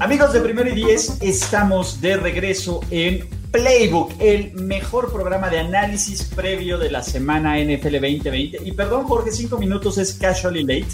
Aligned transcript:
Amigos 0.00 0.32
de 0.32 0.40
Primero 0.40 0.70
y 0.70 0.74
Diez, 0.74 1.16
estamos 1.20 2.00
de 2.00 2.16
regreso 2.16 2.80
en 2.90 3.28
Playbook, 3.52 4.12
el 4.18 4.52
mejor 4.54 5.12
programa 5.12 5.50
de 5.50 5.60
análisis 5.60 6.24
previo 6.24 6.78
de 6.78 6.90
la 6.90 7.02
semana 7.02 7.58
NFL 7.58 7.92
2020. 8.00 8.58
Y 8.64 8.72
perdón, 8.72 9.04
Jorge, 9.04 9.30
cinco 9.30 9.58
minutos 9.58 9.98
es 9.98 10.14
casually 10.14 10.62
late, 10.62 10.88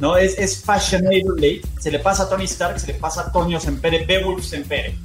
¿no? 0.00 0.16
Es, 0.16 0.38
es 0.38 0.60
fashionable 0.62 1.22
late. 1.36 1.62
Se 1.80 1.90
le 1.90 1.98
pasa 1.98 2.24
a 2.24 2.28
Tony 2.28 2.44
Stark, 2.44 2.80
se 2.80 2.88
le 2.88 2.94
pasa 2.94 3.22
a 3.22 3.32
Toño 3.32 3.60
Sempere, 3.60 4.04
Beowulf 4.06 4.44
Sempere. 4.44 4.96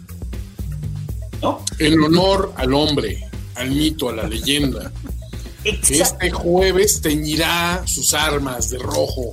¿No? 1.41 1.63
En 1.79 2.01
honor 2.01 2.53
al 2.55 2.73
hombre, 2.73 3.29
al 3.55 3.69
mito, 3.69 4.09
a 4.09 4.13
la 4.13 4.23
leyenda. 4.23 4.91
Este 5.63 6.31
jueves 6.31 7.01
teñirá 7.01 7.83
sus 7.85 8.13
armas 8.13 8.69
de 8.69 8.79
rojo 8.79 9.31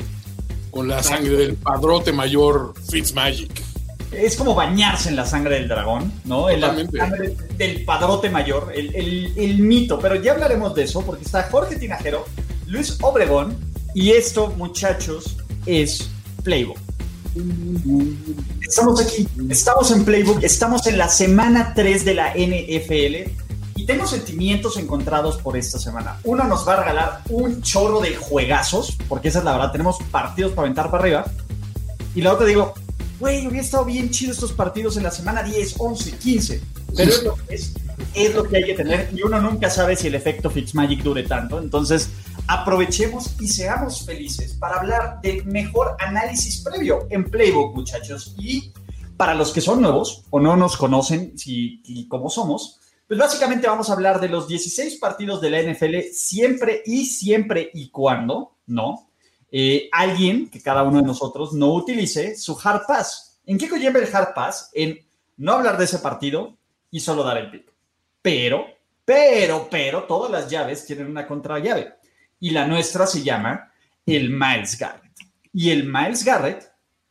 con 0.71 0.89
la 0.89 1.03
sangre 1.03 1.37
del 1.37 1.55
padrote 1.55 2.13
mayor 2.13 2.75
Fitzmagic. 2.89 3.70
Es 4.13 4.37
como 4.37 4.55
bañarse 4.55 5.09
en 5.09 5.17
la 5.17 5.25
sangre 5.25 5.57
del 5.57 5.69
dragón, 5.69 6.13
¿no? 6.25 6.51
En 6.51 6.61
la 6.61 6.75
sangre 6.75 7.37
del 7.57 7.85
padrote 7.85 8.29
mayor, 8.29 8.73
el, 8.75 8.95
el, 8.95 9.33
el, 9.37 9.59
mito. 9.61 9.99
Pero 10.01 10.17
ya 10.17 10.33
hablaremos 10.33 10.75
de 10.75 10.85
eso 10.85 11.03
porque 11.03 11.25
está 11.25 11.45
Jorge 11.45 11.77
Tinajero, 11.77 12.27
Luis 12.67 12.99
Obregón 13.03 13.57
y 13.95 14.11
esto, 14.11 14.49
muchachos, 14.57 15.37
es 15.67 16.11
Playbook. 16.43 16.79
Estamos 18.61 19.01
aquí, 19.01 19.29
estamos 19.49 19.91
en 19.93 20.05
Playbook, 20.05 20.43
estamos 20.43 20.87
en 20.89 20.99
la 20.99 21.09
semana 21.09 21.73
3 21.75 22.05
de 22.05 22.15
la 22.15 22.35
NFL 22.35 23.31
y 23.77 23.87
tengo 23.87 24.07
sentimientos 24.07 24.77
encontrados 24.77 25.39
por 25.39 25.57
esta 25.57 25.79
semana. 25.79 26.19
Uno 26.25 26.45
nos 26.45 26.67
va 26.67 26.75
a 26.75 26.77
regalar 26.81 27.21
un 27.31 27.63
chorro 27.63 28.01
de 28.01 28.17
juegazos, 28.17 28.97
porque 29.09 29.29
esa 29.29 29.39
es 29.39 29.45
la 29.45 29.53
verdad, 29.53 29.73
tenemos 29.73 29.99
partidos 30.11 30.53
para 30.53 30.67
aventar 30.67 30.91
para 30.91 31.03
arriba. 31.03 31.25
Y 32.15 32.23
la 32.23 32.33
otra 32.33 32.47
digo, 32.47 32.75
güey, 33.21 33.47
hubiera 33.47 33.65
estado 33.65 33.85
bien 33.85 34.11
chido 34.11 34.33
estos 34.33 34.53
partidos 34.53 34.97
en 34.97 35.05
la 35.05 35.11
semana 35.11 35.43
10, 35.43 35.75
11, 35.79 36.13
15. 36.17 36.63
Pero 36.97 37.11
es 37.11 37.23
lo 37.23 37.37
que 37.37 37.55
es, 37.55 37.75
es 38.15 38.35
lo 38.35 38.45
que 38.45 38.57
hay 38.57 38.65
que 38.65 38.75
tener 38.75 39.11
y 39.15 39.23
uno 39.23 39.41
nunca 39.41 39.71
sabe 39.71 39.95
si 39.95 40.09
el 40.09 40.15
efecto 40.15 40.51
Fitzmagic 40.51 41.03
dure 41.03 41.23
tanto. 41.23 41.61
Entonces, 41.61 42.11
aprovechemos 42.49 43.37
y 43.41 43.47
seamos 43.47 44.05
felices 44.05 44.55
para 44.55 44.81
hablar 44.81 45.21
de 45.23 45.43
mejor 45.45 45.97
análisis 46.01 46.63
previo 46.63 47.07
en 47.11 47.31
Playbook, 47.31 47.77
muchachos. 47.77 48.35
Y 48.39 48.73
para 49.17 49.35
los 49.35 49.53
que 49.53 49.61
son 49.61 49.83
nuevos 49.83 50.25
o 50.31 50.41
no 50.41 50.57
nos 50.57 50.77
conocen 50.77 51.39
si, 51.39 51.83
y 51.85 52.09
cómo 52.09 52.31
somos, 52.31 52.81
pues 53.07 53.21
básicamente 53.21 53.67
vamos 53.67 53.91
a 53.91 53.93
hablar 53.93 54.21
de 54.21 54.29
los 54.29 54.49
16 54.49 54.97
partidos 54.97 55.41
de 55.41 55.51
la 55.51 55.63
NFL 55.63 56.13
siempre 56.13 56.83
y 56.87 57.05
siempre 57.05 57.71
y 57.75 57.91
cuando, 57.91 58.57
¿no? 58.67 59.10
Eh, 59.53 59.89
alguien, 59.93 60.49
que 60.49 60.63
cada 60.63 60.83
uno 60.83 61.01
de 61.01 61.07
nosotros, 61.07 61.53
no 61.53 61.73
utilice 61.75 62.37
su 62.37 62.59
hard 62.63 62.83
pass. 62.87 63.41
¿En 63.47 63.59
qué 63.59 63.69
conlleva 63.69 63.99
el 63.99 64.15
hard 64.15 64.35
pass? 64.35 64.71
En 64.73 64.99
no 65.37 65.53
hablar 65.53 65.77
de 65.77 65.85
ese 65.85 65.99
partido 65.99 66.57
y 66.91 67.01
solo 67.01 67.25
dar 67.25 67.39
el 67.39 67.51
pick. 67.51 67.73
Pero, 68.23 68.67
pero, 69.05 69.69
pero, 69.71 70.05
todas 70.05 70.31
las 70.31 70.49
llaves 70.51 70.85
tienen 70.87 71.07
una 71.07 71.27
contrallave. 71.27 71.95
Y 72.39 72.51
la 72.51 72.67
nuestra 72.67 73.07
se 73.07 73.23
llama 73.23 73.73
el 74.07 74.31
Miles 74.31 74.79
Garrett. 74.79 75.13
Y 75.53 75.71
el 75.71 75.85
Miles 75.85 76.25
Garrett 76.25 76.71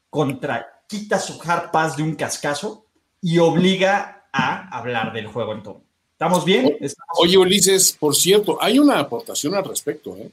contra, 0.10 0.84
quita 0.88 1.20
su 1.20 1.40
hard 1.42 1.72
pass 1.72 1.98
de 1.98 2.04
un 2.04 2.16
cascazo 2.16 2.86
y 3.22 3.38
obliga 3.38 4.28
a 4.32 4.78
hablar 4.78 5.12
del 5.14 5.28
juego 5.28 5.54
en 5.54 5.64
todo. 5.64 5.82
¿Estamos 6.14 6.44
bien? 6.46 6.78
Oye, 7.18 7.38
Ulises, 7.38 7.94
por 7.94 8.16
cierto, 8.16 8.58
hay 8.62 8.78
una 8.78 9.00
aportación 9.00 9.56
al 9.56 9.66
respecto, 9.66 10.16
¿eh? 10.18 10.30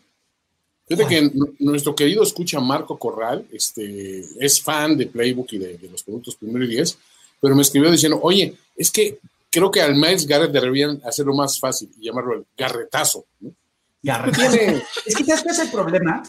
Fíjate 0.86 1.08
que 1.08 1.30
nuestro 1.58 1.96
querido 1.96 2.22
escucha 2.22 2.60
Marco 2.60 2.96
Corral, 2.96 3.44
este, 3.50 4.24
es 4.38 4.62
fan 4.62 4.96
de 4.96 5.06
Playbook 5.06 5.52
y 5.52 5.58
de, 5.58 5.78
los 5.90 6.04
productos 6.04 6.36
primero 6.36 6.64
y 6.64 6.68
diez, 6.68 6.96
pero 7.40 7.56
me 7.56 7.62
escribió 7.62 7.90
diciendo, 7.90 8.20
oye, 8.22 8.54
es 8.76 8.92
que 8.92 9.18
creo 9.50 9.70
que 9.70 9.80
al 9.80 9.96
Miles 9.96 10.26
Garrett 10.26 10.52
deberían 10.52 11.00
hacerlo 11.04 11.34
más 11.34 11.58
fácil 11.58 11.90
y 11.98 12.06
llamarlo 12.06 12.34
el 12.34 12.46
garretazo. 12.56 13.24
¿no? 13.40 13.52
Garretazo. 14.00 14.56
es 15.04 15.16
que 15.16 15.24
¿sabes 15.24 15.46
es 15.46 15.58
el 15.58 15.70
problema? 15.70 16.22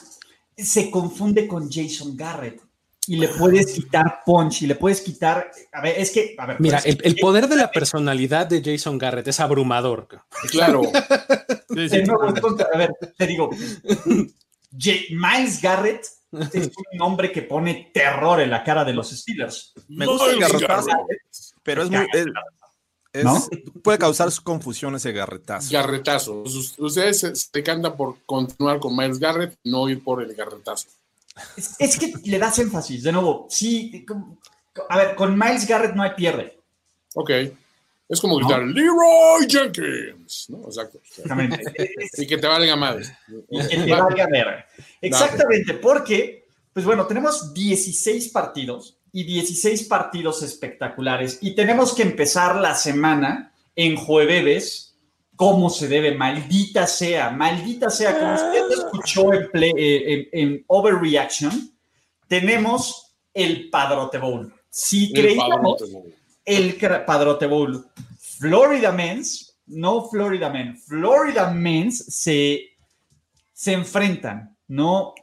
Se 0.55 0.89
confunde 0.89 1.47
con 1.47 1.69
Jason 1.71 2.17
Garrett 2.17 2.59
y 3.07 3.15
le 3.15 3.29
puedes 3.29 3.73
quitar 3.73 4.21
punch 4.25 4.63
y 4.63 4.67
le 4.67 4.75
puedes 4.75 5.01
quitar. 5.01 5.49
A 5.71 5.81
ver, 5.81 5.95
es 5.97 6.11
que. 6.11 6.35
A 6.37 6.45
ver, 6.45 6.57
Mira, 6.59 6.79
el, 6.79 6.97
el, 7.03 7.15
poder 7.15 7.47
de 7.47 7.55
la 7.55 7.71
personalidad 7.71 8.47
de 8.47 8.61
Jason 8.63 8.97
Garrett 8.97 9.27
es 9.27 9.39
abrumador. 9.39 10.07
Claro. 10.51 10.81
sí, 11.73 11.89
sí, 11.89 12.03
no, 12.03 12.17
a 12.21 12.77
ver, 12.77 12.93
te 13.17 13.27
digo, 13.27 13.49
J 14.71 14.91
Miles 15.11 15.61
Garrett 15.61 16.05
es 16.53 16.67
un 16.67 16.97
nombre 16.97 17.31
que 17.31 17.41
pone 17.41 17.91
terror 17.93 18.41
en 18.41 18.49
la 18.49 18.63
cara 18.63 18.83
de 18.83 18.93
los 18.93 19.09
Steelers. 19.11 19.73
Me 19.87 20.05
gusta 20.05 20.31
el 20.31 20.39
garrotazo, 20.39 20.89
pero 21.63 21.83
es 21.83 21.89
muy. 21.89 22.07
Es, 22.13 23.23
¿No? 23.23 23.43
Puede 23.81 23.97
causar 23.97 24.29
confusión 24.43 24.93
ese 24.95 25.11
garretazo. 25.11 25.69
Garretazo. 25.71 26.43
Ustedes 26.43 27.19
se, 27.19 27.35
se 27.35 27.47
decantan 27.51 27.95
por 27.95 28.17
continuar 28.25 28.79
con 28.79 28.95
Miles 28.95 29.17
Garrett, 29.17 29.57
no 29.63 29.89
ir 29.89 30.03
por 30.03 30.21
el 30.21 30.35
garretazo. 30.35 30.89
Es, 31.55 31.75
es, 31.79 31.97
que 31.97 32.13
le 32.25 32.37
das 32.37 32.59
énfasis, 32.59 33.03
de 33.03 33.11
nuevo. 33.11 33.47
Sí, 33.49 34.05
a 34.89 34.97
ver, 34.97 35.15
con 35.15 35.37
Miles 35.37 35.67
Garrett 35.67 35.95
no 35.95 36.03
hay 36.03 36.11
pierde. 36.15 36.59
Ok. 37.15 37.31
Es 38.09 38.21
como 38.21 38.37
gritar, 38.37 38.63
¿No? 38.63 38.73
Leroy 38.73 39.47
Jenkins. 39.49 40.49
¿no? 40.49 40.65
Exacto. 40.65 40.99
Exactamente. 41.03 41.61
y 42.17 42.25
que 42.27 42.37
te 42.37 42.47
valga 42.47 42.75
madre. 42.75 43.05
Y 43.49 43.67
que 43.67 43.77
te 43.77 43.91
valga 43.91 44.27
ver. 44.27 44.65
Exactamente, 45.01 45.73
porque, 45.75 46.45
pues 46.71 46.85
bueno, 46.85 47.05
tenemos 47.05 47.53
16 47.53 48.29
partidos 48.29 48.97
y 49.11 49.23
16 49.23 49.83
partidos 49.83 50.41
espectaculares. 50.43 51.39
Y 51.41 51.53
tenemos 51.53 51.93
que 51.93 52.03
empezar 52.03 52.55
la 52.55 52.75
semana 52.75 53.53
en 53.75 53.95
jueves 53.95 54.95
como 55.35 55.69
se 55.69 55.87
debe, 55.87 56.15
maldita 56.15 56.87
sea, 56.87 57.29
maldita 57.29 57.91
sea, 57.91 58.17
como 58.17 58.33
usted 58.33 58.71
escuchó 58.71 59.33
en, 59.33 59.51
play, 59.51 59.71
eh, 59.77 60.29
en, 60.31 60.49
en 60.49 60.63
Overreaction, 60.65 61.71
tenemos 62.27 63.15
el 63.35 63.69
Padrote 63.69 64.17
Bowl. 64.17 64.51
Si 64.69 65.13
creíamos 65.13 65.83
el 66.47 66.77
Padrote 67.05 67.45
Bowl, 67.45 67.91
Florida 68.39 68.91
Men's, 68.91 69.59
no 69.67 70.07
Florida 70.09 70.49
Men, 70.49 70.77
Florida 70.77 71.51
Men's 71.51 72.05
se, 72.07 72.77
se 73.53 73.73
enfrentan, 73.73 74.57
no 74.69 75.13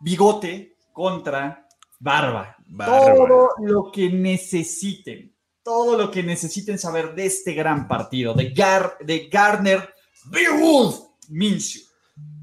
bigote 0.00 0.76
contra 0.92 1.66
barba. 1.98 2.54
barba. 2.66 3.14
Todo 3.14 3.48
lo 3.58 3.90
que 3.90 4.10
necesiten 4.10 5.32
todo 5.62 5.96
lo 5.96 6.10
que 6.10 6.22
necesiten 6.22 6.78
saber 6.78 7.14
de 7.14 7.26
este 7.26 7.52
gran 7.52 7.86
partido 7.86 8.34
de, 8.34 8.50
Gar 8.50 8.96
de 9.00 9.28
Gardner 9.28 9.94
Beowulf 10.24 10.98
Minshew 11.28 11.82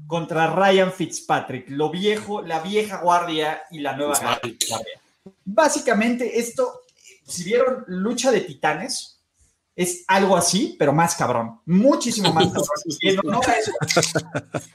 contra 0.06 0.48
Ryan 0.48 0.90
Fitzpatrick, 0.90 1.70
lo 1.70 1.88
viejo, 1.88 2.42
la 2.42 2.58
vieja 2.58 3.00
guardia 3.00 3.62
y 3.70 3.78
la 3.78 3.96
nueva 3.96 4.18
guardia. 4.18 4.56
Básicamente 5.44 6.40
esto, 6.40 6.80
si 7.30 7.44
vieron 7.44 7.84
Lucha 7.86 8.30
de 8.30 8.40
Titanes, 8.40 9.20
es 9.76 10.04
algo 10.08 10.36
así, 10.36 10.76
pero 10.78 10.92
más 10.92 11.14
cabrón, 11.14 11.60
muchísimo 11.64 12.32
más 12.32 12.46
cabrón. 12.52 13.40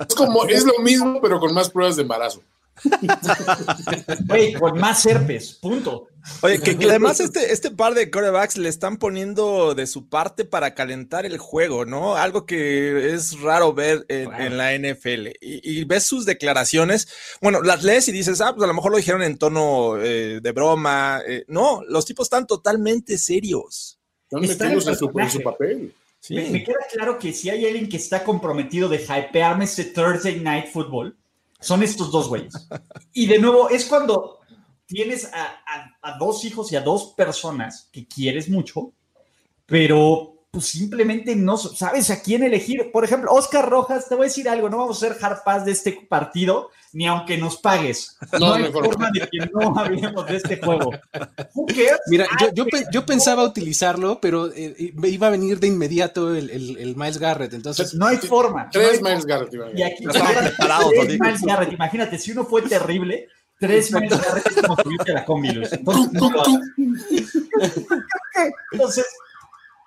es 0.07 0.16
como, 0.16 0.46
es 0.46 0.63
lo 0.63 0.80
mismo, 0.80 1.19
pero 1.22 1.40
con 1.40 1.54
más 1.54 1.69
pruebas 1.69 1.96
de 1.96 2.02
embarazo. 2.02 2.42
Güey, 4.27 4.54
con 4.54 4.80
más 4.80 5.06
herpes, 5.06 5.54
punto. 5.54 6.07
Oye, 6.42 6.60
que, 6.60 6.72
además 6.89 7.19
este, 7.19 7.54
este 7.54 7.69
par 7.69 7.94
de 7.94 8.10
corebacks 8.10 8.57
le 8.57 8.68
están 8.68 8.98
poniendo 8.98 9.75
de 9.75 9.86
su 9.86 10.10
parte 10.10 10.44
para 10.44 10.74
calentar 10.74 11.25
el 11.25 11.38
juego, 11.38 11.86
¿no? 11.86 12.16
Algo 12.16 12.45
que 12.45 13.13
es 13.13 13.39
raro 13.42 13.74
ver 13.74 14.06
en, 14.10 14.57
la 14.57 14.75
NFL. 14.75 15.30
Y, 15.39 15.83
ves 15.86 16.04
sus 16.04 16.25
declaraciones, 16.25 17.07
bueno, 17.42 17.62
las 17.62 17.83
lees 17.83 18.07
y 18.07 18.12
dices, 18.12 18.42
ah, 18.42 18.54
pues 18.54 18.63
a 18.63 18.68
lo 18.68 18.74
mejor 18.74 18.92
lo 18.92 18.98
dijeron 18.98 19.21
en 19.21 19.38
tono 19.38 19.98
eh, 20.01 20.39
de 20.42 20.51
broma. 20.51 21.21
Eh, 21.28 21.45
no, 21.48 21.81
los 21.88 22.06
tipos 22.06 22.25
están 22.25 22.48
totalmente 22.48 23.18
serios. 23.18 24.00
Están 24.24 24.42
metidos 24.42 24.88
en 24.88 24.95
su, 24.95 25.12
papel. 25.44 25.94
Me, 26.30 26.50
me, 26.50 26.63
queda 26.63 26.80
claro 26.92 27.19
que 27.19 27.33
si 27.33 27.51
hay 27.51 27.66
alguien 27.66 27.88
que 27.88 27.98
está 27.98 28.24
comprometido 28.24 28.89
de 28.89 28.98
hypearme 28.98 29.66
ese 29.66 29.86
Thursday 29.86 30.39
Night 30.39 30.71
Football, 30.71 31.16
son 31.60 31.84
estos 31.84 32.12
dos 32.12 32.28
güeyes. 32.30 32.54
Y 33.13 33.28
de 33.28 33.40
nuevo, 33.40 33.69
es 33.69 33.86
cuando 33.86 34.40
tienes 34.86 35.30
a, 35.34 36.18
dos 36.19 36.46
hijos 36.46 36.72
y 36.72 36.75
a 36.75 36.81
dos 36.81 37.13
personas 37.16 37.90
que 37.92 38.07
quieres 38.07 38.50
mucho, 38.50 38.94
pero 39.66 40.35
pues 40.56 40.68
simplemente 40.68 41.36
no 41.36 41.57
sabes 41.57 42.10
a 42.12 42.22
quién 42.22 42.42
elegir. 42.42 42.90
Por 42.94 43.04
ejemplo, 43.04 43.30
Oscar 43.30 43.69
Rojas, 43.69 44.07
te 44.07 44.16
voy 44.16 44.24
a 44.24 44.30
decir 44.30 44.48
algo, 44.48 44.69
no 44.69 44.78
vamos 44.78 45.04
a 45.04 45.07
ser 45.10 45.18
hard 45.22 45.66
de 45.66 45.74
este 45.74 45.92
partido, 46.07 46.69
ni 46.94 47.06
aunque 47.07 47.38
nos 47.38 47.57
pagues. 47.57 48.18
No, 48.40 48.54
hay 48.54 48.72
forma 48.72 49.12
de 49.12 49.28
que 49.28 49.40
no 49.54 49.78
hablemos 49.78 50.25
de 50.25 50.38
este 50.38 50.62
juego. 50.62 50.92
Mira, 52.07 52.25
yo, 52.90 53.06
pensaba 53.06 53.44
utilizarlo, 53.44 54.22
pero 54.22 54.50
eh, 54.54 54.94
iba 55.04 55.28
a 55.28 55.30
venir 55.30 55.60
de 55.60 55.68
inmediato 55.68 56.34
el, 56.34 56.96
Miles 56.96 57.18
Garrett, 57.18 57.54
entonces... 57.54 57.94
No 57.94 58.07
hay 58.07 58.16
forma. 58.16 58.69
Tres 58.69 59.02
Miles 59.02 59.25
Garrett. 59.25 59.54
Y 59.75 59.84
aquí, 59.84 60.06
tres 60.06 61.19
Miles 61.19 61.42
Garrett, 61.42 61.74
imagínate, 61.74 62.18
si 62.18 62.31
uno 62.31 62.46
fue 62.46 62.62
terrible, 62.62 63.28
tres 63.60 63.92
Miles 63.92 64.22
Garrett 64.22 64.48
es 64.48 64.62
como 64.62 64.78
subirte 64.81 65.12
a 65.12 65.16
la 65.16 65.25
combi, 65.25 65.50
Entonces 68.72 69.06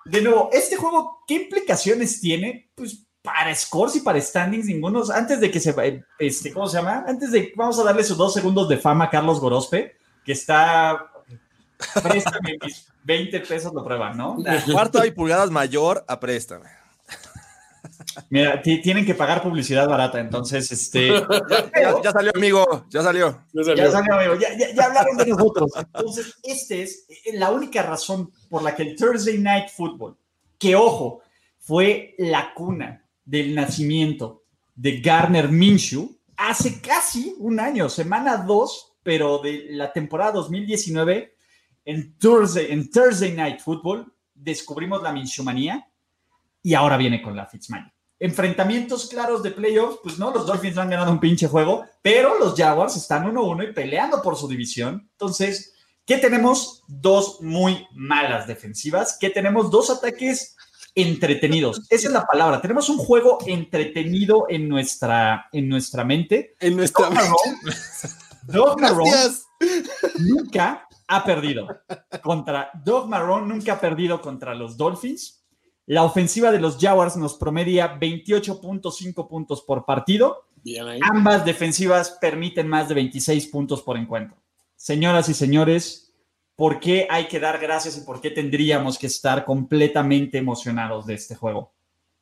de 0.05 0.21
nuevo, 0.21 0.49
este 0.51 0.75
juego, 0.75 1.23
¿qué 1.27 1.35
implicaciones 1.35 2.19
tiene? 2.21 2.71
Pues 2.75 3.05
para 3.21 3.53
scores 3.53 3.95
y 3.97 4.01
para 4.01 4.19
standings, 4.19 4.65
ninguno. 4.65 5.03
Antes 5.13 5.39
de 5.39 5.51
que 5.51 5.59
se. 5.59 6.03
Este, 6.17 6.53
¿Cómo 6.53 6.67
se 6.67 6.77
llama? 6.77 7.03
Antes 7.07 7.31
de. 7.31 7.53
Vamos 7.55 7.79
a 7.79 7.83
darle 7.83 8.03
sus 8.03 8.17
dos 8.17 8.33
segundos 8.33 8.69
de 8.69 8.77
fama 8.77 9.05
a 9.05 9.09
Carlos 9.09 9.39
Gorospe, 9.39 9.97
que 10.25 10.31
está. 10.31 11.11
Préstame 12.01 12.57
mis 12.61 12.87
20 13.03 13.39
pesos, 13.41 13.73
lo 13.73 13.83
prueban, 13.83 14.17
¿no? 14.17 14.37
Cuarto 14.71 15.05
y 15.05 15.11
pulgadas 15.11 15.49
mayor 15.49 16.03
a. 16.07 16.19
Mira, 18.29 18.61
tienen 18.61 19.05
que 19.05 19.15
pagar 19.15 19.41
publicidad 19.41 19.87
barata, 19.87 20.19
entonces, 20.19 20.71
este... 20.71 21.09
Ya, 22.03 22.11
salió, 22.11 22.31
amigo, 22.35 22.85
ya 22.89 23.01
salió. 23.01 23.45
Ya 23.53 23.91
salió, 23.91 24.13
amigo, 24.15 24.35
ya, 24.35 24.85
hablaron 24.85 25.17
de 25.17 25.27
nosotros. 25.27 25.71
Entonces, 25.77 26.35
este 26.43 26.81
es 26.83 27.05
eh, 27.09 27.33
la 27.33 27.51
única 27.51 27.83
razón 27.83 28.31
por 28.49 28.63
la 28.63 28.75
que 28.75 28.83
el 28.83 28.95
Thursday 28.95 29.37
Night 29.37 29.69
Football, 29.69 30.17
que 30.57 30.75
ojo, 30.75 31.21
fue 31.59 32.15
la 32.17 32.53
cuna 32.53 33.05
del 33.25 33.53
nacimiento 33.53 34.43
de 34.75 34.99
Garner 35.01 35.49
Minshew 35.49 36.17
hace 36.35 36.79
casi 36.81 37.35
un 37.37 37.59
año, 37.59 37.89
semana 37.89 38.37
2, 38.37 38.93
pero 39.03 39.39
de 39.39 39.67
la 39.71 39.91
temporada 39.91 40.33
2019, 40.33 41.35
en 41.85 42.17
Thursday, 42.17 42.67
en 42.69 42.89
Thursday 42.89 43.33
Night 43.33 43.59
Football, 43.59 44.11
descubrimos 44.33 45.01
la 45.03 45.11
Minshewmanía 45.11 45.87
y 46.61 46.73
ahora 46.73 46.97
viene 46.97 47.21
con 47.21 47.35
la 47.35 47.45
Fitzmagic. 47.45 47.98
Enfrentamientos 48.19 49.07
claros 49.07 49.41
de 49.43 49.51
playoffs, 49.51 49.99
pues 50.03 50.19
no, 50.19 50.31
los 50.31 50.45
Dolphins 50.45 50.77
han 50.77 50.89
ganado 50.89 51.11
un 51.11 51.19
pinche 51.19 51.47
juego, 51.47 51.85
pero 52.01 52.37
los 52.37 52.55
Jaguars 52.55 52.97
están 52.97 53.33
1-1 53.33 53.69
y 53.69 53.73
peleando 53.73 54.21
por 54.21 54.35
su 54.35 54.47
división. 54.47 55.07
Entonces, 55.13 55.73
¿qué 56.05 56.17
tenemos? 56.17 56.83
Dos 56.87 57.41
muy 57.41 57.87
malas 57.93 58.45
defensivas, 58.45 59.17
que 59.19 59.29
tenemos 59.29 59.71
dos 59.71 59.89
ataques 59.89 60.55
entretenidos. 60.95 61.81
Esa 61.89 62.07
es 62.07 62.13
la 62.13 62.25
palabra. 62.25 62.61
Tenemos 62.61 62.89
un 62.89 62.97
juego 62.97 63.39
entretenido 63.45 64.45
en 64.49 64.67
nuestra, 64.67 65.47
en 65.51 65.69
nuestra 65.69 66.03
mente. 66.03 66.55
En 66.59 66.75
nuestra 66.75 67.09
mente. 67.09 67.31
Dog 68.43 68.81
nunca 70.19 70.87
ha 71.07 71.23
perdido 71.23 71.67
contra 72.21 72.71
Dog 72.83 73.07
Marrón 73.07 73.47
nunca 73.47 73.73
ha 73.73 73.79
perdido 73.79 74.21
contra 74.21 74.55
los 74.55 74.77
Dolphins 74.77 75.38
la 75.89 76.03
ofensiva 76.03 76.51
de 76.51 76.59
los 76.59 76.77
Jaguars 76.77 77.17
nos 77.17 77.33
promedia 77.33 77.99
28.5 77.99 79.27
puntos 79.27 79.63
por 79.63 79.85
partido. 79.85 80.45
Ambas 81.01 81.43
defensivas 81.43 82.15
permiten 82.21 82.67
más 82.67 82.89
de 82.89 82.93
26 82.93 83.47
puntos 83.47 83.81
por 83.81 83.97
encuentro. 83.97 84.37
Señoras 84.75 85.29
y 85.29 85.33
señores, 85.33 86.13
¿por 86.55 86.79
qué 86.79 87.07
hay 87.09 87.27
que 87.27 87.39
dar 87.39 87.57
gracias 87.57 87.97
y 87.97 88.01
por 88.01 88.21
qué 88.21 88.29
tendríamos 88.29 88.99
que 88.99 89.07
estar 89.07 89.45
completamente 89.45 90.37
emocionados 90.37 91.07
de 91.07 91.15
este 91.15 91.33
juego? 91.33 91.73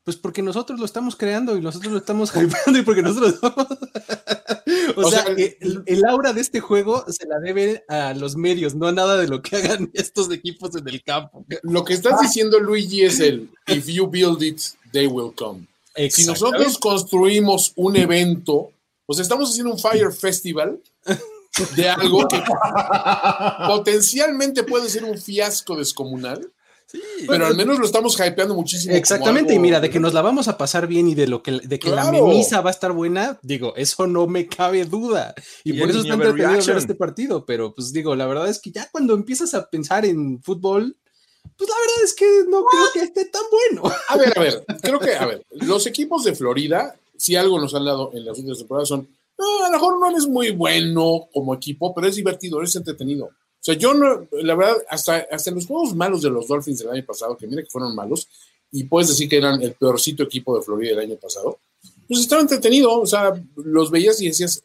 Pues 0.07 0.15
porque 0.15 0.41
nosotros 0.41 0.79
lo 0.79 0.85
estamos 0.85 1.17
creando 1.17 1.57
y 1.57 1.61
nosotros 1.61 1.91
lo 1.91 1.97
estamos 1.97 2.31
hypeando 2.33 2.79
y 2.79 2.81
porque 2.81 3.01
nosotros... 3.01 3.35
o, 4.95 5.11
sea, 5.11 5.25
el, 5.85 6.05
aura 6.05 6.31
de 6.31 6.39
este 6.39 6.61
juego 6.61 7.03
se 7.09 7.27
la 7.27 7.39
debe 7.39 7.83
a 7.89 8.13
los 8.13 8.37
medios, 8.37 8.73
no 8.73 8.87
a 8.87 8.93
nada 8.93 9.17
de 9.17 9.27
lo 9.27 9.41
que 9.41 9.57
hagan 9.57 9.91
estos 9.93 10.31
equipos 10.31 10.73
en 10.77 10.87
el 10.87 11.03
campo. 11.03 11.45
Lo 11.61 11.83
que 11.83 11.93
estás 11.93 12.21
diciendo, 12.21 12.57
Luigi, 12.57 13.03
es 13.03 13.19
el 13.19 13.49
if 13.67 13.87
you 13.87 14.07
build 14.07 14.41
it, 14.41 14.61
they 14.93 15.07
will 15.07 15.33
come. 15.35 15.67
Si 16.09 16.25
nosotros 16.25 16.77
construimos 16.77 17.73
un 17.75 17.97
evento, 17.97 18.71
pues 19.05 19.19
estamos 19.19 19.49
haciendo 19.49 19.73
un 19.73 19.77
Fire 19.77 20.13
Festival 20.13 20.79
de 21.75 21.89
algo 21.89 22.25
que 22.29 22.41
potencialmente 23.67 24.63
puede 24.63 24.89
ser 24.89 25.03
un 25.03 25.17
fiasco 25.17 25.75
descomunal 25.75 26.49
pero 27.27 27.45
al 27.45 27.55
menos 27.55 27.79
lo 27.79 27.85
estamos 27.85 28.17
hypeando 28.19 28.55
muchísimo. 28.55 28.95
Exactamente, 28.95 29.53
y 29.53 29.59
mira, 29.59 29.79
de 29.79 29.89
que 29.89 29.99
nos 29.99 30.13
la 30.13 30.21
vamos 30.21 30.47
a 30.47 30.57
pasar 30.57 30.87
bien 30.87 31.07
y 31.07 31.15
de 31.15 31.27
lo 31.27 31.43
que 31.43 31.51
de 31.51 31.79
que 31.79 31.89
la 31.89 32.11
memisa 32.11 32.61
va 32.61 32.69
a 32.69 32.73
estar 32.73 32.91
buena, 32.91 33.39
digo, 33.41 33.73
eso 33.75 34.07
no 34.07 34.27
me 34.27 34.47
cabe 34.47 34.85
duda. 34.85 35.35
Y, 35.63 35.73
por 35.73 35.89
eso 35.89 35.99
está 35.99 36.13
entretenido 36.13 36.65
ver 36.65 36.77
este 36.77 36.95
partido. 36.95 37.45
Pero 37.45 37.73
pues 37.73 37.91
digo, 37.91 38.15
la 38.15 38.25
verdad 38.25 38.47
es 38.47 38.59
que 38.59 38.71
ya 38.71 38.89
cuando 38.91 39.13
empiezas 39.13 39.53
a 39.53 39.69
pensar 39.69 40.05
en 40.05 40.41
fútbol, 40.41 40.95
pues 41.57 41.69
la 41.69 41.75
verdad 41.75 42.03
es 42.03 42.13
que 42.13 42.25
no 42.47 42.63
creo 42.65 42.85
que 42.93 42.99
esté 43.01 43.25
tan 43.25 43.43
bueno. 43.51 43.83
A 44.09 44.17
ver, 44.17 44.33
a 44.37 44.41
ver, 44.41 44.65
creo 44.81 44.99
que, 44.99 45.15
a 45.15 45.25
ver, 45.25 45.45
los 45.51 45.85
equipos 45.87 46.23
de 46.23 46.35
Florida, 46.35 46.95
si 47.17 47.35
algo 47.35 47.59
nos 47.59 47.73
han 47.73 47.85
dado 47.85 48.11
en 48.13 48.25
las 48.25 48.37
últimas 48.37 48.59
temporadas, 48.59 48.87
son, 48.87 49.07
a 49.37 49.65
lo 49.67 49.71
mejor 49.71 49.99
no 49.99 50.17
es 50.17 50.27
muy 50.27 50.51
bueno 50.51 51.27
como 51.33 51.53
equipo, 51.53 51.93
pero 51.93 52.07
es 52.07 52.15
divertido, 52.15 52.61
es 52.61 52.75
entretenido. 52.75 53.29
O 53.59 53.63
sea, 53.67 53.75
yo 53.75 53.93
no, 53.93 54.27
la 54.31 54.55
verdad, 54.55 54.77
hasta, 54.89 55.27
hasta 55.31 55.51
los 55.51 55.65
juegos 55.65 55.95
malos 55.95 56.21
de 56.21 56.29
los 56.29 56.47
Dolphins 56.47 56.79
del 56.79 56.89
año 56.89 57.05
pasado, 57.05 57.35
que 57.35 57.47
mira 57.47 57.63
que 57.63 57.69
fueron 57.69 57.95
malos, 57.95 58.27
y 58.71 58.83
puedes 58.85 59.09
decir 59.09 59.27
que 59.27 59.37
eran 59.37 59.61
el 59.61 59.73
peorcito 59.73 60.23
equipo 60.23 60.55
de 60.55 60.63
Florida 60.63 60.91
del 60.91 61.11
año 61.11 61.15
pasado, 61.15 61.59
pues 62.07 62.21
estaba 62.21 62.41
entretenido, 62.41 62.99
o 62.99 63.05
sea, 63.05 63.33
los 63.55 63.91
veías 63.91 64.21
y 64.21 64.27
decías, 64.27 64.63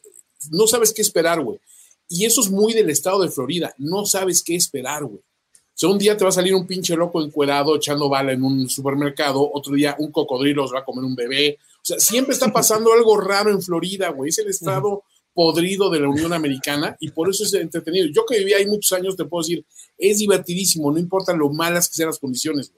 no 0.50 0.66
sabes 0.66 0.92
qué 0.92 1.02
esperar, 1.02 1.40
güey. 1.42 1.58
Y 2.08 2.24
eso 2.26 2.40
es 2.40 2.50
muy 2.50 2.72
del 2.72 2.90
estado 2.90 3.22
de 3.22 3.30
Florida, 3.30 3.74
no 3.78 4.04
sabes 4.04 4.42
qué 4.42 4.54
esperar, 4.54 5.04
güey. 5.04 5.18
O 5.18 5.78
sea, 5.82 5.88
un 5.88 5.98
día 5.98 6.16
te 6.16 6.24
va 6.24 6.28
a 6.28 6.32
salir 6.32 6.54
un 6.54 6.66
pinche 6.66 6.94
loco 6.94 7.22
encuerado 7.22 7.74
echando 7.76 8.08
bala 8.08 8.32
en 8.32 8.44
un 8.44 8.68
supermercado, 8.68 9.50
otro 9.52 9.74
día 9.74 9.96
un 9.98 10.12
cocodrilo 10.12 10.68
se 10.68 10.74
va 10.74 10.80
a 10.80 10.84
comer 10.84 11.04
un 11.04 11.16
bebé. 11.16 11.58
O 11.76 11.84
sea, 11.84 11.98
siempre 11.98 12.34
está 12.34 12.52
pasando 12.52 12.92
algo 12.92 13.16
raro 13.16 13.50
en 13.50 13.62
Florida, 13.62 14.10
güey. 14.10 14.28
Es 14.28 14.38
el 14.38 14.48
estado 14.48 15.04
podrido 15.34 15.90
de 15.90 16.00
la 16.00 16.08
Unión 16.08 16.32
Americana 16.32 16.96
y 17.00 17.10
por 17.10 17.30
eso 17.30 17.44
es 17.44 17.54
entretenido. 17.54 18.06
Yo 18.12 18.24
que 18.26 18.38
viví 18.38 18.52
ahí 18.52 18.66
muchos 18.66 18.92
años, 18.92 19.16
te 19.16 19.24
puedo 19.24 19.42
decir, 19.42 19.64
es 19.98 20.18
divertidísimo, 20.18 20.90
no 20.90 20.98
importa 20.98 21.34
lo 21.34 21.50
malas 21.50 21.88
que 21.88 21.96
sean 21.96 22.08
las 22.08 22.18
condiciones. 22.18 22.72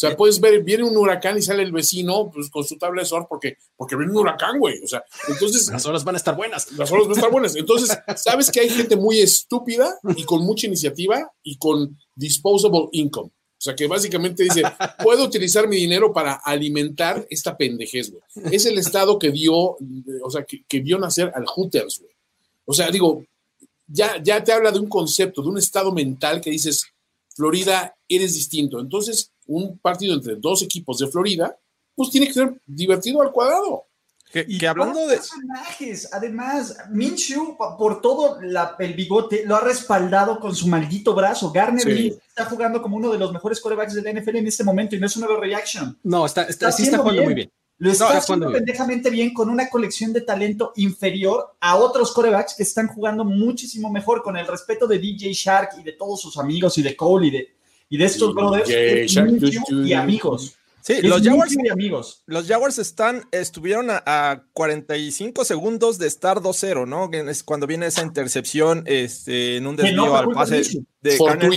sea, 0.00 0.16
puedes 0.16 0.40
ver, 0.40 0.62
viene 0.62 0.84
un 0.84 0.96
huracán 0.96 1.36
y 1.36 1.42
sale 1.42 1.62
el 1.62 1.72
vecino 1.72 2.30
pues, 2.32 2.48
con 2.48 2.64
su 2.64 2.78
tabla 2.78 3.02
de 3.02 3.06
surf 3.06 3.26
porque, 3.28 3.58
porque 3.76 3.96
viene 3.96 4.12
un 4.12 4.16
huracán, 4.16 4.58
güey. 4.58 4.82
O 4.82 4.86
sea, 4.86 5.04
entonces... 5.28 5.68
Las 5.70 5.84
horas 5.84 6.04
van 6.04 6.14
a 6.14 6.18
estar 6.18 6.34
buenas. 6.34 6.72
Las 6.72 6.90
horas 6.90 7.06
van 7.06 7.12
a 7.12 7.18
estar 7.18 7.30
buenas. 7.30 7.54
Entonces, 7.54 7.98
sabes 8.16 8.50
que 8.50 8.60
hay 8.60 8.70
gente 8.70 8.96
muy 8.96 9.20
estúpida 9.20 9.98
y 10.16 10.24
con 10.24 10.42
mucha 10.42 10.66
iniciativa 10.66 11.30
y 11.42 11.58
con 11.58 11.98
disposable 12.14 12.88
income. 12.92 13.30
O 13.60 13.62
sea, 13.62 13.76
que 13.76 13.86
básicamente 13.86 14.42
dice, 14.42 14.62
puedo 15.04 15.22
utilizar 15.22 15.68
mi 15.68 15.76
dinero 15.76 16.14
para 16.14 16.32
alimentar 16.32 17.26
esta 17.28 17.58
pendejez, 17.58 18.10
güey. 18.10 18.22
Es 18.50 18.64
el 18.64 18.78
estado 18.78 19.18
que 19.18 19.30
dio, 19.30 19.54
o 19.54 20.30
sea, 20.30 20.46
que, 20.46 20.80
vio 20.80 20.98
nacer 20.98 21.30
al 21.34 21.44
Hooters, 21.44 21.98
güey. 21.98 22.12
O 22.64 22.72
sea, 22.72 22.90
digo, 22.90 23.22
ya, 23.86 24.22
ya 24.22 24.42
te 24.42 24.52
habla 24.52 24.72
de 24.72 24.78
un 24.78 24.88
concepto, 24.88 25.42
de 25.42 25.48
un 25.48 25.58
estado 25.58 25.92
mental 25.92 26.40
que 26.40 26.48
dices, 26.48 26.86
Florida, 27.34 27.94
eres 28.08 28.32
distinto. 28.32 28.80
Entonces, 28.80 29.30
un 29.46 29.76
partido 29.76 30.14
entre 30.14 30.36
dos 30.36 30.62
equipos 30.62 30.96
de 30.96 31.08
Florida, 31.08 31.54
pues 31.94 32.08
tiene 32.08 32.28
que 32.28 32.32
ser 32.32 32.54
divertido 32.66 33.20
al 33.20 33.30
cuadrado. 33.30 33.84
Que, 34.32 34.46
hablando 34.68 35.08
de 35.08 35.16
personajes, 35.16 36.08
además, 36.12 36.76
Minshew 36.90 37.56
por 37.76 38.00
todo 38.00 38.38
el 38.40 38.94
bigote 38.94 39.42
lo 39.44 39.56
ha 39.56 39.60
respaldado 39.60 40.38
con 40.38 40.54
su 40.54 40.68
maldito 40.68 41.14
brazo. 41.14 41.50
Garner 41.50 41.88
está 41.88 42.44
jugando 42.44 42.80
como 42.80 42.96
uno 42.96 43.10
de 43.10 43.18
los 43.18 43.32
mejores 43.32 43.60
corebacks 43.60 43.94
de 43.94 44.02
la 44.02 44.12
NFL 44.12 44.36
en 44.36 44.46
este 44.46 44.62
momento 44.62 44.94
y 44.94 45.00
no 45.00 45.06
es 45.06 45.16
una 45.16 45.26
reaction. 45.36 45.98
No, 46.04 46.26
está, 46.26 46.44
está, 46.44 46.70
sí 46.70 46.84
está 46.84 46.98
jugando 46.98 47.24
muy 47.24 47.34
bien. 47.34 47.50
lo 47.78 47.90
está 47.90 48.16
haciendo 48.16 48.52
pendejamente 48.52 49.10
bien 49.10 49.34
con 49.34 49.50
una 49.50 49.68
colección 49.68 50.12
de 50.12 50.20
talento 50.20 50.72
inferior 50.76 51.56
a 51.60 51.74
otros 51.74 52.12
corebacks 52.12 52.54
que 52.54 52.62
están 52.62 52.86
jugando 52.86 53.24
muchísimo 53.24 53.90
mejor 53.90 54.22
con 54.22 54.36
el 54.36 54.46
respeto 54.46 54.86
de 54.86 55.00
DJ 55.00 55.32
Shark 55.32 55.70
y 55.80 55.82
de 55.82 55.92
todos 55.92 56.20
sus 56.20 56.38
amigos 56.38 56.78
y 56.78 56.82
de 56.82 56.94
Cole 56.94 57.26
y 57.26 57.30
de, 57.30 57.48
y 57.88 57.98
de 57.98 58.04
estos 58.04 58.32
brothers 58.32 58.70
y 59.68 59.92
amigos. 59.92 60.56
Sí, 60.82 61.02
los 61.02 61.22
Jaguars, 61.22 61.54
amigos. 61.70 62.22
los 62.26 62.46
Jaguars 62.46 62.78
están, 62.78 63.24
estuvieron 63.32 63.88
a, 63.90 64.44
45 64.52 65.44
segundos 65.44 65.98
de 65.98 66.06
estar 66.06 66.38
2-0, 66.38 66.86
¿no? 66.86 67.10
Es 67.30 67.42
cuando 67.42 67.66
viene 67.66 67.86
esa 67.86 68.02
intercepción 68.02 68.82
este, 68.86 69.56
en 69.56 69.66
un 69.66 69.76
desvío 69.76 70.16
al 70.16 70.28
pase 70.30 70.62
de 71.00 71.18
Garner 71.18 71.50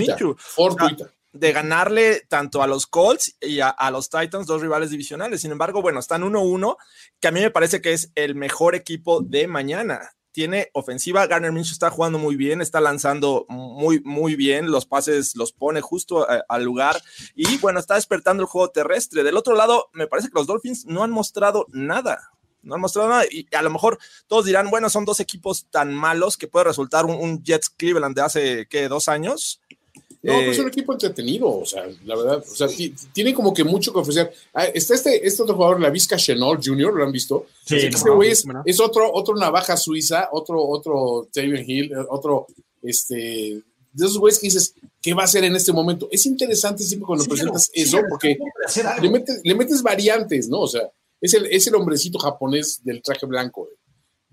de 1.34 1.52
ganarle 1.52 2.22
tanto 2.30 2.62
a 2.62 2.68
los 2.68 2.86
Colts 2.88 3.36
y 3.42 3.60
a, 3.60 3.76
los 3.92 4.10
Titans, 4.10 4.46
dos 4.46 4.62
rivales 4.62 4.92
divisionales. 4.92 5.42
Sin 5.42 5.52
embargo, 5.52 5.82
bueno, 5.82 6.00
están 6.00 6.22
1-1, 6.22 6.78
que 7.20 7.28
a 7.28 7.32
mí 7.32 7.42
me 7.42 7.50
parece 7.50 7.82
que 7.82 7.94
es 7.94 8.12
el 8.16 8.36
mejor 8.36 8.76
equipo 8.76 9.22
de 9.22 9.48
mañana. 9.48 10.12
Tiene 10.34 10.70
ofensiva, 10.74 11.26
Garner 11.28 11.54
Minshew 11.54 11.72
está 11.72 11.90
jugando 11.90 12.20
muy 12.20 12.36
bien, 12.36 12.62
está 12.62 12.82
lanzando 12.82 13.46
muy, 13.48 14.02
muy 14.02 14.36
bien, 14.36 14.70
los 14.70 14.86
pases 14.86 15.36
los 15.38 15.54
pone 15.54 15.80
justo 15.80 16.30
eh, 16.30 16.42
al 16.50 16.66
lugar 16.66 17.02
y 17.36 17.58
bueno, 17.60 17.80
está 17.80 17.96
despertando 17.96 18.44
el 18.44 18.48
juego 18.48 18.70
terrestre. 18.70 19.24
Del 19.24 19.38
otro 19.38 19.56
lado, 19.56 19.90
me 19.94 20.08
parece 20.08 20.28
que 20.28 20.36
los 20.36 20.48
Dolphins 20.48 20.86
no 20.86 21.04
han 21.04 21.12
mostrado 21.12 21.68
nada 21.72 22.34
no 22.64 22.76
han 22.76 22.82
mostrado 22.82 23.10
nada. 23.10 23.26
Y 23.30 23.48
a 23.54 23.62
lo 23.62 23.70
mejor 23.70 24.00
todos 24.28 24.46
dirán, 24.46 24.70
bueno, 24.70 24.90
son 24.90 25.06
dos 25.06 25.20
equipos 25.20 25.68
tan 25.70 25.94
malos 25.94 26.38
que 26.38 26.48
puede 26.48 26.66
resultar 26.66 27.06
un, 27.06 27.16
un 27.16 27.44
Jets 27.44 27.70
Cleveland 27.70 28.16
de 28.16 28.22
hace, 28.22 28.68
¿qué? 28.68 28.88
Dos 28.88 29.08
años. 29.08 29.62
No, 30.24 30.36
pues 30.36 30.52
es 30.52 30.60
un 30.60 30.70
equipo 30.70 30.94
entretenido, 30.94 31.50
o 31.50 31.66
sea, 31.66 31.86
la 32.06 32.16
verdad, 32.16 32.38
o 32.50 32.56
sea, 32.56 32.70
tiene 33.12 33.34
como 33.34 33.54
que 33.54 33.66
mucho 33.66 33.92
que 33.92 34.00
ofrecer. 34.00 34.32
Ah, 34.54 34.64
está 34.66 34.94
este, 34.94 35.28
este 35.28 35.44
otro 35.44 35.56
jugador, 35.56 35.82
la 35.82 35.90
Vizca 35.90 36.16
Chenol 36.16 36.62
Jr., 36.64 36.94
¿lo 36.94 37.04
han 37.04 37.12
visto? 37.12 37.48
Sí, 37.66 37.76
este 37.76 38.10
güey 38.10 38.32
es, 38.32 38.80
otro, 38.80 39.12
otro 39.14 39.36
navaja 39.36 39.76
suiza, 39.76 40.30
otro, 40.32 40.66
otro 40.66 41.28
Tavian 41.34 41.70
Hill, 41.70 41.92
eh, 41.92 42.06
otro, 42.10 42.48
este, 42.82 43.62
de 43.94 44.06
esos 44.06 44.18
güeyes 44.18 44.40
que 44.40 44.48
dices, 44.48 44.76
¿qué 45.02 45.14
va 45.14 45.24
a 45.24 45.26
hacer 45.26 45.44
en 45.44 45.58
este 45.58 45.74
momento? 45.74 46.08
Es 46.10 46.26
interesante 46.26 46.86
siempre 46.86 47.06
cuando 47.06 47.26
presentas 47.26 47.70
eso, 47.74 48.00
porque 48.10 48.38
le 49.02 49.10
metes, 49.10 49.42
le 49.44 49.56
metes, 49.56 49.84
variantes, 49.84 50.48
¿no? 50.48 50.62
O 50.62 50.68
sea, 50.70 50.90
es 51.20 51.34
el, 51.34 51.48
es 51.48 51.68
el 51.68 51.76
hombrecito 51.76 52.18
japonés 52.18 52.80
del 52.82 53.02
traje 53.02 53.26
blanco. 53.26 53.68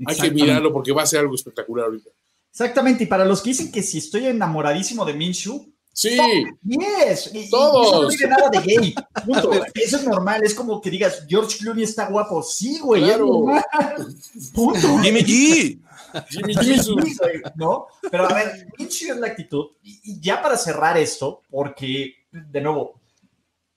Hay 0.06 0.16
que 0.16 0.30
mirarlo 0.30 0.72
porque 0.72 0.92
va 0.92 1.02
a 1.02 1.06
ser 1.06 1.18
algo 1.18 1.34
espectacular 1.34 1.86
ahorita. 1.86 2.10
Exactamente, 2.52 3.04
y 3.04 3.06
para 3.06 3.24
los 3.24 3.42
que 3.42 3.50
dicen 3.50 3.72
que 3.72 3.82
si 3.82 3.98
estoy 3.98 4.26
enamoradísimo 4.26 5.04
de 5.04 5.14
Minshu, 5.14 5.69
Sí. 5.92 6.18
Yes. 6.62 7.30
Todos. 7.50 8.16
no 8.20 8.28
nada 8.28 8.48
de 8.48 8.58
gay. 8.60 8.94
Eso 9.74 9.96
es 9.96 10.04
normal. 10.04 10.42
Es 10.44 10.54
como 10.54 10.80
que 10.80 10.90
digas, 10.90 11.26
George 11.28 11.58
Clooney 11.58 11.84
está 11.84 12.08
guapo. 12.08 12.42
Sí, 12.42 12.78
güey. 12.78 13.02
Claro. 13.02 13.26
Punto. 14.54 14.98
Jimmy 15.00 15.20
G. 15.20 15.80
Jimmy 16.28 16.54
G. 16.54 17.52
¿No? 17.56 17.86
Pero 18.10 18.28
a 18.28 18.34
ver, 18.34 18.68
Minshew 18.78 19.14
es 19.14 19.20
la 19.20 19.28
actitud. 19.28 19.66
Y 19.82 20.20
ya 20.20 20.40
para 20.40 20.56
cerrar 20.56 20.96
esto, 20.96 21.42
porque, 21.50 22.14
de 22.30 22.60
nuevo, 22.60 23.00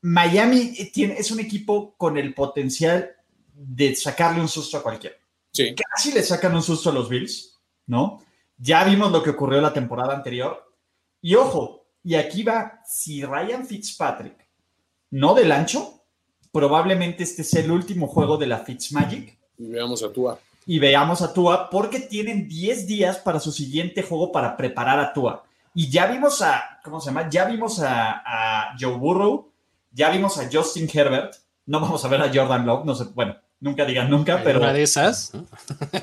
Miami 0.02 0.74
tiene, 0.92 1.18
es 1.18 1.32
un 1.32 1.40
equipo 1.40 1.96
con 1.98 2.18
el 2.18 2.34
potencial 2.34 3.16
de 3.54 3.96
sacarle 3.96 4.42
un 4.42 4.50
susto 4.50 4.78
a 4.78 4.84
cualquiera. 4.84 5.16
Sí. 5.52 5.76
Casi 5.76 6.12
le 6.12 6.24
sacan 6.24 6.56
un 6.56 6.64
susto 6.64 6.90
a 6.90 6.94
los 6.94 7.08
Bills, 7.10 7.60
¿no? 7.88 8.22
Ya 8.58 8.84
vimos 8.84 9.12
lo 9.12 9.22
que 9.22 9.32
ocurrió 9.32 9.62
la 9.62 9.74
temporada 9.74 10.16
anterior. 10.16 10.72
Y 11.22 11.36
ojo, 11.36 11.83
y 12.04 12.16
aquí 12.16 12.44
va, 12.44 12.82
si 12.86 13.24
Ryan 13.24 13.66
Fitzpatrick 13.66 14.44
no 15.10 15.34
del 15.34 15.52
ancho, 15.52 16.06
probablemente 16.52 17.24
este 17.24 17.44
sea 17.44 17.64
el 17.64 17.72
último 17.72 18.08
juego 18.08 18.38
de 18.38 18.48
la 18.48 18.60
Fitzmagic. 18.60 19.38
Y 19.58 19.68
veamos 19.68 20.04
a 20.04 20.12
Tua. 20.12 20.40
Y 20.66 20.80
veamos 20.80 21.22
a 21.22 21.34
Tua 21.34 21.70
porque 21.70 22.00
tienen 22.00 22.48
10 22.48 22.88
días 22.88 23.18
para 23.18 23.40
su 23.40 23.52
siguiente 23.52 24.04
juego 24.04 24.32
para 24.32 24.58
preparar 24.58 25.00
a 25.00 25.14
Tua. 25.14 25.44
Y 25.74 25.90
ya 25.90 26.08
vimos 26.08 26.42
a, 26.42 26.80
¿cómo 26.84 27.00
se 27.00 27.08
llama? 27.08 27.30
Ya 27.30 27.46
vimos 27.46 27.80
a, 27.82 28.76
Joe 28.80 28.98
Burrow, 28.98 29.52
ya 29.92 30.10
vimos 30.10 30.38
a 30.38 30.50
Justin 30.52 30.90
Herbert. 30.92 31.36
No 31.66 31.80
vamos 31.80 32.04
a 32.04 32.08
ver 32.08 32.22
a 32.22 32.32
Jordan 32.34 32.66
Love, 32.66 32.86
no 32.86 32.96
sé, 32.96 33.06
bueno, 33.16 33.36
nunca 33.60 33.86
digan 33.86 34.10
nunca, 34.10 34.42
pero. 34.44 34.60
Una 34.60 34.74
de 34.74 34.84
esas. 34.84 35.32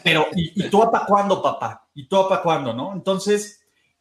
Pero, 0.02 0.26
¿y, 0.34 0.64
y 0.64 0.70
Tua 0.70 0.90
para 0.90 1.04
cuándo, 1.04 1.42
papá? 1.42 1.86
¿Y 1.94 2.08
Tua 2.08 2.28
para 2.28 2.42
cuándo, 2.42 2.72
no? 2.72 2.92
Entonces, 2.92 3.59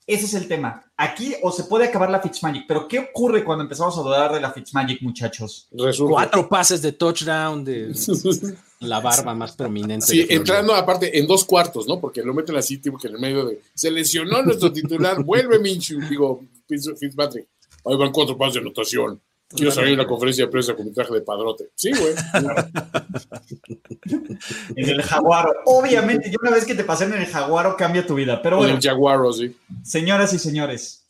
ese 0.09 0.25
es 0.25 0.33
el 0.33 0.47
tema. 0.47 0.83
Aquí 0.97 1.35
o 1.43 1.51
se 1.51 1.65
puede 1.65 1.85
acabar 1.85 2.09
la 2.09 2.19
Fitzmagic, 2.19 2.65
pero 2.67 2.87
¿qué 2.87 2.97
ocurre 2.97 3.43
cuando 3.43 3.63
empezamos 3.63 3.95
a 3.95 4.01
dudar 4.01 4.33
de 4.33 4.41
la 4.41 4.51
Fitzmagic, 4.51 5.03
muchachos? 5.03 5.67
Cuatro 5.99 6.49
pases 6.49 6.81
de 6.81 6.93
touchdown 6.93 7.63
de 7.63 7.93
la 8.79 8.99
barba 9.01 9.35
más 9.35 9.55
prominente. 9.55 10.07
Sí, 10.07 10.25
entrando 10.27 10.73
aparte 10.73 11.19
en 11.19 11.27
dos 11.27 11.45
cuartos, 11.45 11.87
¿no? 11.87 11.99
Porque 11.99 12.23
lo 12.23 12.33
meten 12.33 12.55
así, 12.55 12.79
tipo 12.79 12.97
que 12.97 13.07
en 13.07 13.13
el 13.13 13.19
medio 13.19 13.45
de 13.45 13.61
se 13.75 13.91
lesionó 13.91 14.41
nuestro 14.41 14.71
titular, 14.73 15.23
vuelve 15.23 15.59
Minshew, 15.59 16.01
digo, 16.09 16.43
Fitzpatrick. 16.67 17.47
Ahí 17.85 17.95
van 17.95 18.11
cuatro 18.11 18.35
pases 18.35 18.55
de 18.55 18.59
anotación. 18.61 19.21
Quiero 19.49 19.71
salir 19.71 19.91
a 19.91 19.93
una 19.95 20.07
conferencia 20.07 20.45
de 20.45 20.51
prensa 20.51 20.75
con 20.75 20.85
mi 20.85 20.93
traje 20.93 21.11
de 21.11 21.21
padrote. 21.21 21.69
Sí, 21.73 21.91
güey. 21.91 22.13
en 24.75 24.89
el 24.89 25.01
Jaguaro. 25.01 25.53
Obviamente, 25.65 26.29
yo 26.29 26.37
una 26.41 26.51
vez 26.51 26.65
que 26.65 26.75
te 26.75 26.83
pasé 26.83 27.05
en 27.05 27.13
el 27.13 27.25
Jaguaro 27.25 27.75
cambia 27.75 28.05
tu 28.05 28.13
vida. 28.13 28.43
Pero 28.43 28.57
bueno. 28.57 28.73
En 28.73 28.77
el 28.77 28.83
Jaguaro, 28.83 29.33
sí. 29.33 29.55
Señoras 29.83 30.33
y 30.33 30.39
señores, 30.39 31.07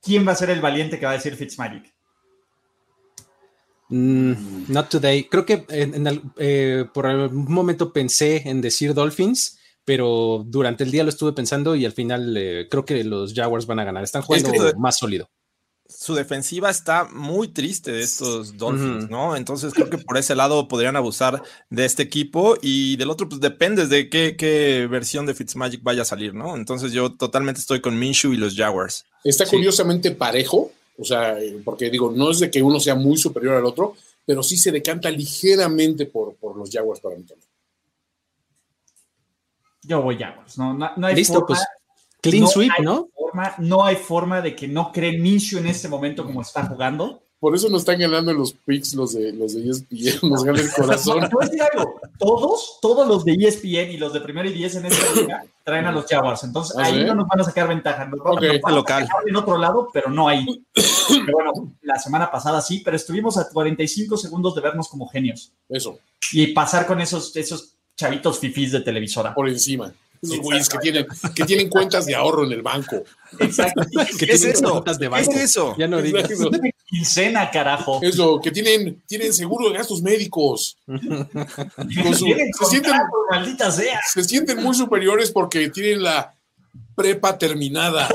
¿quién 0.00 0.26
va 0.26 0.30
a 0.30 0.36
ser 0.36 0.50
el 0.50 0.60
valiente 0.60 1.00
que 1.00 1.06
va 1.06 1.12
a 1.12 1.16
decir 1.16 1.34
Fitzmagic? 1.34 1.92
Mm, 3.88 4.66
not 4.68 4.88
today. 4.88 5.24
Creo 5.24 5.44
que 5.44 5.66
eh, 6.38 6.84
por 6.94 7.06
algún 7.06 7.52
momento 7.52 7.92
pensé 7.92 8.48
en 8.48 8.60
decir 8.60 8.94
Dolphins, 8.94 9.58
pero 9.84 10.44
durante 10.46 10.84
el 10.84 10.92
día 10.92 11.02
lo 11.02 11.08
estuve 11.08 11.32
pensando 11.32 11.74
y 11.74 11.84
al 11.84 11.92
final 11.92 12.36
eh, 12.36 12.68
creo 12.70 12.84
que 12.84 13.02
los 13.02 13.34
Jaguars 13.34 13.66
van 13.66 13.80
a 13.80 13.84
ganar. 13.84 14.04
Están 14.04 14.22
jugando 14.22 14.52
más 14.78 14.98
sólido 14.98 15.28
su 15.96 16.14
defensiva 16.14 16.70
está 16.70 17.04
muy 17.04 17.48
triste 17.48 17.92
de 17.92 18.02
estos 18.02 18.56
Dolphins, 18.56 19.10
¿no? 19.10 19.36
Entonces 19.36 19.72
creo 19.74 19.90
que 19.90 19.98
por 19.98 20.16
ese 20.16 20.34
lado 20.34 20.68
podrían 20.68 20.96
abusar 20.96 21.42
de 21.70 21.84
este 21.84 22.02
equipo 22.02 22.56
y 22.60 22.96
del 22.96 23.10
otro, 23.10 23.28
pues 23.28 23.40
depende 23.40 23.86
de 23.86 24.08
qué, 24.08 24.88
versión 24.90 25.26
de 25.26 25.34
Fitzmagic 25.34 25.82
vaya 25.82 26.02
a 26.02 26.06
salir, 26.06 26.34
¿no? 26.34 26.56
Entonces 26.56 26.92
yo 26.92 27.12
totalmente 27.12 27.60
estoy 27.60 27.80
con 27.80 27.98
Minshew 27.98 28.32
y 28.32 28.36
los 28.36 28.56
Jaguars. 28.56 29.04
Está 29.24 29.46
curiosamente 29.46 30.10
parejo, 30.10 30.72
o 30.98 31.04
sea, 31.04 31.36
porque 31.64 31.90
digo, 31.90 32.12
no 32.14 32.30
es 32.30 32.40
de 32.40 32.50
que 32.50 32.62
uno 32.62 32.80
sea 32.80 32.94
muy 32.94 33.16
superior 33.16 33.56
al 33.56 33.64
otro, 33.64 33.94
pero 34.24 34.42
sí 34.42 34.56
se 34.56 34.72
decanta 34.72 35.10
ligeramente 35.10 36.06
por, 36.06 36.34
por 36.34 36.56
los 36.56 36.70
Jaguars 36.70 37.00
para 37.00 37.16
mí 37.16 37.22
también. 37.22 37.48
Yo 39.82 40.00
voy 40.00 40.16
Jaguars, 40.16 40.58
no, 40.58 40.74
no, 40.74 41.06
hay 41.06 41.16
Listo, 41.16 41.44
pues 41.44 41.60
clean 42.20 42.46
sweep, 42.46 42.72
¿no? 42.82 43.08
No 43.58 43.84
hay 43.84 43.96
forma 43.96 44.40
de 44.40 44.54
que 44.54 44.68
no 44.68 44.92
creen 44.92 45.22
Minshew 45.22 45.58
en 45.58 45.66
este 45.66 45.88
momento 45.88 46.24
como 46.24 46.42
está 46.42 46.66
jugando. 46.66 47.22
Por 47.42 47.56
eso 47.56 47.68
nos 47.68 47.80
están 47.80 47.98
ganando 47.98 48.32
los 48.32 48.52
picks 48.52 48.94
los 48.94 49.14
de 49.14 49.32
los 49.32 49.54
de 49.54 49.68
ESPN, 49.68 50.30
nos 50.30 50.44
ganan 50.44 50.60
el 50.60 50.72
corazón. 50.72 51.28
todos, 52.20 52.78
todos 52.80 53.08
los 53.08 53.24
de 53.24 53.32
ESPN 53.32 53.90
y 53.90 53.96
los 53.96 54.12
de 54.12 54.20
primero 54.20 54.48
y 54.48 54.52
diez 54.52 54.76
en 54.76 54.86
esta 54.86 55.20
liga 55.20 55.44
traen 55.64 55.86
a 55.86 55.90
los 55.90 56.06
Jaguars, 56.06 56.44
entonces 56.44 56.76
¿Ah, 56.78 56.84
ahí 56.84 57.04
no 57.04 57.16
nos 57.16 57.26
van 57.26 57.40
a 57.40 57.44
sacar 57.44 57.66
ventaja. 57.66 58.04
Nos 58.04 58.20
local. 58.70 59.08
en 59.26 59.36
otro 59.36 59.58
lado, 59.58 59.88
pero 59.92 60.08
no 60.08 60.28
ahí. 60.28 60.46
Pero 60.74 61.32
bueno, 61.32 61.52
la 61.82 61.98
semana 61.98 62.30
pasada 62.30 62.60
sí, 62.60 62.80
pero 62.84 62.96
estuvimos 62.96 63.36
a 63.36 63.48
45 63.48 64.16
segundos 64.16 64.54
de 64.54 64.60
vernos 64.60 64.88
como 64.88 65.08
genios. 65.08 65.50
Eso. 65.68 65.98
Y 66.32 66.46
pasar 66.48 66.86
con 66.86 67.00
esos, 67.00 67.34
esos 67.34 67.74
chavitos 67.96 68.38
fifís 68.38 68.70
de 68.70 68.82
televisora. 68.82 69.34
Por 69.34 69.48
encima. 69.48 69.92
Esos 70.22 70.38
güeyes 70.38 70.68
que 70.68 70.78
tienen, 70.78 71.06
que 71.34 71.44
tienen 71.44 71.68
cuentas 71.68 72.06
de 72.06 72.14
ahorro 72.14 72.46
en 72.46 72.52
el 72.52 72.62
banco. 72.62 73.02
Exacto. 73.40 73.82
¿Qué 74.18 74.26
es 74.26 74.44
eso? 74.44 74.84
¿Qué 74.84 74.90
es 75.18 75.28
eso? 75.36 75.74
Ya 75.76 75.88
no 75.88 76.00
digas. 76.00 76.28
Quincena, 76.86 77.50
carajo. 77.50 77.98
Eso, 78.02 78.40
que 78.40 78.52
tienen, 78.52 79.02
tienen 79.06 79.32
seguro 79.32 79.68
de 79.68 79.78
gastos 79.78 80.00
médicos. 80.00 80.78
se, 80.86 82.14
sienten, 82.14 82.92
maldita 83.30 83.72
sea. 83.72 83.98
se 84.12 84.22
sienten 84.22 84.62
muy 84.62 84.76
superiores 84.76 85.32
porque 85.32 85.70
tienen 85.70 86.04
la 86.04 86.32
prepa 86.94 87.36
terminada. 87.36 88.08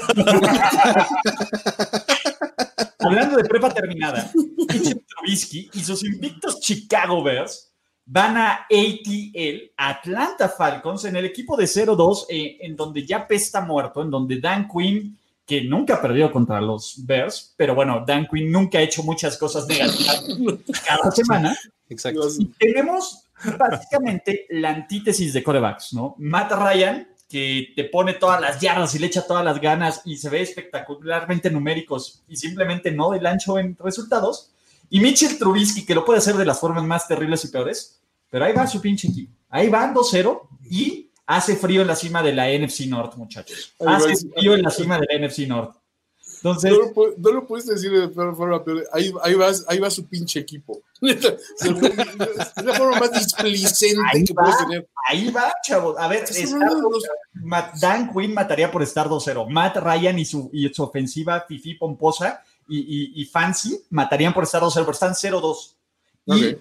Hablando 3.00 3.36
de 3.36 3.44
prepa 3.44 3.74
terminada, 3.74 4.32
Trubisky 5.08 5.70
y 5.74 5.84
sus 5.84 6.04
invictos 6.04 6.62
Chicago 6.62 7.22
Bears 7.22 7.68
van 8.08 8.38
a 8.38 8.52
ATL, 8.72 9.72
Atlanta 9.76 10.48
Falcons, 10.50 11.06
en 11.06 11.18
el 11.18 11.26
equipo 11.26 11.58
de 11.58 11.66
0-2, 11.66 12.26
eh, 12.30 12.58
en 12.62 12.76
donde 12.76 13.06
ya 13.06 13.28
pesta 13.28 13.62
muerto, 13.62 14.02
en 14.02 14.10
donde 14.10 14.40
Dan 14.40 14.68
Quinn, 14.68 15.18
que 15.46 15.62
nunca 15.62 16.02
perdió 16.02 16.32
contra 16.32 16.60
los 16.62 17.06
Bears, 17.06 17.54
pero 17.56 17.76
bueno, 17.76 18.04
Dan 18.08 18.28
Quinn 18.28 18.52
nunca 18.52 18.80
ha 18.80 18.82
hecho 18.82 19.04
muchas 19.04 19.38
cosas 19.38 19.68
negativas 19.68 20.26
cada 20.88 21.12
semana. 21.12 21.56
Exacto. 21.90 22.28
Y 22.40 22.46
tenemos 22.46 23.24
básicamente 23.58 24.46
la 24.50 24.70
antítesis 24.70 25.34
de 25.34 25.44
corebacks, 25.44 25.94
¿no? 25.94 26.16
Matt 26.18 26.52
Ryan, 26.52 27.08
que 27.30 27.74
te 27.76 27.84
pone 27.86 28.14
todas 28.14 28.40
las 28.40 28.60
yardas 28.60 28.96
y 28.96 29.00
le 29.00 29.08
echa 29.08 29.28
todas 29.28 29.44
las 29.44 29.60
ganas 29.60 30.02
y 30.06 30.16
se 30.18 30.30
ve 30.30 30.42
espectacularmente 30.42 31.50
numéricos 31.50 32.22
y 32.28 32.38
simplemente 32.38 32.92
no 32.92 33.12
del 33.12 33.26
ancho 33.26 33.60
en 33.60 33.78
resultados. 33.78 34.52
Y 34.90 35.00
Mitchell 35.00 35.38
Trubisky, 35.38 35.86
que 35.86 35.96
lo 35.96 36.06
puede 36.06 36.20
hacer 36.20 36.36
de 36.36 36.46
las 36.46 36.60
formas 36.60 36.84
más 36.84 37.08
terribles 37.08 37.44
y 37.46 37.50
peores, 37.50 38.00
pero 38.30 38.46
ahí 38.46 38.54
va 38.54 38.68
su 38.68 38.82
pinche 38.82 39.08
equipo. 39.08 39.34
Ahí 39.50 39.70
van 39.70 39.94
2-0 39.94 40.42
y 40.70 41.12
hace 41.26 41.56
frío 41.56 41.82
en 41.82 41.88
la 41.88 41.96
cima 41.96 42.24
de 42.24 42.34
la 42.34 42.48
NFC 42.48 42.82
North, 42.88 43.16
muchachos. 43.16 43.74
Hace 43.86 44.16
frío 44.34 44.56
en 44.56 44.64
la 44.64 44.72
cima 44.72 45.00
de 45.00 45.08
la 45.10 45.28
NFC 45.28 45.40
North. 45.48 45.76
Entonces, 46.38 46.72
no, 47.18 47.32
lo, 47.32 47.48
puedes 47.48 47.66
decir 47.66 47.92
de 47.92 48.10
forma 48.10 48.64
peor. 48.64 48.88
Ahí, 48.94 49.12
ahí, 49.24 49.34
va, 49.34 49.52
ahí 49.68 49.80
va 49.80 49.90
su 49.90 50.08
pinche 50.08 50.40
equipo. 50.40 50.82
es 51.02 52.64
la 52.64 52.74
forma 52.74 53.00
más 53.00 53.12
displicente 53.12 54.24
que 54.26 54.34
puedes 54.34 54.58
tener. 54.60 54.88
Ahí 55.08 55.32
va, 55.32 55.52
chavos. 55.64 55.98
A 55.98 56.08
ver, 56.08 56.26
Dan 57.82 58.14
Quinn 58.14 58.34
mataría 58.34 58.72
por 58.72 58.84
estar 58.84 59.08
2-0. 59.08 59.50
Matt 59.50 59.78
Ryan 59.78 60.20
y 60.20 60.26
su, 60.26 60.50
y 60.54 60.70
su 60.70 60.84
ofensiva 60.84 61.44
Fifi 61.48 61.74
Pomposa 61.74 62.44
y, 62.68 63.22
y, 63.22 63.26
Fancy 63.26 63.86
matarían 63.90 64.34
por 64.34 64.44
estar 64.44 64.62
2-0, 64.62 64.74
pero 64.80 64.92
están 64.92 65.14
0-2. 65.14 65.76
Y 66.26 66.58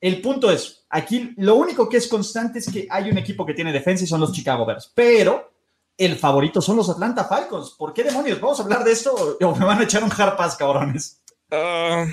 el 0.00 0.20
punto 0.20 0.50
es, 0.50 0.84
aquí 0.90 1.34
lo 1.38 1.56
único 1.56 1.88
que 1.88 1.96
es 1.96 2.06
constante 2.06 2.58
es 2.58 2.70
que 2.70 2.86
hay 2.90 3.10
un 3.10 3.18
equipo 3.18 3.46
que 3.46 3.54
tiene 3.54 3.72
defensa 3.72 4.04
y 4.04 4.06
son 4.06 4.20
los 4.20 4.32
Chicago 4.32 4.66
Bears, 4.66 4.92
pero 4.94 5.50
el 5.96 6.16
favorito 6.16 6.60
son 6.60 6.76
los 6.76 6.90
Atlanta 6.90 7.24
Falcons. 7.24 7.70
¿Por 7.70 7.94
qué 7.94 8.04
demonios? 8.04 8.40
¿Vamos 8.40 8.60
a 8.60 8.62
hablar 8.62 8.84
de 8.84 8.92
esto 8.92 9.14
o 9.40 9.56
me 9.56 9.64
van 9.64 9.80
a 9.80 9.84
echar 9.84 10.04
un 10.04 10.12
hard 10.12 10.36
pass, 10.36 10.56
cabrones? 10.56 11.22
Ah, 11.50 12.06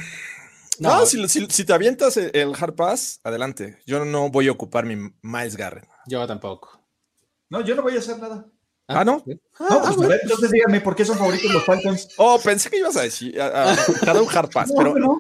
no, 0.80 1.06
si, 1.06 1.66
te 1.66 1.74
avientas 1.74 2.18
el 2.18 2.54
hard 2.58 2.76
pass, 2.76 3.20
adelante. 3.24 3.80
Yo 3.86 4.06
no 4.06 4.30
voy 4.30 4.48
a 4.48 4.52
ocupar 4.52 4.86
mi 4.86 5.14
Miles 5.22 5.58
Garrett. 5.58 5.88
Yo 6.08 6.26
tampoco. 6.26 6.80
No, 7.50 7.62
yo 7.62 7.76
no 7.76 7.82
voy 7.82 7.96
a 7.96 8.00
hacer 8.00 8.18
nada. 8.20 8.46
Ah, 8.88 9.06
¿no? 9.06 9.24
Ah, 9.60 9.94
pues, 9.96 10.12
ah, 10.12 10.18
entonces 10.22 10.52
dígame, 10.52 10.82
¿por 10.82 10.96
qué 10.96 11.06
son 11.06 11.18
favoritos 11.18 11.52
los 11.52 11.64
Falcons? 11.64 12.10
Oh, 12.18 12.40
pensé 12.44 12.70
que 12.70 12.80
ibas 12.80 12.98
a 12.98 13.04
decir, 13.04 13.40
a, 13.40 13.76
un 14.22 14.28
hard 14.30 14.52
pass, 14.52 14.72
pero... 14.78 14.94
No, 14.96 15.20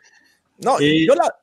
no 0.59 0.79
yo 0.79 1.15
la... 1.15 1.33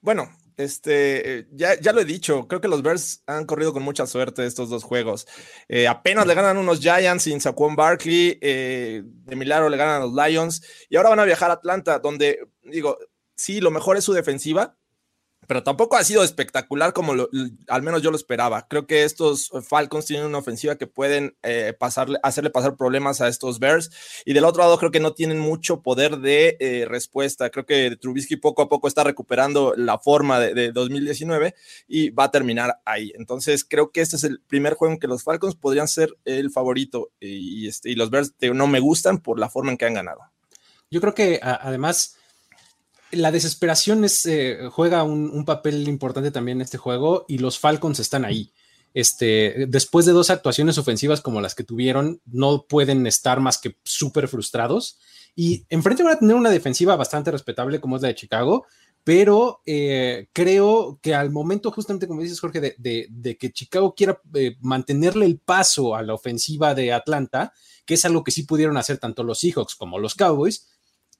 Bueno, 0.00 0.30
este, 0.56 1.48
ya, 1.52 1.78
ya, 1.80 1.92
lo 1.92 2.00
he 2.00 2.04
dicho, 2.04 2.46
creo 2.46 2.60
que 2.60 2.68
los 2.68 2.82
Bears 2.82 3.22
han 3.26 3.46
corrido 3.46 3.72
con 3.72 3.82
mucha 3.82 4.06
suerte 4.06 4.46
estos 4.46 4.70
dos 4.70 4.84
juegos. 4.84 5.26
Eh, 5.68 5.88
apenas 5.88 6.26
le 6.26 6.34
ganan 6.34 6.56
unos 6.56 6.80
Giants 6.80 7.24
sin 7.24 7.40
Saquon 7.40 7.74
Barkley, 7.74 8.38
eh, 8.40 9.02
de 9.04 9.36
milagro 9.36 9.68
le 9.68 9.76
ganan 9.76 10.02
a 10.02 10.06
los 10.06 10.14
Lions 10.14 10.62
y 10.88 10.96
ahora 10.96 11.10
van 11.10 11.20
a 11.20 11.24
viajar 11.24 11.50
a 11.50 11.54
Atlanta, 11.54 11.98
donde 11.98 12.40
digo, 12.62 12.96
sí, 13.34 13.60
lo 13.60 13.72
mejor 13.72 13.96
es 13.96 14.04
su 14.04 14.12
defensiva, 14.12 14.77
pero 15.48 15.62
tampoco 15.62 15.96
ha 15.96 16.04
sido 16.04 16.22
espectacular 16.22 16.92
como 16.92 17.14
al 17.68 17.82
menos 17.82 18.02
yo 18.02 18.10
lo 18.10 18.18
esperaba. 18.18 18.68
Creo 18.68 18.86
que 18.86 19.04
estos 19.04 19.50
Falcons 19.66 20.04
tienen 20.04 20.26
una 20.26 20.36
ofensiva 20.36 20.76
que 20.76 20.86
pueden 20.86 21.38
eh, 21.42 21.74
hacerle 22.22 22.50
pasar 22.50 22.76
problemas 22.76 23.22
a 23.22 23.28
estos 23.28 23.58
Bears. 23.58 23.90
Y 24.26 24.34
del 24.34 24.44
otro 24.44 24.62
lado, 24.62 24.76
creo 24.76 24.90
que 24.90 25.00
no 25.00 25.14
tienen 25.14 25.38
mucho 25.38 25.80
poder 25.80 26.18
de 26.18 26.58
eh, 26.60 26.84
respuesta. 26.86 27.48
Creo 27.48 27.64
que 27.64 27.96
Trubisky 27.96 28.36
poco 28.36 28.60
a 28.60 28.68
poco 28.68 28.88
está 28.88 29.04
recuperando 29.04 29.72
la 29.74 29.98
forma 29.98 30.38
de, 30.38 30.70
2019 30.70 31.54
y 31.88 32.10
va 32.10 32.24
a 32.24 32.30
terminar 32.30 32.82
ahí. 32.84 33.14
Entonces, 33.16 33.64
creo 33.64 33.90
que 33.90 34.02
este 34.02 34.16
es 34.16 34.24
el 34.24 34.42
primer 34.42 34.74
juego 34.74 34.92
en 34.92 35.00
que 35.00 35.08
los 35.08 35.22
Falcons 35.24 35.56
podrían 35.56 35.88
ser 35.88 36.14
el 36.26 36.50
favorito. 36.50 37.10
Y, 37.20 37.66
este, 37.68 37.88
y 37.88 37.94
los 37.94 38.10
Bears 38.10 38.34
no 38.52 38.66
me 38.66 38.80
gustan 38.80 39.16
por 39.16 39.38
la 39.38 39.48
forma 39.48 39.70
en 39.70 39.78
que 39.78 39.86
han 39.86 39.94
ganado. 39.94 40.20
Yo 40.90 41.00
creo 41.00 41.14
que 41.14 41.40
además 41.42 42.17
la 43.10 43.32
desesperación 43.32 44.04
es, 44.04 44.26
eh, 44.26 44.68
juega 44.70 45.02
un, 45.02 45.44
papel 45.44 45.88
importante 45.88 46.30
también 46.30 46.58
en 46.58 46.62
este 46.62 46.78
juego 46.78 47.24
y 47.28 47.38
los 47.38 47.58
Falcons 47.58 48.00
están 48.00 48.24
ahí. 48.24 48.52
Este, 48.94 49.66
después 49.68 50.06
de 50.06 50.12
dos 50.12 50.30
actuaciones 50.30 50.78
ofensivas 50.78 51.20
como 51.20 51.40
las 51.40 51.54
que 51.54 51.64
tuvieron, 51.64 52.20
no 52.26 52.66
pueden 52.68 53.06
estar 53.06 53.40
más 53.40 53.58
que 53.58 53.76
súper 53.84 54.28
frustrados. 54.28 54.98
Y 55.34 55.64
enfrente 55.68 56.02
van 56.02 56.14
a 56.14 56.18
tener 56.18 56.36
una 56.36 56.50
defensiva 56.50 56.96
bastante 56.96 57.30
respetable 57.30 57.80
como 57.80 57.96
es 57.96 58.02
la 58.02 58.08
de 58.08 58.14
Chicago, 58.14 58.66
pero 59.04 59.62
eh, 59.64 60.28
creo 60.32 60.98
que 61.00 61.14
al 61.14 61.30
momento, 61.30 61.70
justamente 61.70 62.06
como 62.06 62.20
dices 62.20 62.40
Jorge, 62.40 62.60
de, 62.76 63.36
que 63.38 63.52
Chicago 63.52 63.94
quiera 63.94 64.20
eh, 64.34 64.56
mantenerle 64.60 65.26
el 65.26 65.38
paso 65.38 65.94
a 65.94 66.02
la 66.02 66.14
ofensiva 66.14 66.74
de 66.74 66.92
Atlanta, 66.92 67.52
que 67.86 67.94
es 67.94 68.04
algo 68.04 68.22
que 68.22 68.32
sí 68.32 68.42
pudieron 68.42 68.76
hacer 68.76 68.98
tanto 68.98 69.22
los 69.22 69.38
Seahawks 69.38 69.76
como 69.76 69.98
los 69.98 70.14
Cowboys, 70.14 70.66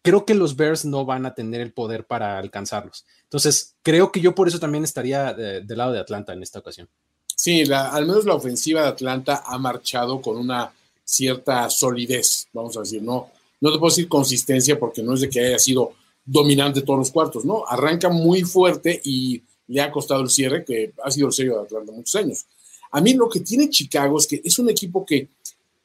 creo 0.08 0.24
que 0.24 0.34
los 0.34 0.56
Bears 0.56 0.86
no 0.86 1.04
van 1.04 1.26
a 1.26 1.34
tener 1.34 1.60
el 1.60 1.70
poder 1.70 2.06
para 2.06 2.38
alcanzarlos. 2.38 3.04
Entonces, 3.24 3.74
creo 3.82 4.10
que 4.10 4.22
yo 4.22 4.34
por 4.34 4.48
eso 4.48 4.58
también 4.58 4.82
estaría 4.82 5.34
del 5.34 5.76
lado 5.76 5.92
de 5.92 5.98
Atlanta 5.98 6.32
en 6.32 6.42
esta 6.42 6.60
ocasión. 6.60 6.88
Sí, 7.36 7.70
al 7.70 8.06
menos 8.06 8.24
la 8.24 8.34
ofensiva 8.34 8.80
de 8.80 8.88
Atlanta 8.88 9.42
ha 9.44 9.58
marchado 9.58 10.22
con 10.22 10.38
una 10.38 10.72
cierta 11.04 11.68
solidez, 11.68 12.48
vamos 12.54 12.74
a 12.78 12.80
decir, 12.80 13.02
no, 13.02 13.28
no 13.60 13.70
te 13.70 13.78
puedo 13.78 13.90
decir 13.90 14.08
consistencia 14.08 14.78
porque 14.78 15.02
no 15.02 15.12
es 15.12 15.20
de 15.20 15.28
que 15.28 15.40
haya 15.40 15.58
sido 15.58 15.92
dominante 16.24 16.80
todos 16.80 17.00
los 17.00 17.10
cuartos, 17.10 17.44
¿no? 17.44 17.66
Arranca 17.68 18.08
muy 18.08 18.44
fuerte 18.44 18.98
y 19.04 19.42
le 19.66 19.82
ha 19.82 19.92
costado 19.92 20.22
el 20.22 20.30
cierre, 20.30 20.64
que 20.64 20.94
ha 21.04 21.10
sido 21.10 21.26
el 21.26 21.34
sello 21.34 21.56
de 21.56 21.62
Atlanta 21.64 21.92
muchos 21.92 22.14
años. 22.14 22.46
A 22.92 23.02
mí 23.02 23.12
lo 23.12 23.28
que 23.28 23.40
tiene 23.40 23.68
Chicago 23.68 24.18
es 24.18 24.26
que 24.26 24.40
es 24.42 24.58
un 24.58 24.70
equipo 24.70 25.04
que 25.04 25.28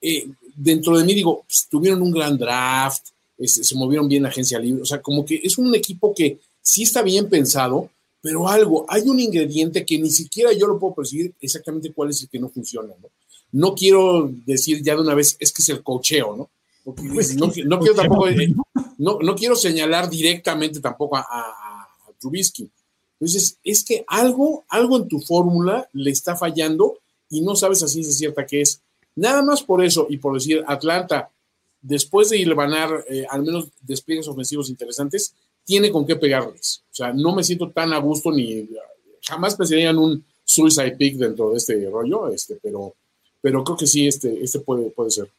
eh, 0.02 0.30
dentro 0.56 0.98
de 0.98 1.04
mí 1.04 1.14
digo, 1.14 1.44
pues, 1.46 1.68
tuvieron 1.70 2.02
un 2.02 2.12
gran 2.12 2.38
draft, 2.38 3.08
se 3.40 3.76
movieron 3.76 4.08
bien 4.08 4.24
la 4.24 4.30
agencia 4.30 4.60
libre, 4.60 4.82
o 4.82 4.86
sea, 4.86 5.02
como 5.02 5.26
que 5.26 5.42
es 5.44 5.58
un 5.58 5.74
equipo 5.76 6.14
que 6.14 6.40
sí 6.62 6.84
está 6.84 7.02
bien 7.02 7.30
pensado, 7.30 7.90
pero 8.22 8.48
algo, 8.48 8.86
hay 8.88 9.02
un 9.10 9.20
ingrediente 9.20 9.86
que 9.86 10.00
ni 10.00 10.10
siquiera 10.10 10.54
yo 10.54 10.66
lo 10.66 10.80
puedo 10.80 10.96
percibir 10.96 11.34
exactamente 11.42 11.92
cuál 11.92 12.12
es 12.12 12.22
el 12.22 12.30
que 12.30 12.40
no 12.40 12.50
funciona, 12.50 12.94
¿no? 13.02 13.10
No 13.52 13.76
quiero 13.76 14.32
decir 14.46 14.82
ya 14.82 14.96
de 14.96 15.02
una 15.02 15.14
vez, 15.14 15.36
es 15.40 15.52
que 15.52 15.62
es 15.62 15.70
el 15.70 15.84
cocheo, 15.84 16.36
¿no? 16.36 16.50
Pues 16.84 17.36
no, 17.36 17.50
quiero 17.52 17.96
tampoco, 17.96 18.28
no, 18.98 19.20
no, 19.22 19.36
quiero 19.36 19.56
señalar 19.56 20.10
directamente 20.10 20.80
tampoco 20.80 21.16
a, 21.18 21.22
a, 21.22 21.90
Trubisky. 22.20 22.70
Entonces, 23.20 23.58
es 23.64 23.84
que 23.84 24.04
algo, 24.08 24.66
algo 24.70 24.98
en 24.98 25.08
tu 25.08 25.20
fórmula 25.20 25.88
le 25.94 26.12
está 26.12 26.36
fallando 26.36 27.00
y 27.30 27.42
no 27.42 27.56
sabes 27.56 27.84
así 27.84 28.02
es 28.02 28.18
cierta 28.18 28.46
que 28.46 28.62
es. 28.62 28.82
Nada 29.16 29.42
más 29.44 29.64
por 29.64 29.84
eso 29.84 30.08
y 30.10 30.18
por 30.18 30.34
decir, 30.34 30.64
Atlanta, 30.68 31.30
después 31.84 32.30
de 32.30 32.40
hilvanar 32.40 33.06
eh, 33.08 33.28
al 33.30 33.44
menos 33.44 33.68
despliegues 33.82 34.28
ofensivos 34.28 34.70
interesantes, 34.70 35.36
tiene 35.64 35.92
con 35.92 36.08
qué 36.08 36.16
pegarles. 36.16 36.84
O 36.92 36.96
sea, 36.96 37.14
no 37.14 37.36
me 37.36 37.44
siento 37.44 37.70
tan 37.70 37.94
a 37.94 38.00
gusto 38.00 38.32
ni 38.32 38.68
jamás 39.22 39.56
pensaría 39.56 39.90
en 39.90 39.98
un 39.98 40.26
suicide 40.44 40.96
pick 40.98 41.18
dentro 41.18 41.52
de 41.52 41.58
este 41.58 41.90
rollo, 41.90 42.30
este, 42.30 42.58
pero, 42.62 42.96
pero 43.42 43.64
creo 43.64 43.78
que 43.78 43.88
sí, 43.88 44.08
este, 44.08 44.44
este 44.44 44.60
puede, 44.60 44.90
puede 44.90 45.12
ser. 45.12 45.30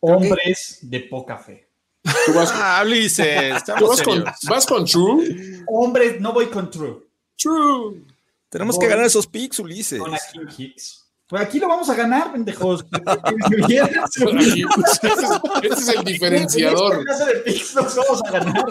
Hombres 0.00 0.78
de 0.82 1.00
poca 1.00 1.38
fe. 1.38 1.68
Tú 2.26 2.32
vas, 2.34 2.50
ah, 2.52 2.82
Ulises, 2.86 3.64
¿tú 3.78 3.86
vas, 3.86 4.02
con, 4.02 4.24
vas 4.48 4.66
con 4.66 4.84
True. 4.84 5.64
Hombres, 5.68 6.20
no 6.20 6.32
voy 6.32 6.46
con 6.46 6.70
True. 6.70 7.06
True. 7.36 8.02
Tenemos 8.48 8.78
que 8.78 8.86
ganar 8.86 9.06
esos 9.06 9.26
picks, 9.26 9.60
Ulises. 9.60 10.00
Con 10.00 10.14
Hicks. 10.58 11.01
Pues 11.32 11.44
aquí 11.44 11.58
lo 11.58 11.66
vamos 11.66 11.88
a 11.88 11.94
ganar, 11.94 12.30
pendejos. 12.30 12.84
Este 15.62 15.80
es 15.80 15.88
el 15.88 16.04
diferenciador. 16.04 17.06
vamos 17.74 18.22
a 18.22 18.30
ganar 18.30 18.66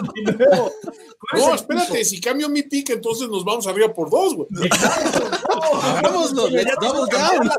No, 1.32 1.54
espérate, 1.56 2.04
si 2.04 2.20
cambio 2.20 2.48
mi 2.48 2.62
pick, 2.62 2.90
entonces 2.90 3.28
nos 3.28 3.44
vamos 3.44 3.66
arriba 3.66 3.92
por 3.92 4.08
dos, 4.08 4.36
güey. 4.36 4.48
Hagámoslo, 5.82 6.48
vamos 6.80 7.08
down. 7.08 7.50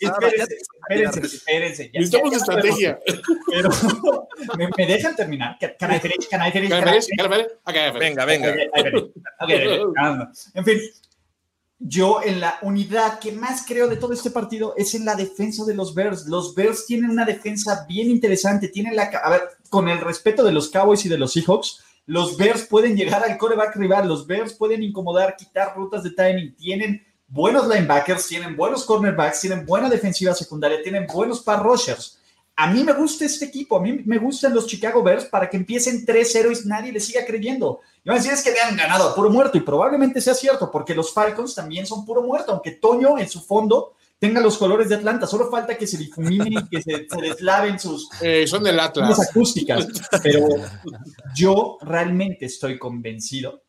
Espérense, 0.00 1.20
espérense. 1.20 1.90
Necesitamos 1.94 2.34
estrategia. 2.34 2.98
Pero, 3.52 3.70
¿me, 4.76 4.86
dejan 4.88 5.14
terminar? 5.14 5.58
Can 5.60 5.94
I 5.94 6.00
finish? 6.00 6.28
Can 6.28 6.44
I 6.44 6.50
finish? 6.50 6.70
Venga, 8.00 8.24
venga. 8.24 8.52
En 10.54 10.64
fin, 10.64 10.80
yo 11.80 12.20
en 12.22 12.40
la 12.40 12.58
unidad 12.60 13.18
que 13.18 13.32
más 13.32 13.64
creo 13.66 13.88
de 13.88 13.96
todo 13.96 14.12
este 14.12 14.30
partido 14.30 14.74
es 14.76 14.94
en 14.94 15.06
la 15.06 15.14
defensa 15.14 15.64
de 15.64 15.74
los 15.74 15.94
Bears. 15.94 16.26
Los 16.26 16.54
Bears 16.54 16.84
tienen 16.84 17.10
una 17.10 17.24
defensa 17.24 17.86
bien 17.88 18.10
interesante. 18.10 18.68
Tienen 18.68 18.94
la, 18.94 19.04
a 19.04 19.30
ver, 19.30 19.42
con 19.70 19.88
el 19.88 19.98
respeto 19.98 20.44
de 20.44 20.52
los 20.52 20.68
Cowboys 20.68 21.06
y 21.06 21.08
de 21.08 21.16
los 21.16 21.32
Seahawks, 21.32 21.82
los 22.04 22.36
Bears 22.36 22.66
pueden 22.66 22.96
llegar 22.96 23.24
al 23.24 23.38
coreback 23.38 23.76
rival. 23.76 24.08
Los 24.08 24.26
Bears 24.26 24.52
pueden 24.52 24.82
incomodar, 24.82 25.36
quitar 25.36 25.74
rutas 25.74 26.02
de 26.02 26.10
timing. 26.10 26.54
Tienen 26.54 27.02
buenos 27.26 27.66
linebackers, 27.66 28.26
tienen 28.26 28.56
buenos 28.56 28.84
cornerbacks, 28.84 29.40
tienen 29.40 29.64
buena 29.64 29.88
defensiva 29.88 30.34
secundaria, 30.34 30.82
tienen 30.82 31.06
buenos 31.06 31.40
par 31.40 31.62
rushers. 31.62 32.19
A 32.62 32.66
mí 32.66 32.84
me 32.84 32.92
gusta 32.92 33.24
este 33.24 33.46
equipo, 33.46 33.78
a 33.78 33.80
mí 33.80 34.02
me 34.04 34.18
gustan 34.18 34.52
los 34.52 34.66
Chicago 34.66 35.02
Bears 35.02 35.24
para 35.24 35.48
que 35.48 35.56
empiecen 35.56 36.04
3-0 36.04 36.62
y 36.62 36.68
nadie 36.68 36.92
les 36.92 37.06
siga 37.06 37.24
creyendo. 37.24 37.80
Y 38.04 38.10
van 38.10 38.18
a 38.18 38.20
decir 38.20 38.34
es 38.34 38.44
que 38.44 38.50
le 38.50 38.60
han 38.60 38.76
ganado 38.76 39.08
a 39.08 39.14
puro 39.14 39.30
muerto 39.30 39.56
y 39.56 39.62
probablemente 39.62 40.20
sea 40.20 40.34
cierto 40.34 40.70
porque 40.70 40.94
los 40.94 41.10
Falcons 41.10 41.54
también 41.54 41.86
son 41.86 42.04
puro 42.04 42.22
muerto, 42.22 42.52
aunque 42.52 42.72
Toño 42.72 43.18
en 43.18 43.30
su 43.30 43.40
fondo 43.40 43.94
tenga 44.18 44.42
los 44.42 44.58
colores 44.58 44.90
de 44.90 44.96
Atlanta. 44.96 45.26
Solo 45.26 45.50
falta 45.50 45.78
que 45.78 45.86
se 45.86 45.96
difuminen 45.96 46.52
y 46.52 46.68
que 46.68 46.82
se, 46.82 47.08
se 47.08 47.20
deslaven 47.22 47.80
sus 47.80 48.10
eh, 48.20 48.46
son 48.46 48.62
del 48.62 48.78
Atlas. 48.78 49.30
acústicas. 49.30 49.88
Pero 50.22 50.46
yo 51.34 51.78
realmente 51.80 52.44
estoy 52.44 52.78
convencido 52.78 53.62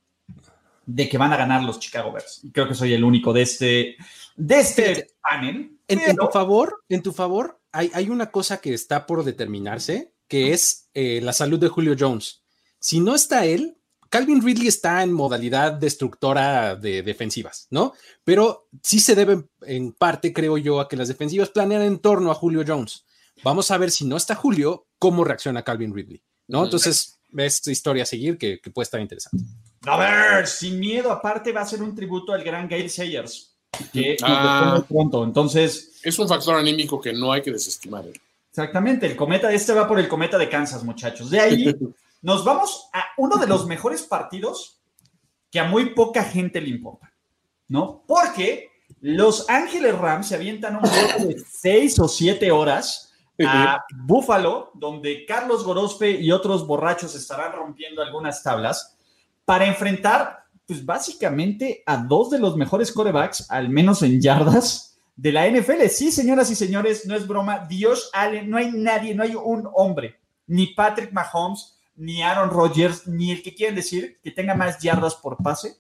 de 0.86 1.08
que 1.08 1.18
van 1.18 1.32
a 1.32 1.38
ganar 1.38 1.64
los 1.64 1.80
Chicago 1.80 2.12
Bears. 2.12 2.42
Y 2.44 2.52
creo 2.52 2.68
que 2.68 2.76
soy 2.76 2.94
el 2.94 3.06
único 3.06 3.32
de 3.32 3.42
este, 3.44 3.96
de 4.36 4.60
este 4.60 5.08
panel. 5.22 5.78
En, 5.88 6.18
tu 6.18 6.28
favor, 6.28 6.84
en 6.90 7.02
tu 7.02 7.14
favor, 7.14 7.61
hay, 7.72 8.10
una 8.10 8.32
cosa 8.32 8.60
que 8.60 8.74
está 8.74 9.06
por 9.06 9.24
determinarse, 9.24 10.14
que 10.28 10.54
es 10.54 10.90
eh, 10.94 11.22
la 11.22 11.34
salud 11.34 11.60
de 11.60 11.68
Julio 11.68 11.96
Jones. 11.98 12.44
Si 12.80 13.00
no 13.00 13.16
está 13.16 13.46
él, 13.46 13.78
Calvin 14.10 14.44
Ridley 14.44 14.68
está 14.68 15.04
en 15.04 15.14
modalidad 15.14 15.72
destructora 15.74 16.76
de 16.76 17.02
defensivas, 17.02 17.68
¿no? 17.70 17.94
Pero 18.26 18.68
sí 18.84 19.00
se 19.00 19.16
debe 19.16 19.46
en 19.62 19.94
parte, 19.94 20.34
creo 20.34 20.58
yo, 20.58 20.82
a 20.82 20.90
que 20.90 20.98
las 20.98 21.08
defensivas 21.08 21.50
planean 21.50 21.82
en 21.84 22.00
torno 22.00 22.30
a 22.30 22.36
Julio 22.36 22.64
Jones. 22.68 23.06
Vamos 23.44 23.72
a 23.72 23.78
ver 23.78 23.90
si 23.90 24.06
no 24.06 24.18
está 24.18 24.36
Julio, 24.36 24.88
cómo 25.00 25.24
reacciona 25.24 25.64
Calvin 25.64 25.96
Ridley, 25.96 26.22
¿no? 26.48 26.66
Entonces, 26.66 27.22
es 27.38 27.68
historia 27.68 28.04
a 28.04 28.06
seguir 28.06 28.38
que, 28.38 28.60
puede 28.74 28.84
estar 28.84 29.00
interesante. 29.00 29.46
A 29.84 29.98
ver, 29.98 30.46
sin 30.46 30.80
miedo, 30.80 31.12
aparte 31.12 31.52
va 31.52 31.62
a 31.62 31.66
ser 31.66 31.82
un 31.82 31.96
tributo 31.96 32.34
al 32.34 32.44
gran 32.44 32.68
Gail 32.68 32.90
Sayers, 32.90 33.51
que 33.90 34.18
ah, 34.24 34.84
pronto. 34.88 35.24
Entonces. 35.24 36.00
Es 36.04 36.18
un 36.18 36.28
factor 36.28 36.56
anímico 36.56 37.00
que 37.00 37.14
no 37.14 37.32
hay 37.32 37.42
que 37.42 37.52
desestimar. 37.52 38.06
¿eh? 38.06 38.14
Exactamente, 38.50 39.06
el 39.06 39.16
cometa, 39.16 39.52
este 39.52 39.74
va 39.74 39.88
por 39.88 40.00
el 40.00 40.08
cometa 40.08 40.38
de 40.38 40.50
Kansas, 40.50 40.84
muchachos. 40.84 41.30
De 41.30 41.40
ahí 41.40 41.76
nos 42.22 42.44
vamos 42.44 42.90
a 42.92 43.06
uno 43.18 43.38
de 43.38 43.48
los 43.48 43.66
mejores 43.66 44.04
partidos 44.04 44.80
que 45.50 45.60
a 45.60 45.66
muy 45.66 45.92
poca 45.94 46.24
gente 46.24 46.60
le 46.60 46.70
importa, 46.70 47.14
¿no? 47.68 48.04
Porque 48.08 48.72
los 49.00 49.50
Ángeles 49.50 49.98
Rams 49.98 50.28
se 50.28 50.36
avientan 50.36 50.76
un 50.76 50.82
juego 50.82 51.26
de 51.28 51.44
seis 51.50 51.98
o 52.00 52.08
siete 52.08 52.52
horas 52.52 53.14
a 53.46 53.84
Buffalo, 54.04 54.72
donde 54.74 55.26
Carlos 55.26 55.64
Gorospe 55.64 56.12
y 56.12 56.32
otros 56.32 56.68
borrachos 56.68 57.16
estarán 57.16 57.54
rompiendo 57.54 58.02
algunas 58.02 58.44
tablas 58.44 58.98
para 59.46 59.66
enfrentar, 59.66 60.41
pues 60.72 60.86
básicamente 60.86 61.84
a 61.86 61.98
dos 61.98 62.30
de 62.30 62.40
los 62.40 62.56
mejores 62.56 62.94
corebacks, 62.94 63.52
al 63.52 63.68
menos 63.68 64.04
en 64.04 64.22
yardas, 64.22 64.98
de 65.18 65.34
la 65.34 65.46
NFL. 65.46 65.86
Sí, 65.90 66.14
señoras 66.14 66.50
y 66.50 66.56
señores, 66.56 67.06
no 67.06 67.14
es 67.14 67.28
broma. 67.28 67.68
Dios 67.68 68.10
Allen, 68.14 68.50
no 68.50 68.56
hay 68.56 68.72
nadie, 68.72 69.14
no 69.14 69.24
hay 69.24 69.36
un 69.36 69.68
hombre, 69.74 70.18
ni 70.48 70.68
Patrick 70.68 71.12
Mahomes, 71.12 71.78
ni 71.98 72.24
Aaron 72.24 72.50
Rodgers, 72.50 73.06
ni 73.06 73.32
el 73.32 73.44
que 73.44 73.54
quieren 73.54 73.76
decir 73.76 74.22
que 74.24 74.32
tenga 74.32 74.56
más 74.56 74.80
yardas 74.80 75.14
por 75.16 75.36
pase 75.44 75.76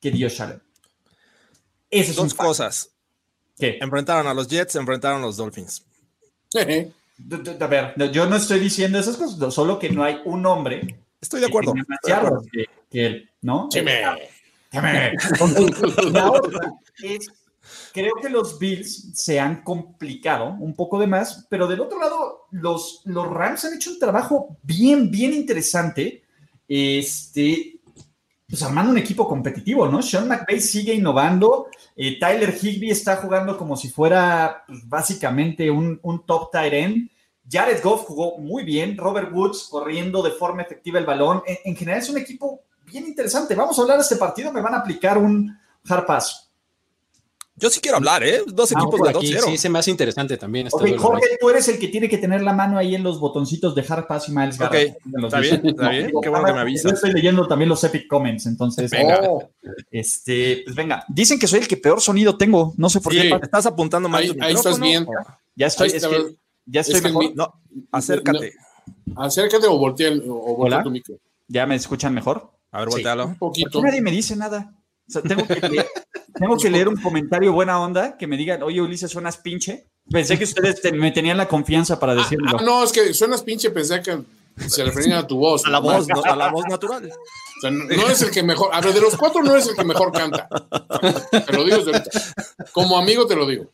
que 0.00 0.12
Dios 0.12 0.40
Allen. 0.40 0.62
Esas 1.90 2.14
Dos 2.14 2.32
cosas. 2.32 2.92
¿Qué? 3.58 3.78
Enfrentaron 3.80 4.28
a 4.28 4.34
los 4.34 4.46
Jets, 4.46 4.76
enfrentaron 4.76 5.24
a 5.24 5.26
los 5.26 5.38
Dolphins. 5.38 5.84
A 6.54 7.66
ver, 7.66 8.12
yo 8.12 8.26
no 8.26 8.36
estoy 8.36 8.60
diciendo 8.60 9.00
esas 9.00 9.16
cosas, 9.16 9.52
solo 9.52 9.80
que 9.80 9.90
no 9.90 10.04
hay 10.04 10.20
un 10.24 10.46
hombre. 10.46 11.00
Estoy 11.20 11.40
de 11.40 11.46
acuerdo. 11.46 11.74
Que, 12.52 12.66
que, 12.88 13.06
él, 13.06 13.30
¿no? 13.42 13.68
Sí, 13.72 13.82
me. 13.82 14.02
Es 17.02 17.30
creo 17.96 18.16
que 18.20 18.28
los 18.28 18.58
Bills 18.58 19.10
se 19.14 19.40
han 19.40 19.62
complicado 19.62 20.54
un 20.60 20.74
poco 20.74 20.98
de 20.98 21.06
más, 21.06 21.46
pero 21.48 21.66
del 21.66 21.80
otro 21.80 21.98
lado, 21.98 22.46
los, 22.50 23.00
los 23.04 23.26
Rams 23.26 23.64
han 23.64 23.74
hecho 23.74 23.90
un 23.90 23.98
trabajo 23.98 24.58
bien, 24.62 25.10
bien 25.10 25.32
interesante. 25.32 26.22
Este, 26.68 27.80
pues 28.46 28.62
armando 28.62 28.92
un 28.92 28.98
equipo 28.98 29.26
competitivo, 29.26 29.88
¿no? 29.88 30.02
Sean 30.02 30.28
McVay 30.28 30.60
sigue 30.60 30.92
innovando. 30.92 31.68
Eh, 31.96 32.18
Tyler 32.18 32.54
Higby 32.60 32.90
está 32.90 33.16
jugando 33.16 33.56
como 33.56 33.78
si 33.78 33.88
fuera 33.88 34.64
pues, 34.66 34.86
básicamente 34.86 35.70
un, 35.70 35.98
top 36.26 36.50
tight 36.52 36.74
end. 36.74 37.10
Jared 37.50 37.82
Goff 37.82 38.02
jugó 38.02 38.38
muy 38.38 38.64
bien. 38.64 38.98
Robert 38.98 39.32
Woods 39.32 39.68
corriendo 39.70 40.22
de 40.22 40.32
forma 40.32 40.60
efectiva 40.60 40.98
el 40.98 41.06
balón. 41.06 41.42
En, 41.46 41.56
en 41.64 41.76
general 41.76 42.00
es 42.00 42.10
un 42.10 42.18
equipo 42.18 42.60
bien 42.86 43.06
interesante. 43.06 43.54
Vamos 43.54 43.78
a 43.78 43.82
hablar 43.82 43.98
de 43.98 44.02
este 44.02 44.16
partido. 44.16 44.52
Me 44.52 44.60
van 44.60 44.74
a 44.74 44.78
aplicar 44.78 45.18
un 45.18 45.56
hard 45.88 46.06
pass. 46.06 46.46
Yo 47.58 47.70
sí 47.70 47.80
quiero 47.80 47.96
hablar, 47.96 48.22
¿eh? 48.22 48.42
Dos 48.46 48.70
ah, 48.72 48.78
equipos 48.78 49.00
de 49.00 49.14
2-0. 49.14 49.44
Sí, 49.46 49.56
se 49.56 49.70
me 49.70 49.78
hace 49.78 49.90
interesante 49.90 50.36
también. 50.36 50.68
Okay, 50.70 50.94
Jorge, 50.98 51.38
tú 51.40 51.48
eres 51.48 51.66
el 51.68 51.78
que 51.78 51.88
tiene 51.88 52.06
que 52.06 52.18
tener 52.18 52.42
la 52.42 52.52
mano 52.52 52.76
ahí 52.76 52.94
en 52.94 53.02
los 53.02 53.18
botoncitos 53.18 53.74
de 53.74 53.82
Hard 53.88 54.06
Pass 54.06 54.28
y 54.28 54.32
Miles 54.32 54.60
Ok, 54.60 54.74
está 54.74 55.40
bien, 55.40 55.66
está 55.66 55.88
bien. 55.88 56.12
Qué 56.20 56.28
bueno 56.28 56.44
que 56.44 56.52
me 56.52 56.60
avisas. 56.60 56.90
Yo 56.90 56.94
estoy 56.96 57.12
leyendo 57.12 57.48
también 57.48 57.70
los 57.70 57.82
Epic 57.82 58.06
Comments, 58.08 58.44
entonces. 58.44 58.90
Venga. 58.90 59.20
Oh, 59.22 59.48
este, 59.90 60.62
pues 60.64 60.76
venga. 60.76 61.02
Dicen 61.08 61.38
que 61.38 61.46
soy 61.46 61.60
el 61.60 61.68
que 61.68 61.78
peor 61.78 62.02
sonido 62.02 62.36
tengo. 62.36 62.74
No 62.76 62.90
sé 62.90 63.00
por 63.00 63.12
qué. 63.12 63.30
Estás 63.42 63.64
apuntando 63.64 64.10
mal. 64.10 64.22
Ahí, 64.22 64.36
ahí 64.38 64.52
estás 64.52 64.78
bien. 64.78 65.06
Ya 65.54 65.68
estoy, 65.68 65.88
es 65.88 66.06
que, 66.06 66.36
ya 66.66 66.82
estoy 66.82 67.00
mejor. 67.00 67.34
no, 67.34 67.54
acércate. 67.90 68.52
acércate 69.16 69.66
o 69.66 69.78
voltea, 69.78 70.10
o 70.28 70.56
voltea 70.56 70.82
tu 70.82 70.90
micro. 70.90 71.16
¿Ya 71.48 71.64
me 71.64 71.76
escuchan 71.76 72.12
mejor? 72.12 72.50
A 72.76 72.80
ver, 72.80 72.88
voltealo. 72.88 73.26
un 73.26 73.38
poquito. 73.38 73.82
Nadie 73.82 74.00
me 74.00 74.10
dice 74.10 74.36
nada 74.36 74.76
tengo, 75.08 76.56
que 76.56 76.70
leer, 76.70 76.88
un 76.88 76.96
comentario 76.96 77.52
buena 77.52 77.80
onda 77.80 78.16
que 78.16 78.26
me 78.26 78.36
digan, 78.36 78.62
oye 78.62 78.80
Ulises, 78.80 79.10
suenas 79.10 79.38
pinche. 79.38 79.88
Pensé 80.10 80.38
que 80.38 80.44
ustedes 80.44 80.80
me 80.92 81.10
tenían 81.10 81.36
la 81.36 81.48
confianza 81.48 81.98
para 81.98 82.12
ah, 82.12 82.16
decirlo. 82.16 82.50
Ah, 82.58 82.62
no, 82.62 82.84
es 82.84 82.92
que 82.92 83.12
suenas 83.12 83.42
pinche, 83.42 83.70
pensé 83.70 84.00
que 84.02 84.22
se 84.68 84.84
referían 84.84 85.18
a 85.18 85.26
tu 85.26 85.38
voz. 85.38 85.64
A 85.64 85.70
la 85.70 85.78
voz, 85.78 86.06
a 86.24 86.36
la 86.36 86.50
voz 86.50 86.64
natural. 86.68 87.10
no 87.62 88.08
es 88.08 88.22
el 88.22 88.30
que 88.30 88.42
mejor, 88.42 88.70
a 88.72 88.80
ver, 88.80 88.94
de 88.94 89.00
los 89.00 89.16
cuatro 89.16 89.42
no 89.42 89.56
es 89.56 89.68
el 89.68 89.76
que 89.76 89.84
mejor 89.84 90.12
canta. 90.12 90.48
Te 91.46 91.52
lo 91.52 91.64
digo 91.64 91.76
ahorita. 91.78 92.10
Como 92.72 92.98
amigo 92.98 93.26
te 93.26 93.36
lo 93.36 93.46
digo. 93.46 93.72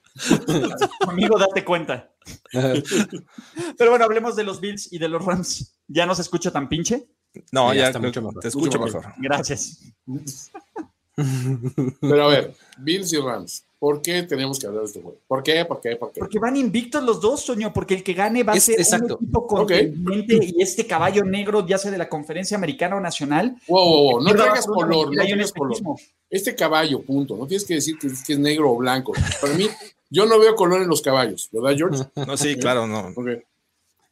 amigo, 1.06 1.38
date 1.38 1.64
cuenta. 1.64 2.10
Pero 2.52 3.90
bueno, 3.90 4.04
hablemos 4.04 4.36
de 4.36 4.44
los 4.44 4.60
Bills 4.60 4.92
y 4.92 4.98
de 4.98 5.08
los 5.08 5.24
Rams. 5.24 5.74
¿Ya 5.88 6.06
no 6.06 6.14
se 6.14 6.22
escucha 6.22 6.50
tan 6.50 6.68
pinche? 6.68 7.08
No, 7.50 7.72
ya, 7.74 7.86
está 7.86 7.98
mucho 7.98 8.22
mejor. 8.22 8.40
Te 8.40 8.48
escucho 8.48 8.78
mejor. 8.78 9.04
Gracias. 9.18 9.80
Pero 12.00 12.24
a 12.24 12.28
ver, 12.28 12.54
Bills 12.78 13.12
y 13.12 13.18
Rams. 13.18 13.64
¿Por 13.82 14.00
qué 14.00 14.22
tenemos 14.22 14.60
que 14.60 14.68
hablar 14.68 14.82
de 14.82 14.86
este 14.86 15.02
juego? 15.02 15.18
¿Por 15.26 15.42
qué? 15.42 15.64
¿Por 15.64 15.80
qué? 15.80 15.96
¿Por 15.96 16.12
qué? 16.12 16.20
Porque 16.20 16.38
van 16.38 16.56
invictos 16.56 17.02
los 17.02 17.20
dos, 17.20 17.40
Soño, 17.40 17.72
porque 17.72 17.94
el 17.94 18.04
que 18.04 18.14
gane 18.14 18.44
va 18.44 18.52
a 18.52 18.60
ser 18.60 18.78
un 18.78 19.10
equipo 19.10 19.44
contundente 19.44 20.38
y 20.40 20.62
este 20.62 20.86
caballo 20.86 21.24
negro, 21.24 21.66
ya 21.66 21.78
sea 21.78 21.90
de 21.90 21.98
la 21.98 22.08
conferencia 22.08 22.56
americana 22.56 22.94
o 22.94 23.00
nacional. 23.00 23.56
Wow, 23.66 23.84
wow, 23.84 24.02
wow. 24.12 24.20
no 24.22 24.30
traigas 24.30 24.66
color, 24.68 25.08
no 25.08 25.22
traigas 25.24 25.52
color. 25.52 25.76
Este 26.30 26.54
caballo, 26.54 27.02
punto. 27.02 27.36
No 27.36 27.48
tienes 27.48 27.64
que 27.64 27.74
decir 27.74 27.98
que 27.98 28.06
es, 28.06 28.38
negro 28.38 28.70
o 28.70 28.76
blanco. 28.76 29.14
Para 29.40 29.54
mí, 29.54 29.66
yo 30.10 30.26
no 30.26 30.38
veo 30.38 30.54
color 30.54 30.82
en 30.82 30.88
los 30.88 31.02
caballos, 31.02 31.48
¿verdad, 31.50 31.76
George? 31.76 32.04
No, 32.24 32.36
sí, 32.36 32.54
claro, 32.54 32.86
no. 32.86 33.12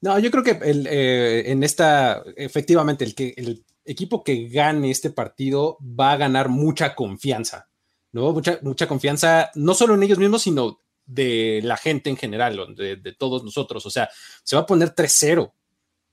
No, 0.02 0.18
yo 0.18 0.30
creo 0.30 0.42
que 0.42 0.58
el, 0.62 0.86
eh, 0.86 1.50
en 1.50 1.62
esta, 1.62 2.22
efectivamente, 2.36 3.04
el 3.04 3.14
que 3.14 3.34
el 3.36 3.64
equipo 3.84 4.24
que 4.24 4.48
gane 4.48 4.90
este 4.90 5.10
partido 5.10 5.78
va 5.80 6.12
a 6.12 6.16
ganar 6.16 6.48
mucha 6.48 6.94
confianza, 6.94 7.68
¿no? 8.12 8.32
Mucha, 8.32 8.58
mucha 8.62 8.88
confianza, 8.88 9.50
no 9.54 9.74
solo 9.74 9.94
en 9.94 10.02
ellos 10.02 10.18
mismos, 10.18 10.42
sino 10.42 10.78
de 11.04 11.60
la 11.64 11.76
gente 11.76 12.08
en 12.08 12.16
general, 12.16 12.74
de, 12.76 13.14
todos 13.18 13.44
nosotros. 13.44 13.84
O 13.84 13.90
sea, 13.90 14.08
se 14.42 14.56
va 14.56 14.62
a 14.62 14.66
poner 14.66 14.94
3-0 14.94 15.52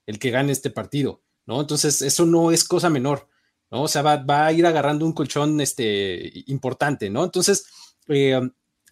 el 0.05 0.19
que 0.19 0.31
gane 0.31 0.51
este 0.51 0.69
partido, 0.69 1.21
¿no? 1.45 1.61
Entonces, 1.61 2.01
eso 2.01 2.25
no 2.25 2.51
es 2.51 2.63
cosa 2.63 2.89
menor, 2.89 3.27
¿no? 3.71 3.83
O 3.83 3.87
sea, 3.87 4.01
va, 4.01 4.17
va 4.17 4.47
a 4.47 4.53
ir 4.53 4.65
agarrando 4.65 5.05
un 5.05 5.13
colchón 5.13 5.61
este, 5.61 6.43
importante, 6.47 7.09
¿no? 7.09 7.23
Entonces, 7.23 7.67
eh, 8.07 8.39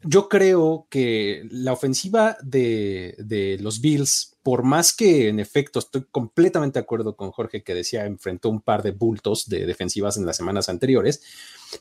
yo 0.04 0.30
creo 0.30 0.88
que 0.90 1.48
la 1.50 1.74
ofensiva 1.74 2.38
de, 2.42 3.16
de, 3.18 3.58
los 3.60 3.82
Bills, 3.82 4.38
por 4.44 4.64
más 4.64 4.94
que 4.94 5.30
en 5.30 5.40
efecto 5.40 5.80
estoy 5.80 6.06
completamente 6.12 6.80
de 6.80 6.84
acuerdo 6.84 7.16
con 7.16 7.32
Jorge 7.32 7.64
que 7.64 7.74
decía 7.74 8.06
enfrentó 8.06 8.50
un 8.50 8.62
par 8.62 8.84
de 8.84 8.92
bultos 8.92 9.48
de 9.48 9.66
defensivas 9.66 10.18
en 10.18 10.26
las 10.26 10.38
semanas 10.38 10.70
anteriores, 10.70 11.22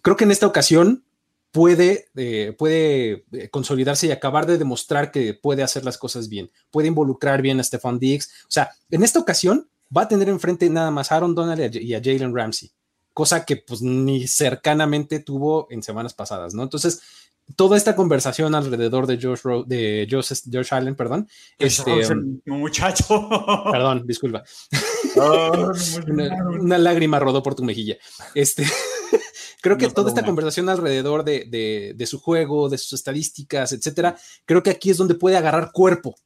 creo 0.00 0.16
que 0.16 0.24
en 0.24 0.30
esta 0.30 0.46
ocasión 0.46 1.04
puede, 1.54 2.08
eh, 2.16 2.52
puede 2.58 3.24
eh, 3.30 3.48
consolidarse 3.48 4.08
y 4.08 4.10
acabar 4.10 4.44
de 4.44 4.58
demostrar 4.58 5.12
que 5.12 5.34
puede 5.34 5.62
hacer 5.62 5.84
las 5.84 5.98
cosas 5.98 6.28
bien, 6.28 6.50
puede 6.72 6.88
involucrar 6.88 7.42
bien 7.42 7.60
a 7.60 7.62
Stefan 7.62 8.00
Diggs. 8.00 8.28
O 8.42 8.50
sea, 8.50 8.72
en 8.90 9.04
esta 9.04 9.20
ocasión 9.20 9.70
va 9.96 10.02
a 10.02 10.08
tener 10.08 10.28
enfrente 10.28 10.68
nada 10.68 10.90
más 10.90 11.12
a 11.12 11.16
Aaron 11.16 11.32
Donald 11.32 11.76
y 11.76 11.94
a 11.94 12.02
Jalen 12.02 12.34
Ramsey, 12.34 12.72
cosa 13.12 13.44
que 13.44 13.56
pues 13.56 13.82
ni 13.82 14.26
cercanamente 14.26 15.20
tuvo 15.20 15.68
en 15.70 15.84
semanas 15.84 16.12
pasadas, 16.12 16.54
¿no? 16.54 16.64
Entonces, 16.64 17.02
toda 17.56 17.76
esta 17.76 17.94
conversación 17.94 18.54
alrededor 18.54 19.06
de 19.06 19.18
Josh, 19.20 19.42
de 19.66 20.08
Josh, 20.10 20.74
Allen, 20.74 20.96
perdón. 20.96 21.28
Este, 21.58 22.12
um, 22.12 22.40
muchacho. 22.46 23.28
Perdón, 23.72 24.06
disculpa. 24.06 24.44
una, 26.60 26.78
lágrima 26.78 27.18
rodó 27.18 27.42
por 27.42 27.54
tu 27.54 27.62
mejilla. 27.62 27.96
Este, 28.34 28.64
creo 29.62 29.76
que 29.76 29.88
toda 29.88 30.08
esta 30.08 30.24
conversación 30.24 30.68
alrededor 30.68 31.24
de, 31.24 31.94
de, 31.96 32.06
su 32.06 32.18
juego, 32.18 32.68
de 32.68 32.78
sus 32.78 32.94
estadísticas, 32.94 33.72
etcétera, 33.72 34.16
creo 34.44 34.62
que 34.62 34.70
aquí 34.70 34.90
es 34.90 34.96
donde 34.96 35.14
puede 35.14 35.36
agarrar 35.36 35.70
cuerpo, 35.72 36.16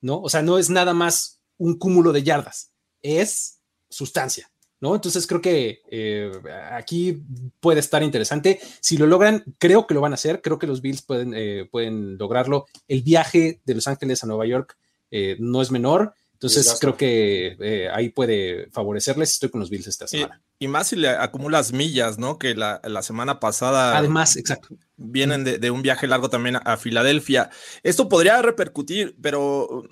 ¿no? 0.00 0.20
O 0.20 0.28
sea, 0.28 0.42
no 0.42 0.58
es 0.58 0.70
nada 0.70 0.94
más 0.94 1.40
un 1.58 1.78
cúmulo 1.78 2.12
de 2.12 2.22
yardas, 2.22 2.72
es 3.02 3.60
sustancia. 3.88 4.50
¿No? 4.80 4.94
Entonces 4.94 5.26
creo 5.26 5.40
que 5.40 5.80
eh, 5.90 6.30
aquí 6.72 7.22
puede 7.60 7.80
estar 7.80 8.02
interesante. 8.02 8.60
Si 8.80 8.96
lo 8.96 9.06
logran, 9.06 9.44
creo 9.58 9.86
que 9.86 9.94
lo 9.94 10.00
van 10.00 10.12
a 10.12 10.16
hacer, 10.16 10.42
creo 10.42 10.58
que 10.58 10.66
los 10.66 10.82
Bills 10.82 11.02
pueden, 11.02 11.32
eh, 11.34 11.68
pueden 11.70 12.18
lograrlo. 12.18 12.66
El 12.88 13.02
viaje 13.02 13.60
de 13.64 13.74
Los 13.74 13.88
Ángeles 13.88 14.22
a 14.22 14.26
Nueva 14.26 14.46
York 14.46 14.76
eh, 15.10 15.36
no 15.38 15.62
es 15.62 15.70
menor, 15.70 16.14
entonces 16.32 16.76
creo 16.78 16.98
que 16.98 17.88
ahí 17.94 18.10
puede 18.10 18.68
favorecerles. 18.70 19.32
Estoy 19.32 19.48
con 19.48 19.60
los 19.60 19.70
Bills 19.70 19.86
esta 19.86 20.06
semana. 20.06 20.42
Y, 20.58 20.68
más 20.68 20.88
si 20.88 20.96
le 20.96 21.08
acumulas 21.08 21.72
millas, 21.72 22.18
¿no? 22.18 22.38
Que 22.38 22.54
la, 22.54 22.78
semana 23.02 23.40
pasada. 23.40 23.96
Además, 23.96 24.36
exacto. 24.36 24.76
Vienen 24.98 25.44
de, 25.44 25.56
de 25.56 25.70
un 25.70 25.80
viaje 25.80 26.06
largo 26.06 26.28
también 26.28 26.58
a 26.62 26.76
Filadelfia. 26.76 27.48
Esto 27.82 28.10
podría 28.10 28.42
repercutir, 28.42 29.16
pero 29.22 29.84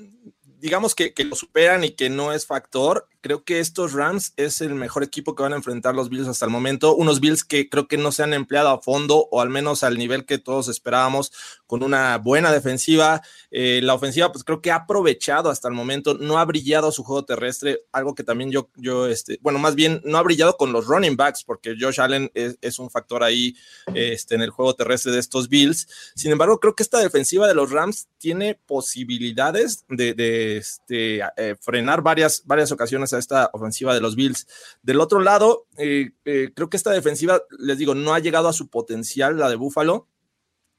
digamos 0.64 0.94
que, 0.94 1.14
que, 1.14 1.24
lo 1.24 1.34
superan 1.36 1.84
y 1.84 1.90
que 1.90 2.08
no 2.10 2.32
es 2.32 2.46
factor, 2.46 3.06
creo 3.24 3.42
que 3.42 3.58
estos 3.58 3.94
Rams 3.94 4.34
es 4.37 4.60
el 4.60 4.74
mejor 4.74 5.02
equipo 5.02 5.34
que 5.34 5.42
van 5.42 5.54
a 5.54 5.56
enfrentar 5.56 5.94
los 5.94 6.10
Bills 6.10 6.28
hasta 6.28 6.44
el 6.44 6.50
momento. 6.50 6.94
Unos 6.94 7.20
Bills 7.20 7.42
que 7.42 7.70
creo 7.70 7.88
que 7.88 7.96
no 7.96 8.12
se 8.12 8.22
han 8.22 8.34
empleado 8.34 8.68
a 8.68 8.82
fondo 8.82 9.28
o 9.30 9.40
al 9.40 9.48
menos 9.48 9.82
al 9.82 9.96
nivel 9.96 10.26
que 10.26 10.37
todos 10.37 10.68
esperábamos, 10.68 11.32
con 11.66 11.82
una 11.82 12.18
buena 12.18 12.52
defensiva. 12.52 13.22
Eh, 13.50 13.80
la 13.82 13.94
ofensiva, 13.94 14.30
pues 14.30 14.44
creo 14.44 14.60
que 14.60 14.70
ha 14.70 14.74
aprovechado 14.74 15.48
hasta 15.48 15.68
el 15.68 15.74
momento, 15.74 16.18
no 16.18 16.38
ha 16.38 16.44
brillado 16.44 16.92
su 16.92 17.02
juego 17.02 17.24
terrestre, 17.24 17.80
algo 17.92 18.14
que 18.14 18.24
también 18.24 18.50
yo, 18.50 18.68
yo 18.76 19.06
este, 19.06 19.38
bueno, 19.40 19.58
más 19.58 19.74
bien 19.74 20.02
no 20.04 20.18
ha 20.18 20.22
brillado 20.22 20.58
con 20.58 20.72
los 20.72 20.84
running 20.84 21.16
backs, 21.16 21.44
porque 21.44 21.76
Josh 21.80 22.02
Allen 22.02 22.30
es, 22.34 22.78
un 22.78 22.90
factor 22.90 23.22
ahí 23.22 23.56
este, 23.94 24.34
en 24.34 24.42
el 24.42 24.50
juego 24.50 24.74
terrestre 24.74 25.12
de 25.12 25.20
estos 25.20 25.48
Bills. 25.48 25.88
Sin 26.14 26.30
embargo, 26.30 26.60
creo 26.60 26.74
que 26.74 26.82
esta 26.82 26.98
defensiva 26.98 27.48
de 27.48 27.54
los 27.54 27.70
Rams 27.70 28.06
tiene 28.18 28.60
posibilidades 28.66 29.87
de, 29.88 30.58
este, 30.58 31.20
eh, 31.38 31.56
frenar 31.58 32.02
varias, 32.02 32.42
varias 32.44 32.70
ocasiones 32.70 33.13
a 33.16 33.18
esta 33.18 33.50
ofensiva 33.53 33.94
de 33.94 34.00
los 34.00 34.16
Bills. 34.16 34.46
Del 34.83 35.00
otro 35.00 35.20
lado, 35.20 35.66
eh, 35.77 36.11
eh, 36.24 36.50
creo 36.55 36.70
que 36.70 36.77
esta 36.77 36.90
defensiva, 36.90 37.42
les 37.59 37.79
digo, 37.79 37.94
no 37.94 38.14
ha 38.14 38.18
llegado 38.18 38.48
a 38.48 38.53
su 38.53 38.68
potencial, 38.68 39.38
la 39.38 39.48
de 39.48 39.57
Buffalo. 39.57 40.09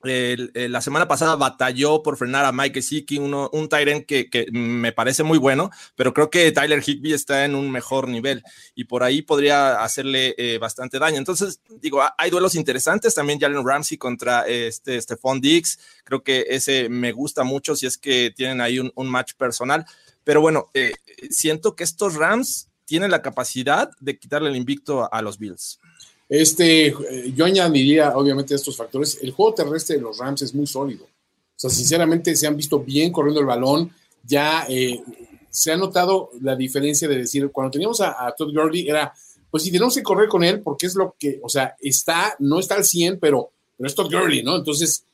Eh, 0.07 0.51
la 0.69 0.81
semana 0.81 1.07
pasada 1.07 1.35
batalló 1.35 2.03
por 2.03 2.15
frenar 2.15 2.45
a 2.45 2.51
Mike 2.51 2.83
Siki, 2.83 3.17
un 3.17 3.69
Tyrant 3.69 4.05
que, 4.05 4.29
que, 4.29 4.45
me 4.51 4.91
parece 4.91 5.23
muy 5.23 5.39
bueno, 5.39 5.71
pero 5.95 6.13
creo 6.13 6.29
que 6.29 6.51
Tyler 6.51 6.83
Higby 6.85 7.13
está 7.13 7.43
en 7.43 7.55
un 7.55 7.71
mejor 7.71 8.07
nivel 8.07 8.43
y 8.75 8.83
por 8.83 9.01
ahí 9.01 9.23
podría 9.23 9.83
hacerle 9.83 10.35
bastante 10.59 10.99
daño. 10.99 11.17
Entonces, 11.17 11.59
digo, 11.81 12.03
hay 12.19 12.29
duelos 12.29 12.53
interesantes 12.53 13.15
también. 13.15 13.39
Jalen 13.39 13.65
Ramsey 13.65 13.97
contra 13.97 14.41
este 14.41 15.01
Stephon 15.01 15.41
Diggs, 15.41 15.79
creo 16.03 16.21
que 16.21 16.45
ese 16.49 16.87
me 16.87 17.11
gusta 17.11 17.43
mucho 17.43 17.75
si 17.75 17.87
es 17.87 17.97
que 17.97 18.31
tienen 18.35 18.61
ahí 18.61 18.77
un, 18.77 18.91
un 18.93 19.09
match 19.09 19.33
personal. 19.33 19.87
Pero 20.25 20.41
bueno, 20.41 20.69
eh, 20.73 20.91
siento 21.29 21.75
que 21.75 21.85
estos 21.85 22.15
Rams 22.15 22.67
tienen 22.83 23.11
la 23.11 23.21
capacidad 23.21 23.91
de 24.01 24.17
quitarle 24.17 24.49
el 24.49 24.57
invicto 24.57 25.07
a, 25.11 25.21
los 25.21 25.37
Bills. 25.37 25.79
Este, 26.27 26.87
eh, 26.87 27.33
yo 27.33 27.45
añadiría, 27.45 28.17
obviamente, 28.17 28.55
estos 28.55 28.75
factores. 28.75 29.19
El 29.21 29.31
juego 29.31 29.53
terrestre 29.53 29.95
de 29.95 30.01
los 30.01 30.17
Rams 30.17 30.41
es 30.41 30.53
muy 30.53 30.67
sólido. 30.67 31.05
O 31.05 31.57
sea, 31.57 31.69
sinceramente, 31.69 32.35
se 32.35 32.47
han 32.47 32.57
visto 32.57 32.79
bien 32.79 33.11
corriendo 33.11 33.39
el 33.39 33.45
balón. 33.45 33.91
Ya 34.23 34.65
eh, 34.67 35.01
se 35.49 35.71
ha 35.71 35.77
notado 35.77 36.31
la 36.41 36.55
diferencia 36.55 37.07
de 37.07 37.19
decir, 37.19 37.49
cuando 37.51 37.71
teníamos 37.71 38.01
a, 38.01 38.33
Todd 38.35 38.51
Gurley, 38.51 38.89
era, 38.89 39.13
pues 39.49 39.63
si 39.63 39.71
tenemos 39.71 39.95
que 39.95 40.03
correr 40.03 40.27
con 40.27 40.43
él, 40.43 40.61
porque 40.61 40.87
es 40.87 40.95
lo 40.95 41.15
que, 41.19 41.39
o 41.41 41.49
sea, 41.49 41.75
está, 41.79 42.35
no 42.39 42.59
está 42.59 42.75
al 42.75 42.83
100, 42.83 43.19
pero, 43.19 43.51
pero 43.77 43.87
es 43.87 43.95
Todd 43.95 44.11
Gurley, 44.11 44.43
¿no? 44.43 44.55
Entonces, 44.55 45.05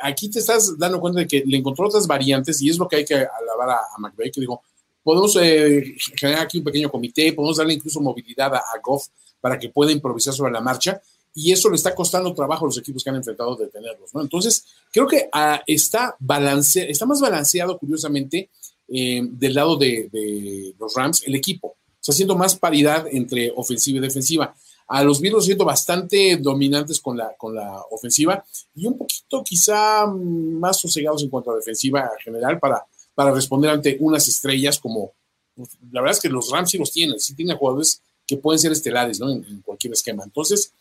aquí 0.00 0.28
te 0.30 0.38
estás 0.38 0.78
dando 0.78 1.00
cuenta 1.00 1.20
de 1.20 1.26
que 1.26 1.42
le 1.46 1.56
encontró 1.56 1.86
otras 1.86 2.06
variantes 2.06 2.60
y 2.62 2.70
es 2.70 2.78
lo 2.78 2.88
que 2.88 2.96
hay 2.96 3.04
que 3.04 3.14
alabar 3.14 3.70
a, 3.70 3.76
a 3.94 3.98
McVeigh, 3.98 4.30
que 4.30 4.40
dijo, 4.40 4.62
podemos 5.06 5.38
eh, 5.40 5.94
generar 6.16 6.42
aquí 6.42 6.58
un 6.58 6.64
pequeño 6.64 6.90
comité, 6.90 7.32
podemos 7.32 7.58
darle 7.58 7.74
incluso 7.74 8.00
movilidad 8.00 8.52
a, 8.56 8.62
Goff 8.82 9.06
para 9.40 9.56
que 9.56 9.68
pueda 9.68 9.92
improvisar 9.92 10.34
sobre 10.34 10.50
la 10.50 10.60
marcha 10.60 11.00
y 11.32 11.52
eso 11.52 11.70
le 11.70 11.76
está 11.76 11.94
costando 11.94 12.34
trabajo 12.34 12.64
a 12.64 12.68
los 12.68 12.78
equipos 12.78 13.04
que 13.04 13.10
han 13.10 13.16
enfrentado 13.16 13.54
de 13.54 13.68
tenerlos, 13.68 14.12
¿no? 14.12 14.20
Entonces, 14.20 14.64
creo 14.90 15.06
que 15.06 15.28
ah, 15.32 15.62
está, 15.64 16.16
balance, 16.18 16.90
está 16.90 17.06
más 17.06 17.20
balanceado, 17.20 17.78
curiosamente, 17.78 18.50
eh, 18.88 19.20
del 19.22 19.54
lado 19.54 19.76
de, 19.76 20.08
de, 20.10 20.74
los 20.76 20.92
Rams, 20.94 21.22
el 21.24 21.36
equipo. 21.36 21.76
Está 22.00 22.10
haciendo 22.10 22.34
más 22.34 22.56
paridad 22.56 23.06
entre 23.08 23.52
ofensiva 23.54 23.98
y 23.98 24.00
defensiva. 24.00 24.56
A 24.88 25.02
los 25.02 25.20
Bills 25.20 25.44
siento 25.44 25.64
bastante 25.64 26.36
dominantes 26.36 27.00
con 27.00 27.16
la, 27.16 27.34
con 27.36 27.54
la 27.54 27.82
ofensiva 27.90 28.44
y 28.74 28.86
un 28.86 28.96
poquito 28.96 29.42
quizá 29.42 30.06
más 30.06 30.78
sosegados 30.78 31.22
en 31.22 31.28
cuanto 31.28 31.50
a 31.50 31.56
defensiva 31.56 32.10
en 32.16 32.22
general 32.22 32.58
para, 32.60 32.84
para 33.14 33.32
responder 33.32 33.70
ante 33.70 33.96
unas 34.00 34.28
estrellas 34.28 34.78
como, 34.78 35.12
pues, 35.56 35.70
la 35.90 36.00
verdad 36.00 36.16
es 36.16 36.22
que 36.22 36.28
los 36.28 36.50
Rams 36.50 36.70
sí 36.70 36.78
los 36.78 36.92
tienen, 36.92 37.18
sí 37.18 37.34
tienen 37.34 37.56
jugadores 37.56 38.00
que 38.26 38.36
pueden 38.36 38.58
ser 38.58 38.72
estelares 38.72 39.18
¿no? 39.18 39.30
en, 39.30 39.62
cualquier 39.64 39.92
esquema. 39.92 40.24
Entonces, 40.24 40.72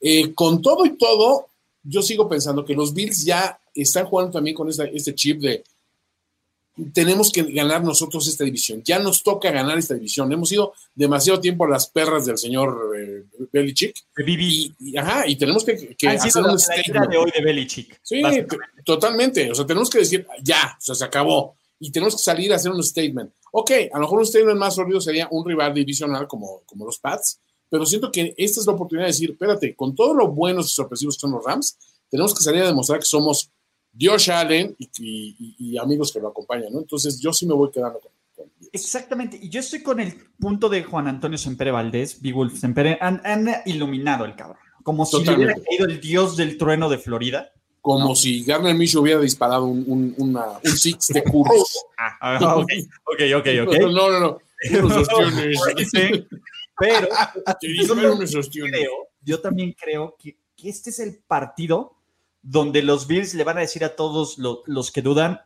eh, 0.00 0.32
con 0.34 0.62
todo 0.62 0.84
y 0.84 0.96
todo, 0.96 1.48
yo 1.82 2.02
sigo 2.02 2.28
pensando 2.28 2.64
que 2.64 2.74
los 2.74 2.92
Bills 2.92 3.24
ya 3.24 3.58
están 3.74 4.06
jugando 4.06 4.32
también 4.32 4.54
con 4.54 4.68
este 4.68 5.14
chip 5.14 5.40
de 5.40 5.64
tenemos 6.92 7.32
que 7.32 7.42
ganar 7.42 7.82
nosotros 7.82 8.26
esta 8.28 8.44
división. 8.44 8.82
Ya 8.84 8.98
nos 8.98 9.22
toca 9.22 9.50
ganar 9.50 9.78
esta 9.78 9.94
división. 9.94 10.32
Hemos 10.32 10.52
ido 10.52 10.72
demasiado 10.94 11.40
tiempo 11.40 11.64
a 11.64 11.68
las 11.68 11.88
perras 11.88 12.26
del 12.26 12.38
señor 12.38 12.92
eh, 12.96 13.24
Belichick. 13.52 13.96
Y, 14.26 14.74
y, 14.78 14.96
ajá, 14.96 15.26
y 15.26 15.36
tenemos 15.36 15.64
que, 15.64 15.96
hacer 16.06 16.42
un 16.42 16.58
statement. 16.58 17.10
de 17.10 17.16
hoy 17.16 17.30
de 17.34 17.42
Belichick. 17.42 18.00
Sí, 18.02 18.22
totalmente. 18.84 19.50
O 19.50 19.54
sea, 19.54 19.66
tenemos 19.66 19.90
que 19.90 19.98
decir, 19.98 20.26
ya, 20.42 20.76
o 20.78 20.80
sea, 20.80 20.94
se 20.94 21.04
acabó. 21.04 21.56
Y 21.80 21.90
tenemos 21.90 22.16
que 22.16 22.22
salir 22.22 22.52
a 22.52 22.56
hacer 22.56 22.72
un 22.72 22.82
statement. 22.82 23.32
Ok, 23.52 23.70
a 23.92 23.96
lo 23.98 24.02
mejor 24.02 24.18
un 24.20 24.26
statement 24.26 24.58
más 24.58 24.74
sólido 24.74 25.00
sería 25.00 25.28
un 25.30 25.46
rival 25.46 25.72
divisional 25.72 26.26
como, 26.26 26.62
como 26.66 26.84
los 26.84 26.98
Pats, 26.98 27.40
pero 27.70 27.86
siento 27.86 28.10
que 28.10 28.34
esta 28.36 28.60
es 28.60 28.66
la 28.66 28.72
oportunidad 28.72 29.06
de 29.06 29.12
decir, 29.12 29.30
espérate, 29.30 29.74
con 29.74 29.94
todo 29.94 30.14
lo 30.14 30.28
buenos 30.28 30.66
y 30.66 30.74
sorpresivos 30.74 31.16
que 31.16 31.20
son 31.20 31.32
los 31.32 31.44
Rams, 31.44 31.76
tenemos 32.10 32.34
que 32.34 32.42
salir 32.42 32.62
a 32.62 32.66
demostrar 32.66 33.00
que 33.00 33.06
somos 33.06 33.50
Dios 33.98 34.28
Allen 34.28 34.76
y, 34.78 35.76
amigos 35.76 36.12
que 36.12 36.20
lo 36.20 36.28
acompañan, 36.28 36.72
¿no? 36.72 36.78
Entonces 36.78 37.18
yo 37.18 37.32
sí 37.32 37.46
me 37.46 37.54
voy 37.54 37.70
quedando 37.72 37.98
con, 37.98 38.12
Exactamente, 38.72 39.38
y 39.42 39.48
yo 39.48 39.58
estoy 39.58 39.82
con 39.82 39.98
el 39.98 40.14
punto 40.38 40.68
de 40.68 40.84
Juan 40.84 41.08
Antonio 41.08 41.36
Sempere 41.36 41.72
Valdés, 41.72 42.20
Big 42.20 42.34
Wolf 42.34 42.56
Sempere, 42.56 42.96
han, 43.00 43.20
iluminado 43.66 44.24
el 44.24 44.36
cabrón, 44.36 44.58
como 44.84 45.04
si 45.04 45.16
hubiera 45.16 45.54
caído 45.54 45.86
el 45.86 46.00
dios 46.00 46.36
del 46.36 46.56
trueno 46.56 46.88
de 46.88 46.98
Florida. 46.98 47.52
Como 47.80 48.14
si 48.14 48.44
Garner 48.44 48.74
Minshew 48.74 49.00
hubiera 49.00 49.20
disparado 49.20 49.64
un, 49.64 49.82
un, 49.86 50.14
una, 50.18 50.58
un 50.62 50.76
six 50.76 51.08
de 51.08 51.22
cursos. 51.24 51.84
ah, 52.20 52.56
ok, 52.56 52.70
ok, 53.06 53.46
ok. 53.66 53.74
No, 53.80 54.10
no, 54.10 54.20
no. 54.20 54.38
Pero 56.78 57.08
yo, 59.24 59.40
también 59.40 59.72
creo 59.72 60.16
que, 60.18 60.36
que 60.54 60.68
este 60.68 60.90
es 60.90 60.98
el 61.00 61.18
partido 61.26 61.97
donde 62.42 62.82
los 62.82 63.06
Bills 63.06 63.34
le 63.34 63.44
van 63.44 63.58
a 63.58 63.62
decir 63.62 63.84
a 63.84 63.96
todos 63.96 64.38
los, 64.38 64.92
que 64.92 65.02
dudan, 65.02 65.40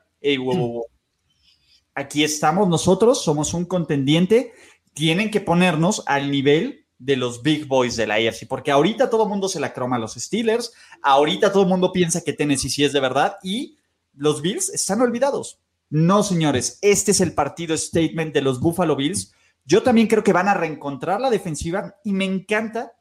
aquí 1.95 2.25
estamos 2.25 2.69
nosotros, 2.69 3.23
somos 3.23 3.55
un 3.55 3.65
contendiente, 3.65 4.53
tienen 4.95 5.31
que 5.31 5.41
ponernos 5.41 6.03
al 6.07 6.31
nivel 6.31 6.87
de 6.99 7.17
los 7.17 7.43
big 7.43 7.67
boys 7.67 7.97
de 7.97 8.07
la 8.07 8.15
AFC, 8.15 8.47
porque 8.47 8.71
ahorita 8.71 9.11
todo 9.11 9.25
el 9.25 9.29
mundo 9.29 9.49
se 9.49 9.59
la 9.59 9.73
croma 9.73 9.97
a 9.97 9.99
los 9.99 10.15
Steelers, 10.15 10.73
ahorita 11.03 11.51
todo 11.51 11.65
el 11.65 11.69
mundo 11.69 11.93
piensa 11.93 12.23
que 12.23 12.33
Tennessee 12.33 12.71
sí 12.71 12.85
es 12.85 12.93
de 12.93 13.01
verdad 13.01 13.39
y 13.43 13.77
los 14.15 14.41
Bills 14.41 14.69
están 14.69 15.01
olvidados. 15.01 15.59
No, 15.91 16.23
señores, 16.23 16.79
este 16.81 17.11
es 17.11 17.21
el 17.21 17.35
partido 17.35 17.77
statement 17.77 18.33
de 18.33 18.41
los 18.41 18.61
Buffalo 18.61 18.97
Bills. 18.97 19.35
Yo 19.65 19.83
también 19.83 20.07
creo 20.07 20.23
que 20.23 20.33
van 20.33 20.49
a 20.49 20.55
reencontrar 20.55 21.21
la 21.21 21.29
defensiva 21.29 21.97
y 22.05 22.13
me 22.13 22.25
encanta 22.25 22.93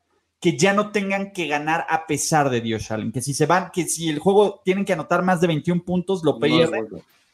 que 0.41 0.57
ya 0.57 0.73
no 0.73 0.91
tengan 0.91 1.31
que 1.31 1.45
ganar 1.45 1.85
a 1.87 2.07
pesar 2.07 2.49
de 2.49 2.61
Dios 2.61 2.89
Allen, 2.89 3.11
que 3.11 3.21
si 3.21 3.35
se 3.35 3.45
van, 3.45 3.69
que 3.71 3.87
si 3.87 4.09
el 4.09 4.17
juego 4.17 4.59
tienen 4.65 4.83
que 4.83 4.93
anotar 4.93 5.23
más 5.23 5.39
de 5.39 5.45
21 5.45 5.85
puntos, 5.85 6.23
lo 6.23 6.39
pierden. 6.39 6.87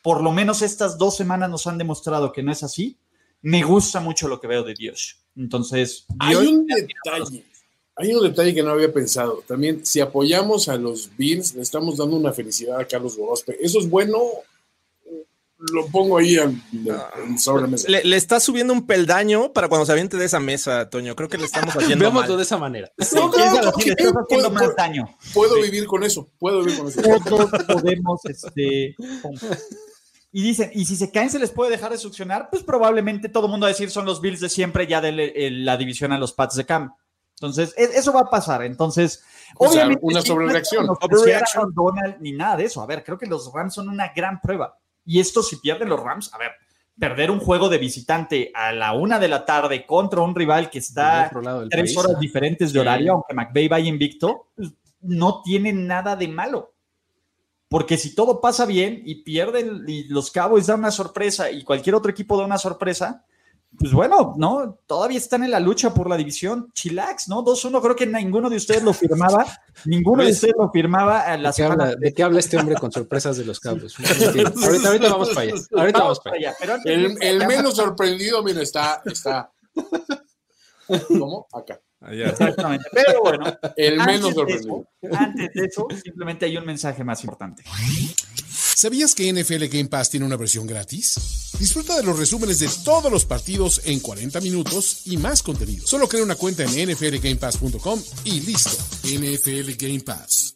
Por 0.04 0.22
lo 0.22 0.34
menos 0.34 0.62
estas 0.62 0.98
dos 0.98 1.16
semanas 1.16 1.50
nos 1.50 1.66
han 1.68 1.78
demostrado 1.78 2.34
que 2.34 2.44
no 2.44 2.52
es 2.52 2.64
así. 2.64 2.98
Me 3.42 3.64
gusta 3.64 4.02
mucho 4.02 4.28
lo 4.28 4.42
que 4.42 4.48
veo 4.48 4.64
de 4.64 4.74
Dios. 4.74 5.24
Entonces, 5.38 6.06
hay 6.20 6.36
un 6.36 6.68
detalle. 6.68 7.46
Hay 7.96 8.14
un 8.14 8.24
detalle 8.24 8.54
que 8.54 8.62
no 8.62 8.72
había 8.72 8.92
pensado. 8.92 9.42
También, 9.48 9.86
si 9.86 10.02
apoyamos 10.02 10.68
a 10.68 10.76
los 10.76 11.10
Bills, 11.16 11.56
le 11.56 11.62
estamos 11.62 11.98
dando 11.98 12.18
una 12.18 12.34
felicidad 12.34 12.78
a 12.78 12.86
Carlos 12.86 13.18
Gorospe. 13.18 13.58
¿Eso 13.60 13.80
es 13.80 13.90
bueno 13.90 14.20
lo 15.60 15.88
pongo 15.88 16.18
ahí 16.18 16.38
en, 16.38 16.62
sobre 17.40 17.64
la 17.64 17.68
mesa. 17.68 17.90
Le, 17.90 18.16
está 18.16 18.40
subiendo 18.40 18.74
un 18.74 18.86
peldaño 18.86 19.54
para 19.54 19.68
cuando 19.68 19.86
se 19.86 19.92
aviente 19.92 20.18
de 20.18 20.26
esa 20.26 20.40
mesa, 20.40 20.90
Toño. 20.90 21.16
Creo 21.16 21.30
que 21.30 21.38
le 21.38 21.46
estamos 21.46 21.76
haciendo 21.76 22.06
Veámoslo 22.06 22.38
de 22.38 22.44
esa 22.44 22.58
manera. 22.58 22.92
No, 23.14 23.32
puedo, 23.32 24.52
más 24.52 24.76
daño. 24.76 25.18
Puedo 25.34 25.62
vivir 25.62 25.86
con 25.86 26.04
eso. 26.04 26.30
Puedo 26.38 26.64
vivir 26.64 26.78
con 26.78 26.88
eso. 26.88 27.02
Todos 27.26 27.50
podemos, 27.68 28.24
este. 28.26 28.96
Y 30.32 30.44
dicen, 30.44 30.70
y 30.74 30.86
si 30.86 30.96
se 30.96 31.12
caen, 31.12 31.30
se 31.30 31.40
les 31.40 31.50
puede 31.50 31.72
dejar 31.72 31.92
de 31.92 31.98
succionar, 31.98 32.50
pues 32.52 32.62
probablemente 32.62 33.30
todo 33.30 33.46
el 33.46 33.52
mundo 33.52 33.64
va 33.64 33.70
a 33.70 33.74
decir 33.74 33.90
son 33.90 34.06
los 34.06 34.22
Bills 34.22 34.40
de 34.40 34.50
siempre, 34.50 34.86
ya 34.86 35.02
de 35.02 35.50
la 35.52 35.78
división 35.78 36.12
a 36.12 36.20
los 36.20 36.34
Pats 36.34 36.56
de 36.56 36.66
Cam. 36.66 36.94
Entonces, 37.40 37.74
e, 37.78 37.84
eso 37.96 38.14
va 38.14 38.22
a 38.22 38.30
pasar. 38.30 38.64
Entonces, 38.64 39.24
obviamente. 39.56 40.00
una 40.04 40.22
sobrereacción. 40.22 40.86
No 40.86 40.98
Donald 41.74 42.18
ni 42.20 42.34
nada 42.34 42.58
de 42.58 42.66
eso. 42.66 42.82
A 42.82 42.86
ver, 42.86 43.04
creo 43.04 43.18
que 43.18 43.26
los 43.26 43.52
Rams 43.54 43.74
son 43.74 43.90
una 43.90 44.12
gran 44.16 44.42
prueba. 44.42 44.78
Y 45.08 45.22
esto, 45.22 45.42
si 45.42 45.56
pierden 45.56 45.88
los 45.88 46.02
Rams, 46.02 46.34
a 46.34 46.38
ver, 46.38 46.52
perder 47.00 47.32
un 47.32 47.40
juego 47.40 47.70
de 47.70 47.78
visitante 47.78 48.52
a 48.54 48.74
la 48.74 48.92
una 48.92 49.20
de 49.20 49.30
la 49.30 49.46
tarde 49.46 49.86
contra 49.86 50.22
un 50.22 50.36
rival 50.36 50.70
que 50.70 50.80
está 50.80 51.32
tres 51.70 51.96
horas 51.96 52.20
diferentes 52.20 52.74
de 52.74 52.82
horario, 52.82 53.14
aunque 53.14 53.34
McVeigh 53.34 53.70
vaya 53.70 53.88
invicto, 53.88 54.50
no 55.02 55.42
tiene 55.44 55.72
nada 55.72 56.18
de 56.18 56.28
malo. 56.28 56.74
Porque 57.70 57.98
si 57.98 58.16
todo 58.16 58.42
pasa 58.42 58.66
bien 58.66 59.02
y 59.06 59.24
pierden 59.24 59.84
y 59.88 60.04
los 60.10 60.30
Cowboys 60.30 60.68
dan 60.68 60.80
una 60.80 60.92
sorpresa 60.92 61.50
y 61.52 61.64
cualquier 61.64 61.96
otro 61.96 62.12
equipo 62.12 62.38
da 62.38 62.46
una 62.46 62.58
sorpresa, 62.58 63.26
pues 63.80 63.92
bueno, 63.92 64.34
¿no? 64.38 64.80
Todavía 64.88 65.18
están 65.18 65.44
en 65.44 65.52
la 65.52 65.60
lucha 65.60 65.94
por 65.94 66.10
la 66.10 66.18
división. 66.18 66.70
Chilax, 66.74 67.28
¿no? 67.28 67.44
2-1, 67.44 67.82
creo 67.82 67.96
que 67.96 68.08
ninguno 68.08 68.50
de 68.50 68.56
ustedes 68.56 68.82
lo 68.84 68.94
firmaba. 68.94 69.46
Ninguno 69.86 70.24
de 70.24 70.32
ustedes 70.32 70.56
lo 70.58 70.72
firmaba 70.72 71.22
a 71.22 71.38
la 71.38 71.52
¿De 71.52 71.96
¿De 71.98 72.14
qué 72.14 72.24
habla 72.24 72.40
este 72.40 72.58
hombre 72.58 72.76
con 72.76 72.92
sorpresas 72.92 73.38
de 73.38 73.46
los 73.46 73.60
cabos? 73.60 73.96
ahorita, 74.00 74.88
ahorita 74.88 75.10
vamos 75.10 75.30
para 75.30 75.42
allá. 75.42 75.54
Ahorita 75.76 76.00
vamos, 76.00 76.20
para 76.20 76.36
allá. 76.38 76.56
el, 76.86 77.46
menos 77.46 77.76
sorprendido, 77.76 78.44
mira, 78.44 78.64
está, 78.64 79.02
está 79.06 79.52
¿Cómo? 81.08 81.48
Acá. 81.54 81.80
Exactamente. 82.10 82.86
Pero 82.92 83.22
bueno, 83.22 83.46
el 83.76 83.98
menos 83.98 84.34
sorprendido. 84.34 84.88
Antes 85.12 85.54
de 85.54 85.66
eso, 85.66 85.88
simplemente 86.04 86.46
hay 86.46 86.58
un 86.58 86.66
mensaje 86.66 87.04
más 87.04 87.24
importante. 87.24 87.64
¿Sabías 88.78 89.16
que 89.16 89.34
NFL 89.34 89.76
Game 89.76 89.90
Pass 89.90 90.12
tiene 90.12 90.24
una 90.24 90.38
versión 90.38 90.68
gratis? 90.68 91.52
Disfruta 91.58 91.98
de 91.98 92.04
los 92.04 92.20
resúmenes 92.20 92.60
de 92.60 92.70
todos 92.86 93.12
los 93.12 93.26
partidos 93.26 93.82
en 93.86 94.00
40 94.00 94.40
minutos 94.40 95.02
y 95.08 95.18
más 95.18 95.42
contenido. 95.42 95.88
Solo 95.88 96.08
crea 96.08 96.22
una 96.22 96.36
cuenta 96.36 96.64
en 96.64 96.88
nflgamepass.com 96.88 98.00
y 98.26 98.42
listo. 98.42 98.70
NFL 99.04 99.72
Game 99.80 100.02
Pass. 100.02 100.56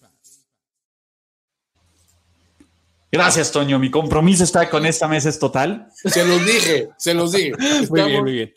Gracias, 3.12 3.52
Toño. 3.52 3.80
Mi 3.80 3.90
compromiso 3.90 4.44
está 4.44 4.70
con 4.70 4.86
esta 4.86 5.08
mesa 5.08 5.28
es 5.28 5.40
total. 5.40 5.88
Se 5.96 6.24
los 6.24 6.46
dije, 6.46 6.90
se 7.00 7.16
los 7.16 7.32
dije. 7.32 7.54
Estamos, 7.60 7.90
muy 7.90 8.02
bien, 8.04 8.22
muy 8.22 8.34
bien. 8.34 8.54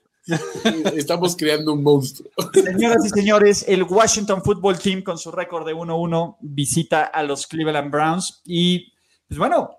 Estamos 0.95 1.37
creando 1.37 1.73
un 1.73 1.83
monstruo. 1.83 2.31
Señoras 2.53 3.07
y 3.07 3.09
señores, 3.09 3.65
el 3.67 3.85
Washington 3.85 4.43
Football 4.43 4.79
Team 4.79 5.03
con 5.03 5.17
su 5.17 5.31
récord 5.31 5.67
de 5.67 5.75
1-1 5.75 6.37
visita 6.41 7.05
a 7.05 7.23
los 7.23 7.47
Cleveland 7.47 7.91
Browns 7.91 8.43
y, 8.45 8.94
pues 9.37 9.51
bueno, 9.51 9.77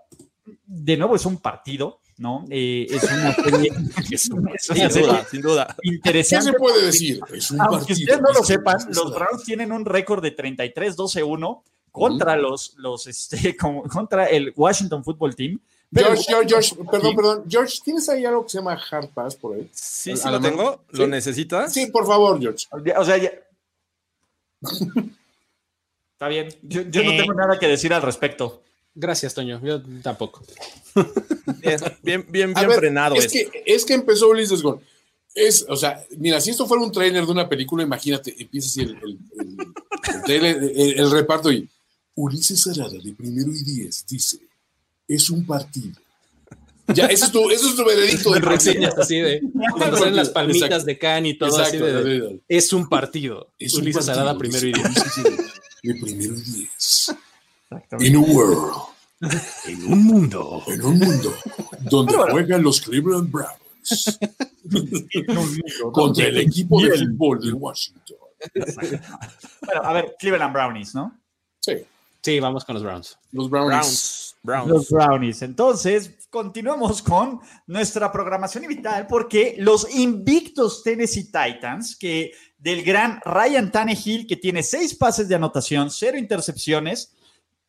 de 0.65 0.97
nuevo 0.97 1.15
es 1.15 1.25
un 1.25 1.37
partido, 1.37 2.01
¿no? 2.17 2.45
Eh, 2.49 2.87
es 2.89 3.03
una 3.03 3.33
serie, 3.33 3.71
es 4.11 4.29
una, 4.29 4.51
es 4.51 4.69
una 4.69 4.79
sin, 4.79 4.91
serie 4.91 5.07
duda, 5.07 5.25
sin 5.31 5.41
duda. 5.41 5.75
interesante. 5.83 6.45
¿Qué 6.47 6.51
se 6.51 6.57
puede 6.59 6.85
decir? 6.85 7.19
Es 7.33 7.51
un 7.51 7.61
Aunque 7.61 7.77
partido. 7.77 7.99
ustedes 7.99 8.21
no 8.21 8.33
lo 8.33 8.43
sepan, 8.43 8.77
los 8.89 9.13
Browns 9.15 9.43
tienen 9.43 9.71
un 9.71 9.85
récord 9.85 10.21
de 10.21 10.35
33-12-1 10.35 11.61
contra 11.91 12.35
los, 12.35 12.73
los 12.77 13.07
este, 13.07 13.55
como- 13.61 13.83
contra 13.83 14.25
el 14.25 14.51
Washington 14.55 15.03
Football 15.03 15.35
Team. 15.35 15.59
Pero 15.93 16.07
George, 16.07 16.25
George, 16.27 16.49
George, 16.49 16.75
perdón, 16.91 17.09
Sí. 17.11 17.15
perdón. 17.15 17.43
George, 17.47 17.77
¿tienes 17.85 18.09
ahí 18.09 18.25
algo 18.25 18.43
que 18.43 18.49
se 18.49 18.57
llama 18.57 18.77
Hard 18.91 19.09
Pass 19.09 19.35
por 19.37 19.55
ahí? 19.55 19.69
Sí, 19.71 20.11
¿A 20.11 20.17
sí 20.17 20.25
lo 20.25 20.31
mano? 20.31 20.49
tengo. 20.49 20.81
¿Lo 20.89 21.05
Sí. 21.05 21.09
necesitas? 21.11 21.71
Sí, 21.73 21.85
por 21.87 22.05
favor, 22.05 22.39
George. 22.41 22.65
O 22.97 23.05
sea, 23.05 23.17
ya- 23.17 23.31
Está 26.13 26.27
bien. 26.29 26.47
Yo, 26.63 26.81
yo 26.83 27.03
no 27.03 27.11
Eh. 27.11 27.17
tengo 27.17 27.33
nada 27.33 27.59
que 27.59 27.67
decir 27.67 27.93
al 27.93 28.01
respecto. 28.01 28.63
Gracias, 28.95 29.33
Toño. 29.33 29.59
Yo 29.63 29.81
tampoco. 30.01 30.43
Bien, 31.61 31.79
bien, 32.01 32.25
bien, 32.29 32.53
bien 32.53 32.67
ver, 32.69 32.77
frenado 32.79 33.15
es 33.15 33.25
esto. 33.25 33.51
que, 33.51 33.63
es 33.65 33.85
que 33.85 33.93
empezó 33.93 34.29
Ulises 34.29 34.61
Gon. 34.61 34.79
Es, 35.33 35.65
o 35.67 35.75
sea, 35.75 36.01
mira, 36.17 36.39
si 36.39 36.51
esto 36.51 36.65
fuera 36.65 36.81
un 36.81 36.91
trailer 36.93 37.25
de 37.25 37.31
una 37.31 37.49
película, 37.49 37.83
imagínate, 37.83 38.33
empieza 38.39 38.67
así 38.67 38.81
el, 38.81 38.91
el, 38.91 39.19
el- 39.39 39.57
el 40.15 40.23
trailer, 40.23 40.55
el- 40.75 40.99
el 40.99 41.11
reparto 41.11 41.51
y 41.51 41.67
Ulises 42.15 42.65
Arada 42.67 42.97
de 43.03 43.11
primero 43.13 43.51
y 43.51 43.63
diez 43.63 44.05
dice, 44.07 44.39
es 45.07 45.29
un 45.29 45.45
partido. 45.45 45.91
Ya, 46.93 47.07
eso 47.07 47.25
es 47.25 47.31
tu, 47.31 47.49
eso 47.49 47.67
es 47.67 47.75
tu 47.75 47.83
veredicto 47.83 48.31
de 48.31 48.39
Reseñas 48.41 48.97
así 48.97 49.17
de 49.19 49.41
cuando 49.77 49.97
salen 49.97 50.15
las 50.15 50.29
palmitas 50.29 50.61
Exacto. 50.69 50.85
de 50.85 50.97
can 50.99 51.25
y 51.25 51.33
todo 51.37 51.49
Exacto, 51.49 51.83
así 51.83 52.03
de, 52.09 52.39
es 52.47 52.71
un 52.71 52.87
partido. 52.87 53.51
Es 53.59 53.73
un 53.73 53.81
Ulises 53.81 54.05
partido, 54.05 54.21
Arada 54.21 54.37
primero 54.37 54.67
y 54.67 54.71
diez. 54.71 54.85
De 55.83 55.93
primero 55.95 56.33
y 56.35 56.41
diez. 56.41 57.15
Exactamente. 57.75 58.07
In 58.07 58.15
a 58.15 58.19
world, 58.19 58.73
En 59.67 59.91
un 59.91 60.03
mundo. 60.03 60.63
en 60.67 60.83
un 60.83 60.99
mundo 60.99 61.33
donde 61.81 62.15
bueno. 62.15 62.31
juegan 62.33 62.63
los 62.63 62.81
Cleveland 62.81 63.31
Browns 63.31 64.19
contra 65.93 66.25
el 66.27 66.37
equipo 66.37 66.81
de 66.81 66.97
fútbol 66.97 67.39
de 67.39 67.53
Washington. 67.53 68.17
Bueno, 69.61 69.81
a 69.83 69.93
ver, 69.93 70.15
Cleveland 70.19 70.53
Brownies, 70.53 70.93
¿no? 70.95 71.17
Sí, 71.59 71.73
Sí, 72.25 72.39
vamos 72.39 72.65
con 72.65 72.73
los 72.73 72.83
Browns. 72.83 73.19
los 73.31 73.47
Browns. 73.51 73.69
Browns. 73.71 74.35
Browns. 74.41 74.67
Los 74.67 74.89
Brownies. 74.89 75.41
Entonces, 75.43 76.27
continuamos 76.31 77.03
con 77.03 77.39
nuestra 77.67 78.11
programación 78.11 78.63
invitada 78.63 79.07
porque 79.07 79.55
los 79.59 79.87
invictos 79.95 80.81
Tennessee 80.81 81.25
Titans, 81.25 81.95
que 81.95 82.31
del 82.57 82.83
gran 82.83 83.21
Ryan 83.23 83.71
Tannehill, 83.71 84.25
que 84.25 84.37
tiene 84.37 84.63
seis 84.63 84.95
pases 84.95 85.27
de 85.27 85.35
anotación, 85.35 85.91
cero 85.91 86.17
intercepciones, 86.17 87.14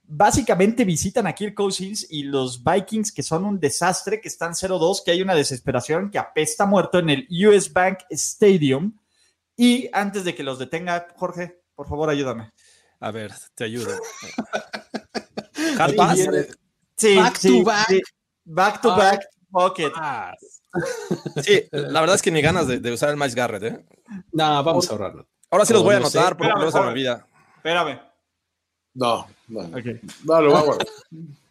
básicamente 0.09 0.85
visitan 0.85 1.27
a 1.27 1.35
Kirk 1.35 1.55
Cousins 1.55 2.07
y 2.11 2.23
los 2.25 2.63
Vikings, 2.63 3.13
que 3.13 3.23
son 3.23 3.45
un 3.45 3.59
desastre, 3.61 4.21
que 4.21 4.29
están 4.29 4.53
0-2, 4.53 5.03
que 5.05 5.11
hay 5.11 5.23
una 5.23 5.35
desesperación, 5.35 6.11
que 6.11 6.19
apesta 6.19 6.67
muerto 6.67 6.99
en 6.99 7.11
el 7.11 7.29
US 7.47 7.73
Bank 7.73 7.99
Stadium. 8.11 8.97
Y 9.57 9.89
antes 9.93 10.25
de 10.25 10.35
que 10.35 10.43
los 10.43 10.59
detenga, 10.59 11.09
Jorge, 11.17 11.63
por 11.75 11.89
favor, 11.89 12.11
ayúdame. 12.11 12.53
A 13.01 13.11
ver, 13.11 13.33
te 13.55 13.65
ayudo. 13.65 13.91
Sí, 16.99 17.17
Back 17.17 17.37
sí, 17.37 17.59
to 17.59 17.65
back. 17.65 17.87
sí. 17.89 18.01
Back 18.45 18.81
to 18.81 18.91
Ah. 18.93 18.97
back 18.97 19.27
pocket. 19.51 19.93
Sí, 21.43 21.63
la 21.73 22.01
verdad 22.01 22.17
es 22.17 22.23
que 22.23 22.31
ni 22.31 22.41
ganas 22.41 22.67
de, 22.67 22.79
de 22.79 22.93
usar 22.93 23.11
el 23.11 23.17
Miles 23.17 23.35
Garrett, 23.35 23.63
¿eh? 23.65 23.85
No, 24.33 24.63
vamos 24.65 24.89
a 24.89 24.93
ahorrarlo. 24.93 25.29
Ahora 25.51 25.65
sí 25.67 25.73
los 25.73 25.83
voy 25.83 25.95
a 25.95 26.01
no 26.01 26.07
anotar 26.07 26.37
porque 26.37 26.53
luego 26.55 26.71
se 26.71 26.81
me 26.81 26.87
olvida. 26.87 27.27
Espérame. 27.57 28.01
No, 28.97 29.27
no, 29.49 29.63
no, 29.69 29.77
Ok. 29.79 29.85
no, 30.25 30.41
lo 30.43 30.53
va 30.53 30.59
a 30.61 30.63
guardar. 30.63 30.87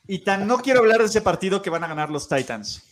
Y 0.07 0.19
tan 0.19 0.47
no 0.47 0.57
quiero 0.57 0.79
hablar 0.81 0.99
de 0.99 1.05
ese 1.05 1.21
partido 1.21 1.61
que 1.61 1.69
van 1.69 1.83
a 1.83 1.87
ganar 1.87 2.09
los 2.09 2.27
Titans. 2.27 2.83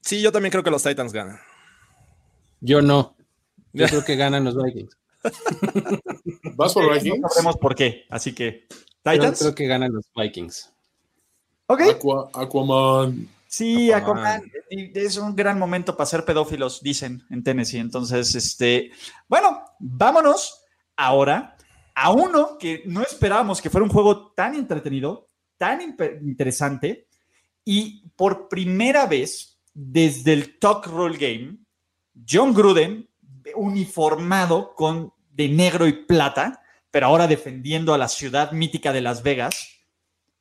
Sí, 0.00 0.20
yo 0.20 0.30
también 0.32 0.50
creo 0.50 0.62
que 0.62 0.70
los 0.70 0.82
Titans 0.82 1.12
ganan. 1.12 1.38
Yo 2.60 2.82
no. 2.82 3.16
Yo 3.72 3.86
creo 3.88 4.04
que 4.04 4.14
ganan 4.16 4.44
los 4.44 4.54
Vikings. 4.56 4.96
¿Vas 6.54 6.72
por 6.74 6.84
No 6.86 6.92
Vikings? 6.94 7.20
sabremos 7.32 7.56
por 7.56 7.74
qué. 7.74 8.04
Así 8.08 8.32
que, 8.32 8.66
Yo 8.70 9.12
¿Titans? 9.12 9.38
creo 9.40 9.54
que 9.54 9.66
ganan 9.66 9.92
los 9.92 10.04
Vikings. 10.14 10.70
Ok. 11.66 11.80
Aqua- 11.80 12.30
Aquaman. 12.34 13.28
Sí, 13.48 13.90
Aquaman. 13.90 14.26
Aquaman. 14.42 14.52
Y 14.70 14.96
Es 14.98 15.16
un 15.16 15.34
gran 15.34 15.58
momento 15.58 15.96
para 15.96 16.06
ser 16.06 16.24
pedófilos, 16.24 16.82
dicen 16.82 17.24
en 17.30 17.42
Tennessee. 17.42 17.78
Entonces, 17.78 18.34
este, 18.36 18.92
bueno, 19.28 19.64
vámonos 19.80 20.60
ahora 20.96 21.53
a 21.94 22.12
uno 22.12 22.58
que 22.58 22.82
no 22.86 23.02
esperábamos 23.02 23.62
que 23.62 23.70
fuera 23.70 23.84
un 23.84 23.90
juego 23.90 24.32
tan 24.32 24.54
entretenido, 24.54 25.28
tan 25.56 25.80
interesante. 25.80 27.08
Y 27.64 28.08
por 28.16 28.48
primera 28.48 29.06
vez 29.06 29.60
desde 29.72 30.32
el 30.32 30.58
Talk 30.58 30.86
Roll 30.86 31.16
Game, 31.16 31.58
John 32.28 32.52
Gruden, 32.54 33.08
uniformado 33.54 34.74
con 34.74 35.12
de 35.30 35.48
negro 35.48 35.86
y 35.86 35.92
plata, 35.92 36.62
pero 36.90 37.06
ahora 37.06 37.26
defendiendo 37.26 37.92
a 37.92 37.98
la 37.98 38.08
ciudad 38.08 38.52
mítica 38.52 38.92
de 38.92 39.00
Las 39.00 39.22
Vegas, 39.22 39.68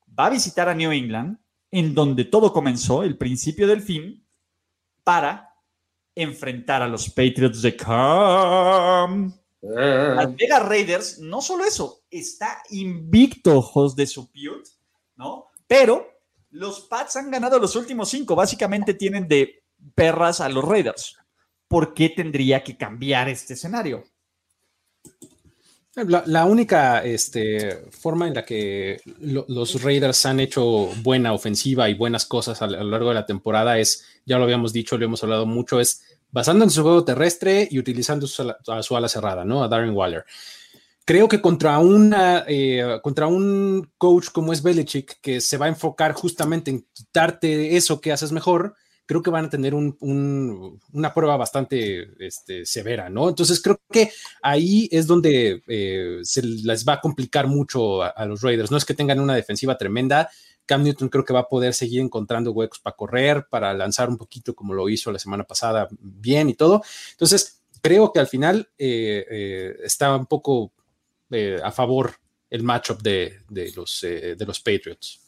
va 0.07 0.27
a 0.27 0.29
visitar 0.29 0.69
a 0.69 0.75
New 0.75 0.91
England, 0.91 1.39
en 1.71 1.95
donde 1.95 2.25
todo 2.25 2.53
comenzó, 2.53 3.01
el 3.01 3.17
principio 3.17 3.65
del 3.65 3.81
fin, 3.81 4.23
para 5.03 5.49
enfrentar 6.13 6.83
a 6.83 6.87
los 6.87 7.09
Patriots 7.09 7.63
de 7.63 7.75
Cam. 7.75 9.33
Eh, 9.63 10.13
Las 10.15 10.35
Vegas 10.35 10.67
Raiders, 10.67 11.19
no 11.19 11.41
solo 11.41 11.63
eso, 11.63 12.01
está 12.11 12.61
invicto 12.69 13.57
ojos 13.57 13.95
de 13.95 14.05
su 14.05 14.29
Piut, 14.29 14.67
¿no? 15.15 15.45
Pero 15.67 16.05
los 16.51 16.81
Pats 16.81 17.15
han 17.15 17.31
ganado 17.31 17.57
los 17.59 17.75
últimos 17.75 18.09
cinco, 18.09 18.35
básicamente 18.35 18.93
tienen 18.93 19.27
de 19.27 19.63
perras 19.95 20.41
a 20.41 20.49
los 20.49 20.63
Raiders. 20.65 21.17
¿Por 21.67 21.93
qué 21.93 22.09
tendría 22.09 22.63
que 22.63 22.77
cambiar 22.77 23.29
este 23.29 23.53
escenario? 23.53 24.03
La, 25.95 26.23
la 26.25 26.45
única 26.45 27.03
este, 27.03 27.85
forma 27.91 28.27
en 28.27 28.33
la 28.33 28.43
que 28.43 28.99
lo- 29.19 29.45
los 29.47 29.81
Raiders 29.83 30.25
han 30.25 30.39
hecho 30.39 30.89
buena 31.03 31.33
ofensiva 31.33 31.87
y 31.87 31.93
buenas 31.93 32.25
cosas 32.25 32.63
a, 32.63 32.67
lo 32.67 32.83
largo 32.83 33.09
de 33.09 33.15
la 33.15 33.27
temporada 33.27 33.77
es, 33.77 34.03
ya 34.25 34.39
lo 34.39 34.43
habíamos 34.45 34.73
dicho, 34.73 34.97
lo 34.97 35.05
hemos 35.05 35.21
hablado 35.21 35.45
mucho, 35.45 35.79
es 35.79 36.12
basando 36.33 36.65
en 36.65 36.69
su 36.71 36.81
juego 36.81 37.05
terrestre 37.05 37.65
y 37.71 37.79
utilizando 37.79 38.27
su, 38.27 38.51
a 38.67 38.83
su 38.83 38.97
ala 38.97 39.07
cerrada, 39.07 39.45
¿no? 39.45 39.63
A 39.63 39.69
Darren 39.69 39.95
Waller. 39.95 40.25
Creo 41.05 41.27
que 41.27 41.41
contra, 41.41 41.79
una, 41.79 42.45
eh, 42.47 42.99
contra 43.01 43.27
un 43.27 43.89
coach 43.97 44.27
como 44.31 44.51
es 44.53 44.63
Belichick, 44.63 45.19
que 45.21 45.39
se 45.41 45.57
va 45.57 45.65
a 45.65 45.69
enfocar 45.69 46.13
justamente 46.13 46.71
en 46.71 46.85
quitarte 46.93 47.75
eso 47.75 47.99
que 48.01 48.11
haces 48.13 48.31
mejor, 48.31 48.75
creo 49.05 49.21
que 49.21 49.29
van 49.29 49.45
a 49.45 49.49
tener 49.49 49.75
un- 49.75 49.97
un- 49.99 50.79
una 50.93 51.13
prueba 51.13 51.35
bastante 51.35 52.07
este, 52.25 52.65
severa, 52.65 53.09
¿no? 53.09 53.27
Entonces 53.27 53.61
creo 53.61 53.81
que 53.91 54.11
ahí 54.41 54.87
es 54.93 55.05
donde 55.05 55.61
eh, 55.67 56.19
se 56.23 56.41
les 56.41 56.85
va 56.87 56.93
a 56.93 57.01
complicar 57.01 57.47
mucho 57.47 58.01
a, 58.01 58.07
a 58.07 58.25
los 58.25 58.41
Raiders. 58.41 58.71
No 58.71 58.77
es 58.77 58.85
que 58.85 58.93
tengan 58.93 59.19
una 59.19 59.35
defensiva 59.35 59.77
tremenda. 59.77 60.29
Cam 60.65 60.83
Newton 60.83 61.09
creo 61.09 61.25
que 61.25 61.33
va 61.33 61.41
a 61.41 61.49
poder 61.49 61.73
seguir 61.73 62.01
encontrando 62.01 62.51
huecos 62.51 62.79
para 62.79 62.95
correr, 62.95 63.47
para 63.49 63.73
lanzar 63.73 64.09
un 64.09 64.17
poquito 64.17 64.55
como 64.55 64.73
lo 64.73 64.87
hizo 64.89 65.11
la 65.11 65.19
semana 65.19 65.43
pasada 65.43 65.87
bien 65.99 66.49
y 66.49 66.53
todo. 66.53 66.81
Entonces, 67.11 67.61
creo 67.81 68.11
que 68.13 68.19
al 68.19 68.27
final 68.27 68.69
eh, 68.77 69.25
eh, 69.29 69.75
está 69.83 70.15
un 70.15 70.25
poco 70.25 70.71
eh, 71.31 71.59
a 71.63 71.71
favor 71.71 72.15
el 72.49 72.63
matchup 72.63 73.01
de, 73.01 73.39
de 73.49 73.71
los, 73.75 74.03
eh, 74.03 74.35
de 74.37 74.45
los 74.45 74.59
Patriots. 74.59 75.19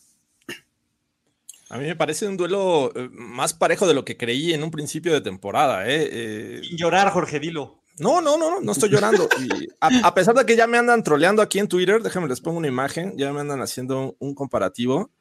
A 1.69 1.79
mí 1.79 1.85
me 1.85 1.95
parece 1.95 2.27
un 2.27 2.37
duelo 2.37 2.91
más 3.11 3.53
parejo 3.55 3.87
de 3.87 3.95
lo 3.95 4.05
que 4.05 4.17
creí 4.17 4.53
en 4.53 4.63
un 4.63 4.69
principio 4.69 5.11
de 5.13 5.21
temporada. 5.21 5.87
¿eh? 5.89 6.09
Eh, 6.11 6.61
Sin 6.63 6.77
llorar, 6.77 7.09
Jorge, 7.11 7.39
dilo. 7.39 7.81
no, 7.97 8.21
no, 8.21 8.37
no, 8.37 8.51
no, 8.51 8.61
no 8.61 8.71
estoy 8.71 8.89
llorando. 8.89 9.27
Y 9.39 9.67
a, 9.81 10.07
a 10.07 10.13
pesar 10.13 10.35
de 10.35 10.45
que 10.45 10.55
ya 10.55 10.67
me 10.67 10.77
andan 10.77 11.01
troleando 11.03 11.41
aquí 11.41 11.57
en 11.57 11.67
Twitter, 11.67 12.03
déjenme 12.03 12.27
les 12.27 12.39
pongo 12.39 12.59
una 12.59 12.67
imagen, 12.67 13.17
ya 13.17 13.33
me 13.33 13.41
andan 13.41 13.61
haciendo 13.61 14.15
un 14.19 14.35
comparativo 14.35 15.11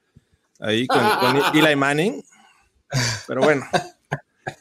ahí 0.64 0.86
con, 0.86 1.00
con 1.20 1.56
Eli 1.56 1.76
Manning. 1.76 2.24
Pero 3.26 3.42
bueno, 3.42 3.64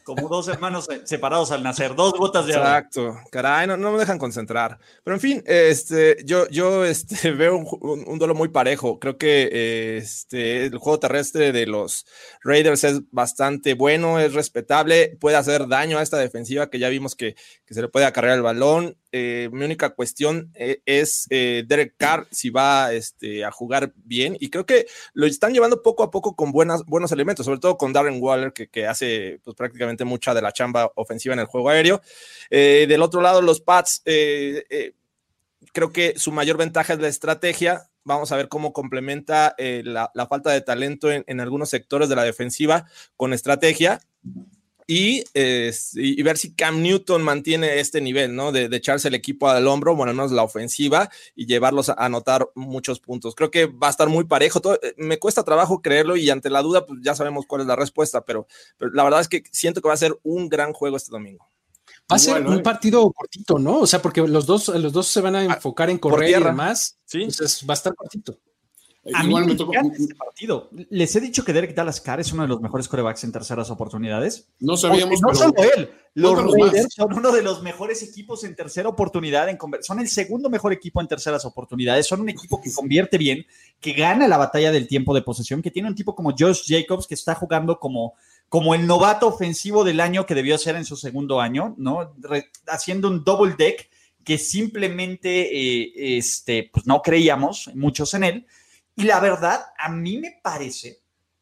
como 0.03 0.27
dos 0.27 0.47
hermanos 0.47 0.87
separados 1.03 1.51
al 1.51 1.63
nacer, 1.63 1.95
dos 1.95 2.13
gotas 2.13 2.45
de 2.45 2.55
agua. 2.55 2.77
Exacto, 2.77 3.19
caray, 3.31 3.67
no, 3.67 3.77
me 3.77 3.97
dejan 3.97 4.17
concentrar. 4.17 4.79
Pero 5.03 5.15
en 5.15 5.21
fin, 5.21 5.43
este, 5.45 6.17
yo, 6.25 6.47
yo 6.49 6.85
este, 6.85 7.31
veo 7.35 7.57
un, 7.57 8.03
un, 8.07 8.19
duelo 8.19 8.35
muy 8.35 8.49
parejo. 8.49 8.99
Creo 8.99 9.17
que 9.17 9.97
este, 9.97 10.65
el 10.65 10.77
juego 10.77 10.99
terrestre 10.99 11.51
de 11.51 11.65
los 11.65 12.05
Raiders 12.43 12.83
es 12.83 13.01
bastante 13.11 13.73
bueno, 13.73 14.19
es 14.19 14.33
respetable, 14.33 15.17
puede 15.19 15.37
hacer 15.37 15.67
daño 15.67 15.97
a 15.97 16.03
esta 16.03 16.17
defensiva 16.17 16.69
que 16.69 16.79
ya 16.79 16.89
vimos 16.89 17.15
que, 17.15 17.35
que 17.65 17.73
se 17.73 17.81
le 17.81 17.89
puede 17.89 18.05
acarrear 18.05 18.37
el 18.37 18.43
balón. 18.43 18.97
Eh, 19.15 19.47
mi 19.51 19.63
única 19.63 19.91
cuestión 19.91 20.51
eh, 20.55 20.81
es 20.87 21.27
eh, 21.29 21.63
Derek 21.67 21.93
Carr 21.97 22.27
si 22.31 22.49
va 22.49 22.91
este, 22.93 23.45
a 23.45 23.51
jugar 23.51 23.93
bien 23.95 24.35
y 24.39 24.49
creo 24.49 24.65
que 24.65 24.87
lo 25.13 25.27
están 25.27 25.53
llevando 25.53 25.83
poco 25.83 26.01
a 26.01 26.09
poco 26.09 26.35
con 26.35 26.51
buenas, 26.51 26.83
buenos 26.85 27.11
elementos, 27.11 27.45
sobre 27.45 27.59
todo 27.59 27.77
con 27.77 27.93
Darren 27.93 28.19
Waller 28.19 28.53
que, 28.53 28.87
hace 28.87 29.39
pues, 29.43 29.55
prácticamente 29.55 30.03
mucha 30.03 30.33
de 30.33 30.41
la 30.41 30.51
chamba 30.51 30.91
ofensiva 30.95 31.33
en 31.33 31.41
el 31.41 31.45
juego 31.45 31.69
aéreo. 31.69 32.01
del 32.49 33.03
otro 33.03 33.21
lado, 33.21 33.43
los 33.43 33.61
Pats, 33.61 34.01
creo 34.03 35.91
que 35.93 36.15
su 36.17 36.31
mayor 36.31 36.57
ventaja 36.57 36.93
es 36.93 36.99
la 36.99 37.07
estrategia. 37.07 37.91
Vamos 38.03 38.31
a 38.31 38.35
ver 38.35 38.47
cómo 38.47 38.73
complementa 38.73 39.55
la, 39.59 40.27
falta 40.27 40.49
de 40.49 40.61
talento 40.61 41.11
en 41.11 41.39
algunos 41.39 41.69
sectores 41.69 42.09
de 42.09 42.15
la 42.15 42.23
defensiva 42.23 42.87
con 43.15 43.31
estrategia 43.31 43.99
y, 44.87 45.23
y, 45.33 46.23
ver 46.23 46.37
si 46.37 46.53
Cam 46.53 46.81
Newton 46.81 47.23
mantiene 47.23 47.79
este 47.79 48.01
nivel, 48.01 48.35
¿no? 48.35 48.51
De, 48.51 48.65
echarse 48.75 49.07
el 49.07 49.15
equipo 49.15 49.47
al 49.47 49.67
hombro, 49.67 49.95
bueno, 49.95 50.13
menos 50.13 50.31
la 50.31 50.43
ofensiva 50.43 51.09
y 51.35 51.45
llevarlos 51.45 51.89
a 51.89 51.93
anotar 51.93 52.49
muchos 52.55 52.99
puntos. 52.99 53.35
Creo 53.35 53.51
que 53.51 53.65
va 53.65 53.87
a 53.87 53.91
estar 53.91 54.09
muy 54.09 54.25
parejo. 54.25 54.61
Eh, 54.81 54.95
me 54.97 55.19
cuesta 55.19 55.43
trabajo 55.43 55.81
creerlo 55.81 56.15
y 56.15 56.29
ante 56.29 56.49
la 56.49 56.61
duda, 56.61 56.85
pues 56.85 56.99
ya 57.01 57.15
sabemos 57.15 57.45
cuál 57.47 57.61
es 57.61 57.67
la 57.67 57.75
respuesta, 57.75 58.25
pero, 58.25 58.47
la 58.79 59.03
verdad 59.03 59.21
es 59.21 59.27
que 59.27 59.43
siento 59.51 59.81
que 59.81 59.87
va 59.87 59.93
a 59.93 59.97
ser 59.97 60.17
un 60.23 60.49
gran 60.49 60.73
juego 60.73 60.97
este 60.97 61.11
domingo. 61.11 61.49
Va 62.11 62.17
a 62.17 62.19
ser 62.19 62.45
un 62.45 62.59
¿eh? 62.59 62.61
partido 62.61 63.09
cortito, 63.11 63.59
¿no? 63.59 63.79
O 63.79 63.87
sea, 63.87 64.01
porque 64.01 64.21
los 64.21 64.45
dos, 64.45 64.67
los 64.67 64.91
dos 64.91 65.07
se 65.07 65.21
van 65.21 65.35
a 65.35 65.39
ah, 65.39 65.43
enfocar 65.45 65.89
en 65.89 65.97
correr 65.97 66.41
y 66.41 66.43
demás. 66.43 66.97
Sí. 67.05 67.23
Entonces 67.23 67.63
va 67.67 67.73
a 67.73 67.75
estar 67.75 67.95
cortito. 67.95 68.37
A 69.13 69.25
Igual 69.25 69.43
mí 69.43 69.51
me, 69.51 69.55
tocó. 69.57 69.73
Este 69.73 70.15
partido. 70.15 70.69
Les 70.89 71.13
he 71.13 71.19
dicho 71.19 71.43
que 71.43 71.51
Derek 71.51 71.75
Dallas 71.75 71.99
Carr 71.99 72.21
es 72.21 72.31
uno 72.31 72.43
de 72.43 72.47
los 72.47 72.61
mejores 72.61 72.87
corebacks 72.87 73.25
en 73.25 73.33
terceras 73.33 73.69
oportunidades. 73.69 74.47
No 74.61 74.77
sabíamos. 74.77 75.19
no 75.21 75.35
solo 75.35 75.53
él. 75.75 75.89
Los 76.13 76.41
Raiders 76.41 76.93
son 76.93 77.11
uno 77.11 77.31
de 77.33 77.41
los 77.41 77.61
mejores 77.63 78.01
equipos 78.01 78.45
en 78.45 78.55
tercera 78.55 78.87
oportunidad. 78.87 79.49
En 79.49 79.57
son 79.81 79.99
el 79.99 80.07
segundo 80.07 80.49
mejor 80.49 80.71
equipo 80.71 81.01
en 81.01 81.09
terceras 81.09 81.43
oportunidades. 81.43 82.07
Son 82.07 82.21
un 82.21 82.29
equipo 82.29 82.61
que 82.61 82.71
convierte 82.71 83.17
bien, 83.17 83.45
que 83.81 83.91
gana 83.91 84.25
la 84.27 84.37
batalla 84.37 84.71
del 84.71 84.87
tiempo 84.87 85.13
de 85.13 85.21
posesión, 85.21 85.61
que 85.61 85.71
tiene 85.71 85.89
un 85.89 85.95
tipo 85.95 86.15
como 86.15 86.33
Josh 86.37 86.63
Jacobs 86.65 87.05
que 87.05 87.15
está 87.15 87.35
jugando 87.35 87.79
como, 87.79 88.13
como 88.47 88.73
el 88.73 88.87
novato 88.87 89.27
ofensivo 89.27 89.83
del 89.83 89.99
año 89.99 90.25
que 90.25 90.35
debió 90.35 90.57
ser 90.57 90.77
en 90.77 90.85
su 90.85 90.95
segundo 90.95 91.41
año, 91.41 91.75
¿no? 91.77 92.13
haciendo 92.67 93.09
un 93.09 93.25
double 93.25 93.55
deck 93.57 93.89
que 94.23 94.37
simplemente 94.37 95.49
eh, 95.51 96.17
este, 96.17 96.69
pues 96.71 96.87
no 96.87 97.01
creíamos 97.01 97.69
muchos 97.73 98.13
en 98.13 98.23
él 98.23 98.45
y 98.95 99.03
la 99.03 99.19
verdad, 99.19 99.65
a 99.77 99.89
mí 99.89 100.17
me 100.17 100.39
parece 100.43 101.01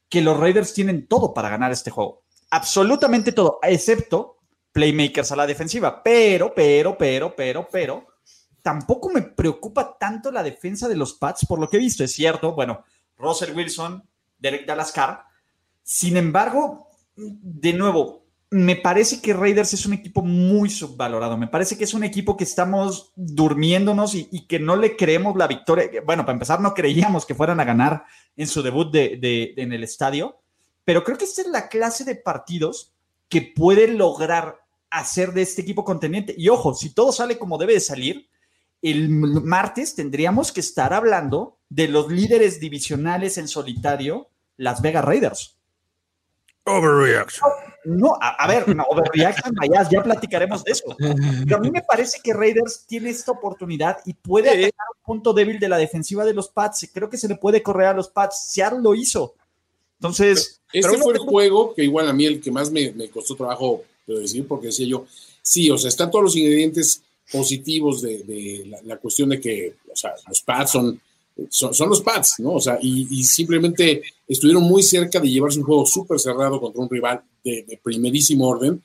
que 0.09 0.21
los 0.21 0.37
Raiders 0.37 0.73
tienen 0.73 1.07
todo 1.07 1.33
para 1.33 1.49
ganar 1.49 1.71
este 1.71 1.91
juego. 1.91 2.23
Absolutamente 2.49 3.31
todo, 3.31 3.59
excepto 3.63 4.37
playmakers 4.71 5.31
a 5.31 5.35
la 5.35 5.47
defensiva. 5.47 6.01
Pero, 6.03 6.53
pero, 6.53 6.97
pero, 6.97 7.35
pero, 7.35 7.67
pero, 7.71 8.07
tampoco 8.61 9.09
me 9.09 9.21
preocupa 9.21 9.97
tanto 9.97 10.31
la 10.31 10.43
defensa 10.43 10.87
de 10.87 10.95
los 10.95 11.13
Pats 11.13 11.45
por 11.45 11.59
lo 11.59 11.69
que 11.69 11.77
he 11.77 11.79
visto. 11.79 12.03
Es 12.03 12.13
cierto, 12.13 12.53
bueno, 12.53 12.83
Russell 13.17 13.55
Wilson, 13.55 14.03
Derek 14.37 14.65
Dallas 14.65 14.91
Carr. 14.91 15.23
Sin 15.83 16.17
embargo, 16.17 16.87
de 17.15 17.73
nuevo, 17.73 18.20
me 18.53 18.75
parece 18.75 19.21
que 19.21 19.33
Raiders 19.33 19.73
es 19.73 19.85
un 19.85 19.93
equipo 19.93 20.21
muy 20.21 20.69
subvalorado. 20.69 21.37
Me 21.37 21.47
parece 21.47 21.77
que 21.77 21.85
es 21.85 21.93
un 21.93 22.03
equipo 22.03 22.35
que 22.35 22.43
estamos 22.43 23.13
durmiéndonos 23.15 24.13
y, 24.13 24.45
que 24.45 24.59
no 24.59 24.75
le 24.75 24.97
creemos 24.97 25.37
la 25.37 25.47
victoria. 25.47 25.89
Bueno, 26.05 26.25
para 26.25 26.33
empezar, 26.33 26.59
no 26.59 26.73
creíamos 26.73 27.25
que 27.25 27.33
fueran 27.33 27.61
a 27.61 27.63
ganar 27.63 28.03
en 28.35 28.47
su 28.47 28.61
debut 28.61 28.91
de, 28.91 29.53
en 29.55 29.71
el 29.71 29.85
estadio, 29.85 30.41
pero 30.83 31.05
creo 31.05 31.17
que 31.17 31.23
esta 31.23 31.41
es 31.41 31.47
la 31.47 31.69
clase 31.69 32.03
de 32.03 32.15
partidos 32.15 32.93
que 33.29 33.41
puede 33.41 33.87
lograr 33.87 34.59
hacer 34.89 35.31
de 35.31 35.43
este 35.43 35.61
equipo 35.61 35.85
contendiente. 35.85 36.35
Y 36.37 36.49
ojo, 36.49 36.73
si 36.73 36.93
todo 36.93 37.13
sale 37.13 37.39
como 37.39 37.57
debe 37.57 37.75
de 37.75 37.79
salir, 37.79 38.29
el 38.81 39.07
martes 39.09 39.95
tendríamos 39.95 40.51
que 40.51 40.59
estar 40.59 40.93
hablando 40.93 41.57
de 41.69 41.87
los 41.87 42.11
líderes 42.11 42.59
divisionales 42.59 43.37
en 43.37 43.47
solitario, 43.47 44.27
Las 44.57 44.81
Vegas 44.81 45.05
Raiders. 45.05 45.57
Overreaction. 46.65 47.49
No, 47.83 48.17
a, 48.21 48.47
ver, 48.47 48.67
no, 48.75 48.83
overreaction, 48.89 49.55
ya, 49.73 49.89
ya 49.89 50.03
platicaremos 50.03 50.63
de 50.63 50.71
eso. 50.71 50.95
Pero 50.97 51.57
a 51.57 51.59
mí 51.59 51.71
me 51.71 51.81
parece 51.81 52.19
que 52.23 52.33
Raiders 52.33 52.85
tiene 52.87 53.09
esta 53.09 53.31
oportunidad 53.31 53.97
y 54.05 54.13
puede 54.13 54.49
atacar 54.49 54.87
un 54.95 55.03
punto 55.03 55.33
débil 55.33 55.59
de 55.59 55.69
la 55.69 55.77
defensiva 55.77 56.23
de 56.25 56.33
los 56.33 56.49
Pats. 56.49 56.89
Creo 56.93 57.09
que 57.09 57.17
se 57.17 57.27
le 57.27 57.35
puede 57.35 57.63
correr 57.63 57.87
a 57.87 57.93
los 57.93 58.09
Pats. 58.09 58.51
Seattle 58.51 58.81
lo 58.81 58.95
hizo. 58.95 59.33
Entonces. 59.99 60.61
Este 60.71 60.97
fue 60.97 61.13
el 61.13 61.19
juego 61.19 61.73
que 61.73 61.83
igual 61.83 62.07
a 62.07 62.13
mí 62.13 62.25
el 62.25 62.39
que 62.39 62.51
más 62.51 62.71
me, 62.71 62.93
costó 63.09 63.35
trabajo 63.35 63.83
decir, 64.07 64.47
porque 64.47 64.67
decía 64.67 64.87
yo, 64.87 65.05
sí, 65.41 65.69
o 65.69 65.77
sea, 65.77 65.89
están 65.89 66.11
todos 66.11 66.23
los 66.23 66.35
ingredientes 66.35 67.01
positivos 67.31 68.01
de, 68.01 68.79
la, 68.83 68.97
cuestión 68.97 69.29
de 69.29 69.39
que, 69.39 69.75
o 69.91 69.95
sea, 69.95 70.13
los 70.27 70.41
Pats 70.41 70.71
son 70.71 70.99
son, 71.49 71.89
los 71.89 72.01
Pats, 72.01 72.39
¿no? 72.39 72.53
O 72.53 72.59
sea, 72.59 72.77
y, 72.81 73.23
simplemente 73.23 74.01
estuvieron 74.33 74.63
muy 74.63 74.83
cerca 74.83 75.19
de 75.19 75.29
llevarse 75.29 75.59
un 75.59 75.65
juego 75.65 75.85
súper 75.85 76.19
cerrado 76.19 76.59
contra 76.59 76.81
un 76.81 76.89
rival 76.89 77.21
de, 77.43 77.79
primerísimo 77.83 78.47
orden. 78.47 78.83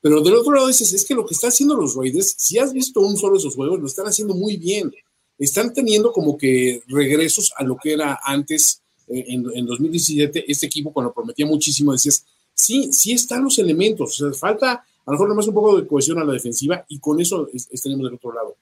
Pero 0.00 0.20
del 0.20 0.34
otro 0.34 0.52
lado 0.52 0.68
dices, 0.68 0.92
es 0.92 1.04
que 1.04 1.14
lo 1.14 1.26
que 1.26 1.34
están 1.34 1.48
haciendo 1.48 1.76
los 1.76 1.94
Raiders, 1.94 2.34
si 2.38 2.58
has 2.58 2.72
visto 2.72 3.00
un 3.00 3.16
solo 3.16 3.34
de 3.34 3.38
esos 3.38 3.54
juegos, 3.54 3.80
lo 3.80 3.86
están 3.86 4.06
haciendo 4.06 4.34
muy 4.34 4.56
bien. 4.56 4.92
Están 5.38 5.72
teniendo 5.72 6.12
como 6.12 6.36
que 6.36 6.82
regresos 6.88 7.52
a 7.56 7.64
lo 7.64 7.76
que 7.76 7.92
era 7.92 8.20
antes, 8.24 8.82
eh, 9.08 9.24
en, 9.28 9.46
en 9.54 9.66
2017, 9.66 10.44
este 10.50 10.66
equipo 10.66 10.92
cuando 10.92 11.12
prometía 11.12 11.46
muchísimo, 11.46 11.92
decías, 11.92 12.24
sí, 12.54 12.92
sí 12.92 13.12
están 13.12 13.44
los 13.44 13.58
elementos, 13.58 14.20
o 14.20 14.30
sea, 14.30 14.38
falta 14.38 14.84
a 15.08 15.10
lo 15.10 15.12
mejor 15.12 15.28
nomás 15.30 15.48
un 15.48 15.54
poco 15.54 15.80
de 15.80 15.86
cohesión 15.86 16.18
a 16.18 16.24
la 16.24 16.34
defensiva 16.34 16.84
y 16.86 16.98
con 16.98 17.18
eso 17.18 17.48
estaremos 17.54 18.04
del 18.04 18.16
otro 18.16 18.30
lado. 18.30 18.56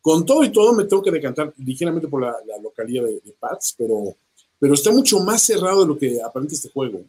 Con 0.00 0.24
todo 0.24 0.42
y 0.44 0.50
todo 0.50 0.72
me 0.72 0.84
tengo 0.84 1.02
que 1.02 1.10
decantar 1.10 1.52
ligeramente 1.58 2.08
por 2.08 2.22
la, 2.22 2.34
localidad 2.62 3.04
de, 3.04 3.34
Pats, 3.38 3.74
pero, 3.76 4.16
pero 4.60 4.74
está 4.74 4.92
mucho 4.92 5.18
más 5.20 5.42
cerrado 5.42 5.80
de 5.80 5.88
lo 5.88 5.98
que 5.98 6.22
aparenta 6.22 6.54
este 6.54 6.70
juego. 6.70 7.04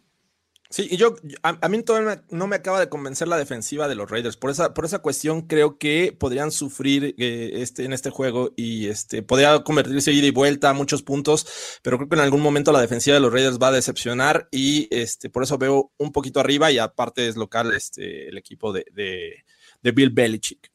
Sí, 0.72 0.88
y 0.90 0.96
yo, 0.96 1.16
a, 1.44 1.68
mí 1.68 1.84
todavía 1.84 2.24
no 2.30 2.48
me 2.48 2.56
acaba 2.56 2.80
de 2.80 2.88
convencer 2.88 3.28
la 3.28 3.36
defensiva 3.36 3.90
de 3.90 3.96
los 3.96 4.10
Raiders. 4.10 4.38
Por 4.38 4.52
esa, 4.52 4.74
por 4.74 4.86
esa 4.86 5.00
cuestión 5.00 5.42
creo 5.42 5.78
que 5.78 6.16
podrían 6.18 6.50
sufrir 6.50 7.14
eh, 7.18 7.52
este, 7.56 7.84
en 7.84 7.92
este 7.92 8.10
juego 8.10 8.54
y 8.56 8.88
este, 8.88 9.22
podría 9.22 9.66
convertirse 9.66 10.14
ida 10.14 10.28
y 10.28 10.32
vuelta 10.32 10.70
a 10.70 10.74
muchos 10.74 11.04
puntos, 11.04 11.46
pero 11.84 11.98
creo 11.98 12.08
que 12.08 12.16
en 12.16 12.22
algún 12.22 12.40
momento 12.40 12.72
la 12.72 12.80
defensiva 12.80 13.16
de 13.16 13.20
los 13.20 13.34
Raiders 13.34 13.60
va 13.60 13.68
a 13.68 13.74
decepcionar 13.74 14.48
y 14.50 14.88
este, 14.92 15.30
por 15.30 15.44
eso 15.44 15.58
veo 15.58 15.92
un 15.98 16.14
poquito 16.14 16.40
arriba 16.40 16.72
y 16.72 16.78
aparte 16.78 17.28
es 17.28 17.36
local 17.36 17.74
este, 17.76 18.30
el 18.30 18.38
equipo 18.38 18.72
de, 18.72 18.86
de, 18.94 19.44
de 19.82 19.92
Bill 19.92 20.12
Belichick. 20.12 20.71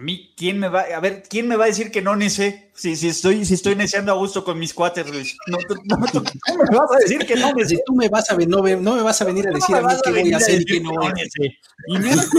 A 0.00 0.02
mí, 0.02 0.32
¿quién 0.34 0.58
me 0.58 0.70
va 0.70 0.80
a 0.80 0.98
ver? 0.98 1.24
¿Quién 1.28 1.46
me 1.46 1.56
va 1.56 1.64
a 1.64 1.66
decir 1.66 1.90
que 1.90 2.00
no 2.00 2.16
nece? 2.16 2.70
Si, 2.72 2.96
si 2.96 3.08
estoy, 3.08 3.44
si 3.44 3.52
estoy 3.52 3.76
neceando 3.76 4.10
a 4.10 4.14
gusto 4.14 4.42
con 4.42 4.58
mis 4.58 4.72
cuates, 4.72 5.06
Luis. 5.06 5.36
No, 5.46 5.58
tú, 5.58 5.74
no, 5.84 5.98
tú, 6.10 6.22
me 6.22 6.78
vas 6.78 6.90
a 6.90 6.96
decir 7.00 7.26
que 7.26 7.36
no 7.36 7.52
nece. 7.52 7.82
Tú 7.84 7.94
me 7.94 8.08
vas 8.08 8.30
a 8.30 8.34
no, 8.34 8.62
no 8.62 8.94
me 8.94 9.02
vas 9.02 9.20
a 9.20 9.26
venir 9.26 9.46
a 9.46 9.50
decir 9.50 9.76
a 9.76 9.82
mí 9.82 9.92
qué 10.02 10.10
voy 10.10 10.32
a 10.32 10.38
hacer 10.38 10.62
y 10.62 10.64
que 10.64 10.80
no 10.80 10.92
nece. 11.10 11.54
Y 11.88 11.98
me 11.98 12.16
vas 12.16 12.30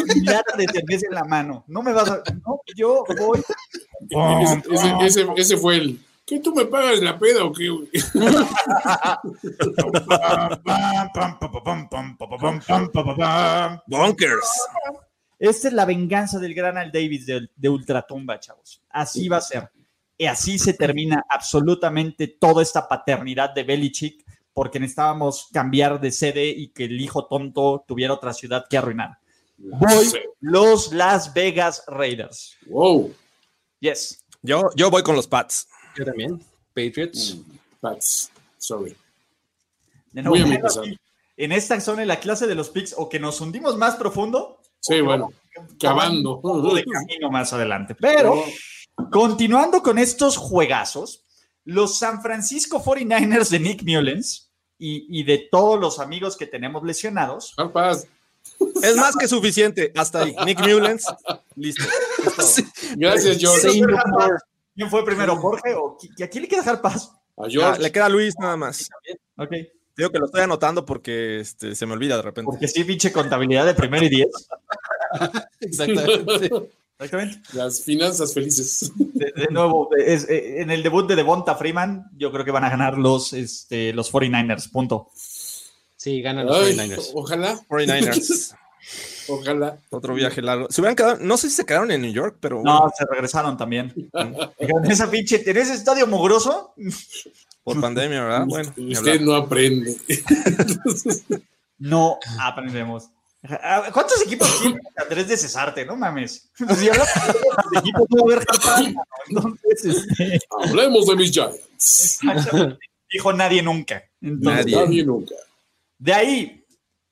a 0.51 0.57
de 0.57 0.65
cerveza 0.73 1.05
en 1.07 1.13
la 1.13 1.23
mano. 1.23 1.63
No 1.67 1.83
me 1.83 1.93
vas 1.93 2.09
a. 2.09 2.23
No, 2.47 2.61
yo 2.75 3.03
voy. 3.19 3.43
ese, 4.09 5.05
ese, 5.05 5.27
ese, 5.35 5.57
fue 5.57 5.75
el. 5.75 5.99
¿Qué 6.25 6.39
tú 6.39 6.55
me 6.55 6.65
pagas 6.65 6.99
la 6.99 7.19
peda 7.19 7.43
o 7.45 7.53
qué? 7.53 7.69
Bunkers. 13.85 14.49
Esta 15.41 15.69
es 15.69 15.73
la 15.73 15.85
venganza 15.85 16.37
del 16.37 16.53
gran 16.53 16.77
Al 16.77 16.91
Davis 16.91 17.25
de, 17.25 17.69
Ultratumba, 17.69 18.39
chavos. 18.39 18.79
Así 18.91 19.27
va 19.27 19.37
a 19.37 19.41
ser. 19.41 19.71
Y 20.15 20.27
así 20.27 20.59
se 20.59 20.75
termina 20.75 21.25
absolutamente 21.27 22.27
toda 22.27 22.61
esta 22.61 22.87
paternidad 22.87 23.49
de 23.49 23.63
Belichick, 23.63 24.23
porque 24.53 24.79
necesitábamos 24.79 25.47
cambiar 25.51 25.99
de 25.99 26.11
sede 26.11 26.45
y 26.45 26.67
que 26.67 26.83
el 26.83 27.01
hijo 27.01 27.25
tonto 27.25 27.83
tuviera 27.87 28.13
otra 28.13 28.35
ciudad 28.35 28.65
que 28.69 28.77
arruinar. 28.77 29.17
Voy 29.57 30.11
los 30.41 30.93
Las 30.93 31.33
Vegas 31.33 31.85
Raiders. 31.87 32.55
Wow. 32.67 33.11
Yes. 33.79 34.23
Yo, 34.43 34.69
yo 34.75 34.91
voy 34.91 35.01
con 35.01 35.15
los 35.15 35.27
Pats. 35.27 35.67
Yo 35.97 36.05
también. 36.05 36.39
Patriots. 36.75 37.35
Mm, 37.35 37.57
Pats. 37.79 38.31
Sorry. 38.59 38.95
en 40.13 41.51
esta 41.51 41.81
zona, 41.81 42.03
en 42.03 42.07
la 42.07 42.19
clase 42.19 42.45
de 42.45 42.53
los 42.53 42.69
picks, 42.69 42.93
o 42.95 43.09
que 43.09 43.19
nos 43.19 43.41
hundimos 43.41 43.75
más 43.75 43.95
profundo, 43.95 44.60
Sí, 44.81 44.99
bueno, 44.99 45.31
cavando. 45.79 46.41
De 46.73 46.83
camino 46.83 47.31
más 47.31 47.53
adelante. 47.53 47.95
Pero, 47.95 48.43
continuando 49.11 49.81
con 49.81 49.97
estos 49.97 50.37
juegazos, 50.37 51.23
los 51.63 51.97
San 51.97 52.21
Francisco 52.21 52.83
49ers 52.83 53.49
de 53.49 53.59
Nick 53.59 53.83
Mullens 53.83 54.51
y, 54.77 55.23
de 55.23 55.47
todos 55.51 55.79
los 55.79 55.99
amigos 55.99 56.35
que 56.35 56.47
tenemos 56.47 56.83
lesionados. 56.83 57.53
Es 58.81 58.95
más 58.95 59.15
que 59.15 59.27
suficiente. 59.27 59.91
Hasta 59.95 60.23
ahí. 60.23 60.35
Nick 60.45 60.59
Mullens. 60.59 61.05
Listo. 61.55 61.83
Gracias, 62.97 63.37
George. 63.37 63.81
¿Quién 64.73 64.89
fue 64.89 65.05
primero, 65.05 65.35
Jorge? 65.35 65.75
¿O 65.75 65.97
a 66.23 66.27
quién 66.27 66.41
le 66.41 66.47
queda 66.47 66.61
dejar 66.61 66.81
paso? 66.81 67.21
A 67.37 67.47
George. 67.47 67.79
le 67.81 67.91
queda 67.91 68.05
a 68.05 68.09
Luis 68.09 68.33
nada 68.39 68.57
más. 68.57 68.89
Ok. 69.37 69.51
Digo 69.95 70.09
que 70.09 70.19
lo 70.19 70.25
estoy 70.25 70.41
anotando 70.41 70.85
porque 70.85 71.41
este, 71.41 71.75
se 71.75 71.85
me 71.85 71.93
olvida 71.93 72.15
de 72.15 72.23
repente. 72.23 72.49
Porque 72.49 72.67
sí, 72.67 72.83
pinche 72.83 73.11
contabilidad 73.11 73.65
de 73.65 73.75
primero 73.75 74.05
y 74.05 74.09
diez. 74.09 74.29
Exactamente. 75.59 76.51
Exactamente. 76.99 77.41
Las 77.53 77.81
finanzas 77.83 78.33
felices. 78.33 78.91
De, 78.95 79.47
nuevo, 79.49 79.89
eh, 79.97 80.61
en 80.61 80.69
el 80.69 80.83
debut 80.83 81.07
de 81.07 81.15
Devonta 81.15 81.55
Freeman, 81.55 82.09
yo 82.15 82.31
creo 82.31 82.45
que 82.45 82.51
van 82.51 82.63
a 82.63 82.69
ganar 82.69 82.97
los, 82.97 83.33
este, 83.33 83.91
los 83.93 84.11
49ers, 84.13 84.69
punto. 84.69 85.09
Sí, 85.95 86.21
ganan 86.21 86.45
los 86.45 86.57
49ers. 86.57 87.11
Ojalá. 87.15 87.59
49ers. 87.67 88.55
Ojalá. 89.29 89.79
Otro 89.89 90.13
viaje 90.13 90.41
largo. 90.41 90.67
Se 90.69 90.81
hubieran 90.81 90.95
quedado, 90.95 91.17
no 91.21 91.37
sé 91.37 91.49
si 91.49 91.55
se 91.55 91.65
quedaron 91.65 91.91
en 91.91 92.01
New 92.01 92.11
York, 92.11 92.37
pero. 92.39 92.61
No, 92.63 92.91
se 92.95 93.05
regresaron 93.05 93.57
también. 93.57 93.93
en 94.13 94.91
esa 94.91 95.09
pinche, 95.09 95.41
en 95.49 95.57
ese 95.57 95.73
estadio 95.73 96.07
mugroso. 96.07 96.73
Por 97.63 97.79
pandemia, 97.79 98.23
¿verdad? 98.23 98.45
Bueno. 98.47 98.73
Usted 98.77 99.21
no 99.21 99.35
aprende. 99.35 99.95
no 101.77 102.19
aprendemos. 102.39 103.09
¿Cuántos 103.91 104.21
equipos 104.23 104.47
tiene 104.61 104.79
Andrés 104.95 105.27
de 105.27 105.37
Cesarte? 105.37 105.85
No 105.85 105.95
mames. 105.95 106.51
Si 106.77 106.87
equipos, 107.77 108.07
este, 109.65 110.39
Hablemos 110.63 111.07
de 111.07 111.15
mis 111.15 111.31
Giants. 111.31 112.19
Dijo 113.11 113.33
nadie 113.33 113.61
nunca. 113.61 114.03
nadie 114.19 115.03
nunca. 115.03 115.35
De 115.97 116.13
ahí, 116.13 116.65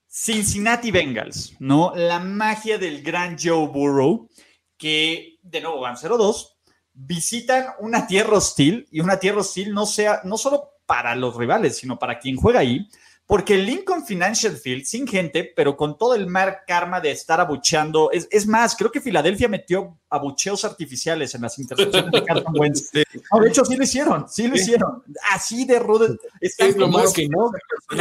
Cincinnati 0.07 0.91
Bengals, 0.91 1.53
¿no? 1.59 1.93
La 1.95 2.19
magia 2.19 2.77
del 2.77 3.01
gran 3.01 3.37
Joe 3.39 3.67
Burrow, 3.67 4.29
que 4.77 5.37
de 5.41 5.61
nuevo 5.61 5.81
van 5.81 5.95
0-2, 5.95 6.55
visitan 6.93 7.67
una 7.79 8.07
tierra 8.07 8.37
hostil 8.37 8.87
y 8.91 8.99
una 8.99 9.19
tierra 9.19 9.41
hostil 9.41 9.73
no 9.73 9.85
sea, 9.85 10.21
no 10.23 10.37
solo 10.37 10.71
para 10.85 11.15
los 11.15 11.35
rivales, 11.35 11.77
sino 11.77 11.99
para 11.99 12.19
quien 12.19 12.35
juega 12.35 12.61
ahí, 12.61 12.87
porque 13.29 13.53
el 13.53 13.67
Lincoln 13.67 14.03
Financial 14.03 14.57
Field, 14.57 14.85
sin 14.85 15.05
gente, 15.05 15.43
pero 15.55 15.77
con 15.77 15.99
todo 15.99 16.15
el 16.15 16.25
mar 16.25 16.63
karma 16.65 16.99
de 16.99 17.11
estar 17.11 17.39
abucheando, 17.39 18.09
es, 18.11 18.47
más, 18.47 18.75
creo 18.75 18.91
que 18.91 19.01
Filadelfia 19.01 19.47
metió 19.47 19.99
abucheos 20.09 20.65
artificiales 20.65 21.35
en 21.35 21.43
las 21.43 21.59
intercepciones 21.59 22.11
de 22.11 22.23
Carson 22.23 22.53
Wentz. 22.59 22.91
de 22.91 23.03
hecho, 23.47 23.63
sí 23.65 23.75
lo 23.75 23.83
hicieron, 23.83 24.27
sí 24.27 24.47
lo 24.47 24.55
hicieron. 24.55 25.03
Así 25.31 25.65
de 25.65 25.77
rudo. 25.77 26.17
Es 26.41 26.75
lo 26.75 26.87
más 26.87 27.13
que 27.13 27.29
no. 27.29 27.51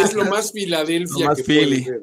Es 0.02 0.14
lo 0.14 0.24
más 0.24 0.50
Filadelfia 0.50 1.34
que 1.34 1.44
Philly. 1.44 1.86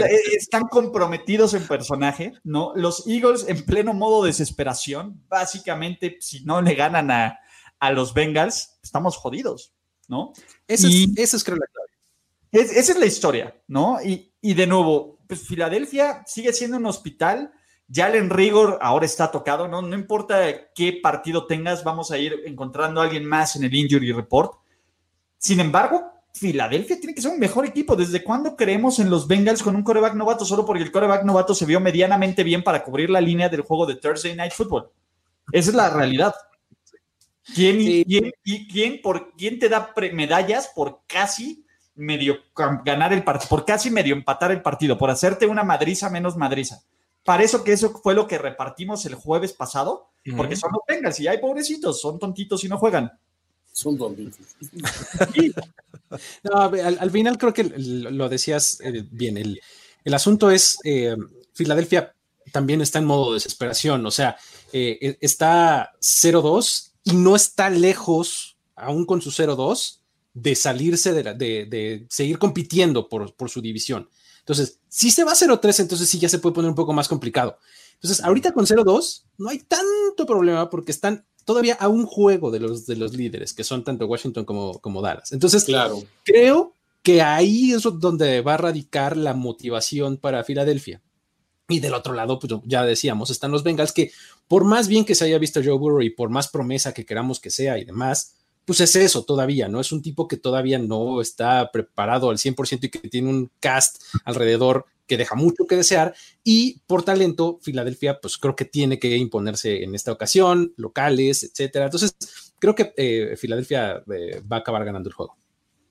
E, 0.00 0.36
están 0.36 0.68
comprometidos 0.68 1.52
en 1.52 1.66
personaje, 1.66 2.32
¿no? 2.44 2.72
Los 2.76 3.06
Eagles 3.06 3.44
en 3.46 3.66
pleno 3.66 3.92
modo 3.92 4.24
desesperación, 4.24 5.22
básicamente, 5.28 6.16
si 6.20 6.44
no 6.44 6.62
le 6.62 6.74
ganan 6.74 7.10
a, 7.10 7.38
a 7.78 7.92
los 7.92 8.14
Bengals, 8.14 8.78
estamos 8.82 9.18
jodidos, 9.18 9.74
¿no? 10.08 10.32
Eso, 10.66 10.88
es, 10.88 11.08
eso 11.16 11.36
es 11.36 11.44
creo 11.44 11.58
la 11.58 11.66
clave 11.66 11.89
esa 12.52 12.92
es 12.92 12.98
la 12.98 13.06
historia, 13.06 13.54
¿no? 13.68 13.98
Y, 14.02 14.54
de 14.54 14.66
nuevo, 14.66 15.18
pues 15.26 15.46
Filadelfia 15.46 16.22
sigue 16.26 16.52
siendo 16.52 16.76
un 16.76 16.86
hospital. 16.86 17.52
Jalen 17.92 18.30
Rigor 18.30 18.78
ahora 18.80 19.06
está 19.06 19.30
tocado, 19.30 19.68
¿no? 19.68 19.82
No 19.82 19.94
importa 19.94 20.72
qué 20.74 20.98
partido 21.02 21.46
tengas, 21.46 21.84
vamos 21.84 22.10
a 22.10 22.18
ir 22.18 22.42
encontrando 22.46 23.00
a 23.00 23.04
alguien 23.04 23.24
más 23.24 23.56
en 23.56 23.64
el 23.64 23.74
injury 23.74 24.12
report. 24.12 24.54
Sin 25.38 25.60
embargo, 25.60 26.10
Filadelfia 26.32 26.98
tiene 26.98 27.14
que 27.14 27.22
ser 27.22 27.32
un 27.32 27.38
mejor 27.38 27.66
equipo. 27.66 27.96
¿Desde 27.96 28.22
cuándo 28.22 28.56
creemos 28.56 28.98
en 28.98 29.10
los 29.10 29.26
Bengals 29.26 29.62
con 29.62 29.74
un 29.74 29.82
coreback 29.82 30.14
novato 30.14 30.44
solo 30.44 30.64
porque 30.64 30.82
el 30.82 30.92
coreback 30.92 31.24
novato 31.24 31.54
se 31.54 31.66
vio 31.66 31.80
medianamente 31.80 32.44
bien 32.44 32.62
para 32.62 32.82
cubrir 32.84 33.10
la 33.10 33.20
línea 33.20 33.48
del 33.48 33.62
juego 33.62 33.86
de 33.86 33.96
Thursday 33.96 34.36
Night 34.36 34.52
Football? 34.52 34.90
Esa 35.52 35.70
es 35.70 35.76
la 35.76 35.90
realidad. 35.90 36.34
¿Quién, 37.54 38.04
¿quién, 38.04 38.32
quién, 38.70 39.00
por, 39.02 39.32
¿quién 39.36 39.58
te 39.58 39.68
da 39.68 39.92
medallas 40.12 40.70
por 40.74 41.00
casi 41.06 41.64
medio 42.00 42.38
ganar 42.84 43.12
el 43.12 43.22
partido, 43.22 43.48
por 43.48 43.64
casi 43.64 43.90
medio 43.90 44.14
empatar 44.14 44.50
el 44.50 44.62
partido, 44.62 44.98
por 44.98 45.10
hacerte 45.10 45.46
una 45.46 45.62
madriza 45.62 46.10
menos 46.10 46.36
madriza. 46.36 46.82
Para 47.24 47.42
eso 47.42 47.62
que 47.62 47.72
eso 47.72 48.00
fue 48.02 48.14
lo 48.14 48.26
que 48.26 48.38
repartimos 48.38 49.04
el 49.06 49.14
jueves 49.14 49.52
pasado, 49.52 50.08
porque 50.36 50.56
son 50.56 50.72
los 50.72 50.80
Bengals 50.88 51.20
y 51.20 51.28
hay 51.28 51.38
pobrecitos, 51.38 52.00
son 52.00 52.18
tontitos 52.18 52.64
y 52.64 52.68
no 52.68 52.78
juegan. 52.78 53.12
Son 53.72 53.96
tontitos. 53.96 54.40
al, 56.52 57.10
final 57.10 57.38
creo 57.38 57.52
que 57.52 57.64
lo 57.64 58.28
decías 58.28 58.80
eh, 58.80 59.04
bien. 59.10 59.36
El, 59.36 60.14
asunto 60.14 60.50
es, 60.50 60.78
eh, 60.84 61.14
Filadelfia 61.52 62.14
también 62.52 62.80
está 62.80 62.98
en 62.98 63.04
modo 63.04 63.34
desesperación, 63.34 64.04
o 64.06 64.10
sea, 64.10 64.36
eh, 64.72 64.98
e, 65.00 65.18
está 65.20 65.92
0-2 66.00 66.92
y 67.04 67.12
no 67.12 67.36
está 67.36 67.70
lejos, 67.70 68.56
aún 68.74 69.04
con 69.04 69.20
su 69.20 69.30
0-2, 69.30 69.99
de 70.40 70.54
salirse 70.54 71.12
de, 71.12 71.34
de, 71.66 72.06
seguir 72.08 72.38
compitiendo 72.38 73.08
por, 73.08 73.34
por, 73.34 73.50
su 73.50 73.60
división. 73.60 74.08
Entonces, 74.40 74.78
si 74.88 75.10
se 75.10 75.24
va 75.24 75.32
a 75.32 75.36
0-3, 75.36 75.80
entonces 75.80 76.08
sí 76.08 76.18
ya 76.18 76.28
se 76.28 76.38
puede 76.38 76.54
poner 76.54 76.70
un 76.70 76.74
poco 76.74 76.92
más 76.92 77.08
complicado. 77.08 77.58
Entonces, 77.94 78.24
ahorita 78.24 78.52
con 78.52 78.64
0-2 78.64 79.24
no 79.38 79.50
hay 79.50 79.58
tanto 79.58 80.24
problema 80.26 80.70
porque 80.70 80.92
están 80.92 81.26
todavía 81.44 81.74
a 81.74 81.88
un 81.88 82.06
juego 82.06 82.50
de 82.50 82.60
los, 82.60 82.86
de 82.86 82.96
los 82.96 83.14
líderes, 83.14 83.52
que 83.52 83.64
son 83.64 83.84
tanto 83.84 84.06
Washington 84.06 84.44
como, 84.44 84.80
como 84.80 85.02
Dallas. 85.02 85.32
Entonces, 85.32 85.64
claro. 85.64 86.02
creo 86.24 86.74
que 87.02 87.20
ahí 87.20 87.72
es 87.72 87.82
donde 87.82 88.40
va 88.40 88.54
a 88.54 88.58
radicar 88.58 89.16
la 89.16 89.34
motivación 89.34 90.16
para 90.16 90.44
Filadelfia. 90.44 91.02
Y 91.68 91.80
del 91.80 91.94
otro 91.94 92.14
lado, 92.14 92.38
pues 92.38 92.52
ya 92.64 92.84
decíamos, 92.84 93.30
están 93.30 93.52
los 93.52 93.62
Bengals 93.62 93.92
que 93.92 94.10
por 94.48 94.64
más 94.64 94.88
bien 94.88 95.04
que 95.04 95.14
se 95.14 95.26
haya 95.26 95.38
visto 95.38 95.60
Joe 95.62 95.78
Burrow 95.78 96.02
y 96.02 96.10
por 96.10 96.30
más 96.30 96.48
promesa 96.48 96.92
que 96.92 97.06
queramos 97.06 97.38
que 97.38 97.50
sea 97.50 97.78
y 97.78 97.84
demás, 97.84 98.34
pues 98.64 98.80
es 98.80 98.94
eso 98.96 99.24
todavía, 99.24 99.68
¿no? 99.68 99.80
Es 99.80 99.92
un 99.92 100.02
tipo 100.02 100.28
que 100.28 100.36
todavía 100.36 100.78
no 100.78 101.20
está 101.20 101.70
preparado 101.72 102.30
al 102.30 102.38
100% 102.38 102.84
y 102.84 102.88
que 102.88 103.08
tiene 103.08 103.28
un 103.28 103.50
cast 103.60 104.02
alrededor 104.24 104.86
que 105.06 105.16
deja 105.16 105.34
mucho 105.34 105.66
que 105.66 105.74
desear 105.74 106.14
y 106.44 106.78
por 106.86 107.02
talento 107.02 107.58
Filadelfia 107.60 108.20
pues 108.20 108.38
creo 108.38 108.54
que 108.54 108.64
tiene 108.64 109.00
que 109.00 109.16
imponerse 109.16 109.82
en 109.82 109.96
esta 109.96 110.12
ocasión, 110.12 110.72
locales, 110.76 111.42
etcétera. 111.42 111.86
Entonces 111.86 112.14
creo 112.60 112.76
que 112.76 112.94
eh, 112.96 113.36
Filadelfia 113.36 114.04
eh, 114.14 114.40
va 114.40 114.58
a 114.58 114.60
acabar 114.60 114.84
ganando 114.84 115.08
el 115.08 115.14
juego. 115.14 115.36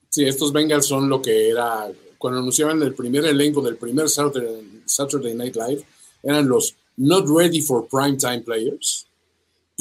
Sí, 0.08 0.24
estos 0.24 0.52
Bengals 0.52 0.86
son 0.86 1.08
lo 1.08 1.20
que 1.20 1.50
era 1.50 1.86
cuando 2.16 2.40
anunciaban 2.40 2.82
el 2.82 2.94
primer 2.94 3.24
elenco 3.26 3.60
del 3.60 3.76
primer 3.76 4.08
Saturday, 4.08 4.82
Saturday 4.84 5.34
Night 5.34 5.56
Live, 5.56 5.84
eran 6.22 6.48
los 6.48 6.74
not 6.96 7.26
ready 7.28 7.60
for 7.60 7.86
prime 7.88 8.16
time 8.16 8.40
players 8.40 9.06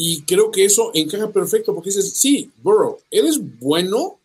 y 0.02 0.22
creo 0.22 0.50
que 0.50 0.64
eso 0.64 0.92
encaja 0.94 1.30
perfecto 1.30 1.76
porque 1.76 1.90
dices, 1.90 2.14
sí, 2.14 2.50
Burrow, 2.64 3.00
eres 3.12 3.38
bueno 3.60 4.18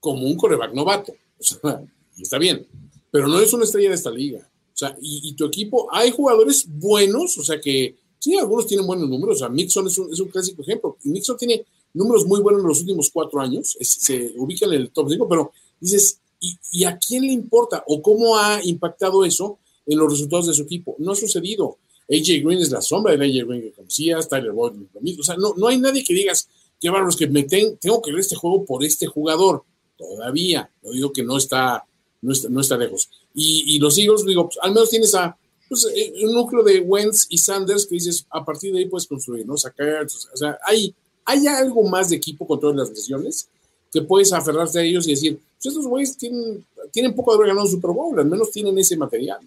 como 0.00 0.26
un 0.26 0.36
coreback 0.36 0.74
novato. 0.74 1.14
O 1.40 1.42
sea, 1.42 1.82
está 2.20 2.36
bien, 2.36 2.66
pero 3.10 3.26
no 3.26 3.38
eres 3.38 3.50
una 3.54 3.64
estrella 3.64 3.88
de 3.88 3.94
esta 3.94 4.10
liga. 4.10 4.40
O 4.40 4.76
sea, 4.76 4.94
y, 5.00 5.32
tu 5.32 5.46
equipo, 5.46 5.88
hay 5.90 6.10
jugadores 6.10 6.66
buenos, 6.68 7.38
o 7.38 7.42
sea 7.42 7.58
que 7.58 7.96
sí, 8.18 8.36
algunos 8.36 8.66
tienen 8.66 8.86
buenos 8.86 9.08
números. 9.08 9.36
O 9.36 9.38
sea, 9.38 9.48
Mixon 9.48 9.86
es 9.86 9.96
un, 9.96 10.12
es 10.12 10.20
un 10.20 10.28
clásico 10.28 10.60
ejemplo. 10.60 10.98
Mixon 11.04 11.38
tiene 11.38 11.64
números 11.94 12.26
muy 12.26 12.40
buenos 12.42 12.60
en 12.60 12.68
los 12.68 12.80
últimos 12.80 13.08
cuatro 13.10 13.40
años, 13.40 13.78
se 13.80 14.34
ubica 14.36 14.66
en 14.66 14.74
el 14.74 14.90
top 14.90 15.08
5, 15.08 15.26
pero 15.26 15.52
dices, 15.80 16.20
¿y, 16.38 16.58
¿y, 16.70 16.84
a 16.84 16.98
quién 16.98 17.22
le 17.22 17.32
importa? 17.32 17.82
¿O 17.86 18.02
cómo 18.02 18.36
ha 18.36 18.60
impactado 18.62 19.24
eso 19.24 19.58
en 19.86 19.96
los 19.96 20.10
resultados 20.12 20.48
de 20.48 20.52
su 20.52 20.64
equipo? 20.64 20.96
No 20.98 21.12
ha 21.12 21.16
sucedido. 21.16 21.78
AJ 22.10 22.42
Green 22.42 22.60
es 22.60 22.70
la 22.70 22.80
sombra 22.80 23.16
de 23.16 23.24
AJ 23.24 23.46
Green 23.46 23.62
que 23.62 23.72
conocías, 23.72 24.28
Tyler 24.28 24.52
Boyd 24.52 24.72
lo 24.94 25.00
mismo. 25.00 25.20
O 25.20 25.24
sea, 25.24 25.36
no, 25.36 25.54
no 25.56 25.68
hay 25.68 25.78
nadie 25.78 26.02
que 26.04 26.14
digas, 26.14 26.48
qué 26.80 26.90
bárbaros 26.90 27.16
que 27.16 27.26
me 27.26 27.42
tengo 27.44 28.02
que 28.02 28.10
ver 28.10 28.20
este 28.20 28.36
juego 28.36 28.64
por 28.64 28.84
este 28.84 29.06
jugador. 29.06 29.64
Todavía, 29.96 30.70
no 30.82 30.92
digo 30.92 31.12
que 31.12 31.22
no 31.22 31.36
está, 31.36 31.84
no 32.22 32.32
está, 32.32 32.48
no 32.48 32.60
está 32.60 32.76
lejos. 32.76 33.10
Y, 33.34 33.76
y, 33.76 33.78
los 33.78 33.98
Eagles, 33.98 34.24
digo, 34.24 34.46
pues, 34.46 34.58
al 34.62 34.72
menos 34.72 34.90
tienes 34.90 35.14
a 35.14 35.36
pues, 35.68 35.86
eh, 35.94 36.24
un 36.24 36.34
núcleo 36.34 36.62
de 36.62 36.80
Wentz 36.80 37.26
y 37.28 37.38
Sanders 37.38 37.86
que 37.86 37.96
dices, 37.96 38.26
a 38.30 38.44
partir 38.44 38.72
de 38.72 38.78
ahí 38.78 38.86
puedes 38.86 39.06
construir, 39.06 39.46
¿no? 39.46 39.56
Sacar, 39.56 40.06
o 40.06 40.36
sea, 40.36 40.58
hay, 40.64 40.94
hay 41.24 41.46
algo 41.46 41.82
más 41.82 42.08
de 42.08 42.16
equipo 42.16 42.46
con 42.46 42.58
todas 42.58 42.76
las 42.76 42.90
lesiones 42.90 43.48
que 43.92 44.02
puedes 44.02 44.32
aferrarte 44.32 44.78
a 44.78 44.82
ellos 44.82 45.06
y 45.06 45.12
decir, 45.12 45.38
pues 45.56 45.66
estos 45.66 45.86
güeyes 45.86 46.16
tienen, 46.16 46.64
tienen 46.90 47.14
poco 47.14 47.32
de 47.32 47.36
haber 47.36 47.48
ganado 47.48 47.66
un 47.66 47.72
Super 47.72 47.90
Bowl, 47.90 48.18
al 48.18 48.26
menos 48.26 48.50
tienen 48.50 48.78
ese 48.78 48.96
material. 48.96 49.40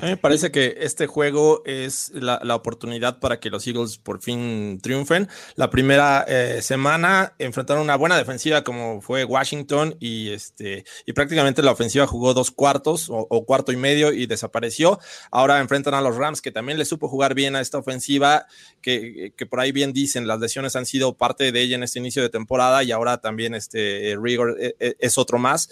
A 0.00 0.06
me 0.06 0.16
parece 0.16 0.50
que 0.50 0.78
este 0.80 1.06
juego 1.06 1.62
es 1.66 2.10
la, 2.14 2.40
oportunidad 2.54 3.18
para 3.18 3.38
que 3.38 3.50
los 3.50 3.66
Eagles 3.66 3.98
por 3.98 4.20
fin 4.22 4.80
triunfen. 4.82 5.28
La 5.56 5.68
primera 5.68 6.24
eh, 6.26 6.62
semana 6.62 7.34
enfrentaron 7.38 7.82
una 7.82 7.96
buena 7.96 8.16
defensiva 8.16 8.64
como 8.64 9.02
fue 9.02 9.24
Washington 9.24 9.96
y, 10.00 10.30
este, 10.30 10.84
y 11.04 11.12
prácticamente 11.12 11.62
la 11.62 11.72
ofensiva 11.72 12.06
jugó 12.06 12.32
dos 12.32 12.50
cuartos 12.50 13.08
o, 13.10 13.44
cuarto 13.44 13.72
y 13.72 13.76
medio 13.76 14.12
y 14.12 14.26
desapareció. 14.26 14.98
Ahora 15.30 15.60
enfrentan 15.60 15.94
a 15.94 16.00
los 16.00 16.16
Rams 16.16 16.40
que 16.40 16.50
también 16.50 16.78
le 16.78 16.86
supo 16.86 17.08
jugar 17.08 17.34
bien 17.34 17.54
a 17.54 17.60
esta 17.60 17.78
ofensiva, 17.78 18.46
que, 18.80 19.34
que, 19.36 19.46
por 19.46 19.60
ahí 19.60 19.70
bien 19.70 19.92
dicen, 19.92 20.26
las 20.26 20.40
lesiones 20.40 20.76
han 20.76 20.86
sido 20.86 21.16
parte 21.16 21.52
de 21.52 21.60
ella 21.60 21.76
en 21.76 21.82
este 21.82 21.98
inicio 21.98 22.22
de 22.22 22.30
temporada 22.30 22.82
y 22.82 22.92
ahora 22.92 23.18
también 23.18 23.54
este 23.54 24.16
Rigor 24.20 24.56
eh, 24.58 24.76
eh, 24.80 24.94
es 24.98 25.18
otro 25.18 25.38
más 25.38 25.68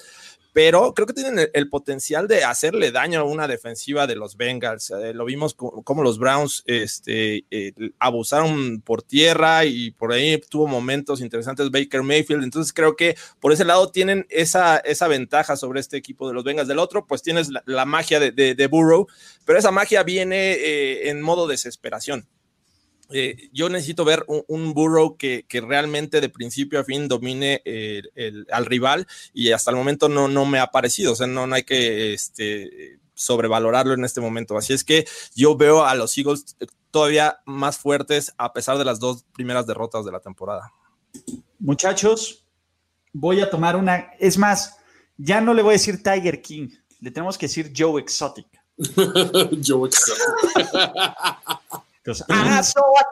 pero 0.59 0.93
creo 0.93 1.07
que 1.07 1.13
tienen 1.13 1.49
el, 1.55 1.69
potencial 1.69 2.27
de 2.27 2.43
hacerle 2.43 2.91
daño 2.91 3.21
a 3.21 3.23
una 3.23 3.47
defensiva 3.47 4.09
de 4.09 4.17
los 4.17 4.37
Bengals. 4.37 4.91
Eh, 4.91 5.15
lo 5.15 5.25
vimos 5.25 5.55
como, 5.55 6.03
los 6.03 6.19
Browns 6.19 6.65
este, 6.67 7.45
eh, 7.53 7.73
abusaron 8.01 8.81
por 8.81 9.05
tierra 9.05 9.65
y 9.67 9.93
por 9.93 10.11
ahí 10.13 10.37
tuvo 10.51 10.67
momentos 10.67 11.21
interesantes 11.21 11.71
Baker 11.71 12.03
Mayfield. 12.03 12.43
Entonces 12.43 12.73
creo 12.73 12.97
que 12.97 13.17
por 13.39 13.53
ese 13.53 13.65
lado 13.65 13.93
tienen 13.93 14.27
esa, 14.31 14.79
esa 14.79 15.07
ventaja 15.07 15.55
sobre 15.55 15.79
este 15.79 15.97
equipo 15.97 16.27
de 16.27 16.35
los 16.35 16.43
Bengals. 16.43 16.67
Del 16.67 16.81
otro, 16.81 17.07
pues 17.07 17.23
tienes 17.23 17.51
la, 17.65 17.85
magia 17.85 18.19
de, 18.19 18.67
Burrow, 18.67 19.07
pero 19.45 19.61
esa 19.61 19.71
magia 19.71 20.03
viene 20.03 20.55
eh, 20.55 21.09
en 21.09 21.23
modo 21.23 21.47
desesperación. 21.47 22.27
Eh, 23.11 23.49
yo 23.53 23.69
necesito 23.69 24.05
ver 24.05 24.25
un, 24.27 24.75
Burrow 24.75 25.17
que, 25.17 25.45
realmente 25.51 26.21
de 26.21 26.29
principio 26.29 26.81
a 26.81 26.85
fin 26.85 27.09
domine 27.09 27.63
al 28.53 28.67
rival 28.67 29.07
y 29.33 29.53
hasta 29.53 29.71
el 29.71 29.77
momento 29.77 30.09
no, 30.09 30.29
no 30.29 30.45
me 30.45 30.59
ha 30.59 30.69
parecido, 30.69 31.13
o 31.13 31.17
sea, 31.17 31.27
no, 31.27 31.53
hay 31.55 31.63
que 31.63 32.13
este, 32.13 32.99
sobrevalorarlo 33.15 33.95
en 33.95 34.05
este 34.05 34.21
momento. 34.21 34.57
Así 34.57 34.73
es 34.73 34.85
que 34.85 35.07
yo 35.35 35.57
veo 35.57 35.85
a 35.85 35.95
los 35.95 36.17
Eagles 36.17 36.57
todavía 36.91 37.41
más 37.45 37.79
fuertes 37.79 38.33
a 38.39 38.53
pesar 38.53 38.79
de 38.79 38.85
las 38.85 39.01
dos 39.01 39.25
primeras 39.35 39.67
derrotas 39.67 40.05
de 40.05 40.13
la 40.13 40.21
temporada. 40.21 40.73
Muchachos, 41.59 42.45
voy 43.13 43.41
a 43.41 43.51
tomar 43.51 43.77
una, 43.77 44.11
es 44.19 44.39
más, 44.39 44.77
ya 45.17 45.41
no 45.41 45.53
le 45.53 45.63
voy 45.63 45.71
a 45.71 45.73
decir 45.73 46.03
Tiger 46.03 46.41
King, 46.41 46.69
le 47.01 47.11
tenemos 47.11 47.37
que 47.37 47.47
decir 47.47 47.73
Joe 47.77 48.01
Exotic. 48.01 48.47
Joe 49.67 49.89
Exotic. 49.89 50.29
I 52.07 52.63
saw 52.63 52.83
a 53.01 53.05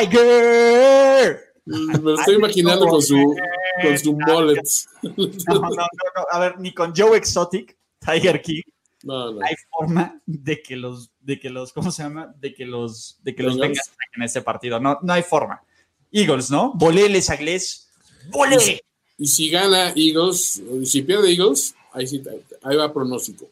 tiger. 0.00 1.52
Me 1.64 1.98
lo 1.98 2.18
estoy 2.18 2.34
imaginando 2.36 2.86
con 2.86 3.02
su, 3.02 3.36
con 3.82 3.98
su 3.98 4.12
mullet. 4.14 4.60
No, 5.02 5.60
no, 5.60 5.70
no, 5.70 5.86
A 6.30 6.38
ver, 6.40 6.58
ni 6.58 6.74
con 6.74 6.92
Joe 6.94 7.16
Exotic, 7.16 7.76
Tiger 8.00 8.42
King. 8.42 8.62
No, 9.04 9.32
no. 9.32 9.40
Hay 9.44 9.54
forma 9.70 10.20
de 10.26 10.62
que 10.62 10.76
los, 10.76 11.10
de 11.20 11.38
que 11.38 11.50
los, 11.50 11.72
¿cómo 11.72 11.90
se 11.90 12.02
llama? 12.02 12.34
De 12.38 12.54
que 12.54 12.66
los, 12.66 13.18
de 13.22 13.34
que 13.34 13.42
los 13.42 13.58
vengan 13.58 13.82
en 14.16 14.22
este 14.22 14.42
partido. 14.42 14.80
No, 14.80 14.98
no 15.02 15.12
hay 15.12 15.22
forma. 15.22 15.62
Eagles, 16.10 16.50
¿no? 16.50 16.72
Volé 16.74 17.08
les 17.08 17.30
agles. 17.30 17.88
Volé. 18.30 18.82
Y 19.18 19.26
si 19.26 19.50
gana 19.50 19.92
Eagles, 19.94 20.62
si 20.84 21.02
pierde 21.02 21.30
Eagles, 21.30 21.74
ahí 21.92 22.06
sí, 22.06 22.22
ahí 22.62 22.76
va 22.76 22.92
pronóstico. 22.92 23.48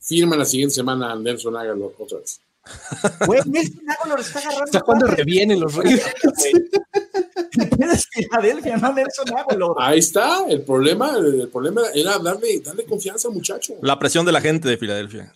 Firma 0.00 0.36
la 0.36 0.44
siguiente 0.44 0.74
semana 0.74 1.12
a 1.12 1.16
Nelson 1.16 1.56
Aguilar 1.56 1.90
otra 1.98 2.18
vez. 2.18 2.40
Güey, 3.26 3.42
Nelson 3.46 3.90
Aguilar 3.90 4.20
está 4.20 4.38
agarrando. 4.38 4.64
Está 4.64 4.80
cuando 4.80 5.06
revienen 5.06 5.60
los 5.60 5.74
reyes. 5.74 6.02
Filadelfia, 8.10 8.76
no 8.76 8.92
Nelson 8.92 9.36
Aguilar. 9.36 9.70
Ahí 9.78 9.98
está, 9.98 10.46
el 10.48 10.62
problema, 10.62 11.16
el 11.16 11.48
problema 11.48 11.82
era 11.94 12.18
darle, 12.18 12.60
darle 12.60 12.84
confianza 12.84 13.28
al 13.28 13.34
muchacho. 13.34 13.74
La 13.82 13.98
presión 13.98 14.24
de 14.24 14.32
la 14.32 14.40
gente 14.40 14.68
de 14.68 14.76
Filadelfia. 14.76 15.32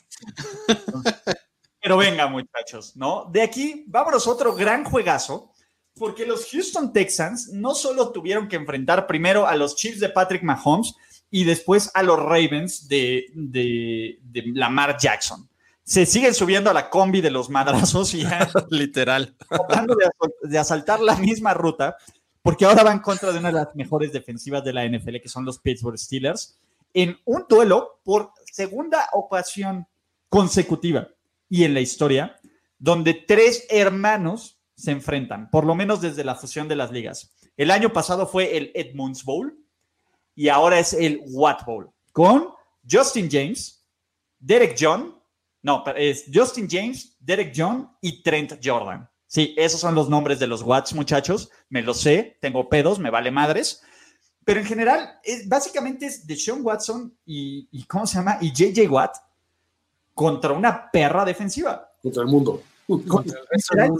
Pero 1.80 1.96
venga, 1.96 2.26
muchachos, 2.26 2.96
¿no? 2.96 3.28
De 3.30 3.42
aquí, 3.42 3.84
vámonos 3.86 4.26
a 4.26 4.30
otro 4.30 4.54
gran 4.54 4.84
juegazo, 4.84 5.52
porque 5.94 6.26
los 6.26 6.46
Houston 6.50 6.92
Texans 6.92 7.50
no 7.52 7.74
solo 7.74 8.10
tuvieron 8.10 8.48
que 8.48 8.56
enfrentar 8.56 9.06
primero 9.06 9.46
a 9.46 9.54
los 9.54 9.76
Chiefs 9.76 10.00
de 10.00 10.08
Patrick 10.08 10.42
Mahomes 10.42 10.94
y 11.30 11.44
después 11.44 11.90
a 11.94 12.02
los 12.02 12.18
Ravens 12.18 12.88
de, 12.88 13.26
de, 13.34 14.18
de 14.22 14.42
Lamar 14.54 14.96
Jackson 14.98 15.48
se 15.88 16.04
siguen 16.04 16.34
subiendo 16.34 16.68
a 16.68 16.74
la 16.74 16.90
combi 16.90 17.22
de 17.22 17.30
los 17.30 17.48
madrazos 17.48 18.12
y 18.12 18.20
ya, 18.20 18.46
literal 18.70 19.34
tratando 19.48 19.96
de, 20.42 20.58
asaltar 20.58 21.00
la 21.00 21.16
misma 21.16 21.54
ruta, 21.54 21.96
porque 22.42 22.66
ahora 22.66 22.82
van 22.82 22.98
contra 22.98 23.32
de 23.32 23.38
una 23.38 23.48
de 23.48 23.54
las 23.54 23.74
mejores 23.74 24.12
defensivas 24.12 24.62
de 24.62 24.74
la 24.74 24.86
NFL, 24.86 25.16
que 25.22 25.30
son 25.30 25.46
los 25.46 25.58
Pittsburgh 25.60 25.98
Steelers, 25.98 26.58
en 26.92 27.16
un 27.24 27.46
duelo 27.48 28.00
por 28.04 28.32
segunda 28.52 29.08
ocasión 29.14 29.86
consecutiva 30.28 31.08
y 31.48 31.64
en 31.64 31.72
la 31.72 31.80
historia, 31.80 32.38
donde 32.78 33.14
tres 33.14 33.66
hermanos 33.70 34.60
se 34.74 34.90
enfrentan, 34.90 35.48
por 35.48 35.64
lo 35.64 35.74
menos 35.74 36.02
desde 36.02 36.22
la 36.22 36.34
fusión 36.34 36.68
de 36.68 36.76
las 36.76 36.92
ligas. 36.92 37.32
El 37.56 37.70
año 37.70 37.94
pasado 37.94 38.26
fue 38.26 38.58
el 38.58 38.72
Edmunds 38.74 39.24
Bowl 39.24 39.58
y 40.34 40.50
ahora 40.50 40.78
es 40.78 40.92
el 40.92 41.22
Watt 41.28 41.64
Bowl, 41.64 41.90
con 42.12 42.50
Justin 42.88 43.30
James, 43.30 43.86
Derek 44.38 44.76
John, 44.78 45.17
no, 45.62 45.84
es 45.96 46.26
Justin 46.32 46.68
James, 46.70 47.16
Derek 47.20 47.52
John 47.54 47.90
y 48.00 48.22
Trent 48.22 48.54
Jordan. 48.62 49.08
Sí, 49.26 49.54
esos 49.58 49.80
son 49.80 49.94
los 49.94 50.08
nombres 50.08 50.38
de 50.38 50.46
los 50.46 50.62
Watts, 50.62 50.94
muchachos. 50.94 51.50
Me 51.68 51.82
lo 51.82 51.92
sé, 51.92 52.38
tengo 52.40 52.68
pedos, 52.68 52.98
me 52.98 53.10
vale 53.10 53.30
madres. 53.30 53.82
Pero 54.44 54.60
en 54.60 54.66
general, 54.66 55.20
es, 55.22 55.46
básicamente 55.46 56.06
es 56.06 56.26
de 56.26 56.34
Sean 56.34 56.60
Watson 56.62 57.14
y, 57.26 57.84
¿cómo 57.86 58.06
se 58.06 58.16
llama? 58.16 58.38
Y 58.40 58.52
JJ 58.52 58.88
Watt 58.90 59.16
contra 60.14 60.52
una 60.52 60.90
perra 60.90 61.24
defensiva. 61.26 61.92
Contra 62.02 62.22
el 62.22 62.28
mundo. 62.28 62.62
Contra 62.86 63.38
el 63.84 63.90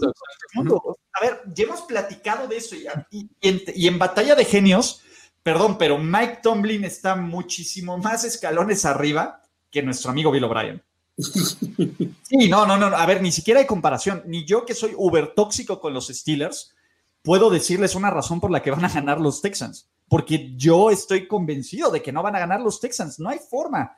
mundo. 0.55 0.99
A 1.13 1.21
ver, 1.21 1.43
ya 1.53 1.65
hemos 1.65 1.83
platicado 1.83 2.49
de 2.49 2.57
eso 2.57 2.75
y, 2.75 3.29
y 3.41 3.87
en 3.87 3.99
batalla 3.99 4.35
de 4.35 4.47
genios, 4.47 5.03
perdón, 5.43 5.77
pero 5.77 5.99
Mike 5.99 6.39
Tomlin 6.43 6.85
está 6.85 7.15
muchísimo 7.15 7.99
más 7.99 8.25
escalones 8.25 8.87
arriba 8.87 9.43
que 9.71 9.83
nuestro 9.83 10.11
amigo 10.11 10.31
Bill 10.31 10.45
O'Brien. 10.45 10.83
Sí, 11.19 12.49
no, 12.49 12.67
no, 12.67 12.77
no. 12.77 12.87
A 12.87 13.07
ver, 13.07 13.21
ni 13.23 13.33
siquiera 13.33 13.61
hay 13.61 13.67
comparación. 13.67 14.23
Ni 14.27 14.45
yo 14.45 14.65
que 14.65 14.75
soy 14.75 14.95
uber 14.97 15.35
tóxico 15.35 15.81
con 15.81 15.93
los 15.93 16.09
Steelers, 16.09 16.75
puedo 17.23 17.51
decirles 17.51 17.95
una 17.95 18.11
razón 18.11 18.41
por 18.41 18.51
la 18.51 18.63
que 18.63 18.71
van 18.71 18.85
a 18.85 18.89
ganar 18.89 19.21
los 19.21 19.43
Texans. 19.43 19.91
Porque 20.09 20.55
yo 20.57 20.91
estoy 20.91 21.27
convencido 21.27 21.91
de 21.91 22.03
que 22.03 22.13
no 22.13 22.23
van 22.23 22.37
a 22.37 22.41
ganar 22.41 22.61
los 22.61 22.81
Texans. 22.81 23.19
No 23.19 23.29
hay 23.29 23.39
forma. 23.39 23.97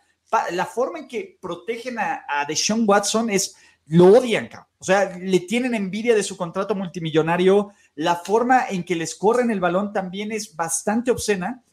La 0.53 0.65
forma 0.67 1.01
en 1.01 1.09
que 1.09 1.39
protegen 1.41 1.99
a, 1.99 2.25
a 2.29 2.45
Deshaun 2.47 2.85
Watson 2.87 3.31
es 3.31 3.57
lo 3.87 4.07
odian, 4.07 4.49
o 4.79 4.85
sea, 4.85 5.19
le 5.19 5.41
tienen 5.41 5.75
envidia 5.75 6.15
de 6.15 6.23
su 6.23 6.37
contrato 6.37 6.77
multimillonario. 6.77 7.73
La 7.97 8.15
forma 8.15 8.67
en 8.69 8.85
que 8.85 8.95
les 8.95 9.17
corren 9.17 9.51
el 9.51 9.59
balón 9.59 9.93
también 9.93 10.31
es 10.31 10.55
bastante 10.55 11.11
obscena. 11.11 11.65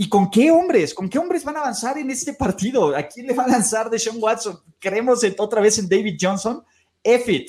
¿Y 0.00 0.08
con 0.08 0.30
qué 0.30 0.52
hombres? 0.52 0.94
¿Con 0.94 1.08
qué 1.08 1.18
hombres 1.18 1.42
van 1.42 1.56
a 1.56 1.60
avanzar 1.60 1.98
en 1.98 2.08
este 2.08 2.32
partido? 2.32 2.96
¿A 2.96 3.02
quién 3.02 3.26
le 3.26 3.34
va 3.34 3.42
a 3.44 3.48
lanzar 3.48 3.90
de 3.90 3.98
Sean 3.98 4.16
Watson? 4.20 4.60
¿Creemos 4.78 5.26
otra 5.36 5.60
vez 5.60 5.76
en 5.78 5.88
David 5.88 6.16
Johnson? 6.20 6.62
F 7.02 7.46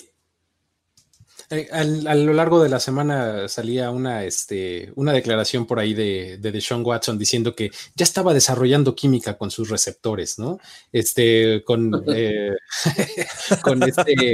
eh, 1.51 1.67
a 1.71 2.15
lo 2.15 2.33
largo 2.33 2.61
de 2.61 2.69
la 2.69 2.79
semana 2.79 3.47
salía 3.47 3.91
una, 3.91 4.23
este, 4.23 4.91
una 4.95 5.13
declaración 5.13 5.67
por 5.67 5.79
ahí 5.79 5.93
de, 5.93 6.37
de 6.37 6.51
Deshaun 6.51 6.85
Watson 6.85 7.17
diciendo 7.17 7.55
que 7.55 7.71
ya 7.95 8.03
estaba 8.03 8.33
desarrollando 8.33 8.95
química 8.95 9.37
con 9.37 9.49
sus 9.49 9.69
receptores, 9.69 10.37
¿no? 10.39 10.59
Este, 10.91 11.63
con, 11.63 12.03
eh, 12.15 12.55
con 13.63 13.83
este, 13.83 14.33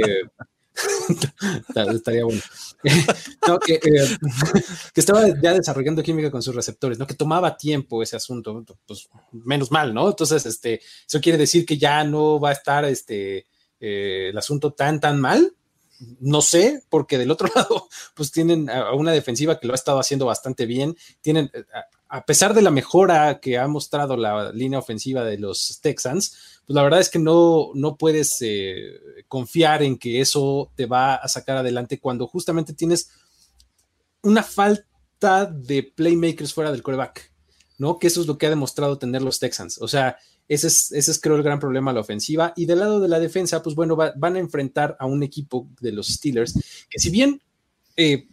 estaría 1.94 2.24
bueno. 2.24 2.40
Eh, 3.68 3.80
que, 4.94 5.00
estaba 5.00 5.26
ya 5.40 5.54
desarrollando 5.54 6.02
química 6.02 6.30
con 6.30 6.42
sus 6.42 6.54
receptores, 6.54 6.98
¿no? 6.98 7.06
Que 7.06 7.14
tomaba 7.14 7.56
tiempo 7.56 8.02
ese 8.02 8.16
asunto, 8.16 8.64
pues 8.86 9.08
menos 9.32 9.70
mal, 9.70 9.94
¿no? 9.94 10.08
Entonces, 10.08 10.46
este, 10.46 10.80
eso 11.06 11.20
quiere 11.20 11.38
decir 11.38 11.64
que 11.64 11.78
ya 11.78 12.04
no 12.04 12.38
va 12.40 12.50
a 12.50 12.52
estar 12.52 12.84
este, 12.84 13.46
eh, 13.80 14.28
el 14.30 14.38
asunto 14.38 14.72
tan, 14.72 15.00
tan 15.00 15.20
mal. 15.20 15.54
No 16.20 16.42
sé, 16.42 16.82
porque 16.88 17.18
del 17.18 17.30
otro 17.30 17.48
lado, 17.54 17.88
pues 18.14 18.30
tienen 18.30 18.68
a 18.68 18.92
una 18.92 19.12
defensiva 19.12 19.58
que 19.58 19.66
lo 19.66 19.72
ha 19.72 19.76
estado 19.76 19.98
haciendo 19.98 20.26
bastante 20.26 20.66
bien. 20.66 20.96
Tienen, 21.20 21.50
a 22.08 22.24
pesar 22.24 22.54
de 22.54 22.62
la 22.62 22.70
mejora 22.70 23.40
que 23.40 23.58
ha 23.58 23.66
mostrado 23.66 24.16
la 24.16 24.52
línea 24.52 24.78
ofensiva 24.78 25.24
de 25.24 25.38
los 25.38 25.80
Texans, 25.80 26.55
pues 26.66 26.74
la 26.74 26.82
verdad 26.82 27.00
es 27.00 27.08
que 27.08 27.18
no, 27.18 27.70
no 27.74 27.96
puedes 27.96 28.38
eh, 28.42 29.00
confiar 29.28 29.82
en 29.82 29.96
que 29.96 30.20
eso 30.20 30.72
te 30.74 30.86
va 30.86 31.14
a 31.14 31.28
sacar 31.28 31.56
adelante 31.56 32.00
cuando 32.00 32.26
justamente 32.26 32.72
tienes 32.72 33.10
una 34.22 34.42
falta 34.42 35.46
de 35.46 35.84
playmakers 35.84 36.52
fuera 36.52 36.72
del 36.72 36.82
coreback, 36.82 37.32
¿no? 37.78 37.98
Que 37.98 38.08
eso 38.08 38.20
es 38.20 38.26
lo 38.26 38.36
que 38.36 38.46
ha 38.46 38.50
demostrado 38.50 38.98
tener 38.98 39.22
los 39.22 39.38
Texans. 39.38 39.80
O 39.80 39.86
sea, 39.86 40.16
ese 40.48 40.66
es, 40.66 40.90
ese 40.90 41.10
es 41.12 41.20
creo 41.20 41.36
el 41.36 41.44
gran 41.44 41.60
problema 41.60 41.92
a 41.92 41.94
la 41.94 42.00
ofensiva. 42.00 42.52
Y 42.56 42.66
del 42.66 42.80
lado 42.80 42.98
de 42.98 43.08
la 43.08 43.20
defensa, 43.20 43.62
pues 43.62 43.76
bueno, 43.76 43.96
van 43.96 44.36
a 44.36 44.38
enfrentar 44.40 44.96
a 44.98 45.06
un 45.06 45.22
equipo 45.22 45.68
de 45.80 45.92
los 45.92 46.08
Steelers 46.08 46.54
que 46.90 46.98
si 46.98 47.10
bien 47.10 47.40
eh, 47.96 48.26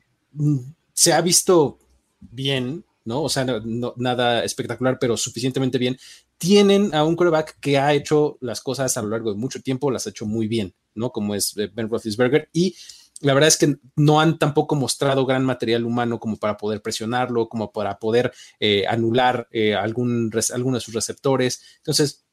se 0.94 1.14
ha 1.14 1.22
visto 1.22 1.78
bien, 2.20 2.84
¿no? 3.06 3.22
O 3.22 3.30
sea, 3.30 3.46
nada 3.46 4.44
espectacular, 4.44 4.98
pero 5.00 5.18
suficientemente 5.18 5.78
bien. 5.78 5.98
Tienen 6.38 6.94
a 6.94 7.04
un 7.04 7.16
quarterback 7.16 7.60
que 7.60 7.78
ha 7.78 7.94
hecho 7.94 8.38
las 8.42 8.62
cosas 8.62 8.98
a 8.98 9.02
lo 9.02 9.10
largo 9.10 9.32
de 9.32 9.38
mucho 9.38 9.62
tiempo, 9.62 9.92
las 9.92 10.08
ha 10.08 10.10
hecho 10.10 10.26
muy 10.26 10.48
bien, 10.48 10.74
¿no? 10.96 11.12
Como 11.12 11.36
es 11.36 11.56
eh, 11.58 11.70
Ben 11.74 11.90
Roethlisberger 11.90 12.50
y 12.52 12.76
la 13.24 13.34
verdad 13.34 13.48
es 13.48 13.58
que 13.58 13.78
no 13.96 14.20
han 14.20 14.38
tampoco 14.38 14.76
mostrado 14.76 15.26
gran 15.26 15.46
material 15.46 15.86
humano 15.86 16.20
como 16.20 16.36
para 16.36 16.58
poder 16.58 16.82
presionarlo, 16.82 17.48
como 17.48 17.72
para 17.72 17.98
poder 17.98 18.34
eh, 18.60 18.86
anular 18.86 19.48
eh, 19.52 19.76
algún, 19.76 20.30
alguno 20.54 20.76
de 20.76 20.82
sus 20.82 20.94
receptores. 20.94 21.62
Entonces, 21.78 22.26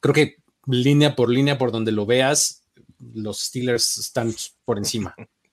creo 0.00 0.14
que 0.14 0.36
línea 0.66 1.14
por 1.14 1.28
línea, 1.28 1.58
por 1.58 1.72
donde 1.72 1.92
lo 1.92 2.06
veas, 2.06 2.62
los 3.12 3.40
Steelers 3.40 3.98
están 3.98 4.34
por 4.64 4.78
encima. 4.78 5.14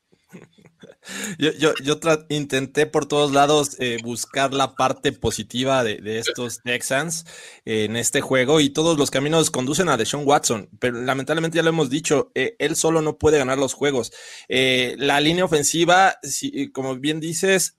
Yo, 1.38 1.52
yo, 1.54 1.74
yo 1.84 2.00
intenté 2.30 2.86
por 2.86 3.06
todos 3.06 3.32
lados 3.32 3.76
eh, 3.80 3.98
buscar 4.04 4.54
la 4.54 4.76
parte 4.76 5.12
positiva 5.12 5.84
de, 5.84 6.20
estos 6.20 6.62
Texans 6.62 7.26
en 7.66 7.96
este 7.96 8.22
juego 8.22 8.60
y 8.60 8.70
todos 8.70 8.98
los 8.98 9.12
caminos 9.12 9.50
conducen 9.52 9.90
a 9.90 9.98
Deshaun 9.98 10.28
Watson, 10.28 10.70
pero 10.80 11.02
lamentablemente 11.02 11.58
ya 11.58 11.64
lo 11.64 11.70
hemos 11.70 11.90
dicho, 11.90 12.32
eh, 12.36 12.56
él 12.60 12.76
solo 12.76 13.02
no 13.02 13.18
puede 13.18 13.40
ganar 13.40 13.58
los 13.58 13.74
juegos. 13.74 14.12
Eh, 14.48 14.96
la 14.98 15.20
línea 15.20 15.46
ofensiva, 15.46 16.18
si, 16.24 16.72
como 16.72 16.96
bien 16.96 17.20
dices, 17.20 17.78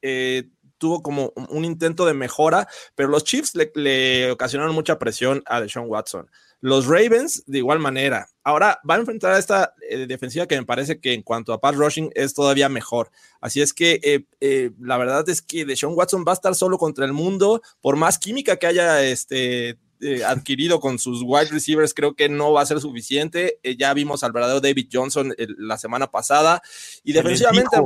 tuvo 0.78 1.03
como 1.03 1.32
un 1.48 1.64
intento 1.64 2.05
de 2.07 2.14
mejora, 2.14 2.66
pero 2.94 3.09
los 3.09 3.24
Chiefs 3.24 3.55
le, 3.55 3.70
le 3.76 4.32
ocasionaron 4.32 4.74
mucha 4.74 4.98
presión 4.98 5.42
a 5.46 5.61
Deshaun 5.61 5.88
Watson. 5.88 6.28
Los 6.63 6.87
Ravens, 6.87 7.43
de 7.47 7.59
igual 7.59 7.81
manera. 7.81 8.29
Ahora 8.45 8.81
va 8.89 8.95
a 8.95 8.99
enfrentar 8.99 9.33
a 9.33 9.39
esta 9.39 9.75
eh, 9.91 10.07
defensiva 10.07 10.47
que 10.47 10.57
me 10.57 10.65
parece 10.65 11.01
que 11.01 11.13
en 11.13 11.23
cuanto 11.23 11.53
a 11.53 11.61
pass 11.61 11.75
rushing 11.75 12.11
es 12.15 12.35
todavía 12.35 12.69
mejor. 12.69 13.11
Así 13.41 13.61
es 13.61 13.73
que 13.73 13.99
eh, 14.05 14.27
eh, 14.41 14.71
la 14.81 14.97
verdad 14.97 15.29
es 15.29 15.43
que 15.43 15.65
Deshaun 15.65 15.95
Watson 15.97 16.25
va 16.27 16.31
a 16.31 16.35
estar 16.35 16.55
solo 16.55 16.79
contra 16.79 17.05
el 17.05 17.13
mundo, 17.13 17.63
por 17.81 17.97
más 17.97 18.17
química 18.17 18.59
que 18.59 18.69
haya 18.69 19.03
este, 19.03 19.77
adquirido 20.25 20.79
con 20.79 21.01
sus 21.01 21.23
wide 21.25 21.51
receivers, 21.51 21.95
creo 21.95 22.15
que 22.15 22.29
no 22.29 22.53
va 22.53 22.63
a 22.63 22.67
ser 22.67 22.81
suficiente. 22.81 23.59
ya 23.77 23.93
vimos 23.93 24.23
al 24.23 24.31
verdadero 24.31 24.61
David 24.61 24.89
Johnson 24.93 25.35
la 25.59 25.79
semana 25.79 26.13
pasada 26.13 26.63
y 27.03 27.13
defensivamente 27.13 27.77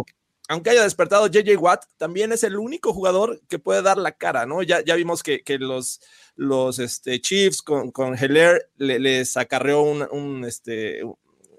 aunque 0.49 0.71
haya 0.71 0.83
despertado 0.83 1.27
JJ 1.27 1.57
Watt, 1.59 1.85
también 1.97 2.33
es 2.33 2.45
el 2.45 2.57
único 2.57 2.93
jugador 2.93 3.41
que 3.49 3.59
puede 3.59 3.83
dar 3.83 3.99
la 3.99 4.13
cara, 4.13 4.47
¿no? 4.47 4.63
Ya, 4.63 4.85
ya 4.85 4.95
vimos 4.95 5.23
que, 5.23 5.43
que 5.43 5.59
los, 5.59 6.01
los 6.37 6.79
este, 6.79 7.21
Chiefs 7.21 7.63
con, 7.63 7.91
con 7.91 8.17
Heller 8.17 8.71
les 8.77 9.37
acarreó 9.37 9.83
un, 9.83 10.45
este, 10.45 11.03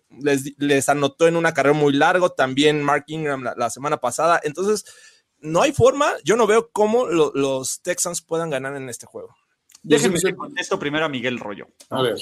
les, 0.09 0.57
les, 0.57 0.89
anotó 0.89 1.27
en 1.27 1.35
un 1.35 1.45
acarreo 1.45 1.73
muy 1.73 1.93
largo, 1.93 2.29
también 2.31 2.81
Mark 2.81 3.05
Ingram 3.07 3.43
la, 3.55 3.69
semana 3.69 3.97
pasada. 3.97 4.39
Entonces, 4.43 4.85
no 5.39 5.61
hay 5.61 5.73
forma, 5.73 6.13
yo 6.23 6.37
no 6.37 6.47
veo 6.47 6.69
cómo 6.71 7.05
los 7.07 7.81
Texans 7.81 8.21
puedan 8.21 8.49
ganar 8.49 8.75
en 8.75 8.89
este 8.89 9.05
juego. 9.05 9.35
Déjenme 9.83 10.19
que 10.19 10.35
contesto 10.35 10.79
primero 10.79 11.05
a 11.05 11.09
Miguel 11.09 11.39
Rollo. 11.39 11.67
A 11.89 12.01
ver. 12.01 12.17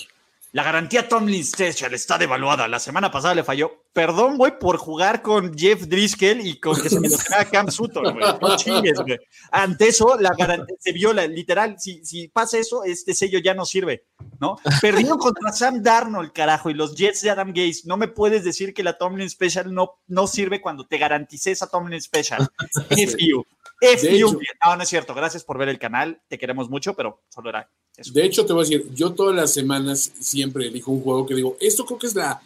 La 0.55 0.63
garantía 0.63 1.09
Tomlin 1.09 1.43
Special 1.43 1.93
está 1.93 2.17
devaluada. 2.17 2.69
La 2.69 2.79
semana 2.79 3.11
pasada 3.11 3.35
le 3.35 3.43
falló. 3.43 3.83
Perdón, 3.91 4.37
voy 4.37 4.51
por 4.51 4.77
jugar 4.77 5.21
con 5.21 5.53
Jeff 5.53 5.81
Driscoll 5.81 6.39
y 6.39 6.61
con 6.61 6.81
que 6.81 6.87
se 6.87 6.97
me 7.01 7.09
a 7.37 7.43
Cam 7.43 7.69
Sutton, 7.69 8.13
güey. 8.13 8.25
No 8.39 8.55
chingues, 8.55 9.01
güey. 9.01 9.19
Ante 9.51 9.89
eso, 9.89 10.17
la 10.17 10.31
garantía 10.33 10.77
se 10.79 10.93
viola. 10.93 11.27
Literal, 11.27 11.75
si, 11.77 12.05
si 12.05 12.29
pasa 12.29 12.57
eso, 12.57 12.85
este 12.85 13.13
sello 13.13 13.39
ya 13.39 13.53
no 13.53 13.65
sirve, 13.65 14.05
¿no? 14.39 14.55
Perdieron 14.79 15.17
contra 15.17 15.51
Sam 15.51 15.83
Darnold, 15.83 16.31
carajo, 16.31 16.69
y 16.69 16.73
los 16.73 16.95
Jets 16.95 17.23
de 17.23 17.31
Adam 17.31 17.49
Gaze. 17.49 17.81
No 17.83 17.97
me 17.97 18.07
puedes 18.07 18.45
decir 18.45 18.73
que 18.73 18.81
la 18.81 18.97
Tomlin 18.97 19.29
Special 19.29 19.73
no, 19.73 19.99
no 20.07 20.25
sirve 20.25 20.61
cuando 20.61 20.87
te 20.87 20.97
garanticé 20.97 21.51
esa 21.51 21.67
Tomlin 21.67 22.01
Special. 22.01 22.47
F 22.91 23.17
you. 23.19 23.43
F 23.81 24.17
you. 24.17 24.39
No, 24.63 24.77
no 24.77 24.83
es 24.83 24.87
cierto. 24.87 25.13
Gracias 25.13 25.43
por 25.43 25.57
ver 25.57 25.67
el 25.67 25.79
canal. 25.79 26.21
Te 26.29 26.37
queremos 26.37 26.69
mucho, 26.69 26.93
pero 26.93 27.25
solo 27.27 27.49
era 27.49 27.69
de 28.11 28.25
hecho, 28.25 28.45
te 28.45 28.53
voy 28.53 28.61
a 28.61 28.67
decir, 28.67 28.89
yo 28.93 29.13
todas 29.13 29.35
las 29.35 29.53
semanas 29.53 30.11
siempre 30.19 30.67
elijo 30.67 30.91
un 30.91 31.01
juego 31.01 31.25
que 31.25 31.35
digo, 31.35 31.57
esto 31.59 31.85
creo 31.85 31.99
que 31.99 32.07
es 32.07 32.15
la, 32.15 32.41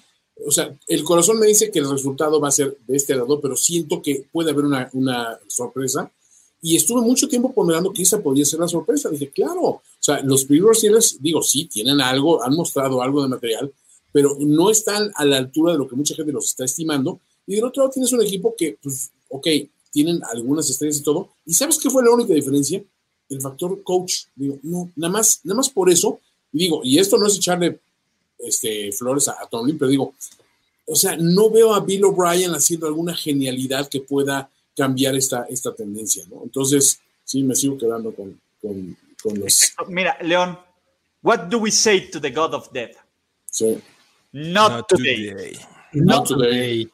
o 0.46 0.52
sea, 0.52 0.76
el 0.88 1.04
corazón 1.04 1.40
me 1.40 1.48
dice 1.48 1.72
que 1.72 1.80
el 1.80 1.90
resultado 1.90 2.40
va 2.40 2.50
a 2.50 2.52
ser 2.52 2.78
de 2.88 2.96
este 2.96 3.16
lado, 3.16 3.40
pero 3.42 3.56
siento 3.56 4.02
que 4.02 4.26
puede 4.32 4.52
haber 4.52 4.66
una, 4.66 5.40
sorpresa. 5.48 6.12
Y 6.62 6.76
estuve 6.76 7.02
mucho 7.02 7.28
tiempo 7.28 7.54
ponderando 7.54 7.94
que 7.94 8.02
esa 8.02 8.22
podría 8.22 8.46
ser 8.46 8.60
la 8.60 8.68
sorpresa. 8.68 9.10
Dije, 9.10 9.30
claro, 9.30 9.62
o 9.62 9.82
sea, 10.00 10.22
los 10.22 10.46
primeros 10.46 10.78
Steelers, 10.80 11.18
digo, 11.22 11.42
sí, 11.42 11.66
tienen 11.66 12.02
algo, 12.02 12.44
han 12.44 12.54
mostrado 12.54 13.02
algo 13.02 13.22
de 13.22 13.30
material, 13.30 13.72
pero 14.12 14.38
no 14.40 14.70
están 14.70 15.10
a 15.16 15.26
la 15.26 15.38
altura 15.38 15.74
de 15.74 15.78
lo 15.78 15.88
que 15.88 15.96
mucha 15.96 16.16
gente 16.16 16.34
los 16.34 16.46
está 16.46 16.66
estimando. 16.66 17.22
Y 17.48 17.56
del 17.56 17.66
otro 17.66 17.84
lado 17.84 17.94
tienes 17.94 18.12
un 18.12 18.22
equipo 18.22 18.56
que, 18.58 18.78
pues, 18.82 19.12
ok, 19.30 19.48
tienen 19.92 20.22
algunas 20.32 20.70
estrellas 20.70 20.98
y 20.98 21.04
todo. 21.04 21.30
¿Y 21.46 21.54
sabes 21.54 21.78
qué 21.78 21.90
fue 21.90 22.04
la 22.04 22.12
única 22.12 22.34
diferencia? 22.34 22.84
El 23.30 23.42
factor 23.42 23.82
coach. 23.84 24.26
Digo, 24.36 24.60
no, 24.64 24.92
nada 24.96 25.14
más, 25.14 25.42
nada 25.44 25.58
más 25.58 25.70
por 25.70 25.90
eso. 25.90 26.20
Y 26.52 26.60
digo, 26.60 26.82
y 26.84 26.98
esto 26.98 27.18
no 27.18 27.28
es 27.28 27.38
echarle 27.38 27.80
este, 28.40 28.92
flores 28.92 29.28
a, 29.28 29.34
a 29.34 29.50
pero 29.50 29.88
digo, 29.88 30.14
o 30.86 30.96
sea, 30.96 31.16
no 31.18 31.50
veo 31.52 31.74
a 31.74 31.82
Bill 31.82 32.06
O'Brien 32.06 32.52
haciendo 32.52 32.88
alguna 32.88 33.16
genialidad 33.16 33.88
que 33.88 34.02
pueda 34.02 34.50
cambiar 34.76 35.16
esta, 35.16 35.46
esta 35.50 35.74
tendencia, 35.76 36.24
¿no? 36.30 36.42
Entonces, 36.44 37.00
sí, 37.24 37.44
me 37.44 37.56
sigo 37.56 37.78
quedando 37.78 38.14
con, 38.14 38.40
con, 38.62 38.98
los... 39.40 39.74
Mira, 39.88 40.18
León, 40.22 40.58
what 41.22 41.50
do 41.50 41.60
we 41.60 41.70
say 41.70 42.10
to 42.10 42.20
the 42.20 42.32
God 42.32 42.54
of 42.54 42.72
Death? 42.72 42.96
Sí. 43.52 43.78
Not, 44.32 44.88
today. 44.88 45.60
Not, 45.94 46.28
today. 46.28 46.90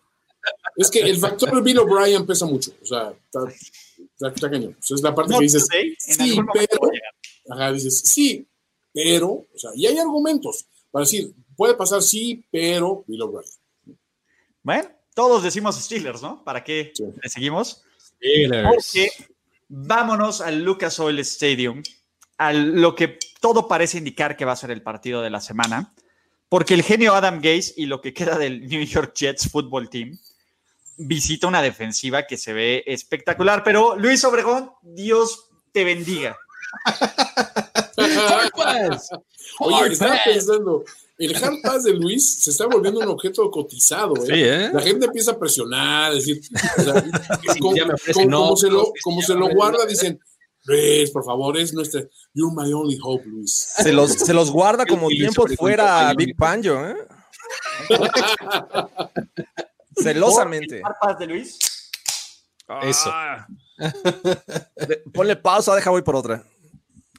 Es 0.76 0.90
que 0.90 1.00
el 1.00 1.18
factor 1.18 1.64
Bill 1.64 1.80
O'Brien 1.80 2.26
pesa 2.26 2.46
mucho, 2.46 2.72
o 2.82 2.86
sea, 2.86 3.14
Está, 3.26 3.40
cañón. 4.20 4.78
es 4.80 5.02
la 5.02 5.14
parte 5.14 5.34
que 5.38 5.44
dices, 5.44 5.68
sí, 6.00 6.38
pero, 6.54 6.92
ajá, 7.50 7.72
dices, 7.72 8.02
sí, 8.06 8.48
pero, 8.94 9.30
o 9.30 9.58
sea, 9.58 9.72
y 9.76 9.86
hay 9.86 9.98
argumentos 9.98 10.66
para 10.92 11.04
decir, 11.04 11.34
puede 11.56 11.76
pasar 11.76 12.02
sí, 12.02 12.46
pero 12.52 13.04
Bill 13.08 13.22
O'Brien. 13.24 13.52
Bueno, 14.64 14.90
todos 15.14 15.44
decimos 15.44 15.76
Steelers, 15.76 16.22
¿no? 16.22 16.44
¿Para 16.44 16.64
qué 16.64 16.92
le 17.22 17.30
seguimos? 17.30 17.84
Steelers. 18.00 18.70
Porque 18.70 19.12
vámonos 19.68 20.42
al 20.42 20.64
Lucas 20.64 21.00
Oil 21.00 21.20
Stadium, 21.20 21.84
a 22.38 22.54
lo 22.54 22.96
que 22.96 23.20
todo 23.42 23.68
parece 23.68 23.98
indicar 23.98 24.36
que 24.38 24.46
va 24.46 24.54
a 24.54 24.58
ser 24.58 24.72
el 24.72 24.82
partido 24.82 25.22
de 25.22 25.30
la 25.30 25.42
semana, 25.42 25.94
porque 26.50 26.74
el 26.74 26.84
genio 26.84 27.14
Adam 27.14 27.42
Gaze 27.42 27.74
y 27.78 27.86
lo 27.86 28.02
que 28.02 28.14
queda 28.14 28.38
del 28.38 28.68
New 28.68 28.84
York 28.86 29.14
Jets 29.16 29.50
Football 29.50 29.90
Team 29.90 30.18
visita 30.98 31.48
una 31.48 31.62
defensiva 31.62 32.26
que 32.26 32.38
se 32.38 32.54
ve 32.54 32.84
espectacular. 32.86 33.64
Pero 33.64 33.96
Luis 33.96 34.24
Obregón, 34.24 34.72
Dios 34.82 35.50
te 35.72 35.84
bendiga. 35.84 36.38
Oye, 39.60 39.94
estaba 39.94 40.18
pensando, 40.24 40.84
el 41.18 41.36
hard 41.36 41.62
pass 41.62 41.84
de 41.84 41.94
Luis 41.94 42.44
se 42.44 42.52
está 42.52 42.66
volviendo 42.66 43.00
un 43.00 43.08
objeto 43.08 43.50
cotizado. 43.50 44.16
¿eh? 44.28 44.66
¿eh? 44.66 44.70
La 44.74 44.82
gente 44.82 45.06
empieza 45.06 45.32
a 45.32 45.40
presionar, 45.40 46.14
decir, 46.14 46.42
como, 47.60 48.56
se 48.56 48.70
lo, 48.70 48.92
como 49.02 49.22
se 49.22 49.34
lo 49.34 49.48
guarda, 49.50 49.86
dicen, 49.86 50.20
Luis, 50.66 51.12
por 51.12 51.24
favor, 51.24 51.58
es 51.58 51.74
nuestra. 51.74 52.04
You're 52.34 52.54
my 52.54 52.74
only 52.74 52.98
hope, 53.02 53.24
Luis. 53.26 53.68
Se 53.78 53.94
los, 53.94 54.12
se 54.12 54.34
los 54.34 54.52
guarda 54.52 54.86
como 54.86 55.08
tiempo 55.08 55.46
fuera 55.58 56.14
Big 56.14 56.36
Panjo, 56.36 56.86
¿eh? 56.86 56.96
Celosamente. 59.96 60.82
Paz 61.02 61.20
de 61.20 61.28
Luis? 61.28 61.60
Eso. 62.84 63.12
Ah. 63.78 63.92
Ponle 65.14 65.36
pausa, 65.36 65.76
deja 65.76 65.90
voy 65.90 66.02
por 66.02 66.16
otra. 66.16 66.42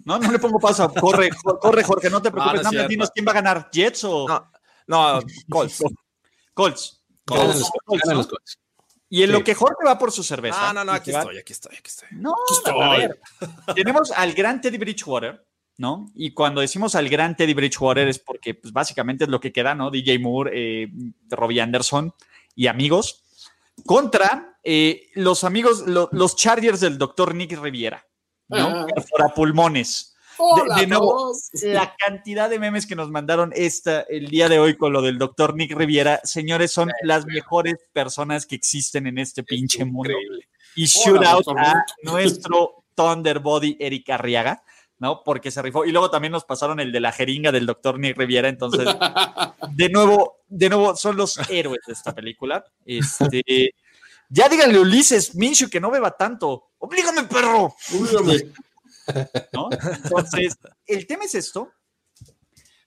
No, 0.06 0.18
no 0.18 0.32
le 0.32 0.38
pongo 0.38 0.58
pausa. 0.58 0.88
Corre, 0.88 1.28
corre, 1.60 1.84
Jorge, 1.84 2.08
no 2.08 2.22
te 2.22 2.30
preocupes. 2.30 2.62
No, 2.62 2.72
no 2.72 2.88
dinos 2.88 3.10
quién 3.10 3.26
va 3.26 3.32
a 3.32 3.34
ganar, 3.34 3.68
Jets 3.70 4.04
o. 4.04 4.26
No, 4.26 4.48
no 4.86 5.20
Colts. 5.50 5.82
Colts. 6.54 7.02
Colts. 7.26 7.70
Colts, 7.84 8.58
Y 9.10 9.22
en 9.22 9.32
lo 9.32 9.44
que 9.44 9.54
Jorge 9.54 9.84
va 9.84 9.98
por 9.98 10.12
su 10.12 10.22
cerveza. 10.22 10.70
Ah, 10.70 10.72
no, 10.72 10.82
no, 10.82 10.92
aquí 10.92 11.10
estoy, 11.10 11.36
aquí 11.36 11.52
estoy, 11.52 11.76
aquí 11.76 11.88
estoy. 11.88 12.08
No, 12.12 12.34
a 12.80 12.96
ver. 12.96 13.20
Tenemos 13.74 14.10
al 14.12 14.32
gran 14.32 14.62
Teddy 14.62 14.78
Bridgewater, 14.78 15.44
¿no? 15.76 16.10
Y 16.14 16.32
cuando 16.32 16.62
decimos 16.62 16.94
al 16.94 17.10
gran 17.10 17.36
Teddy 17.36 17.52
Bridgewater 17.52 18.08
es 18.08 18.18
porque, 18.18 18.54
pues, 18.54 18.72
básicamente 18.72 19.24
es 19.24 19.30
lo 19.30 19.40
que 19.40 19.52
queda, 19.52 19.74
¿no? 19.74 19.90
DJ 19.90 20.20
Moore, 20.20 20.52
eh, 20.54 20.88
Robbie 21.28 21.60
Anderson 21.60 22.14
y 22.56 22.66
amigos 22.66 23.22
contra 23.84 24.58
eh, 24.64 25.10
los 25.14 25.44
amigos, 25.44 25.84
los 25.86 26.34
Chargers 26.34 26.80
del 26.80 26.98
doctor 26.98 27.34
Nick 27.34 27.52
Riviera, 27.60 28.04
¿no? 28.48 28.86
Para 29.16 29.32
pulmones. 29.32 30.14
De, 30.76 30.86
nuevo, 30.86 31.32
la 31.62 31.96
cantidad 31.96 32.50
de 32.50 32.58
memes 32.58 32.86
que 32.86 32.94
nos 32.94 33.08
mandaron 33.08 33.52
esta, 33.54 34.02
el 34.02 34.28
día 34.28 34.50
de 34.50 34.58
hoy 34.58 34.76
con 34.76 34.92
lo 34.92 35.00
del 35.00 35.16
doctor 35.16 35.54
Nick 35.54 35.74
Riviera, 35.74 36.20
señores, 36.24 36.72
son 36.72 36.90
las 37.02 37.24
mejores 37.24 37.76
personas 37.92 38.44
que 38.44 38.56
existen 38.56 39.06
en 39.06 39.18
este 39.18 39.44
pinche 39.44 39.84
mundo. 39.84 40.12
Y 40.74 40.84
shoot 40.86 41.24
out 41.24 41.48
a 41.56 41.84
nuestro 42.02 42.84
Thunderbody 42.94 43.76
Eric 43.80 44.10
Arriaga. 44.10 44.62
¿No? 44.98 45.22
Porque 45.24 45.50
se 45.50 45.62
rifó. 45.62 45.84
Y 45.84 45.92
luego 45.92 46.10
también 46.10 46.32
nos 46.32 46.44
pasaron 46.44 46.80
el 46.80 46.92
de 46.92 47.00
la 47.00 47.12
jeringa 47.12 47.52
del 47.52 47.66
doctor 47.66 47.98
Nick 47.98 48.16
Riviera. 48.16 48.48
Entonces, 48.48 48.86
de 49.72 49.88
nuevo, 49.88 50.38
de 50.48 50.68
nuevo, 50.68 50.96
son 50.96 51.16
los 51.16 51.38
héroes 51.50 51.80
de 51.86 51.92
esta 51.92 52.14
película. 52.14 52.64
Este, 52.84 53.74
ya 54.28 54.48
díganle 54.48 54.78
Ulises 54.78 55.34
Minshew 55.34 55.68
que 55.68 55.80
no 55.80 55.90
beba 55.90 56.16
tanto. 56.16 56.70
Oblígame, 56.78 57.24
perro. 57.24 57.74
Oblígame. 57.94 58.52
Entonces, 59.06 60.58
el 60.86 61.06
tema 61.06 61.24
es 61.24 61.34
esto. 61.34 61.72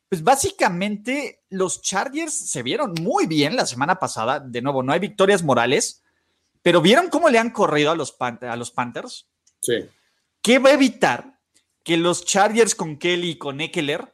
Pues 0.10 0.24
básicamente 0.24 1.44
los 1.50 1.84
Chargers 1.84 2.34
se 2.34 2.64
vieron 2.64 2.96
muy 3.00 3.28
bien 3.28 3.56
la 3.56 3.68
semana 3.68 4.00
pasada. 4.00 4.40
De 4.40 4.62
nuevo, 4.62 4.82
no 4.82 4.92
hay 4.92 5.00
victorias 5.00 5.44
morales, 5.44 6.02
pero 6.64 6.82
¿vieron 6.82 7.10
cómo 7.10 7.30
le 7.30 7.38
han 7.38 7.52
corrido 7.52 7.92
a 7.92 7.96
los, 7.96 8.16
a 8.20 8.56
los 8.56 8.72
Panthers? 8.72 9.28
Sí. 9.62 9.86
¿Qué 10.42 10.58
va 10.58 10.72
a 10.72 10.74
evitar 10.74 11.39
que 11.84 11.98
los 11.98 12.26
Chargers 12.26 12.76
con 12.76 12.98
Kelly 12.98 13.32
y 13.32 13.38
con 13.38 13.62
Eckler 13.62 14.14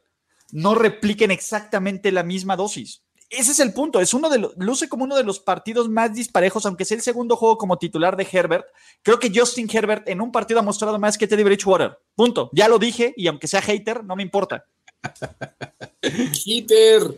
no 0.52 0.76
repliquen 0.76 1.32
exactamente 1.32 2.12
la 2.12 2.24
misma 2.24 2.56
dosis? 2.56 3.04
Ese 3.30 3.52
es 3.52 3.60
el 3.60 3.74
punto. 3.74 4.00
Es 4.00 4.14
uno 4.14 4.30
de 4.30 4.38
los, 4.38 4.56
luce 4.58 4.88
como 4.88 5.04
uno 5.04 5.16
de 5.16 5.24
los 5.24 5.40
partidos 5.40 5.90
más 5.90 6.14
disparejos, 6.14 6.66
aunque 6.66 6.86
sea 6.86 6.98
el 6.98 7.04
segundo 7.04 7.36
juego 7.36 7.58
como 7.58 7.78
titular 7.78 8.16
de 8.16 8.28
Herbert. 8.32 8.66
Creo 9.02 9.20
que 9.20 9.32
Justin 9.34 9.70
Herbert 9.72 10.08
en 10.08 10.22
un 10.22 10.32
partido 10.32 10.60
ha 10.60 10.64
mostrado 10.64 11.00
más 11.00 11.18
que 11.18 11.28
Teddy 11.28 11.44
Bridgewater. 11.44 11.98
Punto. 12.16 12.50
Ya 12.54 12.68
lo 12.68 12.78
dije 12.78 13.14
y 13.18 13.28
aunque 13.28 13.48
sea 13.48 13.62
hater, 13.62 14.04
no 14.04 14.16
me 14.16 14.24
importa. 14.24 14.66
Hater. 16.02 17.18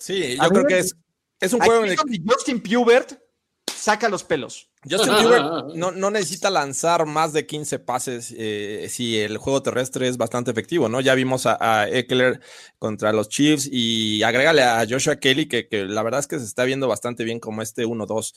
Sí, 0.00 0.36
yo 0.36 0.48
creo 0.48 0.66
que 0.66 0.78
es, 0.78 0.96
es 1.38 1.52
un 1.52 1.60
juego 1.60 1.84
en 1.84 1.90
el 1.90 1.96
que 1.96 2.20
Justin 2.26 2.62
Pubert 2.62 3.20
saca 3.66 4.08
los 4.08 4.24
pelos. 4.24 4.69
Justin 4.88 5.12
Pubert 5.22 5.74
no, 5.74 5.90
no, 5.90 6.10
necesita 6.10 6.48
lanzar 6.48 7.04
más 7.06 7.32
de 7.32 7.46
15 7.46 7.78
pases 7.80 8.34
eh, 8.36 8.86
si 8.88 9.18
el 9.18 9.36
juego 9.36 9.62
terrestre 9.62 10.08
es 10.08 10.16
bastante 10.16 10.50
efectivo, 10.50 10.88
¿no? 10.88 11.00
Ya 11.00 11.14
vimos 11.14 11.46
a, 11.46 11.88
Eckler 11.88 12.40
contra 12.78 13.12
los 13.12 13.28
Chiefs 13.28 13.68
y 13.70 14.22
agrégale 14.22 14.62
a 14.62 14.86
Joshua 14.88 15.16
Kelly, 15.16 15.46
que, 15.46 15.68
que, 15.68 15.84
la 15.84 16.02
verdad 16.02 16.20
es 16.20 16.26
que 16.26 16.38
se 16.38 16.44
está 16.44 16.64
viendo 16.64 16.88
bastante 16.88 17.24
bien 17.24 17.40
como 17.40 17.62
este 17.62 17.84
1-2. 17.84 18.34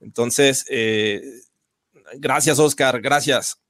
Entonces, 0.00 0.64
eh, 0.70 1.22
gracias, 2.14 2.58
Oscar, 2.58 3.00
gracias. 3.00 3.60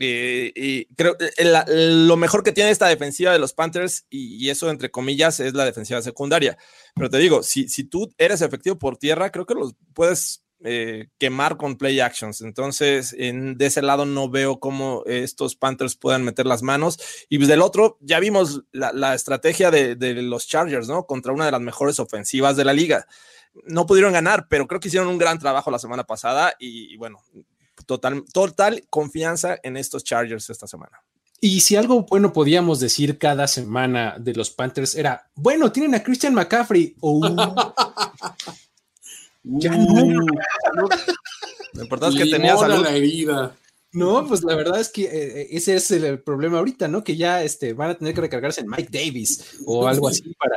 Eh, 0.00 0.52
y 0.54 0.84
creo 0.94 1.16
que 1.18 1.30
lo 1.66 2.16
mejor 2.16 2.44
que 2.44 2.52
tiene 2.52 2.70
esta 2.70 2.86
defensiva 2.86 3.32
de 3.32 3.38
los 3.38 3.52
Panthers, 3.52 4.06
y, 4.08 4.48
eso 4.48 4.70
entre 4.70 4.90
comillas, 4.90 5.40
es 5.40 5.54
la 5.54 5.64
defensiva 5.64 6.02
secundaria. 6.02 6.56
Pero 6.94 7.10
te 7.10 7.18
digo, 7.18 7.42
si, 7.42 7.68
si 7.68 7.84
tú 7.84 8.12
eres 8.18 8.40
efectivo 8.40 8.78
por 8.78 8.96
tierra, 8.96 9.30
creo 9.30 9.46
que 9.46 9.54
los 9.54 9.74
puedes 9.94 10.42
eh, 10.64 11.08
quemar 11.18 11.56
con 11.56 11.76
play 11.76 12.00
actions. 12.00 12.40
Entonces, 12.40 13.14
en, 13.16 13.56
de 13.56 13.66
ese 13.66 13.82
lado 13.82 14.06
no 14.06 14.28
veo 14.28 14.58
cómo 14.60 15.02
estos 15.06 15.56
Panthers 15.56 15.96
puedan 15.96 16.24
meter 16.24 16.46
las 16.46 16.62
manos. 16.62 16.98
Y 17.28 17.38
pues 17.38 17.48
del 17.48 17.62
otro, 17.62 17.98
ya 18.00 18.20
vimos 18.20 18.62
la, 18.72 19.14
estrategia 19.14 19.70
de, 19.70 19.96
los 20.22 20.46
Chargers, 20.48 20.88
¿no? 20.88 21.06
Contra 21.06 21.32
una 21.32 21.46
de 21.46 21.52
las 21.52 21.60
mejores 21.60 22.00
ofensivas 22.00 22.56
de 22.56 22.64
la 22.64 22.72
liga. 22.72 23.06
No 23.64 23.86
pudieron 23.86 24.12
ganar, 24.12 24.46
pero 24.48 24.66
creo 24.66 24.80
que 24.80 24.88
hicieron 24.88 25.08
un 25.08 25.18
gran 25.18 25.38
trabajo 25.38 25.70
la 25.70 25.78
semana 25.78 26.04
pasada 26.04 26.54
y 26.58 26.96
bueno, 26.96 27.22
total, 27.86 28.24
total 28.32 28.84
confianza 28.90 29.58
en 29.62 29.76
estos 29.76 30.04
Chargers 30.04 30.50
esta 30.50 30.66
semana. 30.66 31.02
Y 31.40 31.60
si 31.60 31.76
algo 31.76 32.02
bueno 32.02 32.32
podíamos 32.32 32.80
decir 32.80 33.16
cada 33.16 33.46
semana 33.46 34.16
de 34.18 34.34
los 34.34 34.50
Panthers 34.50 34.96
era, 34.96 35.30
bueno, 35.36 35.70
tienen 35.70 35.94
a 35.94 36.02
Christian 36.02 36.34
McCaffrey. 36.34 36.96
Oh. 37.00 37.74
Ya 39.42 39.76
no. 39.76 40.26
Lo 41.74 41.82
importante 41.82 42.18
es 42.18 42.24
que 42.24 42.30
tenía 42.30 42.56
salud. 42.56 42.82
la 42.82 42.92
herida. 42.92 43.56
No, 43.92 44.26
pues 44.26 44.44
la 44.44 44.54
verdad 44.54 44.80
es 44.80 44.90
que 44.90 45.04
eh, 45.04 45.48
ese 45.50 45.76
es 45.76 45.90
el, 45.90 46.20
problema 46.20 46.58
ahorita, 46.58 46.88
¿no? 46.88 47.02
Que 47.02 47.16
ya 47.16 47.42
este, 47.42 47.72
van 47.72 47.90
a 47.90 47.94
tener 47.94 48.14
que 48.14 48.20
recargarse 48.20 48.60
en 48.60 48.68
Mike 48.68 48.90
Davis 48.90 49.58
o 49.64 49.86
algo 49.88 50.08
así 50.08 50.34
para, 50.34 50.56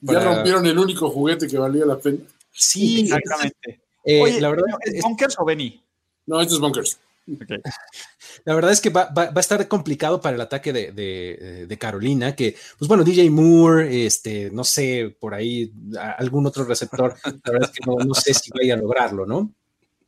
Ya 0.00 0.20
rompieron 0.20 0.66
el 0.66 0.78
único 0.78 1.10
juguete 1.10 1.46
que 1.46 1.58
valía 1.58 1.86
la 1.86 1.98
pena. 1.98 2.18
Sí, 2.50 3.02
exactamente. 3.02 3.80
Eh, 4.04 4.20
Oye, 4.20 4.40
la 4.40 4.50
verdad, 4.50 4.66
¿es 4.82 5.02
Bunkers 5.02 5.36
o 5.38 5.44
Benny? 5.44 5.82
No, 6.26 6.40
estos 6.40 6.60
Bunkers. 6.60 6.98
La 8.44 8.54
verdad 8.54 8.72
es 8.72 8.80
que 8.80 8.90
va, 8.90 9.10
a 9.14 9.40
estar 9.40 9.66
complicado 9.68 10.20
para 10.20 10.36
el 10.36 10.40
ataque 10.40 10.72
de, 10.72 11.76
Carolina, 11.78 12.34
que, 12.34 12.56
pues 12.78 12.88
bueno, 12.88 13.04
DJ 13.04 13.30
Moore, 13.30 14.06
este, 14.06 14.50
no 14.50 14.64
sé, 14.64 15.16
por 15.18 15.34
ahí 15.34 15.72
algún 16.18 16.46
otro 16.46 16.64
receptor, 16.64 17.16
la 17.24 17.52
verdad 17.52 17.70
es 17.72 17.78
que 17.78 17.90
no, 18.06 18.14
sé 18.14 18.34
si 18.34 18.50
vaya 18.50 18.74
a 18.74 18.78
lograrlo, 18.78 19.26
¿no? 19.26 19.52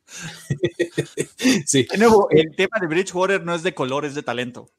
sí. 1.66 1.86
De 1.90 1.98
nuevo, 1.98 2.28
el 2.30 2.54
tema 2.54 2.78
de 2.80 2.86
Bridgewater 2.86 3.44
no 3.44 3.54
es 3.54 3.62
de 3.62 3.74
color, 3.74 4.04
es 4.04 4.14
de 4.14 4.22
talento. 4.22 4.70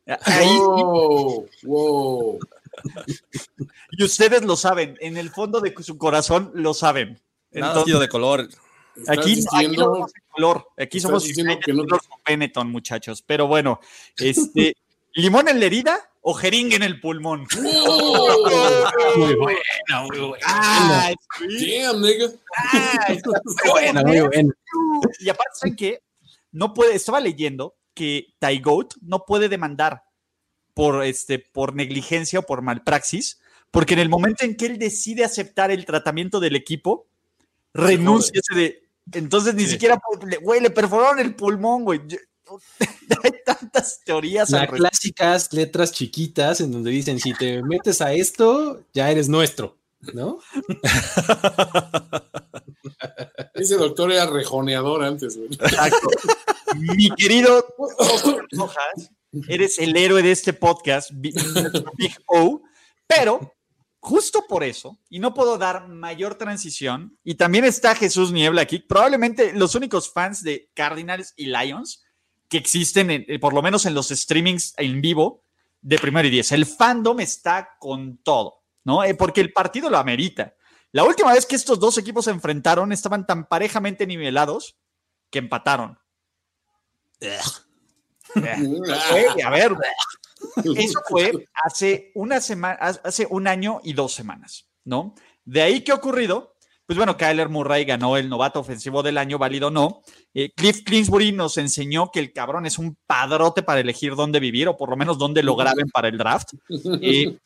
wow. 1.63 2.39
y 3.91 4.03
ustedes 4.03 4.43
lo 4.45 4.55
saben, 4.55 4.95
en 5.01 5.17
el 5.17 5.29
fondo 5.29 5.59
de 5.59 5.73
su 5.81 5.97
corazón 5.97 6.51
lo 6.53 6.73
saben. 6.73 7.19
Entonces, 7.51 7.99
de 7.99 8.09
color. 8.09 8.47
Aquí, 9.07 9.43
aquí, 9.53 9.75
somos 9.75 10.11
color, 10.37 10.67
aquí 10.77 10.99
somos 10.99 11.23
que 11.23 11.73
no... 11.73 11.85
Benetton, 12.25 12.71
muchachos. 12.71 13.23
Pero 13.25 13.47
bueno, 13.47 13.79
este, 14.17 14.75
¿limón 15.13 15.47
en 15.49 15.59
la 15.59 15.65
herida 15.65 16.09
o 16.21 16.33
jeringue 16.33 16.75
en 16.75 16.83
el 16.83 16.99
pulmón? 16.99 17.47
muy 19.17 19.33
buena, 19.35 20.01
muy 20.03 20.19
buena. 20.19 21.15
Damn, 21.39 22.01
nigga. 22.01 22.27
muy 23.15 23.71
buena, 23.71 24.03
muy 24.03 24.19
buena. 24.21 24.53
Y 25.19 25.29
aparte, 25.29 25.51
¿saben 25.55 25.75
qué? 25.75 26.01
No 26.51 26.73
puede, 26.73 26.95
estaba 26.95 27.19
leyendo 27.19 27.75
que 27.93 28.27
Ty 28.39 28.59
Goat 28.59 28.93
no 29.01 29.25
puede 29.25 29.49
demandar 29.49 30.03
por, 30.73 31.03
este, 31.03 31.39
por 31.39 31.75
negligencia 31.75 32.39
o 32.39 32.43
por 32.43 32.61
malpraxis, 32.61 33.39
porque 33.71 33.95
en 33.95 33.99
el 33.99 34.09
momento 34.09 34.45
en 34.45 34.55
que 34.55 34.67
él 34.67 34.77
decide 34.77 35.23
aceptar 35.25 35.71
el 35.71 35.85
tratamiento 35.85 36.39
del 36.39 36.55
equipo, 36.55 37.07
renuncia 37.73 38.39
ese 38.39 38.59
de 38.59 38.86
entonces 39.13 39.55
ni 39.55 39.65
siquiera, 39.65 39.99
güey, 40.41 40.61
le 40.61 40.69
perforaron 40.69 41.19
el 41.19 41.35
pulmón, 41.35 41.83
güey. 41.83 42.01
Hay 43.23 43.31
tantas 43.45 44.01
teorías. 44.05 44.49
Las 44.49 44.69
clásicas 44.69 45.51
letras 45.51 45.91
chiquitas 45.91 46.61
en 46.61 46.71
donde 46.71 46.91
dicen, 46.91 47.19
si 47.19 47.33
te 47.33 47.61
metes 47.61 48.01
a 48.01 48.13
esto, 48.13 48.83
ya 48.93 49.11
eres 49.11 49.27
nuestro, 49.27 49.77
¿no? 50.13 50.39
Ese 53.53 53.75
doctor 53.75 54.11
era 54.11 54.27
rejoneador 54.27 55.03
antes, 55.03 55.35
güey. 55.37 55.49
Exacto. 55.51 56.07
Mi 56.75 57.09
querido 57.11 57.65
Rojas, 58.51 59.11
eres 59.47 59.77
el 59.79 59.97
héroe 59.97 60.21
de 60.21 60.31
este 60.31 60.53
podcast, 60.53 61.11
Big 61.13 61.35
O, 62.27 62.61
pero 63.07 63.56
justo 63.99 64.45
por 64.47 64.63
eso, 64.63 64.99
y 65.09 65.19
no 65.19 65.33
puedo 65.33 65.57
dar 65.57 65.87
mayor 65.87 66.35
transición, 66.35 67.17
y 67.23 67.35
también 67.35 67.65
está 67.65 67.95
Jesús 67.95 68.31
Niebla 68.31 68.61
aquí, 68.61 68.79
probablemente 68.79 69.53
los 69.53 69.75
únicos 69.75 70.11
fans 70.11 70.43
de 70.43 70.69
Cardinals 70.73 71.33
y 71.35 71.47
Lions 71.47 72.03
que 72.49 72.57
existen, 72.57 73.11
eh, 73.11 73.39
por 73.39 73.53
lo 73.53 73.61
menos 73.61 73.85
en 73.85 73.93
los 73.93 74.09
streamings 74.09 74.73
en 74.77 75.01
vivo 75.01 75.43
de 75.81 75.99
primero 75.99 76.27
y 76.27 76.31
diez. 76.31 76.51
El 76.51 76.65
fandom 76.65 77.19
está 77.19 77.75
con 77.79 78.17
todo, 78.17 78.63
¿no? 78.83 79.03
Eh, 79.03 79.15
porque 79.15 79.41
el 79.41 79.51
partido 79.51 79.89
lo 79.89 79.97
amerita. 79.97 80.55
La 80.91 81.03
última 81.03 81.33
vez 81.33 81.45
que 81.45 81.55
estos 81.55 81.79
dos 81.79 81.97
equipos 81.97 82.25
se 82.25 82.31
enfrentaron 82.31 82.91
estaban 82.91 83.25
tan 83.25 83.47
parejamente 83.47 84.07
nivelados 84.07 84.77
que 85.29 85.39
empataron. 85.39 85.99
a 88.35 89.49
ver, 89.49 89.75
eso 90.75 90.99
fue 91.07 91.47
hace 91.63 92.11
una 92.15 92.41
semana, 92.41 92.75
hace 92.75 93.27
un 93.29 93.47
año 93.47 93.79
y 93.83 93.93
dos 93.93 94.13
semanas, 94.13 94.67
¿no? 94.83 95.15
De 95.45 95.61
ahí 95.61 95.81
que 95.81 95.91
ha 95.91 95.95
ocurrido, 95.95 96.55
pues 96.85 96.97
bueno, 96.97 97.17
Kyler 97.17 97.49
Murray 97.49 97.85
ganó 97.85 98.17
el 98.17 98.29
novato 98.29 98.59
ofensivo 98.59 99.03
del 99.03 99.17
año, 99.17 99.37
válido 99.37 99.67
o 99.67 99.71
no. 99.71 100.01
Eh, 100.33 100.51
Cliff 100.55 100.83
Clinsbury 100.83 101.31
nos 101.31 101.57
enseñó 101.57 102.11
que 102.11 102.19
el 102.19 102.31
cabrón 102.31 102.65
es 102.65 102.77
un 102.79 102.97
padrote 103.05 103.63
para 103.63 103.81
elegir 103.81 104.15
dónde 104.15 104.39
vivir, 104.39 104.67
o 104.67 104.77
por 104.77 104.89
lo 104.89 104.95
menos 104.95 105.17
dónde 105.17 105.43
lo 105.43 105.55
graben 105.55 105.89
para 105.89 106.07
el 106.07 106.17
draft. 106.17 106.53
Eh, 107.01 107.37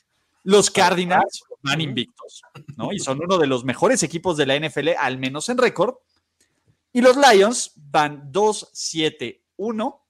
los 0.44 0.70
Cardinals 0.70 1.44
van 1.62 1.82
invictos, 1.82 2.42
¿no? 2.76 2.92
Y 2.92 3.00
son 3.00 3.20
uno 3.24 3.38
de 3.38 3.48
los 3.48 3.64
mejores 3.64 4.04
equipos 4.04 4.38
de 4.38 4.46
la 4.46 4.56
NFL, 4.60 4.90
al 5.00 5.18
menos 5.18 5.50
en 5.50 5.58
récord. 5.58 5.96
Y 6.94 7.02
los 7.02 7.16
Lions 7.16 7.72
van 7.76 8.32
2-7-1 8.32 10.01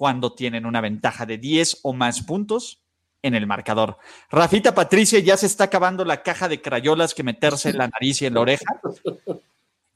cuando 0.00 0.32
tienen 0.32 0.64
una 0.64 0.80
ventaja 0.80 1.26
de 1.26 1.36
10 1.36 1.80
o 1.82 1.92
más 1.92 2.22
puntos 2.22 2.80
en 3.20 3.34
el 3.34 3.46
marcador. 3.46 3.98
Rafita 4.30 4.74
Patricia 4.74 5.18
ya 5.18 5.36
se 5.36 5.44
está 5.44 5.64
acabando 5.64 6.06
la 6.06 6.22
caja 6.22 6.48
de 6.48 6.62
crayolas 6.62 7.12
que 7.12 7.22
meterse 7.22 7.68
en 7.68 7.76
la 7.76 7.88
nariz 7.88 8.22
y 8.22 8.24
en 8.24 8.32
la 8.32 8.40
oreja. 8.40 8.80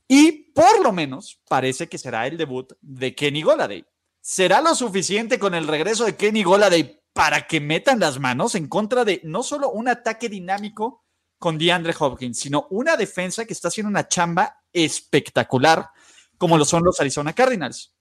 Y 0.06 0.52
por 0.52 0.82
lo 0.82 0.92
menos 0.92 1.40
parece 1.48 1.88
que 1.88 1.96
será 1.96 2.26
el 2.26 2.36
debut 2.36 2.70
de 2.82 3.14
Kenny 3.14 3.40
Goladay. 3.40 3.86
¿Será 4.20 4.60
lo 4.60 4.74
suficiente 4.74 5.38
con 5.38 5.54
el 5.54 5.66
regreso 5.66 6.04
de 6.04 6.16
Kenny 6.16 6.42
Goladay 6.42 7.00
para 7.14 7.46
que 7.46 7.62
metan 7.62 7.98
las 7.98 8.20
manos 8.20 8.56
en 8.56 8.68
contra 8.68 9.06
de 9.06 9.22
no 9.24 9.42
solo 9.42 9.70
un 9.70 9.88
ataque 9.88 10.28
dinámico 10.28 11.02
con 11.38 11.56
DeAndre 11.56 11.94
Hopkins, 11.98 12.38
sino 12.38 12.66
una 12.68 12.98
defensa 12.98 13.46
que 13.46 13.54
está 13.54 13.68
haciendo 13.68 13.88
una 13.88 14.06
chamba 14.06 14.64
espectacular, 14.70 15.88
como 16.36 16.58
lo 16.58 16.66
son 16.66 16.84
los 16.84 17.00
Arizona 17.00 17.32
Cardinals? 17.32 17.94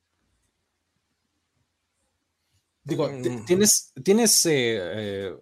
Digo, 2.84 3.10
mm. 3.10 3.46
tienes, 3.46 3.92
tienes 4.04 4.46
eh, 4.46 4.80
eh, 4.80 5.36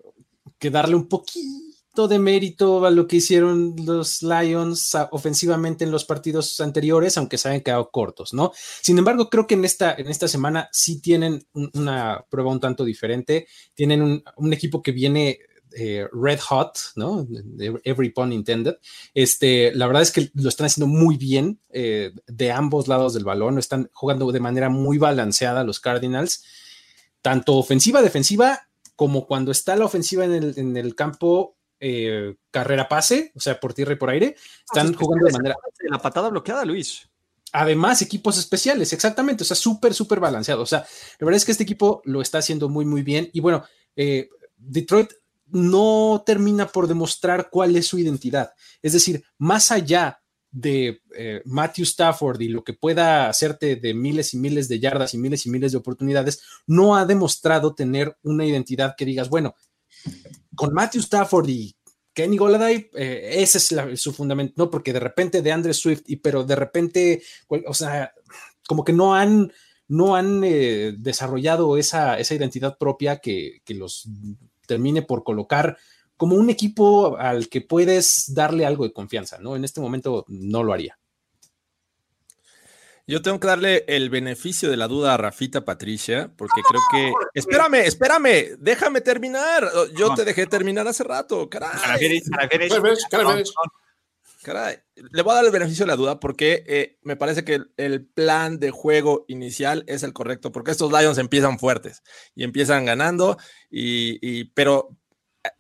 que 0.60 0.70
darle 0.70 0.96
un 0.96 1.08
poquito 1.08 2.08
de 2.08 2.20
mérito 2.20 2.86
a 2.86 2.92
lo 2.92 3.06
que 3.08 3.18
hicieron 3.18 3.76
los 3.86 4.22
Lions 4.22 4.96
ofensivamente 5.12 5.84
en 5.84 5.92
los 5.92 6.06
partidos 6.06 6.62
anteriores, 6.62 7.18
aunque 7.18 7.38
se 7.38 7.50
hayan 7.50 7.62
quedado 7.62 7.90
cortos, 7.92 8.34
¿no? 8.34 8.54
Sin 8.82 8.98
embargo, 8.98 9.30
creo 9.30 9.46
que 9.46 9.56
en 9.56 9.66
esta, 9.66 9.94
en 9.94 10.08
esta 10.08 10.28
semana 10.28 10.70
sí 10.72 11.02
tienen 11.02 11.46
una 11.74 12.24
prueba 12.30 12.52
un 12.52 12.62
tanto 12.62 12.86
diferente. 12.86 13.48
Tienen 13.74 14.02
un, 14.02 14.24
un 14.38 14.54
equipo 14.54 14.82
que 14.82 14.94
viene 14.94 15.40
eh, 15.74 16.06
red 16.12 16.40
hot, 16.40 16.78
¿no? 16.96 17.26
Every 17.84 18.10
pun 18.10 18.34
intended. 18.34 18.76
Este, 19.14 19.74
la 19.74 19.88
verdad 19.88 20.02
es 20.02 20.12
que 20.12 20.30
lo 20.34 20.50
están 20.50 20.66
haciendo 20.66 20.88
muy 20.88 21.18
bien 21.18 21.60
eh, 21.70 22.12
de 22.28 22.52
ambos 22.52 22.88
lados 22.88 23.14
del 23.14 23.24
balón, 23.24 23.58
están 23.58 23.90
jugando 23.94 24.32
de 24.32 24.40
manera 24.40 24.70
muy 24.70 24.98
balanceada 24.98 25.64
los 25.64 25.80
Cardinals, 25.80 26.44
tanto 27.22 27.56
ofensiva, 27.56 28.02
defensiva, 28.02 28.68
como 28.96 29.26
cuando 29.26 29.52
está 29.52 29.76
la 29.76 29.86
ofensiva 29.86 30.26
en 30.26 30.78
el, 30.78 30.96
campo 30.96 31.58
eh, 31.80 32.36
carrera 32.52 32.88
pase, 32.88 33.32
o 33.36 33.40
sea, 33.40 33.60
por 33.60 33.74
tierra 33.74 33.94
y 33.94 33.98
por 33.98 34.10
aire, 34.10 34.36
están 34.66 34.94
jugando 34.94 35.26
de 35.26 35.34
manera... 35.34 35.56
La 35.90 36.00
patada 36.00 36.30
bloqueada, 36.30 36.66
Luis. 36.66 37.10
Además, 37.54 38.02
equipos 38.02 38.38
especiales, 38.38 38.94
exactamente, 38.94 39.44
o 39.44 39.46
sea, 39.46 39.56
súper, 39.56 39.94
súper 39.94 40.20
balanceado. 40.20 40.62
O 40.62 40.66
sea, 40.68 40.86
la 41.20 41.26
verdad 41.26 41.38
es 41.38 41.46
que 41.46 41.52
este 41.52 41.64
equipo 41.64 42.02
lo 42.06 42.22
está 42.22 42.38
haciendo 42.38 42.70
muy, 42.70 42.86
muy 42.86 43.02
bien. 43.02 43.30
Y 43.34 43.40
bueno, 43.40 43.66
Detroit 44.58 45.12
no 45.48 46.24
termina 46.26 46.68
por 46.68 46.88
demostrar 46.88 47.50
cuál 47.50 47.76
es 47.76 47.88
su 47.88 48.00
identidad. 48.00 48.54
Es 48.82 48.94
decir, 48.94 49.24
más 49.38 49.72
allá 49.72 50.21
de 50.52 51.02
eh, 51.16 51.42
Matthew 51.46 51.84
Stafford 51.84 52.42
y 52.42 52.50
lo 52.50 52.64
que 52.64 52.74
pueda 52.74 53.30
hacerte 53.30 53.78
de 53.78 53.94
miles 53.94 54.34
y 54.34 54.38
miles 54.38 54.68
de 54.68 54.80
yardas 54.80 55.14
y 55.14 55.18
miles 55.18 55.46
y 55.46 55.50
miles 55.50 55.72
de 55.72 55.78
oportunidades, 55.78 56.44
no 56.68 56.96
ha 56.96 57.06
demostrado 57.06 57.74
tener 57.74 58.18
una 58.24 58.46
identidad 58.46 58.96
que 58.98 59.06
digas, 59.06 59.30
bueno, 59.30 59.56
con 60.56 60.74
Matthew 60.74 61.02
Stafford 61.02 61.50
y 61.50 61.76
Kenny 62.14 62.38
Goladay, 62.38 62.90
eh, 62.96 63.36
ese 63.38 63.58
es 63.58 64.02
su 64.02 64.12
fundamento, 64.12 64.54
no 64.58 64.70
porque 64.70 64.92
de 64.92 65.00
repente 65.00 65.42
de 65.42 65.52
Andre 65.52 65.74
Swift, 65.74 66.04
y 66.08 66.18
pero 66.18 66.44
de 66.44 66.56
repente, 66.56 67.24
o 67.66 67.74
sea, 67.74 68.14
como 68.68 68.84
que 68.84 68.92
no 68.92 69.16
han, 69.16 69.54
no 69.88 70.16
han 70.16 70.44
eh, 70.44 70.94
desarrollado 70.98 71.78
esa, 71.78 72.20
esa, 72.20 72.36
identidad 72.36 72.78
propia 72.78 73.18
que, 73.18 73.62
que 73.64 73.74
los 73.74 74.10
termine 74.68 75.02
por 75.02 75.24
colocar 75.24 75.78
como 76.22 76.36
un 76.36 76.52
equipo 76.52 77.18
al 77.18 77.50
que 77.50 77.62
puedes 77.62 78.32
darle 78.32 78.64
algo 78.64 78.84
de 78.84 78.94
confianza, 78.94 79.40
¿no? 79.40 79.56
En 79.56 79.64
este 79.64 79.82
momento 79.82 80.24
no 80.28 80.64
lo 80.64 80.72
haría. 80.72 81.00
Yo 83.08 83.24
tengo 83.24 83.40
que 83.40 83.48
darle 83.48 83.86
el 83.88 84.12
beneficio 84.12 84.70
de 84.70 84.78
la 84.78 84.88
duda 84.88 85.16
a 85.16 85.18
Rafita 85.18 85.66
Patricia, 85.66 86.32
porque 86.38 86.62
creo 86.62 86.82
que. 86.92 87.12
Espérame, 87.34 87.88
espérame, 87.88 88.56
déjame 88.60 89.02
terminar. 89.02 89.68
Yo 89.98 90.14
te 90.14 90.24
dejé 90.24 90.46
terminar 90.46 90.88
hace 90.88 91.04
rato, 91.04 91.50
caray. 91.50 91.72
Caray, 94.44 94.78
le 94.96 95.22
voy 95.24 95.32
a 95.32 95.36
dar 95.36 95.46
el 95.46 95.52
beneficio 95.52 95.86
de 95.86 95.92
la 95.92 95.96
duda 95.96 96.20
porque 96.20 96.64
eh, 96.68 97.00
me 97.04 97.16
parece 97.16 97.44
que 97.44 97.62
el, 97.78 98.08
plan 98.08 98.60
de 98.60 98.72
juego 98.72 99.26
inicial 99.28 99.84
es 99.88 100.04
el 100.04 100.14
correcto, 100.14 100.52
porque 100.52 100.72
estos 100.72 100.92
Lions 100.92 101.20
empiezan 101.20 101.60
fuertes 101.60 102.02
y 102.34 102.44
empiezan 102.44 102.86
ganando, 102.86 103.38
y, 103.70 104.46
pero 104.54 105.01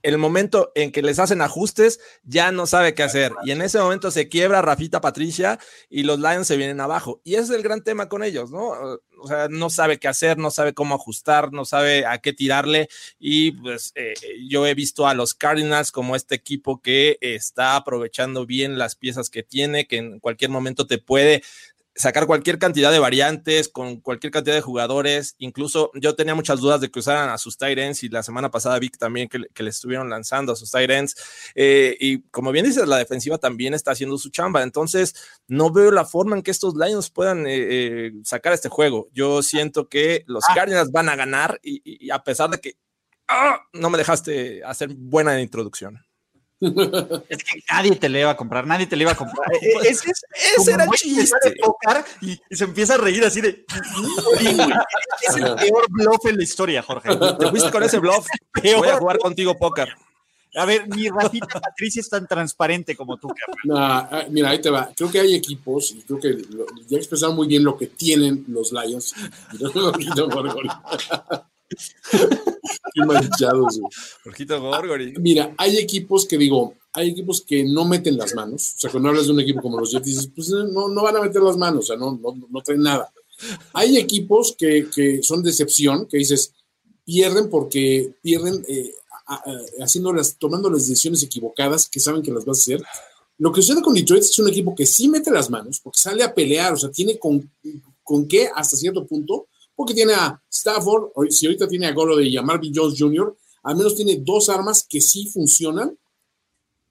el 0.03 0.17
momento 0.17 0.71
en 0.75 0.91
que 0.91 1.01
les 1.01 1.19
hacen 1.19 1.41
ajustes, 1.41 1.99
ya 2.23 2.51
no 2.51 2.67
sabe 2.67 2.93
qué 2.93 3.03
hacer. 3.03 3.31
Y 3.43 3.51
en 3.51 3.61
ese 3.61 3.79
momento 3.79 4.11
se 4.11 4.29
quiebra 4.29 4.61
Rafita 4.61 5.01
Patricia 5.01 5.59
y 5.89 6.03
los 6.03 6.19
Lions 6.19 6.47
se 6.47 6.57
vienen 6.57 6.81
abajo. 6.81 7.21
Y 7.23 7.35
ese 7.35 7.43
es 7.43 7.49
el 7.51 7.63
gran 7.63 7.83
tema 7.83 8.09
con 8.09 8.23
ellos, 8.23 8.51
¿no? 8.51 8.69
O 9.23 9.27
sea, 9.27 9.47
no 9.49 9.69
sabe 9.69 9.99
qué 9.99 10.07
hacer, 10.07 10.37
no 10.37 10.51
sabe 10.51 10.73
cómo 10.73 10.95
ajustar, 10.95 11.51
no 11.51 11.65
sabe 11.65 12.05
a 12.05 12.19
qué 12.19 12.33
tirarle. 12.33 12.89
Y 13.19 13.51
pues 13.51 13.91
eh, 13.95 14.13
yo 14.47 14.65
he 14.65 14.73
visto 14.73 15.07
a 15.07 15.13
los 15.13 15.33
Cardinals 15.33 15.91
como 15.91 16.15
este 16.15 16.35
equipo 16.35 16.81
que 16.81 17.17
está 17.21 17.75
aprovechando 17.75 18.45
bien 18.45 18.77
las 18.77 18.95
piezas 18.95 19.29
que 19.29 19.43
tiene, 19.43 19.87
que 19.87 19.97
en 19.97 20.19
cualquier 20.19 20.51
momento 20.51 20.87
te 20.87 20.97
puede 20.97 21.43
sacar 22.01 22.25
cualquier 22.25 22.57
cantidad 22.57 22.91
de 22.91 22.97
variantes 22.97 23.69
con 23.69 24.01
cualquier 24.01 24.31
cantidad 24.31 24.55
de 24.55 24.61
jugadores. 24.61 25.35
Incluso 25.37 25.91
yo 25.93 26.15
tenía 26.15 26.33
muchas 26.33 26.59
dudas 26.59 26.81
de 26.81 26.89
que 26.89 26.99
usaran 26.99 27.29
a 27.29 27.37
sus 27.37 27.57
Tyrants 27.57 28.03
y 28.03 28.09
la 28.09 28.23
semana 28.23 28.49
pasada 28.49 28.79
vi 28.79 28.89
también 28.89 29.29
que, 29.29 29.37
le 29.37 29.69
estuvieron 29.69 30.09
lanzando 30.09 30.51
a 30.51 30.55
sus 30.55 30.71
Tyrants. 30.71 31.15
Eh, 31.53 31.95
y 31.99 32.23
como 32.29 32.51
bien 32.51 32.65
dices, 32.65 32.87
la 32.87 32.97
defensiva 32.97 33.37
también 33.37 33.75
está 33.75 33.91
haciendo 33.91 34.17
su 34.17 34.31
chamba. 34.31 34.63
Entonces, 34.63 35.13
no 35.47 35.71
veo 35.71 35.91
la 35.91 36.03
forma 36.05 36.35
en 36.35 36.41
que 36.41 36.51
estos 36.51 36.75
Lions 36.75 37.11
puedan 37.11 37.45
eh, 37.45 38.07
eh, 38.07 38.11
sacar 38.23 38.53
este 38.53 38.69
juego. 38.69 39.07
Yo 39.13 39.43
siento 39.43 39.87
que 39.87 40.23
los 40.25 40.43
ah. 40.49 40.55
Cardinals 40.55 40.91
van 40.91 41.07
a 41.07 41.15
ganar 41.15 41.59
y, 41.61 42.09
a 42.09 42.23
pesar 42.23 42.49
de 42.49 42.59
que 42.59 42.77
¡ah! 43.27 43.59
no 43.73 43.91
me 43.91 43.99
dejaste 43.99 44.63
hacer 44.63 44.89
buena 44.95 45.39
introducción. 45.39 45.99
Es 46.61 47.43
que 47.43 47.63
nadie 47.71 47.95
te 47.95 48.07
le 48.07 48.21
iba 48.21 48.29
a 48.29 48.37
comprar, 48.37 48.67
nadie 48.67 48.85
te 48.85 48.95
le 48.95 49.03
iba 49.03 49.11
a 49.11 49.15
comprar. 49.15 49.51
E-, 49.61 49.89
ese, 49.89 50.11
ese 50.57 50.71
era 50.71 50.83
el 50.83 50.91
chiste. 50.91 51.55
Y, 52.21 52.39
y, 52.49 52.55
se 52.55 52.65
empieza 52.65 52.93
a 52.93 52.97
reír 52.97 53.25
así 53.25 53.41
de. 53.41 53.65
es 55.21 55.35
el 55.35 55.55
peor 55.55 55.85
bluff 55.89 56.25
en 56.25 56.37
la 56.37 56.43
historia, 56.43 56.83
Jorge. 56.83 57.15
Te 57.15 57.49
fuiste 57.49 57.71
con 57.71 57.83
ese 57.83 57.99
bluff. 57.99 58.27
Voy 58.61 58.89
a 58.89 58.97
jugar 58.97 59.17
contigo 59.17 59.57
póker. 59.57 59.89
A 60.55 60.65
ver, 60.65 60.87
mi 60.89 61.07
Rafita 61.07 61.61
Patricia 61.61 62.01
es 62.01 62.09
tan 62.09 62.27
transparente 62.27 62.93
como 62.95 63.17
tú, 63.17 63.29
ah, 63.73 64.25
mira, 64.29 64.49
ahí 64.49 64.59
te 64.59 64.69
va. 64.69 64.91
Creo 64.95 65.09
que 65.09 65.21
hay 65.21 65.33
equipos, 65.33 65.93
y 65.93 66.01
creo 66.01 66.19
que 66.19 66.41
ya 66.87 66.97
expresaron 66.97 67.37
muy 67.37 67.47
bien 67.47 67.63
lo 67.63 67.77
que 67.77 67.87
tienen 67.87 68.43
los 68.49 68.73
Lions. 68.73 69.15
Qué 72.93 73.05
manchados, 73.05 73.79
Mira, 75.19 75.53
hay 75.57 75.77
equipos 75.77 76.25
que 76.25 76.37
digo, 76.37 76.75
hay 76.93 77.09
equipos 77.09 77.41
que 77.41 77.63
no 77.63 77.85
meten 77.85 78.17
las 78.17 78.33
manos. 78.35 78.73
O 78.75 78.79
sea, 78.79 78.91
cuando 78.91 79.09
hablas 79.09 79.27
de 79.27 79.33
un 79.33 79.39
equipo 79.39 79.61
como 79.61 79.79
los 79.79 79.91
Jets, 79.91 80.05
dices, 80.05 80.29
pues 80.35 80.49
no, 80.49 80.89
no 80.89 81.03
van 81.03 81.15
a 81.15 81.21
meter 81.21 81.41
las 81.41 81.57
manos, 81.57 81.85
o 81.85 81.87
sea, 81.87 81.97
no, 81.97 82.19
no, 82.21 82.47
no 82.49 82.61
traen 82.61 82.81
nada. 82.81 83.11
Hay 83.73 83.97
equipos 83.97 84.55
que, 84.57 84.87
que, 84.93 85.23
son 85.23 85.41
decepción, 85.41 86.07
que 86.07 86.17
dices, 86.17 86.53
pierden 87.05 87.49
porque 87.49 88.13
pierden 88.21 88.63
eh, 88.67 88.93
haciéndolas, 89.79 90.35
tomando 90.37 90.69
las 90.69 90.87
decisiones 90.87 91.23
equivocadas 91.23 91.89
que 91.89 91.99
saben 91.99 92.21
que 92.21 92.31
las 92.31 92.45
vas 92.45 92.59
a 92.59 92.61
hacer. 92.61 92.83
Lo 93.37 93.51
que 93.51 93.61
sucede 93.61 93.81
con 93.81 93.93
Detroit 93.93 94.23
es 94.23 94.37
un 94.37 94.49
equipo 94.49 94.75
que 94.75 94.85
sí 94.85 95.09
mete 95.09 95.31
las 95.31 95.49
manos, 95.49 95.79
porque 95.79 95.99
sale 95.99 96.23
a 96.23 96.33
pelear, 96.33 96.73
o 96.73 96.77
sea, 96.77 96.91
tiene 96.91 97.17
con, 97.17 97.49
con 98.03 98.27
qué 98.27 98.49
hasta 98.53 98.77
cierto 98.77 99.05
punto, 99.07 99.47
porque 99.75 99.93
tiene 99.93 100.13
a 100.13 100.41
Stafford, 100.49 101.11
si 101.29 101.45
ahorita 101.45 101.67
tiene 101.67 101.87
a 101.87 101.93
Golo 101.93 102.17
a 102.17 102.41
Marvin 102.41 102.73
Jones 102.75 102.95
Jr., 102.97 103.35
al 103.63 103.75
menos 103.75 103.95
tiene 103.95 104.17
dos 104.17 104.49
armas 104.49 104.85
que 104.87 105.01
sí 105.01 105.27
funcionan 105.27 105.97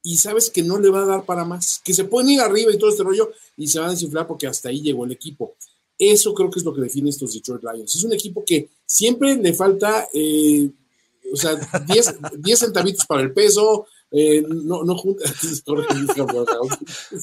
y 0.03 0.17
sabes 0.17 0.51
que 0.51 0.63
no 0.63 0.79
le 0.79 0.89
va 0.89 1.03
a 1.03 1.07
dar 1.07 1.25
para 1.25 1.45
más, 1.45 1.81
que 1.85 1.93
se 1.93 2.05
pueden 2.05 2.31
ir 2.31 2.41
arriba 2.41 2.73
y 2.73 2.79
todo 2.79 2.91
este 2.91 3.03
rollo 3.03 3.31
y 3.57 3.67
se 3.67 3.79
van 3.79 3.89
a 3.89 3.93
desinflar 3.93 4.27
porque 4.27 4.47
hasta 4.47 4.69
ahí 4.69 4.81
llegó 4.81 5.05
el 5.05 5.13
equipo. 5.13 5.55
Eso 5.99 6.33
creo 6.33 6.51
que 6.51 6.61
es 6.61 6.65
lo 6.65 6.75
que 6.75 6.81
define 6.81 7.11
estos 7.11 7.35
Detroit 7.35 7.63
Lions. 7.63 7.95
Es 7.95 8.05
un 8.05 8.15
equipo 8.15 8.43
que 8.45 8.71
siempre 8.87 9.37
le 9.37 9.53
falta, 9.53 10.09
eh, 10.15 10.71
o 11.31 11.37
sea, 11.37 11.57
10 11.87 12.17
centavitos 12.59 13.05
para 13.05 13.21
el 13.21 13.35
peso, 13.35 13.87
eh, 14.11 14.43
no, 14.49 14.83
no 14.83 14.97
junta. 14.97 15.25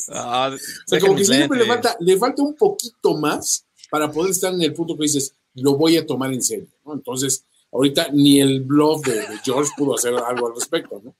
Ah, 0.10 0.52
o 0.54 0.88
sea, 0.88 1.00
como 1.00 1.16
que 1.16 1.26
siempre 1.26 1.60
le 1.60 1.66
falta, 1.66 1.98
le 2.00 2.18
falta 2.18 2.44
un 2.44 2.56
poquito 2.56 3.18
más 3.18 3.66
para 3.90 4.12
poder 4.12 4.32
estar 4.32 4.54
en 4.54 4.62
el 4.62 4.74
punto 4.74 4.96
que 4.96 5.04
dices, 5.04 5.34
lo 5.58 5.76
voy 5.76 5.98
a 5.98 6.06
tomar 6.06 6.34
en 6.34 6.42
serio, 6.42 6.68
¿no? 6.86 6.94
Entonces, 6.94 7.46
ahorita 7.72 8.10
ni 8.14 8.40
el 8.40 8.62
blog 8.62 9.04
de, 9.04 9.26
George 9.44 9.72
pudo 9.78 9.96
hacer 9.96 10.14
algo 10.14 10.48
al 10.48 10.56
respecto, 10.56 11.02
¿no? 11.04 11.16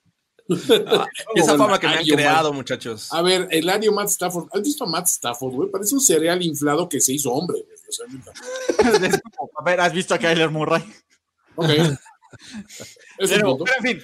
Ah, 0.86 1.06
esa 1.34 1.58
fama 1.58 1.78
que 1.78 1.86
me 1.86 1.94
han 1.94 2.04
creado, 2.04 2.52
muchachos. 2.52 3.12
A 3.12 3.20
ver, 3.22 3.48
el 3.50 3.68
año 3.68 3.92
Matt 3.92 4.08
Stafford. 4.08 4.48
¿Has 4.52 4.62
visto 4.62 4.84
a 4.84 4.86
Matt 4.86 5.06
Stafford, 5.06 5.52
güey? 5.52 5.70
Parece 5.70 5.94
un 5.94 6.00
cereal 6.00 6.42
inflado 6.42 6.88
que 6.88 7.00
se 7.00 7.12
hizo 7.12 7.32
hombre, 7.32 7.64
a 9.58 9.64
ver, 9.64 9.80
¿has 9.80 9.94
visto 9.94 10.14
a 10.14 10.18
Kyler 10.18 10.50
Murray? 10.50 10.82
Ok. 11.54 11.68
pero, 13.18 13.56
en 13.78 13.82
fin, 13.82 14.02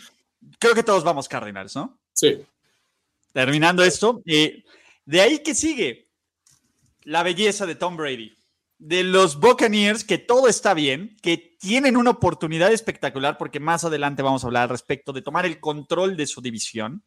creo 0.58 0.74
que 0.74 0.82
todos 0.82 1.04
vamos 1.04 1.28
Cardinals, 1.28 1.76
¿no? 1.76 1.98
Sí. 2.14 2.42
Terminando 3.32 3.84
esto, 3.84 4.22
eh, 4.24 4.64
de 5.04 5.20
ahí 5.20 5.40
que 5.40 5.54
sigue 5.54 6.08
la 7.02 7.22
belleza 7.22 7.66
de 7.66 7.74
Tom 7.74 7.96
Brady 7.96 8.34
de 8.78 9.04
los 9.04 9.38
Buccaneers, 9.40 10.04
que 10.04 10.18
todo 10.18 10.48
está 10.48 10.74
bien, 10.74 11.16
que 11.22 11.56
tienen 11.58 11.96
una 11.96 12.10
oportunidad 12.10 12.72
espectacular, 12.72 13.38
porque 13.38 13.60
más 13.60 13.84
adelante 13.84 14.22
vamos 14.22 14.44
a 14.44 14.48
hablar 14.48 14.64
al 14.64 14.68
respecto 14.70 15.12
de 15.12 15.22
tomar 15.22 15.46
el 15.46 15.60
control 15.60 16.16
de 16.16 16.26
su 16.26 16.40
división 16.40 17.02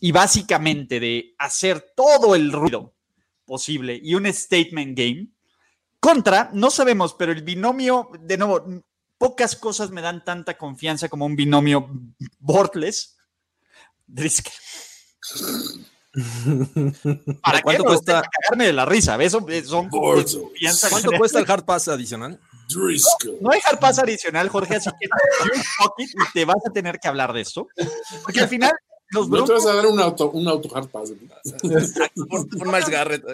y 0.00 0.12
básicamente 0.12 1.00
de 1.00 1.34
hacer 1.38 1.92
todo 1.94 2.34
el 2.34 2.52
ruido 2.52 2.94
posible 3.44 4.00
y 4.02 4.14
un 4.14 4.32
statement 4.32 4.96
game. 4.96 5.28
Contra, 5.98 6.50
no 6.54 6.70
sabemos, 6.70 7.14
pero 7.14 7.32
el 7.32 7.42
binomio, 7.42 8.10
de 8.18 8.38
nuevo, 8.38 8.64
pocas 9.18 9.54
cosas 9.54 9.90
me 9.90 10.00
dan 10.00 10.24
tanta 10.24 10.56
confianza 10.56 11.10
como 11.10 11.26
un 11.26 11.36
binomio 11.36 11.90
Bortles. 12.38 13.18
Driscoll. 14.06 14.52
¿Para 17.42 17.62
cuánto 17.62 17.84
cuesta? 17.84 18.22
Cagarme 18.22 18.66
de 18.66 18.72
la 18.72 18.84
risa, 18.84 19.16
Son, 19.28 19.44
¿Cuánto 19.44 21.10
cuesta 21.16 21.38
el 21.38 21.50
hard 21.50 21.64
pass 21.64 21.88
adicional? 21.88 22.40
No, 23.40 23.50
hay 23.50 23.60
hard 23.68 23.78
pass 23.78 23.98
adicional, 23.98 24.48
Jorge, 24.48 24.76
así 24.76 24.90
que 25.00 25.08
y 25.98 26.32
te 26.32 26.44
vas 26.44 26.58
a 26.66 26.72
tener 26.72 26.98
que 26.98 27.08
hablar 27.08 27.32
de 27.32 27.40
esto. 27.40 27.68
Porque 28.22 28.40
al 28.40 28.48
final, 28.48 28.72
Los 29.10 29.28
no 29.28 29.44
te 29.44 29.52
vas 29.52 29.66
a 29.66 29.74
dar 29.74 29.86
un 29.86 30.00
auto, 30.00 30.30
un 30.30 30.48
auto 30.48 30.74
hard 30.76 30.88
pass. 30.88 31.10
un 31.10 32.70
Miles 32.70 32.88
Garrett. 32.88 33.24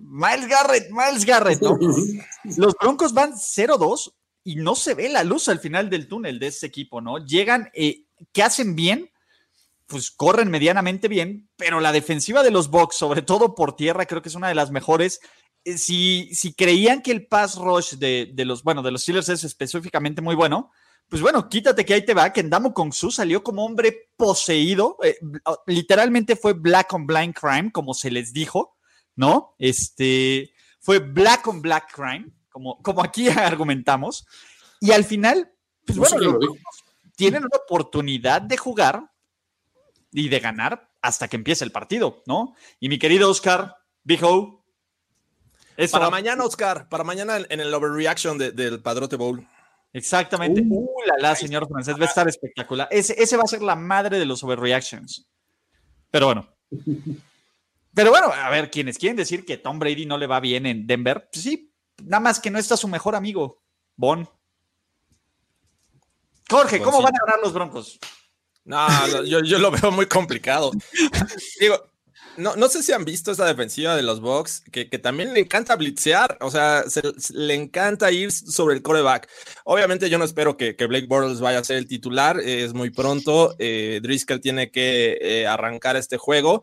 Miles 0.00 0.48
Garrett, 0.48 0.90
Miles 0.90 1.24
Garrett, 1.24 1.60
¿no? 1.62 1.78
Los 2.56 2.74
Broncos 2.80 3.12
van 3.12 3.32
0-2 3.32 4.12
y 4.44 4.56
no 4.56 4.74
se 4.74 4.94
ve 4.94 5.08
la 5.08 5.24
luz 5.24 5.48
al 5.48 5.58
final 5.58 5.88
del 5.88 6.06
túnel 6.06 6.38
de 6.38 6.48
ese 6.48 6.66
equipo, 6.66 7.00
¿no? 7.00 7.18
Llegan, 7.18 7.70
eh, 7.72 8.04
¿qué 8.32 8.42
hacen 8.42 8.76
bien? 8.76 9.10
Pues 9.86 10.10
corren 10.10 10.50
medianamente 10.50 11.08
bien, 11.08 11.48
pero 11.56 11.80
la 11.80 11.92
defensiva 11.92 12.42
de 12.42 12.50
los 12.50 12.70
Bucks, 12.70 12.96
sobre 12.96 13.22
todo 13.22 13.54
por 13.54 13.76
tierra, 13.76 14.06
creo 14.06 14.22
que 14.22 14.30
es 14.30 14.34
una 14.34 14.48
de 14.48 14.54
las 14.54 14.70
mejores. 14.70 15.20
Eh, 15.64 15.78
si, 15.78 16.34
si 16.34 16.54
creían 16.54 17.02
que 17.02 17.12
el 17.12 17.26
pass 17.26 17.56
rush 17.56 17.94
de, 17.94 18.30
de 18.32 18.44
los, 18.44 18.62
bueno, 18.62 18.82
de 18.82 18.90
los 18.90 19.02
Steelers 19.02 19.28
es 19.28 19.44
específicamente 19.44 20.22
muy 20.22 20.34
bueno, 20.34 20.70
pues 21.08 21.20
bueno, 21.22 21.48
quítate 21.48 21.84
que 21.84 21.94
ahí 21.94 22.04
te 22.04 22.14
va, 22.14 22.32
que 22.32 22.42
Ndamo 22.42 22.72
Kong 22.72 22.92
Su 22.92 23.10
salió 23.10 23.42
como 23.42 23.64
hombre 23.64 24.08
poseído, 24.16 24.96
eh, 25.02 25.16
literalmente 25.66 26.34
fue 26.34 26.54
black 26.54 26.92
on 26.92 27.06
blind 27.06 27.34
crime, 27.34 27.70
como 27.72 27.94
se 27.94 28.10
les 28.10 28.32
dijo, 28.32 28.76
¿no? 29.14 29.54
Este, 29.58 30.52
fue 30.80 30.98
black 30.98 31.46
on 31.46 31.60
black 31.60 31.92
crime, 31.94 32.32
como, 32.50 32.80
como 32.82 33.02
aquí 33.02 33.28
argumentamos, 33.28 34.26
y 34.80 34.92
al 34.92 35.04
final, 35.04 35.52
pues 35.86 35.98
bueno, 35.98 36.38
tienen 37.16 37.44
una 37.44 37.58
oportunidad 37.62 38.42
de 38.42 38.56
jugar 38.56 39.10
y 40.14 40.28
de 40.28 40.38
ganar 40.38 40.88
hasta 41.02 41.28
que 41.28 41.36
empiece 41.36 41.64
el 41.64 41.72
partido, 41.72 42.22
¿no? 42.26 42.54
Y 42.78 42.88
mi 42.88 42.98
querido 42.98 43.28
Oscar, 43.28 43.76
Big 44.04 44.20
Para 45.90 46.08
mañana, 46.08 46.44
Oscar, 46.44 46.88
para 46.88 47.02
mañana 47.02 47.38
en 47.48 47.60
el 47.60 47.74
overreaction 47.74 48.38
del 48.38 48.80
Padrote 48.80 49.16
Bowl. 49.16 49.46
Exactamente. 49.92 50.62
Uh, 50.62 50.84
uh 50.84 51.06
la, 51.06 51.28
la, 51.28 51.36
señor 51.36 51.68
francés, 51.68 51.96
va 51.98 52.04
a 52.04 52.08
estar 52.08 52.28
espectacular. 52.28 52.88
Ese, 52.90 53.20
ese 53.20 53.36
va 53.36 53.42
a 53.42 53.48
ser 53.48 53.62
la 53.62 53.76
madre 53.76 54.18
de 54.18 54.24
los 54.24 54.42
overreactions. 54.42 55.28
Pero 56.10 56.26
bueno. 56.26 56.48
Pero 57.92 58.10
bueno, 58.10 58.26
a 58.32 58.50
ver, 58.50 58.70
quienes 58.70 58.98
quieren 58.98 59.16
decir 59.16 59.44
que 59.44 59.58
Tom 59.58 59.78
Brady 59.78 60.06
no 60.06 60.16
le 60.16 60.26
va 60.26 60.40
bien 60.40 60.66
en 60.66 60.86
Denver, 60.86 61.28
pues 61.32 61.42
sí, 61.44 61.72
nada 62.02 62.20
más 62.20 62.40
que 62.40 62.50
no 62.50 62.58
está 62.58 62.76
su 62.76 62.88
mejor 62.88 63.14
amigo, 63.14 63.62
Bon. 63.96 64.28
Jorge, 66.50 66.80
¿cómo 66.80 67.00
van 67.00 67.14
a 67.14 67.24
ganar 67.24 67.40
los 67.42 67.52
Broncos? 67.52 67.98
No, 68.64 69.22
yo, 69.24 69.42
yo, 69.42 69.58
lo 69.58 69.70
veo 69.70 69.90
muy 69.90 70.06
complicado. 70.06 70.70
Digo, 71.60 71.90
no, 72.36 72.56
no 72.56 72.68
sé 72.68 72.82
si 72.82 72.92
han 72.92 73.04
visto 73.04 73.30
esa 73.30 73.46
defensiva 73.46 73.94
de 73.94 74.02
los 74.02 74.20
Bucks, 74.20 74.62
que, 74.72 74.86
también 74.98 75.34
le 75.34 75.40
encanta 75.40 75.76
blitzear, 75.76 76.38
o 76.40 76.50
sea, 76.50 76.84
le 77.30 77.54
encanta 77.54 78.10
ir 78.10 78.32
sobre 78.32 78.74
el 78.74 78.82
coreback. 78.82 79.28
Obviamente 79.64 80.10
yo 80.10 80.18
no 80.18 80.24
espero 80.24 80.56
que, 80.56 80.72
Blake 80.72 81.06
Bortles 81.06 81.40
vaya 81.40 81.58
a 81.58 81.64
ser 81.64 81.76
el 81.76 81.86
titular, 81.86 82.40
es 82.40 82.74
muy 82.74 82.90
pronto, 82.90 83.54
eh, 83.58 84.00
Driscoll 84.02 84.40
tiene 84.40 84.70
que 84.70 85.18
eh, 85.20 85.46
arrancar 85.46 85.96
este 85.96 86.16
juego. 86.16 86.62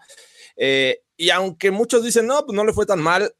Eh, 0.58 1.02
y 1.16 1.30
aunque 1.30 1.72
muchos 1.72 2.04
dicen, 2.04 2.28
no, 2.28 2.46
pues 2.46 2.56
no 2.56 2.66
le 2.66 2.74
fue 2.74 2.86
tan 2.86 3.00
mal, 3.00 3.34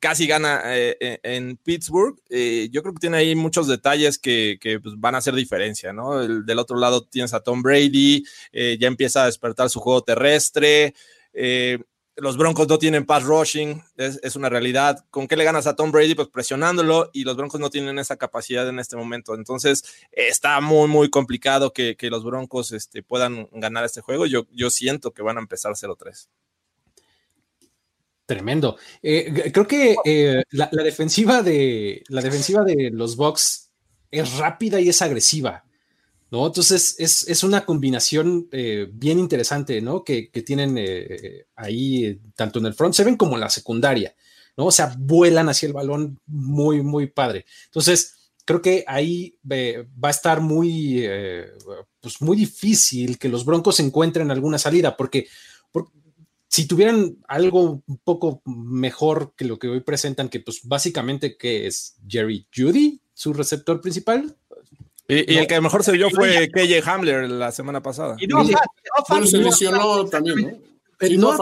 casi 0.00 0.26
gana 0.26 0.62
en 0.64 1.56
Pittsburgh. 1.58 2.16
yo 2.28 2.82
creo 2.82 2.94
que 2.94 3.00
tiene 3.00 3.18
ahí 3.18 3.34
muchos 3.34 3.68
detalles 3.68 4.18
que, 4.18 4.58
pues, 4.82 4.94
van 4.98 5.14
a 5.14 5.18
hacer 5.18 5.34
diferencia, 5.34 5.92
¿no? 5.92 6.18
del 6.18 6.58
otro 6.58 6.78
lado 6.78 7.04
tienes 7.04 7.34
a 7.34 7.40
Tom 7.40 7.62
Brady, 7.62 8.24
ya 8.52 8.86
empieza 8.88 9.22
a 9.22 9.26
despertar 9.26 9.70
su 9.70 9.80
juego 9.80 10.02
terrestre. 10.02 10.94
Eh, 11.32 11.78
los 12.20 12.36
Broncos 12.36 12.66
no 12.66 12.78
tienen 12.78 13.06
pass 13.06 13.22
rushing, 13.22 13.80
es, 13.96 14.34
una 14.34 14.48
realidad. 14.48 15.04
¿Con 15.10 15.28
qué 15.28 15.36
le 15.36 15.44
ganas 15.44 15.68
a 15.68 15.76
Tom 15.76 15.92
Brady? 15.92 16.16
Pues 16.16 16.28
presionándolo 16.28 17.10
y 17.12 17.22
los 17.22 17.36
Broncos 17.36 17.60
no 17.60 17.70
tienen 17.70 17.98
esa 18.00 18.16
capacidad 18.16 18.68
en 18.68 18.80
este 18.80 18.96
momento. 18.96 19.36
Entonces 19.36 19.84
está 20.10 20.60
muy, 20.60 20.88
muy 20.88 21.10
complicado 21.10 21.72
que, 21.72 21.96
los 22.10 22.24
Broncos 22.24 22.72
este, 22.72 23.04
puedan 23.04 23.48
ganar 23.52 23.84
este 23.84 24.00
juego. 24.00 24.26
Yo, 24.26 24.48
yo 24.50 24.68
siento 24.70 25.12
que 25.12 25.22
van 25.22 25.36
a 25.36 25.40
empezar 25.40 25.72
0-3. 25.74 26.28
Tremendo. 28.28 28.76
Eh, 29.02 29.50
creo 29.54 29.66
que 29.66 29.96
eh, 30.04 30.42
la, 30.50 30.68
defensiva 30.84 31.42
de, 31.42 32.04
la 32.08 32.20
defensiva 32.20 32.62
de 32.62 32.90
los 32.92 33.16
Bucks 33.16 33.70
es 34.10 34.36
rápida 34.36 34.78
y 34.78 34.90
es 34.90 35.00
agresiva. 35.00 35.64
¿no? 36.30 36.46
Entonces 36.46 36.96
es, 36.98 37.42
una 37.42 37.64
combinación 37.64 38.46
eh, 38.52 38.86
bien 38.92 39.18
interesante, 39.18 39.80
¿no? 39.80 40.04
Que, 40.04 40.28
tienen 40.44 40.78
ahí, 41.56 42.20
tanto 42.36 42.58
en 42.58 42.66
el 42.66 42.74
front 42.74 42.92
seven 42.92 43.16
como 43.16 43.36
en 43.36 43.40
la 43.40 43.48
secundaria, 43.48 44.14
¿no? 44.58 44.66
O 44.66 44.72
sea, 44.72 44.94
vuelan 44.98 45.48
hacia 45.48 45.68
el 45.68 45.72
balón 45.72 46.20
muy, 46.26 46.82
muy 46.82 47.06
padre. 47.06 47.46
Entonces, 47.64 48.30
creo 48.44 48.60
que 48.60 48.84
ahí 48.86 49.38
va 49.50 50.08
a 50.08 50.10
estar 50.10 50.42
muy, 50.42 51.02
pues 51.98 52.20
muy 52.20 52.36
difícil 52.36 53.18
que 53.18 53.30
los 53.30 53.46
Broncos 53.46 53.80
encuentren 53.80 54.30
alguna 54.30 54.58
salida, 54.58 54.98
porque, 54.98 55.28
si 56.48 56.66
tuvieran 56.66 57.18
algo 57.28 57.82
un 57.86 57.98
poco 58.02 58.42
mejor 58.44 59.34
que 59.36 59.44
lo 59.44 59.58
que 59.58 59.68
hoy 59.68 59.80
presentan, 59.80 60.28
que 60.28 60.40
pues 60.40 60.60
básicamente 60.64 61.36
que 61.36 61.66
es 61.66 61.96
Jerry 62.08 62.46
Judy, 62.54 63.00
su 63.12 63.34
receptor 63.34 63.80
principal, 63.80 64.34
y, 65.10 65.38
el 65.38 65.46
que 65.46 65.60
mejor 65.60 65.82
se 65.82 65.92
vio 65.92 66.10
fue 66.10 66.50
KJ 66.50 66.86
Hamler 66.86 67.30
la 67.30 67.50
semana 67.50 67.82
pasada. 67.82 68.16
Y 68.18 68.26
no, 68.26 68.44
se 69.24 69.38
lesionó 69.38 70.06
también, 70.06 70.60
¿no? 71.18 71.34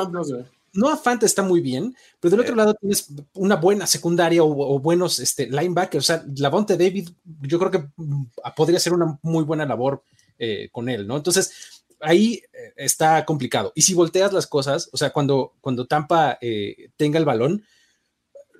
no, 0.72 0.96
Fanta 0.96 1.26
está 1.26 1.42
muy 1.42 1.60
bien, 1.60 1.96
pero 2.20 2.30
del 2.30 2.40
otro 2.40 2.54
lado 2.54 2.74
tienes 2.74 3.08
una 3.34 3.56
buena 3.56 3.86
secundaria 3.88 4.44
o, 4.44 4.78
buenos 4.78 5.18
este, 5.18 5.48
linebackers. 5.48 6.04
O 6.04 6.06
sea, 6.06 6.24
Lavonte 6.36 6.76
David, 6.76 7.08
yo 7.42 7.58
creo 7.58 7.70
que 7.72 7.88
mm, 7.96 8.26
podría 8.54 8.78
ser 8.78 8.92
una 8.92 9.18
muy 9.22 9.42
buena 9.42 9.66
labor 9.66 10.04
eh, 10.38 10.68
con 10.70 10.88
él, 10.88 11.04
¿no? 11.04 11.16
Entonces, 11.16 11.75
ahí 12.06 12.42
eh, 12.52 12.72
está 12.76 13.24
complicado. 13.24 13.72
Y 13.74 13.82
si 13.82 13.94
volteas 13.94 14.32
las 14.32 14.46
cosas, 14.46 14.88
o 14.92 14.96
sea, 14.96 15.10
cuando, 15.10 15.54
cuando 15.60 15.86
Tampa 15.86 16.38
eh, 16.40 16.90
tenga 16.96 17.18
el 17.18 17.24
balón, 17.24 17.64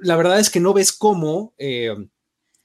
la 0.01 0.17
verdad 0.17 0.39
es 0.41 0.51
que 0.51 0.61
no 0.61 0.75
ves 0.75 0.93
cómo 0.93 1.55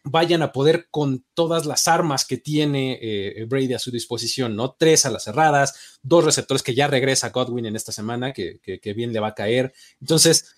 vayan 0.04 0.42
a 0.42 0.52
poder 0.52 0.88
con 0.90 1.24
todas 1.34 1.66
las 1.66 1.88
armas 1.88 2.26
que 2.26 2.38
tiene 2.38 2.98
eh, 3.02 3.46
Brady 3.46 3.74
a 3.74 3.80
su 3.80 3.92
disposición, 3.92 4.56
¿no? 4.56 4.72
Tres 4.72 5.06
a 5.06 5.12
las 5.12 5.24
cerradas, 5.24 6.00
dos 6.02 6.26
receptores 6.26 6.64
que 6.64 6.74
ya 6.74 6.88
regresa 6.88 7.30
Godwin 7.30 7.68
en 7.68 7.76
esta 7.76 7.92
semana, 7.92 8.34
que, 8.34 8.60
bien 8.96 9.14
le 9.14 9.20
va 9.20 9.30
a 9.30 9.36
caer. 9.36 9.74
Entonces, 10.00 10.56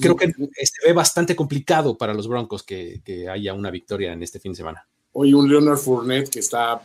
creo 0.00 0.16
que 0.16 0.26
se 0.32 0.86
ve 0.86 0.92
bastante 0.92 1.36
complicado 1.36 1.98
para 1.98 2.14
los 2.14 2.28
Broncos 2.28 2.62
que, 2.62 3.02
que 3.04 3.28
haya 3.28 3.52
una 3.52 3.70
victoria 3.70 4.12
en 4.12 4.22
este 4.22 4.40
fin 4.40 4.52
de 4.52 4.56
semana. 4.56 4.88
Hoy 5.20 5.34
un 5.34 5.48
Leonard 5.48 5.78
Fournette 5.78 6.30
que 6.30 6.38
está 6.38 6.80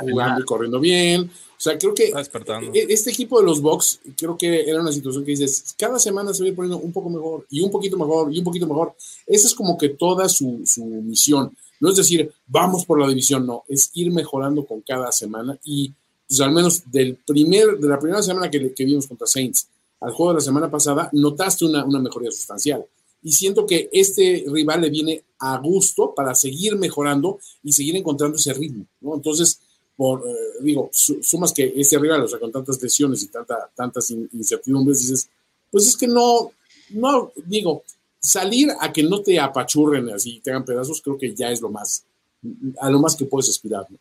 jugando 0.00 0.40
y 0.40 0.44
corriendo 0.46 0.80
bien. 0.80 1.24
O 1.24 1.60
sea, 1.60 1.76
creo 1.76 1.92
que 1.92 2.04
e-, 2.06 2.86
este 2.88 3.10
equipo 3.10 3.38
de 3.38 3.44
los 3.44 3.60
Bucks, 3.60 4.00
creo 4.16 4.38
que 4.38 4.62
era 4.62 4.80
una 4.80 4.90
situación 4.90 5.22
que 5.22 5.32
dices, 5.32 5.74
cada 5.76 5.98
semana 5.98 6.32
se 6.32 6.48
va 6.48 6.56
poniendo 6.56 6.78
un 6.78 6.94
poco 6.94 7.10
mejor 7.10 7.46
y 7.50 7.60
un 7.60 7.70
poquito 7.70 7.98
mejor 7.98 8.32
y 8.32 8.38
un 8.38 8.44
poquito 8.44 8.66
mejor. 8.66 8.94
Esa 9.26 9.48
es 9.48 9.54
como 9.54 9.76
que 9.76 9.90
toda 9.90 10.30
su, 10.30 10.64
misión. 11.04 11.54
No 11.78 11.90
es 11.90 11.96
decir, 11.96 12.32
vamos 12.46 12.86
por 12.86 12.98
la 12.98 13.06
división, 13.06 13.46
no, 13.46 13.64
es 13.68 13.90
ir 13.92 14.10
mejorando 14.10 14.64
con 14.64 14.80
cada 14.80 15.12
semana 15.12 15.58
y 15.62 15.92
pues 16.26 16.40
al 16.40 16.52
menos 16.52 16.90
del 16.90 17.16
primer, 17.16 17.76
de 17.76 17.86
la 17.86 17.98
primera 17.98 18.22
semana 18.22 18.50
que, 18.50 18.72
que 18.72 18.84
vimos 18.86 19.06
contra 19.06 19.26
Saints 19.26 19.68
al 20.00 20.12
juego 20.12 20.32
de 20.32 20.38
la 20.38 20.44
semana 20.44 20.70
pasada, 20.70 21.10
notaste 21.12 21.66
una, 21.66 21.84
una 21.84 21.98
mejoría 21.98 22.30
sustancial 22.30 22.82
y 23.22 23.32
siento 23.32 23.66
que 23.66 23.88
este 23.92 24.44
rival 24.48 24.82
le 24.82 24.90
viene 24.90 25.24
a 25.38 25.58
gusto 25.58 26.12
para 26.14 26.34
seguir 26.34 26.76
mejorando 26.76 27.38
y 27.62 27.72
seguir 27.72 27.96
encontrando 27.96 28.36
ese 28.36 28.52
ritmo, 28.52 28.86
¿no? 29.00 29.14
Entonces, 29.14 29.60
por, 29.96 30.20
eh, 30.26 30.32
digo, 30.60 30.90
sumas 30.92 31.52
que 31.52 31.72
este 31.76 31.98
rival, 31.98 32.22
o 32.22 32.28
sea, 32.28 32.40
con 32.40 32.50
tantas 32.50 32.82
lesiones 32.82 33.22
y 33.22 33.28
tanta, 33.28 33.70
tantas 33.74 34.10
incertidumbres, 34.10 35.00
dices, 35.00 35.28
pues 35.70 35.86
es 35.86 35.96
que 35.96 36.08
no, 36.08 36.50
no, 36.90 37.32
digo, 37.46 37.84
salir 38.18 38.70
a 38.80 38.92
que 38.92 39.02
no 39.02 39.22
te 39.22 39.38
apachurren 39.38 40.10
así 40.10 40.36
y 40.36 40.40
te 40.40 40.50
hagan 40.50 40.64
pedazos, 40.64 41.00
creo 41.00 41.18
que 41.18 41.34
ya 41.34 41.50
es 41.50 41.60
lo 41.60 41.70
más, 41.70 42.04
a 42.80 42.90
lo 42.90 42.98
más 42.98 43.14
que 43.14 43.24
puedes 43.24 43.48
aspirar, 43.48 43.86
¿no? 43.88 43.98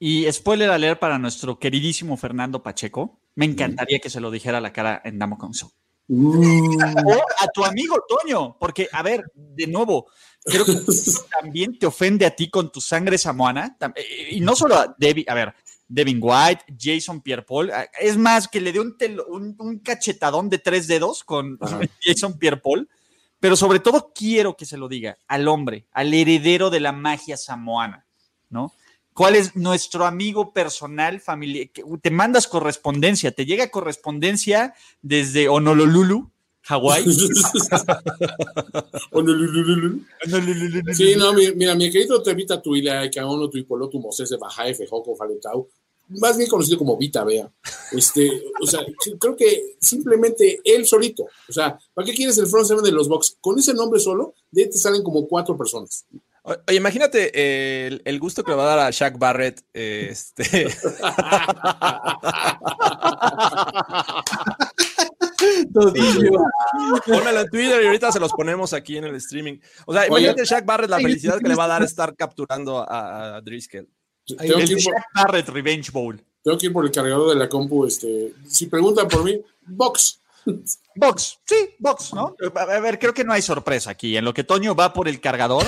Y 0.00 0.30
spoiler 0.30 0.70
a 0.70 0.78
leer 0.78 0.98
para 1.00 1.18
nuestro 1.18 1.58
queridísimo 1.58 2.16
Fernando 2.16 2.62
Pacheco, 2.62 3.18
me 3.34 3.46
encantaría 3.46 3.98
que 3.98 4.10
se 4.10 4.20
lo 4.20 4.30
dijera 4.30 4.58
a 4.58 4.60
la 4.60 4.72
cara 4.72 5.02
en 5.04 5.18
Damo 5.18 5.38
Conso. 5.38 5.72
Uh. 6.08 6.78
O 7.06 7.22
a 7.40 7.48
tu 7.52 7.64
amigo 7.64 7.96
Toño, 8.08 8.56
porque, 8.58 8.88
a 8.90 9.02
ver, 9.02 9.30
de 9.34 9.66
nuevo, 9.66 10.06
creo 10.44 10.64
que 10.64 10.74
también 11.40 11.78
te 11.78 11.86
ofende 11.86 12.24
a 12.24 12.34
ti 12.34 12.48
con 12.48 12.72
tu 12.72 12.80
sangre 12.80 13.18
samoana. 13.18 13.76
Eh, 13.94 14.28
y 14.32 14.40
no 14.40 14.56
solo 14.56 14.74
a 14.76 14.94
Devin, 14.98 15.24
a 15.28 15.34
ver, 15.34 15.54
Devin 15.86 16.18
White, 16.20 16.64
Jason 16.78 17.20
Pierre-Paul. 17.20 17.72
Es 18.00 18.16
más, 18.16 18.48
que 18.48 18.60
le 18.60 18.72
dio 18.72 18.82
un, 18.82 19.56
un, 19.58 19.78
cachetadón 19.80 20.48
de 20.48 20.58
tres 20.58 20.86
dedos 20.86 21.24
con 21.24 21.58
Jason 22.02 22.38
Pierre-Paul. 22.38 22.88
Pero 23.40 23.54
sobre 23.54 23.78
todo 23.78 24.12
quiero 24.14 24.56
que 24.56 24.66
se 24.66 24.76
lo 24.76 24.88
diga 24.88 25.16
al 25.28 25.46
hombre, 25.46 25.86
al 25.92 26.12
heredero 26.12 26.70
de 26.70 26.80
la 26.80 26.90
magia 26.90 27.36
samoana, 27.36 28.04
¿no? 28.50 28.72
Cuál 29.18 29.34
es 29.34 29.56
nuestro 29.56 30.06
amigo 30.06 30.52
personal, 30.52 31.18
familiar. 31.18 31.68
Te 32.00 32.10
mandas 32.12 32.46
correspondencia, 32.46 33.32
te 33.32 33.44
llega 33.44 33.68
correspondencia 33.68 34.74
desde 35.02 35.48
Honolulu, 35.48 36.30
Hawái. 36.62 37.04
Honolulu. 39.10 40.04
Sí, 40.94 41.16
no, 41.16 41.32
mira, 41.32 41.74
mi 41.74 41.90
querido 41.90 42.22
Tevita 42.22 42.62
Tuila, 42.62 43.10
que 43.10 43.20
uno 43.20 43.50
tu 43.50 43.58
ipolo 43.58 43.88
tu 43.88 43.98
moses 43.98 44.30
de 44.30 44.36
baja 44.36 44.68
F, 44.68 44.86
joco 44.86 45.16
faletau, 45.16 45.68
más 46.10 46.36
bien 46.36 46.48
conocido 46.48 46.78
como 46.78 46.96
Vita 46.96 47.24
Bea. 47.24 47.50
Este, 47.90 48.44
o 48.62 48.66
sea, 48.68 48.86
creo 49.18 49.34
que 49.34 49.74
simplemente 49.80 50.60
él 50.62 50.86
solito. 50.86 51.24
O 51.48 51.52
sea, 51.52 51.76
¿para 51.92 52.06
qué 52.06 52.14
quieres 52.14 52.38
el 52.38 52.46
front 52.46 52.68
seven 52.68 52.84
de 52.84 52.92
los 52.92 53.08
Bucks? 53.08 53.36
Con 53.40 53.58
ese 53.58 53.74
nombre 53.74 53.98
solo, 53.98 54.34
de 54.52 54.62
ahí 54.62 54.70
te 54.70 54.78
salen 54.78 55.02
como 55.02 55.26
cuatro 55.26 55.56
personas. 55.56 56.06
Oye, 56.66 56.76
imagínate 56.76 57.88
el, 58.04 58.20
gusto 58.20 58.42
que 58.42 58.50
le 58.52 58.56
va 58.56 58.64
a 58.64 58.76
dar 58.76 58.78
a 58.80 58.90
Shaq 58.90 59.18
Barrett. 59.18 59.62
Este. 59.72 60.68
Pónmelo 67.06 67.40
en 67.40 67.50
Twitter 67.50 67.82
y 67.82 67.86
ahorita 67.86 68.10
se 68.12 68.20
los 68.20 68.32
ponemos 68.32 68.72
aquí 68.72 68.96
en 68.96 69.04
el 69.04 69.14
streaming. 69.16 69.58
O 69.86 69.92
sea, 69.92 70.06
imagínate 70.06 70.44
Shaq 70.44 70.64
Barrett 70.64 70.90
la 70.90 70.98
felicidad 70.98 71.38
que 71.38 71.48
le 71.48 71.54
va 71.54 71.64
a 71.64 71.68
dar 71.68 71.82
estar 71.82 72.16
capturando 72.16 72.84
a, 72.88 73.40
Driscoll. 73.42 73.88
El 74.26 74.64
Shaq 74.64 75.04
Barrett 75.14 75.48
Revenge 75.48 75.90
Bowl. 75.90 76.22
Tengo 76.42 76.56
que 76.56 76.66
ir 76.66 76.72
por 76.72 76.84
el 76.84 76.90
cargador 76.90 77.28
de 77.30 77.36
la 77.36 77.48
compu. 77.48 77.84
Este, 77.84 78.32
si 78.46 78.66
preguntan 78.66 79.06
por 79.08 79.22
mí, 79.24 79.40
box. 79.66 80.20
Box, 80.94 81.38
sí, 81.44 81.74
box, 81.78 82.14
¿no? 82.14 82.34
A 82.54 82.80
ver, 82.80 82.98
creo 82.98 83.12
que 83.12 83.24
no 83.24 83.34
hay 83.34 83.42
sorpresa 83.42 83.90
aquí. 83.90 84.16
En 84.16 84.24
lo 84.24 84.32
que 84.32 84.44
Toño 84.44 84.74
va 84.74 84.94
por 84.94 85.08
el 85.08 85.20
cargador, 85.20 85.66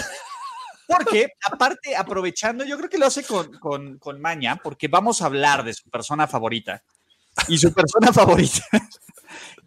porque, 0.90 1.28
aparte, 1.44 1.94
aprovechando, 1.94 2.64
yo 2.64 2.76
creo 2.76 2.90
que 2.90 2.98
lo 2.98 3.06
hace 3.06 3.22
con, 3.22 3.58
con, 3.58 3.98
con, 3.98 4.20
maña, 4.20 4.56
porque 4.56 4.88
vamos 4.88 5.22
a 5.22 5.26
hablar 5.26 5.64
de 5.64 5.72
su 5.72 5.88
persona 5.88 6.26
favorita. 6.26 6.82
Y 7.48 7.58
su 7.58 7.72
persona 7.72 8.12
favorita 8.12 8.64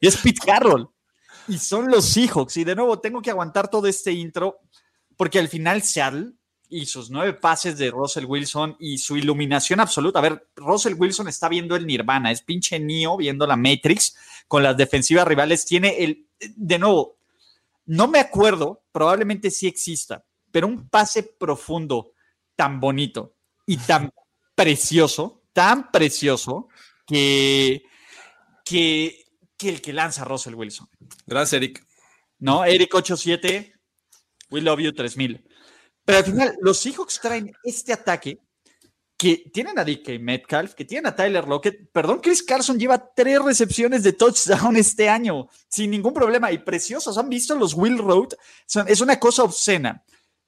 es 0.02 0.18
Pete 0.18 0.41
Carroll. 0.45 0.90
Y 1.48 1.58
son 1.58 1.90
los 1.90 2.06
Seahawks. 2.06 2.58
Y 2.58 2.64
de 2.64 2.76
nuevo, 2.76 3.00
tengo 3.00 3.22
que 3.22 3.32
aguantar 3.32 3.70
todo 3.70 3.88
este 3.88 4.12
intro, 4.12 4.60
porque 5.16 5.40
al 5.40 5.48
final 5.48 5.82
Seattle 5.82 6.34
y 6.70 6.88
sus 6.88 7.10
nueve 7.10 7.34
pases 7.34 7.78
de 7.78 7.91
Russell 7.91 8.26
Wilson 8.26 8.76
y 8.80 8.98
su 8.98 9.16
iluminación 9.16 9.80
absoluta. 9.80 10.20
A 10.20 10.24
ver, 10.24 10.48
Russell 10.56 10.95
Wilson 10.98 11.28
está 11.28 11.48
viendo 11.48 11.76
el 11.76 11.86
Nirvana, 11.86 12.32
es 12.32 12.41
pinche 12.41 12.80
Neo 12.80 13.16
viendo 13.16 13.45
la 13.45 13.56
Matrix 13.56 14.16
con 14.48 14.64
las 14.64 14.76
defensivas 14.76 15.28
rivales. 15.28 15.66
Tiene 15.66 16.04
el, 16.04 16.26
de 16.56 16.80
nuevo, 16.80 17.18
no 17.86 18.08
me 18.08 18.20
acuerdo, 18.20 18.82
probablemente 18.91 19.52
sí 19.52 19.68
exista, 19.68 20.26
pero 20.54 20.68
un 20.68 20.88
pase 20.88 21.24
profundo 21.24 22.14
tan 22.56 22.80
bonito 22.80 23.38
y 23.66 23.78
tan 23.78 24.12
precioso, 24.54 25.42
tan 25.52 25.92
precioso, 25.92 26.68
que, 27.08 27.84
que, 28.64 29.26
que 29.58 29.70
el 29.70 29.82
que 29.82 29.94
lanza 29.94 30.24
Russell 30.24 30.54
Wilson. 30.54 30.88
Gracias, 31.26 31.54
Eric. 31.54 31.84
No, 32.38 32.64
Eric 32.64 32.94
87, 32.94 33.74
We 34.52 34.62
Love 34.62 34.82
You 34.82 34.94
3000. 34.94 35.44
Pero 36.06 36.18
al 36.20 36.24
final, 36.24 36.56
los 36.62 36.78
Seahawks 36.78 37.20
traen 37.20 37.52
este 37.64 37.92
ataque 37.92 38.38
que 39.18 39.50
tienen 39.52 39.80
a 39.80 39.84
DK 39.84 40.20
Metcalf, 40.20 40.76
que 40.76 40.86
tienen 40.86 41.08
a 41.08 41.16
Tyler 41.16 41.48
Lockett. 41.48 41.90
Perdón, 41.92 42.20
Chris 42.22 42.44
Carson 42.44 42.78
lleva 42.78 43.12
tres 43.16 43.42
recepciones 43.42 44.04
de 44.04 44.14
touchdown 44.14 44.76
este 44.76 45.10
año, 45.10 45.48
sin 45.68 45.90
ningún 45.90 46.14
problema 46.14 46.52
y 46.52 46.60
preciosos. 46.60 47.18
¿Han 47.18 47.30
visto 47.30 47.56
los 47.56 47.74
Will 47.74 47.98
Road? 47.98 48.34
Es 48.86 49.02
una 49.02 49.20
cosa 49.20 49.44
obscena. 49.44 50.04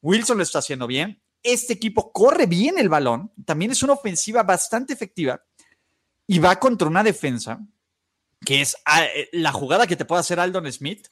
Wilson 0.06 0.38
lo 0.38 0.44
está 0.44 0.60
haciendo 0.60 0.86
bien. 0.86 1.20
Este 1.42 1.74
equipo 1.74 2.12
corre 2.12 2.46
bien 2.46 2.78
el 2.78 2.90
balón. 2.90 3.34
También 3.44 3.72
es 3.72 3.82
una 3.82 3.94
ofensiva 3.94 4.44
bastante 4.44 4.94
efectiva. 4.94 5.44
Y 6.28 6.38
va 6.38 6.60
contra 6.60 6.88
una 6.88 7.04
defensa 7.04 7.60
que 8.46 8.62
es 8.62 8.78
ah, 8.86 9.04
eh, 9.04 9.30
la 9.32 9.52
jugada 9.52 9.88
que 9.88 9.96
te 9.96 10.06
puede 10.06 10.20
hacer 10.20 10.40
Aldon 10.40 10.72
Smith, 10.72 11.08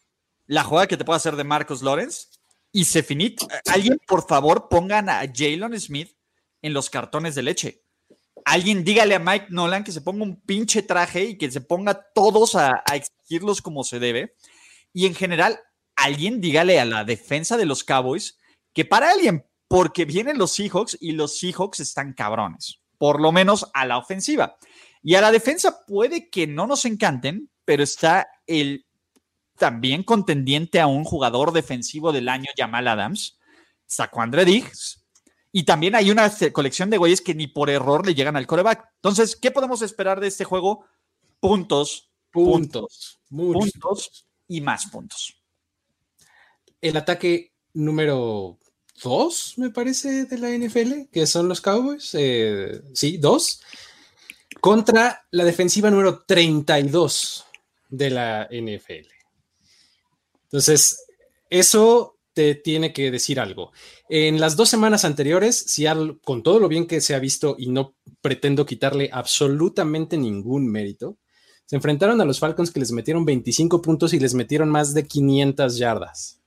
la 0.46 0.64
jugada 0.64 0.86
que 0.86 0.98
te 0.98 1.06
puede 1.06 1.18
hacer 1.18 1.36
de 1.36 1.44
Marcos 1.44 1.82
Lawrence. 1.82 2.28
Y 2.72 2.86
se 2.86 3.02
finit. 3.02 3.42
Alguien, 3.66 4.00
por 4.08 4.28
favor, 4.28 4.70
pongan 4.70 5.10
a 5.10 5.22
Jalen 5.22 5.80
Smith 5.80 6.16
en 6.62 6.74
los 6.74 6.92
cartones 6.92 7.34
de 7.34 7.44
leche. 7.44 7.84
Alguien 8.46 8.84
dígale 8.84 9.16
a 9.16 9.20
Mike 9.20 9.48
Nolan 9.50 9.84
que 9.84 9.92
se 9.92 10.02
ponga 10.02 10.24
un 10.24 10.40
pinche 10.42 10.84
traje 10.84 11.24
y 11.24 11.38
que 11.38 11.50
se 11.50 11.62
ponga 11.62 12.12
todos 12.14 12.56
a, 12.56 12.84
a 12.86 12.96
exigirlos 12.96 13.62
como 13.62 13.84
se 13.84 14.00
debe. 14.00 14.36
Y 14.92 15.08
en 15.08 15.16
general, 15.16 15.60
alguien 15.96 16.42
dígale 16.42 16.80
a 16.80 16.86
la 16.86 17.04
defensa 17.04 17.58
de 17.58 17.66
los 17.66 17.84
Cowboys 17.84 18.38
que 18.74 18.86
para 18.86 19.12
alguien, 19.12 19.46
porque 19.68 20.06
vienen 20.06 20.38
los 20.38 20.52
Seahawks 20.52 20.98
y 21.00 21.14
los 21.14 21.38
Seahawks 21.40 21.80
están 21.80 22.14
cabrones, 22.14 22.80
por 22.98 23.22
lo 23.22 23.32
menos 23.32 23.70
a 23.74 23.86
la 23.86 23.98
ofensiva. 23.98 24.58
Y 25.02 25.16
a 25.16 25.22
la 25.22 25.32
defensa 25.32 25.86
puede 25.86 26.30
que 26.30 26.48
no 26.48 26.68
nos 26.68 26.86
encanten, 26.86 27.50
pero 27.66 27.84
está 27.84 28.28
el 28.48 28.86
también 29.58 30.04
contendiente 30.04 30.80
a 30.80 30.88
un 30.88 31.04
jugador 31.04 31.52
defensivo 31.54 32.12
del 32.12 32.30
año, 32.30 32.50
Jamal 32.56 32.88
Adams, 32.88 33.40
Saquandre 33.86 34.46
Diggs, 34.46 35.04
y 35.56 35.64
también 35.64 35.94
hay 35.94 36.10
una 36.10 36.32
colección 36.52 36.90
de 36.90 36.98
güeyes 36.98 37.22
que 37.22 37.36
ni 37.36 37.46
por 37.46 37.70
error 37.70 38.06
le 38.06 38.16
llegan 38.16 38.36
al 38.36 38.48
coreback. 38.48 38.90
Entonces, 38.96 39.36
¿qué 39.36 39.52
podemos 39.52 39.84
esperar 39.84 40.20
de 40.20 40.28
este 40.28 40.46
juego? 40.46 40.86
Puntos, 41.40 42.10
puntos, 42.32 43.22
puntos, 43.30 43.62
puntos 43.62 44.28
y 44.48 44.62
más 44.62 44.88
puntos. 44.88 45.40
El 46.82 46.98
ataque 46.98 47.54
número 47.74 48.58
dos, 49.02 49.54
me 49.58 49.70
parece, 49.70 50.26
de 50.26 50.38
la 50.38 50.50
NFL, 50.50 51.10
que 51.12 51.26
son 51.26 51.48
los 51.48 51.62
Cowboys. 51.62 52.12
Eh, 52.14 52.82
sí, 52.94 53.18
dos. 53.18 53.62
Contra 54.62 55.26
la 55.32 55.44
defensiva 55.44 55.90
número 55.90 56.24
32 56.26 57.46
de 57.90 58.10
la 58.10 58.48
NFL. 58.50 59.08
Entonces, 60.46 61.06
eso 61.50 62.18
te 62.34 62.56
tiene 62.56 62.94
que 62.94 63.12
decir 63.12 63.40
algo. 63.40 63.72
En 64.10 64.40
las 64.40 64.56
dos 64.56 64.70
semanas 64.70 65.06
anteriores, 65.06 65.58
si 65.58 65.86
con 66.24 66.44
todo 66.44 66.60
lo 66.60 66.68
bien 66.68 66.88
que 66.88 67.02
se 67.02 67.16
ha 67.16 67.20
visto 67.20 67.56
y 67.58 67.68
no 67.68 67.96
pretendo 68.22 68.66
quitarle 68.66 69.10
absolutamente 69.12 70.18
ningún 70.18 70.68
mérito, 70.68 71.18
se 71.66 71.76
enfrentaron 71.76 72.20
a 72.22 72.26
los 72.26 72.40
Falcons 72.40 72.72
que 72.72 72.80
les 72.80 72.92
metieron 72.92 73.26
25 73.26 73.82
puntos 73.82 74.14
y 74.14 74.20
les 74.20 74.34
metieron 74.34 74.70
más 74.70 74.94
de 74.94 75.08
500 75.08 75.78
yardas. 75.78 76.43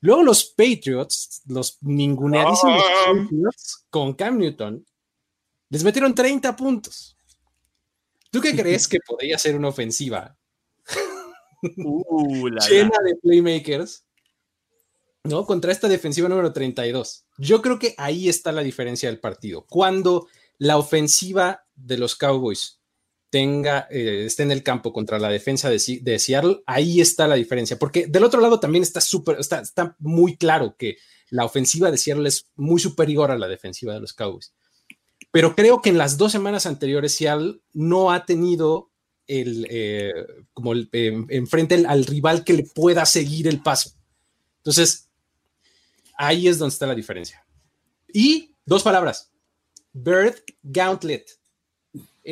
Luego 0.00 0.22
los 0.22 0.44
Patriots, 0.44 1.42
los 1.46 1.78
ninguneadísimos 1.80 2.82
ah. 2.84 3.12
Patriots, 3.14 3.86
con 3.90 4.14
Cam 4.14 4.38
Newton, 4.38 4.84
les 5.70 5.82
metieron 5.82 6.14
30 6.14 6.54
puntos. 6.54 7.16
¿Tú 8.30 8.40
qué 8.40 8.54
crees 8.56 8.86
que 8.88 8.98
podría 9.06 9.38
ser 9.38 9.56
una 9.56 9.68
ofensiva? 9.68 10.36
Uh, 11.76 12.48
llena 12.68 12.98
de 13.04 13.16
playmakers, 13.22 14.04
¿no? 15.24 15.46
Contra 15.46 15.72
esta 15.72 15.88
defensiva 15.88 16.28
número 16.28 16.52
32. 16.52 17.24
Yo 17.38 17.62
creo 17.62 17.78
que 17.78 17.94
ahí 17.98 18.28
está 18.28 18.52
la 18.52 18.62
diferencia 18.62 19.08
del 19.08 19.20
partido. 19.20 19.66
Cuando 19.66 20.28
la 20.58 20.76
ofensiva 20.76 21.66
de 21.74 21.98
los 21.98 22.14
Cowboys 22.14 22.80
tenga, 23.30 23.86
eh, 23.90 24.24
esté 24.26 24.42
en 24.44 24.52
el 24.52 24.62
campo 24.62 24.92
contra 24.92 25.18
la 25.18 25.28
defensa 25.28 25.68
de, 25.70 25.78
Seattle, 26.18 26.62
ahí 26.66 27.00
está 27.00 27.26
la 27.26 27.34
diferencia, 27.34 27.78
porque 27.78 28.06
del 28.06 28.24
otro 28.24 28.40
lado 28.40 28.60
también 28.60 28.82
está 28.82 29.00
súper, 29.00 29.38
está, 29.40 29.60
está 29.60 29.96
muy 29.98 30.36
claro 30.36 30.76
que 30.78 30.96
la 31.30 31.44
ofensiva 31.44 31.90
de 31.90 31.98
Seattle 31.98 32.28
es 32.28 32.48
muy 32.54 32.80
superior 32.80 33.30
a 33.30 33.38
la 33.38 33.48
defensiva 33.48 33.94
de 33.94 34.00
los 34.00 34.12
Cowboys. 34.12 34.52
Pero 35.32 35.54
creo 35.54 35.82
que 35.82 35.90
en 35.90 35.98
las 35.98 36.16
dos 36.16 36.32
semanas 36.32 36.66
anteriores 36.66 37.16
Seattle 37.16 37.60
no 37.72 38.12
ha 38.12 38.24
tenido 38.24 38.90
el, 39.26 39.66
eh, 39.70 40.12
como 40.52 40.74
eh, 40.74 41.24
enfrente 41.28 41.84
al 41.86 42.04
rival 42.06 42.44
que 42.44 42.52
le 42.52 42.62
pueda 42.62 43.04
seguir 43.04 43.48
el 43.48 43.60
paso. 43.60 43.90
Entonces, 44.58 45.08
ahí 46.16 46.48
es 46.48 46.58
donde 46.58 46.72
está 46.72 46.86
la 46.86 46.94
diferencia. 46.94 47.44
Y 48.12 48.54
dos 48.64 48.82
palabras, 48.82 49.32
Bird 49.92 50.36
Gauntlet 50.62 51.26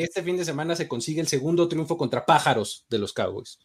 este 0.03 0.23
fin 0.23 0.37
de 0.37 0.45
semana 0.45 0.75
se 0.77 0.89
consigue 0.89 1.21
el 1.21 1.29
segundo 1.29 1.69
triunfo 1.69 1.97
contra 1.97 2.27
Pájaros 2.27 2.85
de 2.89 2.99
los 2.99 3.12
Cowboys. 3.12 3.59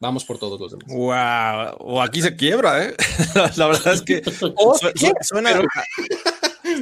Vamos 0.00 0.24
por 0.24 0.38
todos 0.38 0.58
los 0.58 0.70
demás. 0.72 0.86
Wow, 0.88 1.76
o 1.78 2.00
aquí 2.00 2.22
se 2.22 2.34
quiebra, 2.34 2.84
¿eh? 2.84 2.94
La 3.56 3.66
verdad 3.66 3.92
es 3.92 4.02
que 4.02 4.22
suena, 5.20 5.60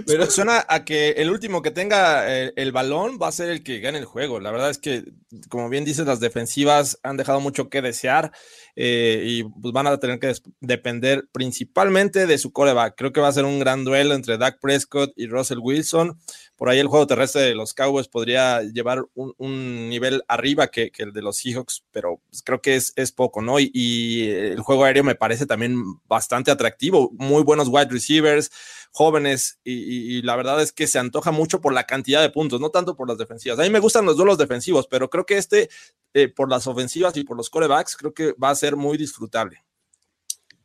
pero 0.06 0.26
suena 0.30 0.64
a 0.68 0.84
que 0.84 1.10
el 1.10 1.30
último 1.30 1.60
que 1.60 1.72
tenga 1.72 2.32
el, 2.32 2.48
eh, 2.48 2.52
el, 2.56 2.70
balón 2.72 3.18
va 3.20 3.28
a 3.28 3.32
ser 3.32 3.50
el 3.50 3.64
que 3.64 3.80
gane 3.80 3.98
el 3.98 4.04
juego. 4.04 4.38
La 4.38 4.52
verdad 4.52 4.70
es 4.70 4.78
que, 4.78 5.04
como 5.48 5.68
bien 5.68 5.84
dices, 5.84 6.06
las 6.06 6.20
defensivas 6.20 7.00
han 7.02 7.16
dejado 7.16 7.40
mucho 7.40 7.68
que 7.68 7.82
desear. 7.82 8.32
Eh, 8.80 9.24
y 9.24 9.42
pues 9.42 9.72
van 9.72 9.88
a 9.88 9.98
tener 9.98 10.20
que 10.20 10.32
depender 10.60 11.28
principalmente 11.32 12.28
de 12.28 12.38
su 12.38 12.52
coreback. 12.52 12.94
Creo 12.96 13.12
que 13.12 13.20
va 13.20 13.26
a 13.26 13.32
ser 13.32 13.44
un 13.44 13.58
gran 13.58 13.84
duelo 13.84 14.14
entre 14.14 14.38
Dak 14.38 14.60
Prescott 14.60 15.10
y 15.16 15.26
Russell 15.26 15.58
Wilson. 15.58 16.16
Por 16.54 16.68
ahí 16.68 16.78
el 16.78 16.86
juego 16.86 17.08
terrestre 17.08 17.42
de 17.42 17.56
los 17.56 17.74
Cowboys 17.74 18.06
podría 18.06 18.62
llevar 18.62 19.04
un, 19.14 19.88
nivel 19.88 20.22
arriba 20.28 20.68
que, 20.68 20.92
el 20.98 21.12
de 21.12 21.22
los 21.22 21.38
Seahawks, 21.38 21.82
pero 21.90 22.20
pues, 22.30 22.44
creo 22.44 22.62
que 22.62 22.76
es, 22.76 22.92
es 22.94 23.10
poco, 23.10 23.42
¿no? 23.42 23.58
Y, 23.58 23.72
y, 23.74 24.28
el 24.30 24.60
juego 24.60 24.84
aéreo 24.84 25.02
me 25.02 25.16
parece 25.16 25.44
también 25.44 25.82
bastante 26.06 26.52
atractivo. 26.52 27.10
Muy 27.14 27.42
buenos 27.42 27.66
wide 27.66 27.88
receivers, 27.90 28.52
jóvenes, 28.92 29.58
y, 29.64 30.22
la 30.22 30.36
verdad 30.36 30.60
es 30.62 30.72
que 30.72 30.86
se 30.86 30.98
antoja 30.98 31.30
mucho 31.30 31.60
por 31.60 31.72
la 31.72 31.84
cantidad 31.84 32.20
de 32.20 32.30
puntos, 32.30 32.60
no 32.60 32.70
tanto 32.70 32.96
por 32.96 33.08
las 33.08 33.18
defensivas. 33.18 33.58
A 33.58 33.62
mí 33.62 33.70
me 33.70 33.80
gustan 33.80 34.04
los 34.04 34.16
duelos 34.16 34.38
defensivos, 34.38 34.86
pero 34.88 35.10
creo 35.10 35.26
que 35.26 35.36
este, 35.36 35.68
eh, 36.14 36.28
por 36.28 36.50
las 36.50 36.66
ofensivas 36.66 37.16
y 37.16 37.24
por 37.24 37.36
los 37.36 37.50
corebacks, 37.50 37.96
creo 37.96 38.12
que 38.12 38.32
va 38.32 38.50
a 38.50 38.54
ser 38.54 38.76
muy 38.76 38.96
disfrutable. 38.96 39.62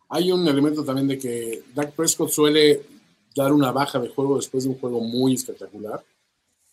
Hay 0.10 0.32
un 0.32 0.48
elemento 0.48 0.84
también 0.84 1.08
de 1.08 1.18
que 1.18 1.64
Dak 1.74 1.94
Prescott 1.94 2.30
suele 2.30 2.84
dar 3.36 3.52
una 3.52 3.72
baja 3.72 4.00
de 4.00 4.10
juego 4.10 4.38
después 4.38 4.64
de 4.64 4.70
un 4.70 4.80
juego 4.80 5.00
muy 5.00 5.34
espectacular. 5.34 6.04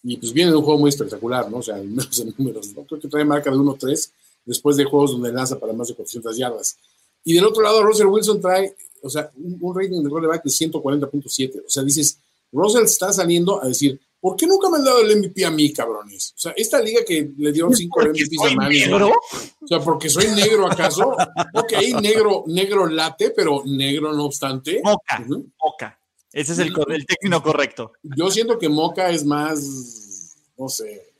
y 0.03 0.17
pues 0.17 0.33
viene 0.33 0.51
de 0.51 0.57
un 0.57 0.65
juego 0.65 0.81
muy 0.81 0.89
espectacular, 0.89 1.51
¿no? 1.51 1.59
O 1.59 1.63
sea, 1.63 1.77
menos 1.77 2.19
en 2.19 2.35
números, 2.37 2.75
¿no? 2.75 2.85
Creo 2.85 3.01
que 3.01 3.09
trae 3.09 3.25
marca 3.25 3.51
de 3.51 3.57
1-3 3.57 4.11
después 4.45 4.77
de 4.77 4.85
juegos 4.85 5.13
donde 5.13 5.33
lanza 5.33 5.59
para 5.59 5.73
más 5.73 5.89
de 5.89 5.95
400 5.95 6.37
yardas. 6.37 6.79
Y 7.25 7.35
del 7.35 7.45
otro 7.45 7.63
lado, 7.63 7.83
Russell 7.83 8.07
Wilson 8.07 8.41
trae, 8.41 8.75
o 9.03 9.11
sea, 9.11 9.31
un, 9.37 9.75
rating 9.75 10.03
de 10.03 10.09
quarterback 10.09 10.43
de 10.43 10.51
140.7. 10.51 11.63
O 11.67 11.71
sea, 11.71 11.83
dices, 11.83 12.19
Russell 12.53 12.85
está 12.85 13.13
saliendo 13.13 13.63
a 13.63 13.69
decir, 13.69 14.01
¿por 14.21 14.37
qué 14.37 14.47
nunca 14.47 14.69
me 14.69 14.79
han 14.79 14.85
dado 14.85 15.01
el 15.01 15.19
MVP 15.19 15.45
a 15.45 15.51
mí, 15.51 15.73
cabrones? 15.73 16.35
O 16.37 16.39
sea, 16.39 16.53
esta 16.57 16.81
liga 16.81 17.01
que 17.07 17.31
le 17.37 17.53
dieron 17.53 17.75
5 17.75 18.01
MVPs 18.01 18.53
a 18.53 18.55
Manny. 18.55 18.85
O 18.93 19.67
sea, 19.67 19.81
porque 19.81 20.09
soy 20.09 20.29
negro 20.29 20.71
acaso. 20.71 21.17
ok, 21.55 21.73
negro, 22.01 22.45
negro 22.47 22.87
late, 22.87 23.31
pero 23.31 23.63
negro 23.65 24.13
no 24.13 24.25
obstante. 24.25 24.81
Moca, 24.85 25.25
moca. 25.59 25.99
Ese 26.33 26.53
es 26.53 26.59
el, 26.61 26.73
el 26.89 27.07
término 27.07 27.43
correcto. 27.43 27.93
Yo 28.03 28.31
siento 28.31 28.59
que 28.59 28.69
Moca 28.69 29.11
es 29.11 29.25
más, 29.25 30.47
no 30.57 30.69
sé, 30.69 31.11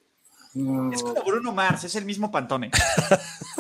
es 0.93 1.03
como 1.03 1.23
Bruno 1.25 1.53
Mars, 1.53 1.85
es 1.85 1.95
el 1.95 2.05
mismo 2.05 2.33
Pantone. 2.33 2.73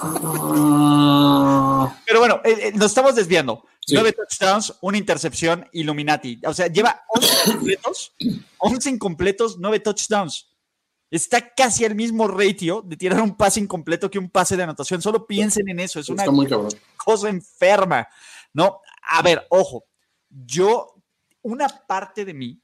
Pero 2.06 2.18
bueno, 2.18 2.40
eh, 2.44 2.56
eh, 2.62 2.72
nos 2.74 2.86
estamos 2.86 3.14
desviando. 3.14 3.64
Nueve 3.92 4.12
touchdowns, 4.12 4.74
una 4.80 4.98
intercepción, 4.98 5.66
Illuminati. 5.72 6.40
O 6.46 6.54
sea, 6.54 6.66
lleva 6.66 7.02
11 7.08 7.28
incompletos, 7.46 8.12
11 8.58 8.90
incompletos, 8.90 9.58
nueve 9.58 9.80
touchdowns. 9.80 10.48
Está 11.10 11.52
casi 11.54 11.84
al 11.84 11.96
mismo 11.96 12.28
ratio 12.28 12.82
de 12.82 12.96
tirar 12.96 13.20
un 13.20 13.36
pase 13.36 13.58
incompleto 13.58 14.10
que 14.10 14.18
un 14.18 14.30
pase 14.30 14.56
de 14.56 14.62
anotación. 14.62 15.02
Solo 15.02 15.26
piensen 15.26 15.68
en 15.68 15.80
eso. 15.80 15.98
Es 15.98 16.08
una 16.08 16.24
cosa 16.96 17.28
enferma. 17.28 18.06
No, 18.52 18.80
a 19.08 19.22
ver, 19.22 19.44
ojo. 19.50 19.86
Yo, 20.28 20.94
una 21.42 21.68
parte 21.68 22.24
de 22.24 22.34
mí 22.34 22.62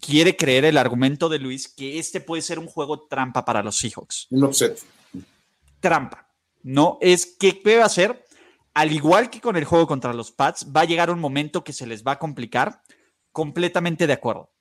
quiere 0.00 0.36
creer 0.36 0.64
el 0.64 0.76
argumento 0.76 1.28
de 1.28 1.38
Luis 1.38 1.68
que 1.68 1.98
este 2.00 2.20
puede 2.20 2.42
ser 2.42 2.58
un 2.58 2.66
juego 2.66 3.06
trampa 3.06 3.44
para 3.44 3.62
los 3.62 3.78
Seahawks. 3.78 4.26
Un 4.30 4.44
upset. 4.44 4.80
Trampa. 5.78 6.28
No 6.64 6.98
es 7.00 7.26
que 7.38 7.54
puede 7.62 7.82
hacer, 7.82 8.23
al 8.74 8.92
igual 8.92 9.30
que 9.30 9.40
con 9.40 9.56
el 9.56 9.64
juego 9.64 9.86
contra 9.86 10.12
los 10.12 10.32
Pats, 10.32 10.66
va 10.74 10.82
a 10.82 10.84
llegar 10.84 11.10
un 11.10 11.20
momento 11.20 11.64
que 11.64 11.72
se 11.72 11.86
les 11.86 12.04
va 12.04 12.12
a 12.12 12.18
complicar. 12.18 12.82
Completamente 13.30 14.06
de 14.06 14.12
acuerdo. 14.12 14.52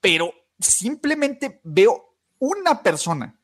Pero 0.00 0.32
simplemente 0.58 1.60
veo 1.64 2.16
una 2.38 2.82
persona 2.82 3.38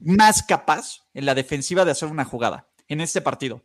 más 0.00 0.42
capaz 0.42 1.06
en 1.14 1.26
la 1.26 1.34
defensiva 1.34 1.84
de 1.84 1.90
hacer 1.90 2.08
una 2.08 2.24
jugada 2.24 2.68
en 2.88 3.00
este 3.00 3.20
partido. 3.20 3.62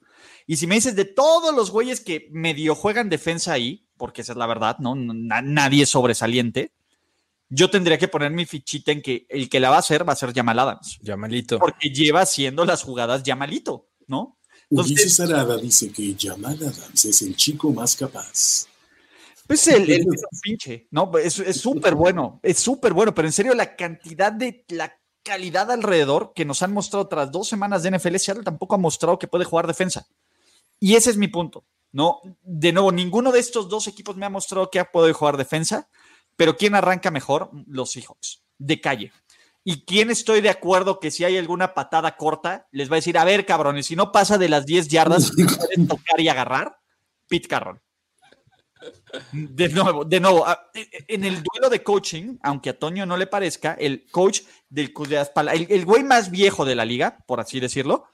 Y 0.47 0.57
si 0.57 0.67
me 0.67 0.75
dices 0.75 0.95
de 0.95 1.05
todos 1.05 1.55
los 1.55 1.71
güeyes 1.71 2.01
que 2.01 2.27
medio 2.31 2.75
juegan 2.75 3.09
defensa 3.09 3.53
ahí, 3.53 3.87
porque 3.97 4.21
esa 4.21 4.33
es 4.33 4.37
la 4.37 4.47
verdad, 4.47 4.77
¿no? 4.79 4.95
nadie 4.95 5.83
es 5.83 5.89
sobresaliente. 5.89 6.73
Yo 7.49 7.69
tendría 7.69 7.97
que 7.97 8.07
poner 8.07 8.31
mi 8.31 8.45
fichita 8.45 8.91
en 8.91 9.01
que 9.01 9.25
el 9.29 9.49
que 9.49 9.59
la 9.59 9.69
va 9.69 9.75
a 9.75 9.79
hacer 9.79 10.07
va 10.07 10.13
a 10.13 10.15
ser 10.15 10.33
Jamal 10.33 10.57
Adams. 10.57 10.99
Jamalito. 11.03 11.59
Porque 11.59 11.89
lleva 11.89 12.21
haciendo 12.21 12.65
las 12.65 12.83
jugadas 12.83 13.23
Jamalito, 13.25 13.89
¿no? 14.07 14.37
Entonces, 14.71 15.19
Arada 15.19 15.57
dice 15.57 15.91
que 15.91 16.15
Jamal 16.17 16.55
Adams 16.55 17.05
es 17.05 17.21
el 17.21 17.35
chico 17.35 17.71
más 17.73 17.95
capaz. 17.95 18.67
Pues 19.45 19.67
el, 19.67 19.91
el, 19.91 20.05
pinche, 20.41 20.87
¿no? 20.91 21.11
Es 21.17 21.33
súper 21.59 21.93
bueno, 21.93 22.39
es 22.41 22.57
súper 22.57 22.93
bueno, 22.93 23.13
pero 23.13 23.27
en 23.27 23.33
serio, 23.33 23.53
la 23.53 23.75
cantidad 23.75 24.31
de 24.31 24.63
la 24.69 24.95
calidad 25.23 25.69
alrededor 25.71 26.31
que 26.33 26.45
nos 26.45 26.61
han 26.61 26.73
mostrado 26.73 27.07
tras 27.07 27.31
dos 27.31 27.49
semanas 27.49 27.83
de 27.83 27.91
NFL, 27.91 28.15
Seattle 28.15 28.43
tampoco 28.43 28.75
ha 28.75 28.77
mostrado 28.77 29.19
que 29.19 29.27
puede 29.27 29.43
jugar 29.43 29.67
defensa. 29.67 30.07
Y 30.79 30.95
ese 30.95 31.09
es 31.09 31.17
mi 31.17 31.27
punto. 31.27 31.65
No, 31.91 32.21
de 32.41 32.71
nuevo, 32.71 32.93
ninguno 32.93 33.33
de 33.33 33.39
estos 33.39 33.67
dos 33.67 33.87
equipos 33.87 34.15
me 34.15 34.25
ha 34.25 34.29
mostrado 34.29 34.69
que 34.69 34.79
ha 34.79 34.89
podido 34.89 35.13
jugar 35.13 35.35
defensa, 35.35 35.89
pero 36.37 36.55
¿quién 36.55 36.73
arranca 36.73 37.11
mejor? 37.11 37.51
Los 37.67 37.91
Seahawks, 37.91 38.41
de 38.57 38.79
calle. 38.79 39.11
¿Y 39.63 39.85
quién 39.85 40.09
estoy 40.09 40.41
de 40.41 40.49
acuerdo 40.49 40.99
que 40.99 41.11
si 41.11 41.23
hay 41.23 41.37
alguna 41.37 41.73
patada 41.73 42.17
corta, 42.17 42.67
les 42.71 42.89
va 42.89 42.95
a 42.95 42.97
decir, 42.97 43.17
a 43.17 43.23
ver, 43.23 43.45
cabrones, 43.45 43.85
si 43.85 43.95
no 43.95 44.11
pasa 44.11 44.37
de 44.37 44.49
las 44.49 44.65
10 44.65 44.87
yardas, 44.87 45.31
pueden 45.57 45.87
tocar 45.87 46.19
y 46.19 46.29
agarrar? 46.29 46.77
Pete 47.27 47.47
Carroll. 47.47 47.81
De 49.31 49.69
nuevo, 49.69 50.05
de 50.05 50.19
nuevo, 50.19 50.45
en 50.73 51.23
el 51.23 51.43
duelo 51.43 51.69
de 51.69 51.83
coaching, 51.83 52.37
aunque 52.41 52.71
a 52.71 52.79
Toño 52.79 53.05
no 53.05 53.15
le 53.15 53.27
parezca, 53.27 53.73
el 53.73 54.07
coach 54.09 54.41
del 54.69 54.91
el, 55.53 55.67
el 55.69 55.85
güey 55.85 56.03
más 56.03 56.31
viejo 56.31 56.65
de 56.65 56.73
la 56.73 56.85
liga, 56.85 57.23
por 57.27 57.39
así 57.39 57.59
decirlo, 57.59 58.05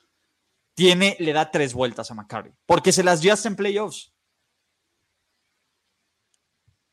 tiene, 0.74 1.16
le 1.20 1.32
da 1.32 1.50
tres 1.52 1.74
vueltas 1.74 2.12
a 2.12 2.16
McCarthy, 2.16 2.52
porque 2.66 2.92
se 2.92 3.04
las 3.04 3.22
dio 3.22 3.32
hasta 3.32 3.48
en 3.48 3.56
playoffs. 3.56 4.14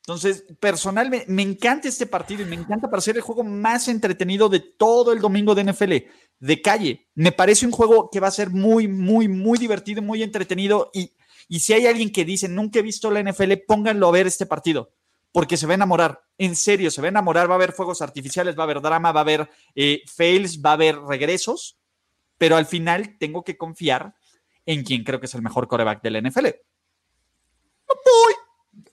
Entonces, 0.06 0.44
personalmente, 0.60 1.26
me 1.28 1.42
encanta 1.42 1.88
este 1.88 2.06
partido 2.06 2.42
y 2.42 2.44
me 2.44 2.56
encanta 2.56 2.90
para 2.90 3.00
ser 3.00 3.16
el 3.16 3.22
juego 3.22 3.42
más 3.42 3.88
entretenido 3.88 4.48
de 4.50 4.60
todo 4.60 5.12
el 5.12 5.20
domingo 5.20 5.54
de 5.54 5.64
NFL, 5.64 5.92
de 6.40 6.62
calle. 6.62 7.08
Me 7.14 7.32
parece 7.32 7.64
un 7.64 7.72
juego 7.72 8.10
que 8.10 8.20
va 8.20 8.28
a 8.28 8.32
ser 8.32 8.50
muy, 8.50 8.86
muy, 8.86 9.28
muy 9.28 9.58
divertido, 9.58 10.02
muy 10.02 10.22
entretenido. 10.22 10.90
Y, 10.92 11.12
y 11.48 11.60
si 11.60 11.72
hay 11.72 11.86
alguien 11.86 12.12
que 12.12 12.26
dice, 12.26 12.48
nunca 12.48 12.80
he 12.80 12.82
visto 12.82 13.10
la 13.10 13.22
NFL, 13.22 13.52
pónganlo 13.66 14.08
a 14.08 14.12
ver 14.12 14.26
este 14.26 14.44
partido, 14.44 14.92
porque 15.32 15.56
se 15.56 15.66
va 15.66 15.72
a 15.72 15.76
enamorar. 15.76 16.22
En 16.36 16.54
serio, 16.54 16.90
se 16.90 17.00
va 17.00 17.08
a 17.08 17.10
enamorar. 17.10 17.48
Va 17.48 17.54
a 17.54 17.56
haber 17.56 17.72
fuegos 17.72 18.02
artificiales, 18.02 18.58
va 18.58 18.64
a 18.64 18.64
haber 18.64 18.82
drama, 18.82 19.10
va 19.12 19.20
a 19.20 19.22
haber 19.22 19.48
eh, 19.74 20.02
fails, 20.06 20.60
va 20.60 20.70
a 20.70 20.74
haber 20.74 20.98
regresos 20.98 21.78
pero 22.38 22.56
al 22.56 22.66
final 22.66 23.16
tengo 23.18 23.44
que 23.44 23.56
confiar 23.56 24.14
en 24.66 24.82
quien 24.82 25.04
creo 25.04 25.20
que 25.20 25.26
es 25.26 25.34
el 25.34 25.42
mejor 25.42 25.68
coreback 25.68 26.02
del 26.02 26.22
NFL. 26.22 26.46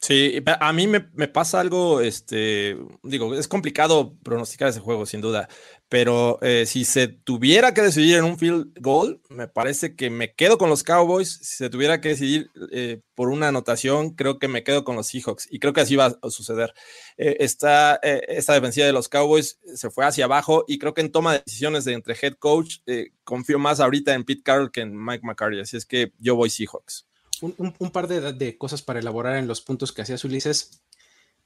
Sí, 0.02 0.42
a 0.46 0.74
mí 0.74 0.88
me, 0.88 1.02
pasa 1.28 1.60
algo, 1.60 2.02
este, 2.02 2.76
digo, 3.04 3.36
es 3.36 3.48
complicado 3.48 4.18
pronosticar 4.24 4.68
ese 4.68 4.80
juego, 4.80 5.06
sin 5.06 5.22
duda, 5.22 5.48
pero 5.90 6.40
eh, 6.42 6.66
si 6.66 6.86
se 6.86 7.08
tuviera 7.08 7.76
que 7.76 7.84
decidir 7.84 8.18
en 8.18 8.24
un 8.24 8.40
field 8.40 8.74
goal, 8.80 9.22
me 9.30 9.48
parece 9.48 9.96
que 9.96 10.10
me 10.10 10.34
quedo 10.34 10.58
con 10.58 10.70
los 10.70 10.84
Cowboys. 10.84 11.38
Si 11.44 11.58
se 11.58 11.70
tuviera 11.70 12.02
que 12.02 12.10
decidir 12.10 12.50
eh, 12.72 13.02
por 13.14 13.30
una 13.30 13.50
anotación, 13.50 14.16
creo 14.16 14.40
que 14.40 14.48
me 14.48 14.64
quedo 14.64 14.84
con 14.84 14.96
los 14.96 15.06
Seahawks 15.08 15.48
y 15.52 15.60
creo 15.60 15.74
que 15.74 15.82
así 15.82 15.96
va 15.96 16.18
a 16.20 16.30
suceder. 16.32 16.74
Eh, 17.18 17.38
esta, 17.42 17.96
esta 18.02 18.54
defensiva 18.54 18.88
de 18.88 18.94
los 18.94 19.08
Cowboys 19.08 19.60
se 19.76 19.92
fue 19.92 20.06
hacia 20.06 20.26
abajo 20.26 20.66
y 20.68 20.80
creo 20.80 20.96
que 20.96 21.02
en 21.02 21.12
toma 21.12 21.34
de 21.34 21.44
decisiones 21.46 21.86
de 21.86 21.94
entre 21.94 22.16
head 22.20 22.34
coach, 22.40 22.78
confío 23.24 23.60
más 23.60 23.80
ahorita 23.80 24.16
en 24.16 24.24
Pete 24.24 24.42
Carroll 24.44 24.72
que 24.72 24.82
en 24.82 24.98
Mike 24.98 25.26
McCarthy, 25.26 25.60
así 25.60 25.78
es 25.78 25.86
que 25.86 26.12
yo 26.18 26.36
voy 26.36 26.50
Seahawks. 26.50 27.06
Un, 27.42 27.92
par 27.92 28.08
de, 28.08 28.34
de, 28.34 28.58
cosas 28.58 28.82
para 28.82 29.00
elaborar 29.00 29.38
en 29.38 29.48
los 29.48 29.62
puntos 29.62 29.92
que 29.92 30.02
hacía 30.04 30.18
Ulises. 30.24 30.82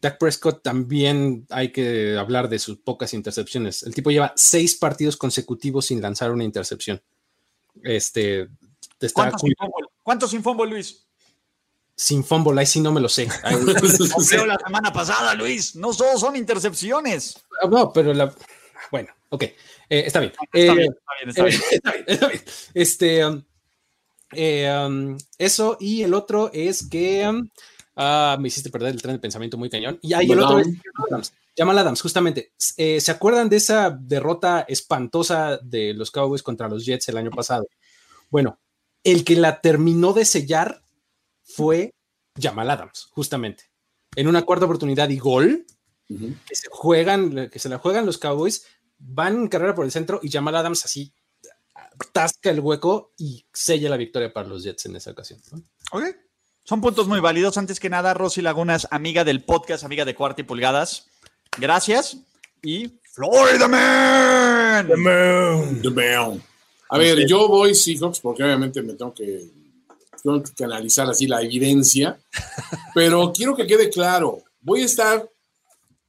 Dak 0.01 0.17
Prescott 0.17 0.61
también 0.61 1.47
hay 1.49 1.71
que 1.71 2.17
hablar 2.17 2.49
de 2.49 2.59
sus 2.59 2.77
pocas 2.77 3.13
intercepciones. 3.13 3.83
El 3.83 3.95
tipo 3.95 4.11
lleva 4.11 4.33
seis 4.35 4.75
partidos 4.75 5.17
consecutivos 5.17 5.85
sin 5.85 6.01
lanzar 6.01 6.31
una 6.31 6.43
intercepción. 6.43 7.01
Este, 7.83 8.49
¿Cuántos, 9.13 9.41
sin 9.41 9.53
fumble? 9.57 9.87
¿Cuántos 10.03 10.31
sin 10.31 10.43
fumble, 10.43 10.67
Luis? 10.67 11.07
Sin 11.95 12.23
fumble, 12.23 12.59
ahí 12.59 12.65
sí 12.65 12.81
no 12.81 12.91
me 12.91 13.01
lo 13.01 13.09
sé. 13.09 13.27
Creo 14.29 14.45
la 14.45 14.57
semana 14.63 14.91
pasada, 14.91 15.33
Luis. 15.33 15.75
No 15.75 15.93
todos 15.93 16.19
son 16.19 16.35
intercepciones. 16.35 17.37
Ah, 17.61 17.67
no, 17.67 17.91
pero 17.93 18.13
la. 18.13 18.33
Bueno, 18.91 19.13
ok. 19.29 19.43
Eh, 19.43 19.55
está, 19.89 20.19
bien. 20.19 20.33
Está, 20.51 20.73
bien, 20.73 20.93
está, 21.27 21.43
bien, 21.43 21.61
está, 21.71 21.91
bien, 21.91 22.05
está 22.07 22.27
bien. 22.27 22.43
Este. 22.73 23.25
Um, 23.25 23.43
eh, 24.35 24.85
um, 24.85 25.17
eso, 25.37 25.77
y 25.79 26.03
el 26.03 26.13
otro 26.13 26.49
es 26.53 26.87
que. 26.89 27.27
Um, 27.27 27.49
Ah, 27.95 28.35
me 28.39 28.49
hiciste 28.49 28.69
perder 28.69 28.93
el 28.93 29.01
tren 29.01 29.15
de 29.15 29.19
pensamiento 29.19 29.57
muy 29.57 29.69
cañón. 29.69 29.97
Y 30.01 30.13
ahí 30.13 30.29
el 30.29 30.39
otro 30.39 30.59
es 30.59 30.67
Adams. 31.09 31.33
Jamal 31.57 31.77
Adams, 31.77 32.01
justamente. 32.01 32.51
Eh, 32.75 32.99
¿Se 32.99 33.11
acuerdan 33.11 33.47
de 33.47 33.55
esa 33.55 33.89
derrota 33.89 34.65
espantosa 34.67 35.57
de 35.63 35.93
los 35.93 36.11
Cowboys 36.11 36.43
contra 36.43 36.67
los 36.67 36.85
Jets 36.85 37.07
el 37.07 37.17
año 37.17 37.31
pasado? 37.31 37.65
Bueno, 38.29 38.59
el 39.03 39.23
que 39.23 39.37
la 39.37 39.61
terminó 39.61 40.11
de 40.11 40.25
sellar 40.25 40.83
fue 41.41 41.93
Jamal 42.37 42.69
Adams, 42.69 43.07
justamente. 43.11 43.65
En 44.15 44.27
una 44.27 44.41
cuarta 44.41 44.65
oportunidad 44.65 45.07
y 45.09 45.17
gol, 45.17 45.65
que 46.07 46.55
se 46.55 46.67
juegan, 46.69 47.49
que 47.49 47.59
se 47.59 47.69
la 47.69 47.77
juegan 47.77 48.05
los 48.05 48.17
Cowboys, 48.17 48.65
van 48.97 49.35
en 49.35 49.47
carrera 49.47 49.73
por 49.73 49.85
el 49.85 49.91
centro 49.91 50.19
y 50.21 50.29
Jamal 50.29 50.55
Adams 50.55 50.83
así 50.83 51.13
tasca 52.11 52.49
el 52.49 52.59
hueco 52.59 53.13
y 53.17 53.45
sella 53.53 53.89
la 53.89 53.97
victoria 53.97 54.31
para 54.33 54.47
los 54.47 54.63
Jets 54.63 54.85
en 54.85 54.95
esa 54.95 55.11
ocasión. 55.11 55.39
Ok, 55.91 56.03
son 56.63 56.81
puntos 56.81 57.07
muy 57.07 57.19
válidos. 57.19 57.57
Antes 57.57 57.79
que 57.79 57.89
nada, 57.89 58.13
Rosy 58.13 58.41
Lagunas, 58.41 58.87
amiga 58.89 59.23
del 59.23 59.43
podcast, 59.43 59.83
amiga 59.83 60.03
de 60.03 60.15
Cuarta 60.15 60.41
y 60.41 60.45
Pulgadas. 60.45 61.07
Gracias. 61.57 62.17
Y 62.63 62.99
Florida 63.13 63.67
Man. 63.67 64.87
The 64.87 64.97
Man. 64.97 65.81
The 65.81 65.89
Man. 65.89 66.43
A 66.89 66.97
ver, 66.97 67.25
yo 67.27 67.47
voy 67.47 67.75
Seahawks 67.75 68.19
porque 68.19 68.43
obviamente 68.43 68.81
me 68.81 68.93
tengo 68.93 69.13
que, 69.13 69.47
tengo 70.23 70.41
que 70.41 70.63
analizar 70.63 71.09
así 71.09 71.27
la 71.27 71.41
evidencia, 71.41 72.17
pero 72.93 73.31
quiero 73.33 73.55
que 73.55 73.65
quede 73.65 73.89
claro, 73.89 74.43
voy 74.61 74.81
a 74.81 74.85
estar 74.85 75.29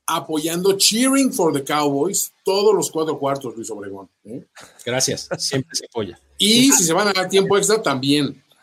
apoyando 0.06 0.76
Cheering 0.76 1.32
for 1.32 1.52
the 1.52 1.64
Cowboys 1.64 2.32
todos 2.44 2.74
los 2.74 2.90
cuatro 2.90 3.18
cuartos, 3.18 3.56
Luis 3.56 3.70
Obregón. 3.70 4.08
¿eh? 4.24 4.46
Gracias, 4.84 5.28
siempre 5.38 5.74
se 5.74 5.86
apoya. 5.86 6.20
Y 6.38 6.70
si 6.72 6.84
se 6.84 6.92
van 6.92 7.08
a 7.08 7.12
dar 7.12 7.28
tiempo 7.28 7.56
extra, 7.56 7.82
también. 7.82 8.42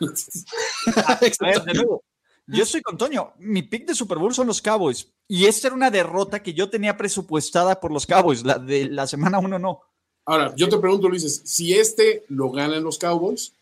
yo 2.46 2.62
estoy 2.62 2.82
con 2.82 2.96
Toño. 2.96 3.32
Mi 3.38 3.62
pick 3.62 3.86
de 3.86 3.94
Super 3.94 4.18
Bowl 4.18 4.34
son 4.34 4.46
los 4.46 4.62
Cowboys. 4.62 5.08
Y 5.28 5.46
esta 5.46 5.68
era 5.68 5.76
una 5.76 5.90
derrota 5.90 6.42
que 6.42 6.54
yo 6.54 6.68
tenía 6.70 6.96
presupuestada 6.96 7.80
por 7.80 7.92
los 7.92 8.06
Cowboys. 8.06 8.44
La 8.44 8.58
de 8.58 8.86
la 8.86 9.06
semana 9.06 9.38
uno 9.38 9.58
no. 9.58 9.80
Ahora, 10.26 10.54
yo 10.56 10.68
te 10.68 10.78
pregunto, 10.78 11.08
Luis, 11.08 11.42
si 11.44 11.74
este 11.74 12.24
lo 12.28 12.50
ganan 12.50 12.82
los 12.82 12.98
Cowboys, 12.98 13.52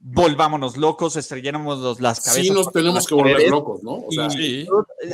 volvámonos 0.00 0.76
locos, 0.76 1.16
estrellemos 1.16 2.00
las 2.00 2.20
cabezas. 2.20 2.46
Sí, 2.46 2.50
nos 2.50 2.72
tenemos 2.72 3.06
que 3.06 3.14
volver 3.14 3.50
locos, 3.50 3.82
¿no? 3.82 4.04
O 4.06 4.12
sea, 4.12 4.28
y, 4.38 4.66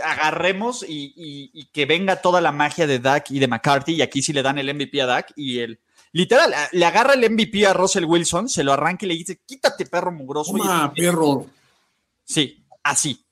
agarremos 0.03 0.85
y, 0.87 1.67
que 1.73 1.87
venga 1.87 2.21
toda 2.21 2.41
la 2.41 2.53
magia 2.53 2.87
de 2.87 2.99
Dak 2.99 3.31
y 3.31 3.39
de 3.39 3.49
McCarthy, 3.49 3.95
y 3.95 4.03
aquí 4.03 4.23
sí 4.23 4.33
le 4.33 4.43
dan 4.43 4.59
el 4.59 4.73
MVP 4.75 5.01
a 5.01 5.07
Dak 5.07 5.33
y 5.37 5.61
el. 5.61 5.81
Literal, 6.13 6.55
le 6.71 6.85
agarra 6.85 7.15
el 7.15 7.29
MVP 7.29 7.67
a 7.67 7.73
Russell 7.73 8.05
Wilson, 8.05 8.49
se 8.49 8.63
lo 8.63 8.73
arranca 8.73 9.05
y 9.05 9.09
le 9.09 9.17
dice: 9.17 9.41
Quítate, 9.45 9.87
perro 9.87 10.13
mugroso. 10.13 10.53
Toma, 10.53 10.93
perro. 10.95 11.47
Sí, 12.23 12.65
así. 12.85 13.25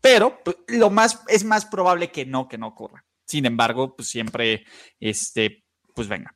Pero 0.00 0.38
pues, 0.44 0.56
lo 0.68 0.90
más, 0.90 1.22
es 1.28 1.44
más 1.44 1.64
probable 1.66 2.10
que 2.10 2.26
no, 2.26 2.48
que 2.48 2.58
no 2.58 2.68
ocurra. 2.68 3.04
Sin 3.26 3.46
embargo, 3.46 3.96
pues 3.96 4.08
siempre, 4.08 4.64
este, 4.98 5.64
pues 5.94 6.08
venga. 6.08 6.34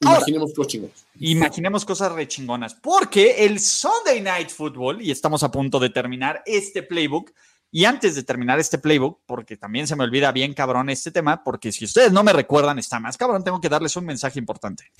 Imaginemos 0.00 0.52
cosas 0.52 0.72
chingonas. 0.72 1.06
Imaginemos 1.18 1.84
cosas 1.84 2.12
rechingonas. 2.12 2.74
Porque 2.74 3.44
el 3.44 3.60
Sunday 3.60 4.20
Night 4.20 4.50
Football, 4.50 5.02
y 5.02 5.10
estamos 5.10 5.42
a 5.42 5.50
punto 5.50 5.78
de 5.78 5.90
terminar 5.90 6.42
este 6.46 6.82
playbook, 6.82 7.32
y 7.70 7.84
antes 7.84 8.14
de 8.14 8.22
terminar 8.22 8.58
este 8.58 8.78
playbook, 8.78 9.20
porque 9.26 9.56
también 9.56 9.86
se 9.86 9.96
me 9.96 10.04
olvida 10.04 10.32
bien 10.32 10.54
cabrón 10.54 10.88
este 10.88 11.10
tema, 11.10 11.42
porque 11.42 11.72
si 11.72 11.84
ustedes 11.84 12.12
no 12.12 12.22
me 12.22 12.32
recuerdan, 12.32 12.78
está 12.78 13.00
más 13.00 13.16
cabrón, 13.16 13.44
tengo 13.44 13.60
que 13.60 13.68
darles 13.68 13.96
un 13.96 14.04
mensaje 14.04 14.38
importante. 14.38 14.92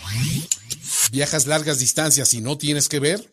¿Viajas 1.10 1.46
largas 1.46 1.78
distancias 1.78 2.34
y 2.34 2.40
no 2.40 2.58
tienes 2.58 2.88
que 2.88 3.00
ver? 3.00 3.30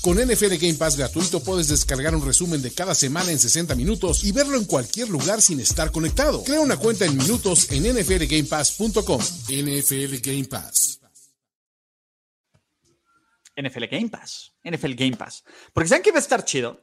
Con 0.00 0.18
NFL 0.18 0.54
Game 0.60 0.74
Pass 0.74 0.96
gratuito 0.96 1.40
puedes 1.40 1.66
descargar 1.66 2.14
un 2.14 2.24
resumen 2.24 2.62
de 2.62 2.72
cada 2.72 2.94
semana 2.94 3.32
en 3.32 3.40
60 3.40 3.74
minutos 3.74 4.22
y 4.24 4.30
verlo 4.30 4.56
en 4.56 4.64
cualquier 4.64 5.08
lugar 5.08 5.42
sin 5.42 5.58
estar 5.58 5.90
conectado. 5.90 6.44
Crea 6.44 6.60
una 6.60 6.76
cuenta 6.76 7.06
en 7.06 7.16
minutos 7.16 7.70
en 7.72 7.82
nflgamepass.com. 7.92 9.20
NFL 9.20 10.14
Game 10.22 10.44
Pass. 10.44 11.00
NFL 13.56 13.84
Game 13.90 14.08
Pass. 14.08 14.54
NFL 14.64 14.94
Game 14.94 15.16
Pass. 15.16 15.44
Porque 15.72 15.88
saben 15.88 16.02
que 16.02 16.12
va 16.12 16.18
a 16.18 16.20
estar 16.20 16.44
chido. 16.44 16.80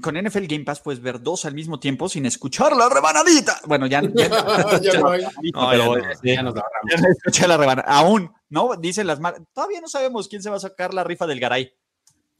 Con 0.00 0.14
NFL 0.16 0.46
Game 0.46 0.64
Pass 0.64 0.80
puedes 0.80 1.00
ver 1.00 1.20
dos 1.20 1.44
al 1.44 1.54
mismo 1.54 1.80
tiempo 1.80 2.08
sin 2.08 2.24
escuchar 2.24 2.76
la 2.76 2.88
rebanadita. 2.88 3.60
Bueno, 3.66 3.86
ya, 3.86 4.00
ya, 4.02 4.28
ya, 4.80 5.00
no 5.00 5.16
ya, 6.22 6.42
nos 6.42 6.54
escuché 7.16 7.48
la 7.48 7.56
rebanadita. 7.56 7.92
Aún, 7.92 8.32
¿no? 8.48 8.76
Dicen 8.76 9.06
las 9.06 9.20
marcas. 9.20 9.42
Todavía 9.52 9.80
no 9.80 9.88
sabemos 9.88 10.28
quién 10.28 10.42
se 10.42 10.50
va 10.50 10.56
a 10.56 10.60
sacar 10.60 10.94
la 10.94 11.04
rifa 11.04 11.26
del 11.26 11.40
Garay. 11.40 11.72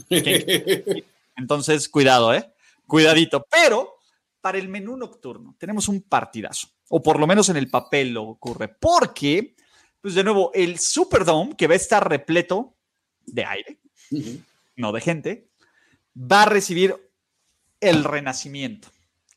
Entonces, 1.36 1.88
cuidado, 1.88 2.32
¿eh? 2.32 2.52
Cuidadito. 2.86 3.44
Pero 3.50 3.96
para 4.40 4.58
el 4.58 4.68
menú 4.68 4.96
nocturno 4.96 5.54
tenemos 5.58 5.88
un 5.88 6.02
partidazo. 6.02 6.68
O 6.88 7.02
por 7.02 7.20
lo 7.20 7.26
menos 7.26 7.48
en 7.48 7.56
el 7.56 7.70
papel 7.70 8.14
lo 8.14 8.24
ocurre. 8.24 8.68
Porque, 8.68 9.54
pues 10.00 10.14
de 10.14 10.24
nuevo, 10.24 10.50
el 10.54 10.78
Superdome, 10.78 11.56
que 11.56 11.66
va 11.66 11.74
a 11.74 11.76
estar 11.76 12.08
repleto 12.08 12.76
de 13.26 13.44
aire, 13.44 13.78
no 14.76 14.92
de 14.92 15.00
gente, 15.00 15.48
va 16.16 16.42
a 16.42 16.46
recibir 16.46 16.96
el 17.80 18.04
renacimiento, 18.04 18.88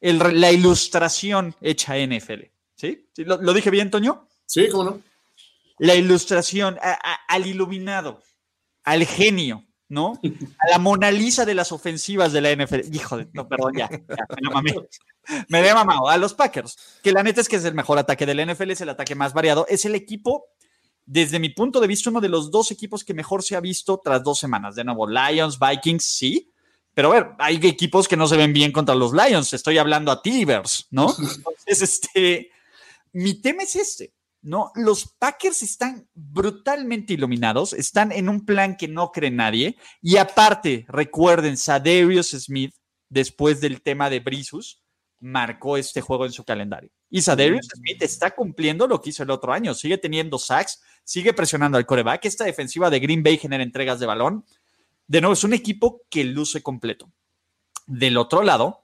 la 0.01 0.51
ilustración 0.51 1.55
hecha 1.61 1.97
NFL. 1.97 2.43
¿Sí? 2.75 3.07
¿Lo, 3.17 3.53
dije 3.53 3.69
bien, 3.69 3.89
Toño? 3.89 4.27
Sí, 4.45 4.67
cómo 4.69 4.83
no. 4.83 5.01
La 5.79 5.95
ilustración 5.95 6.77
al 7.27 7.47
iluminado, 7.47 8.21
al 8.83 9.05
genio, 9.05 9.65
¿no? 9.89 10.19
A 10.59 10.69
la 10.69 10.79
Mona 10.79 11.11
Lisa 11.11 11.45
de 11.45 11.55
las 11.55 11.71
ofensivas 11.71 12.33
de 12.33 12.41
la 12.41 12.51
NFL. 12.53 12.93
Hijo 12.93 13.17
de, 13.17 13.27
no, 13.33 13.47
perdón, 13.47 13.73
ya, 13.77 13.89
me, 13.89 14.75
me 15.47 15.67
he 15.67 15.73
mamado. 15.73 16.09
A 16.09 16.17
los 16.17 16.33
Packers, 16.33 16.99
que 17.01 17.11
la 17.11 17.23
neta 17.23 17.41
es 17.41 17.47
que 17.47 17.55
es 17.55 17.65
el 17.65 17.73
mejor 17.73 17.97
ataque 17.97 18.25
del 18.25 18.45
NFL, 18.45 18.71
es 18.71 18.81
el 18.81 18.89
ataque 18.89 19.15
más 19.15 19.33
variado, 19.33 19.65
es 19.69 19.85
el 19.85 19.95
equipo 19.95 20.45
desde 21.05 21.39
mi 21.39 21.49
punto 21.49 21.79
de 21.79 21.87
vista, 21.87 22.09
uno 22.09 22.21
de 22.21 22.29
los 22.29 22.49
dos 22.49 22.71
equipos 22.71 23.03
que 23.03 23.13
mejor 23.13 23.43
se 23.43 23.55
ha 23.55 23.59
visto 23.59 23.99
tras 24.03 24.23
dos 24.23 24.39
semanas. 24.39 24.75
De 24.75 24.83
nuevo, 24.83 25.07
Lions, 25.07 25.57
Vikings, 25.59 26.05
sí. 26.05 26.51
Pero 26.93 27.11
a 27.11 27.15
ver, 27.15 27.31
hay 27.39 27.55
equipos 27.63 28.07
que 28.07 28.17
no 28.17 28.27
se 28.27 28.37
ven 28.37 28.53
bien 28.53 28.71
contra 28.71 28.95
los 28.95 29.13
Lions. 29.13 29.53
Estoy 29.53 29.77
hablando 29.77 30.11
a 30.11 30.21
Tivers, 30.21 30.87
¿no? 30.91 31.13
Entonces, 31.35 31.81
este, 31.81 32.51
mi 33.11 33.41
tema 33.41 33.63
es 33.63 33.75
este, 33.75 34.13
¿no? 34.41 34.71
Los 34.75 35.07
Packers 35.17 35.63
están 35.63 36.07
brutalmente 36.13 37.13
iluminados, 37.13 37.73
están 37.73 38.11
en 38.11 38.29
un 38.29 38.45
plan 38.45 38.77
que 38.77 38.87
no 38.87 39.11
cree 39.11 39.31
nadie. 39.31 39.77
Y 40.01 40.17
aparte, 40.17 40.85
recuerden, 40.87 41.57
Sadarius 41.57 42.29
Smith, 42.29 42.75
después 43.09 43.59
del 43.59 43.81
tema 43.81 44.09
de 44.09 44.19
Brisus, 44.19 44.82
marcó 45.23 45.77
este 45.77 46.01
juego 46.01 46.25
en 46.25 46.33
su 46.33 46.43
calendario. 46.43 46.91
Y 47.09 47.21
Sadarius. 47.21 47.67
Smith 47.73 48.01
está 48.01 48.31
cumpliendo 48.31 48.87
lo 48.87 49.01
que 49.01 49.09
hizo 49.09 49.23
el 49.23 49.31
otro 49.31 49.53
año. 49.53 49.73
Sigue 49.73 49.97
teniendo 49.97 50.37
sacks, 50.37 50.81
sigue 51.03 51.33
presionando 51.33 51.77
al 51.77 51.85
coreback. 51.85 52.25
Esta 52.25 52.43
defensiva 52.43 52.89
de 52.89 52.99
Green 52.99 53.23
Bay 53.23 53.37
genera 53.37 53.63
entregas 53.63 53.99
de 53.99 54.05
balón. 54.05 54.45
De 55.07 55.21
nuevo, 55.21 55.33
es 55.33 55.43
un 55.43 55.53
equipo 55.53 56.01
que 56.09 56.25
luce 56.25 56.61
completo. 56.61 57.09
Del 57.87 58.17
otro 58.17 58.43
lado, 58.43 58.83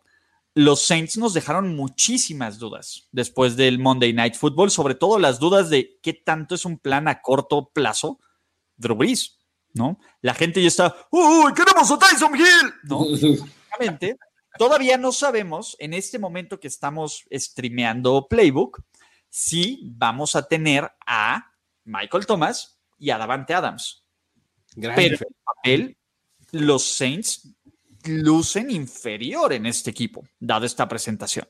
los 0.53 0.82
Saints 0.82 1.18
nos 1.18 1.34
dejaron 1.34 1.76
muchísimas 1.76 2.57
dudas 2.57 3.07
después 3.11 3.57
del 3.57 3.78
Monday 3.78 4.14
Night 4.14 4.36
Football, 4.36 4.72
sobre 4.72 4.95
todo 4.95 5.20
las 5.20 5.40
dudas 5.40 5.70
de 5.70 5.99
qué 6.02 6.14
tanto 6.14 6.56
es 6.56 6.64
un 6.64 6.80
plan 6.80 7.07
a 7.07 7.22
corto 7.22 7.70
plazo 7.74 8.20
Drew 8.78 8.95
Brees, 8.95 9.40
¿no? 9.74 9.99
La 10.22 10.34
gente 10.34 10.61
ya 10.61 10.70
está, 10.70 10.95
¡Uy, 11.11 11.53
queremos 11.53 11.91
a 11.91 11.99
Tyson 11.99 12.36
Hill! 12.36 12.74
¿No? 12.84 13.06
todavía 14.58 14.98
no 14.98 15.12
sabemos 15.12 15.76
en 15.80 15.94
este 15.94 16.20
momento 16.20 16.60
que 16.60 16.68
estamos 16.68 17.26
streameando 17.32 18.28
Playbook 18.28 18.82
si 19.30 19.82
vamos 19.84 20.36
a 20.36 20.48
tener 20.48 20.92
a 21.06 21.52
Michael 21.84 22.26
Thomas 22.26 22.80
y 22.98 23.12
a 23.12 23.18
Davante 23.18 23.54
Adams. 23.54 24.04
Pero 24.76 24.94
en 24.94 25.14
el 25.14 25.20
papel, 25.44 25.98
los 26.52 26.84
Saints 26.84 27.56
lucen 28.06 28.72
inferior 28.72 29.54
en 29.54 29.66
este 29.66 29.90
equipo, 29.90 30.24
dado 30.40 30.66
esta 30.66 30.88
presentación. 30.88 31.48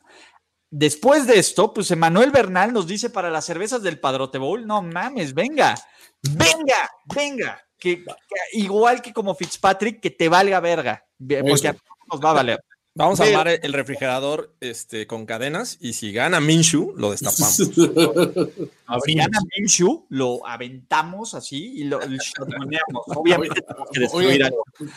Después 0.71 1.25
de 1.25 1.39
esto, 1.39 1.73
pues 1.73 1.89
Emanuel 1.91 2.31
Bernal 2.31 2.73
nos 2.73 2.85
dice 2.85 3.09
para 3.09 3.31
las 3.31 3.45
cervezas 3.45 3.81
del 3.81 3.99
Padrote 3.99 4.37
Bowl, 4.37 4.67
no 4.67 4.81
mames, 4.81 5.33
venga, 5.33 5.75
venga, 6.21 6.89
venga, 7.05 7.61
que, 7.77 8.05
igual 8.53 9.01
que 9.01 9.11
como 9.11 9.33
Fitzpatrick, 9.33 9.99
que 9.99 10.11
te 10.11 10.29
valga 10.29 10.59
verga, 10.59 11.03
porque 11.17 11.67
a 11.67 11.75
nos 12.11 12.23
va 12.23 12.31
a 12.31 12.33
valer. 12.33 12.63
Vamos 12.99 13.21
a 13.21 13.23
armar 13.23 13.47
el 13.47 13.71
refrigerador 13.71 14.51
este, 14.59 15.07
con 15.07 15.25
cadenas 15.25 15.77
y 15.79 15.93
si 15.93 16.11
gana 16.11 16.41
Minshu, 16.41 16.93
lo 16.97 17.11
destapamos. 17.11 17.55
si 19.05 19.15
gana 19.15 19.39
Minshu, 19.57 20.05
lo 20.09 20.45
aventamos 20.45 21.33
así 21.33 21.75
y 21.77 21.83
lo, 21.85 21.97
Obviamente 23.15 23.63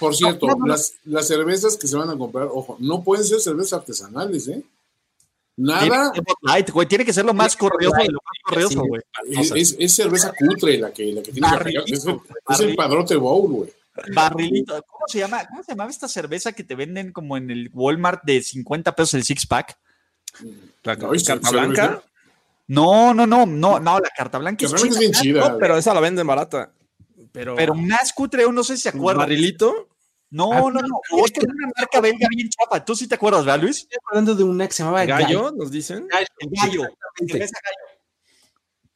Por 0.00 0.16
cierto, 0.16 0.48
Las, 0.66 0.94
las, 1.04 1.28
cervezas 1.28 1.76
que 1.76 1.86
se 1.86 1.96
van 1.96 2.10
a 2.10 2.18
comprar, 2.18 2.48
ojo, 2.50 2.76
no 2.80 3.04
pueden 3.04 3.24
ser 3.24 3.38
cervezas 3.38 3.74
artesanales, 3.74 4.48
¿eh? 4.48 4.64
Nada. 5.56 6.12
Tiene 6.88 7.04
que 7.04 7.12
ser 7.12 7.24
lo 7.24 7.34
más 7.34 7.56
corrioso 7.56 7.96
de 7.98 8.06
lo 8.06 8.18
más 8.24 8.38
corrioso, 8.42 8.82
güey. 8.82 9.02
Es, 9.54 9.94
cerveza 9.94 10.32
cutre 10.36 10.76
la 10.76 10.92
que, 10.92 11.12
la 11.12 11.22
que 11.22 11.30
tiene 11.30 11.48
que 11.86 11.94
es, 11.94 12.04
el, 12.04 12.18
es 12.48 12.60
el 12.60 12.74
padrote 12.74 13.14
bowl, 13.14 13.48
güey. 13.48 13.72
Barrilito. 14.14 14.82
¿Cómo 14.82 15.04
se 15.06 15.18
llama? 15.18 15.46
¿Cómo 15.46 15.62
se 15.62 15.72
llamaba 15.72 15.90
esta 15.90 16.08
cerveza 16.08 16.52
que 16.52 16.64
te 16.64 16.74
venden 16.74 17.12
como 17.12 17.36
en 17.36 17.50
el 17.50 17.70
Walmart 17.72 18.22
de 18.24 18.42
50 18.42 18.94
pesos 18.94 19.14
el 19.14 19.24
six 19.24 19.46
pack? 19.46 19.78
La 20.82 20.96
carta 20.96 21.50
blanca. 21.50 22.02
No, 22.68 23.12
no, 23.12 23.26
no, 23.26 23.44
no, 23.44 23.80
no, 23.80 24.00
la 24.00 24.10
carta 24.16 24.38
blanca 24.38 24.64
es, 24.64 24.98
bien 24.98 25.12
chida. 25.12 25.58
pero 25.58 25.76
esa 25.76 25.92
la 25.92 26.00
venden 26.00 26.26
barata. 26.26 26.72
Pero, 27.32 27.54
pero 27.54 27.74
más 27.74 28.12
cutre, 28.12 28.50
no 28.50 28.64
sé 28.64 28.76
si 28.76 28.84
se 28.84 28.88
acuerdan. 28.90 29.24
¿Barrilito? 29.24 29.88
No, 30.30 30.52
ah, 30.52 30.60
no, 30.72 30.80
no. 30.80 31.00
Es 31.26 31.32
una 31.44 31.70
marca 31.76 32.00
belga 32.00 32.26
bien 32.30 32.48
chapa. 32.48 32.82
¿Tú 32.82 32.96
sí 32.96 33.06
te 33.06 33.16
acuerdas, 33.16 33.44
verdad, 33.44 33.62
Luis? 33.62 33.80
Estoy 33.80 33.98
hablando 34.08 34.34
de 34.34 34.42
una 34.42 34.66
que 34.66 34.72
se 34.72 34.82
llamaba 34.82 35.04
Gallo, 35.04 35.52
nos 35.52 35.70
dicen. 35.70 36.08
Gallo. 36.08 36.88
Gallo. 37.28 37.48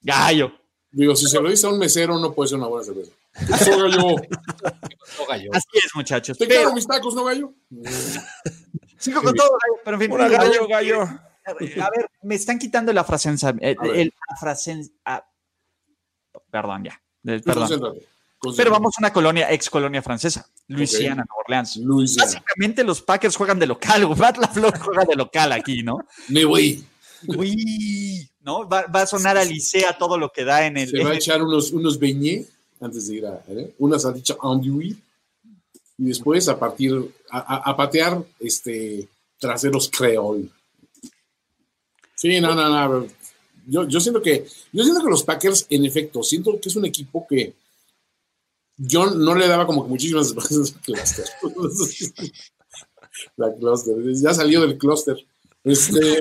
Gallo. 0.01 0.53
Digo, 0.91 1.15
si 1.15 1.27
se 1.27 1.39
lo 1.39 1.51
dice 1.51 1.67
a 1.67 1.71
un 1.71 1.79
mesero, 1.79 2.19
no 2.19 2.33
puede 2.33 2.49
ser 2.49 2.59
una 2.59 2.69
buena 2.69 2.87
cerveza. 2.87 3.13
Eso 3.41 3.79
gallo. 3.79 4.17
gallo. 5.29 5.51
Así 5.53 5.69
es, 5.75 5.95
muchachos. 5.95 6.39
Te 6.39 6.47
quiero 6.47 6.73
mis 6.73 6.87
tacos, 6.87 7.15
¿no, 7.15 7.25
gallo? 7.25 7.53
Sigo 8.99 9.23
con 9.23 9.35
todo, 9.35 9.51
gallo, 9.51 9.81
pero 9.85 9.97
en 9.97 10.01
fin. 10.01 10.13
Una 10.13 10.29
gallo, 10.29 10.67
gallo. 10.67 11.03
A 11.03 11.91
ver, 11.91 12.11
me 12.23 12.35
están 12.35 12.59
quitando 12.59 12.93
la 12.93 13.05
frase. 13.05 13.29
El, 13.61 13.77
el 13.95 14.15
perdón, 16.51 16.85
ya. 16.85 17.01
Perdón. 17.23 17.99
Pero 18.57 18.71
vamos 18.71 18.95
a 18.97 19.01
una 19.01 19.13
colonia, 19.13 19.51
ex 19.51 19.71
colonia 19.71 20.03
francesa, 20.03 20.49
Luisiana, 20.69 21.25
Nueva 21.25 21.43
Orleans. 21.45 22.17
Básicamente 22.17 22.85
los 22.85 23.03
Packers 23.03 23.37
juegan 23.37 23.59
de 23.59 23.67
local, 23.67 24.09
Matt 24.17 24.39
LaFleur 24.39 24.79
juega 24.79 25.05
de 25.05 25.17
local 25.17 25.53
aquí, 25.53 25.83
¿no? 25.83 25.99
Me 26.29 26.45
voy. 26.45 26.85
Uy, 27.27 28.29
¿no? 28.41 28.69
Va, 28.69 28.87
va, 28.87 29.03
a 29.03 29.07
sonar 29.07 29.37
a 29.39 29.45
Licea 29.45 29.97
todo 29.97 30.19
lo 30.19 30.31
que 30.31 30.45
da 30.45 30.67
en 30.67 30.77
el. 30.77 30.91
Se 30.91 31.03
va 31.03 31.11
a 31.11 31.15
echar 31.15 31.43
unos, 31.43 31.73
unos 31.73 31.99
beignet 31.99 32.47
antes 32.81 33.09
de 33.09 33.15
ir 33.17 33.27
a 33.27 33.43
¿eh? 33.49 33.75
una 33.79 33.99
salchicha 33.99 34.37
andouille 34.43 34.97
y 35.99 36.05
después 36.05 36.49
a 36.49 36.59
partir 36.59 36.93
a, 37.31 37.75
patear 37.77 38.23
este 38.39 39.09
traseros 39.39 39.91
creol. 39.91 40.51
Sí, 42.15 42.41
no, 42.41 42.55
no, 42.55 42.69
no. 42.69 43.07
Yo, 43.67 43.87
yo 43.89 44.01
siento 44.01 44.23
que, 44.23 44.47
yo 44.73 44.85
siento 44.85 45.03
que 45.03 45.11
los 45.11 45.25
Packers, 45.25 45.67
en 45.71 45.85
efecto, 45.85 46.23
siento 46.23 46.59
que 46.61 46.69
es 46.69 46.77
un 46.77 46.85
equipo 46.85 47.27
que 47.29 47.55
yo 48.77 49.07
no 49.07 49.35
le 49.35 49.49
daba 49.49 49.67
como 49.67 49.85
que 49.85 49.91
muchísimas 49.91 50.35
veces 50.35 50.75
cluster. 50.85 51.27
La 53.37 53.55
cluster, 53.55 53.97
ya 54.15 54.35
salió 54.35 54.61
del 54.61 54.79
cluster. 54.79 55.17
Este, 55.65 56.21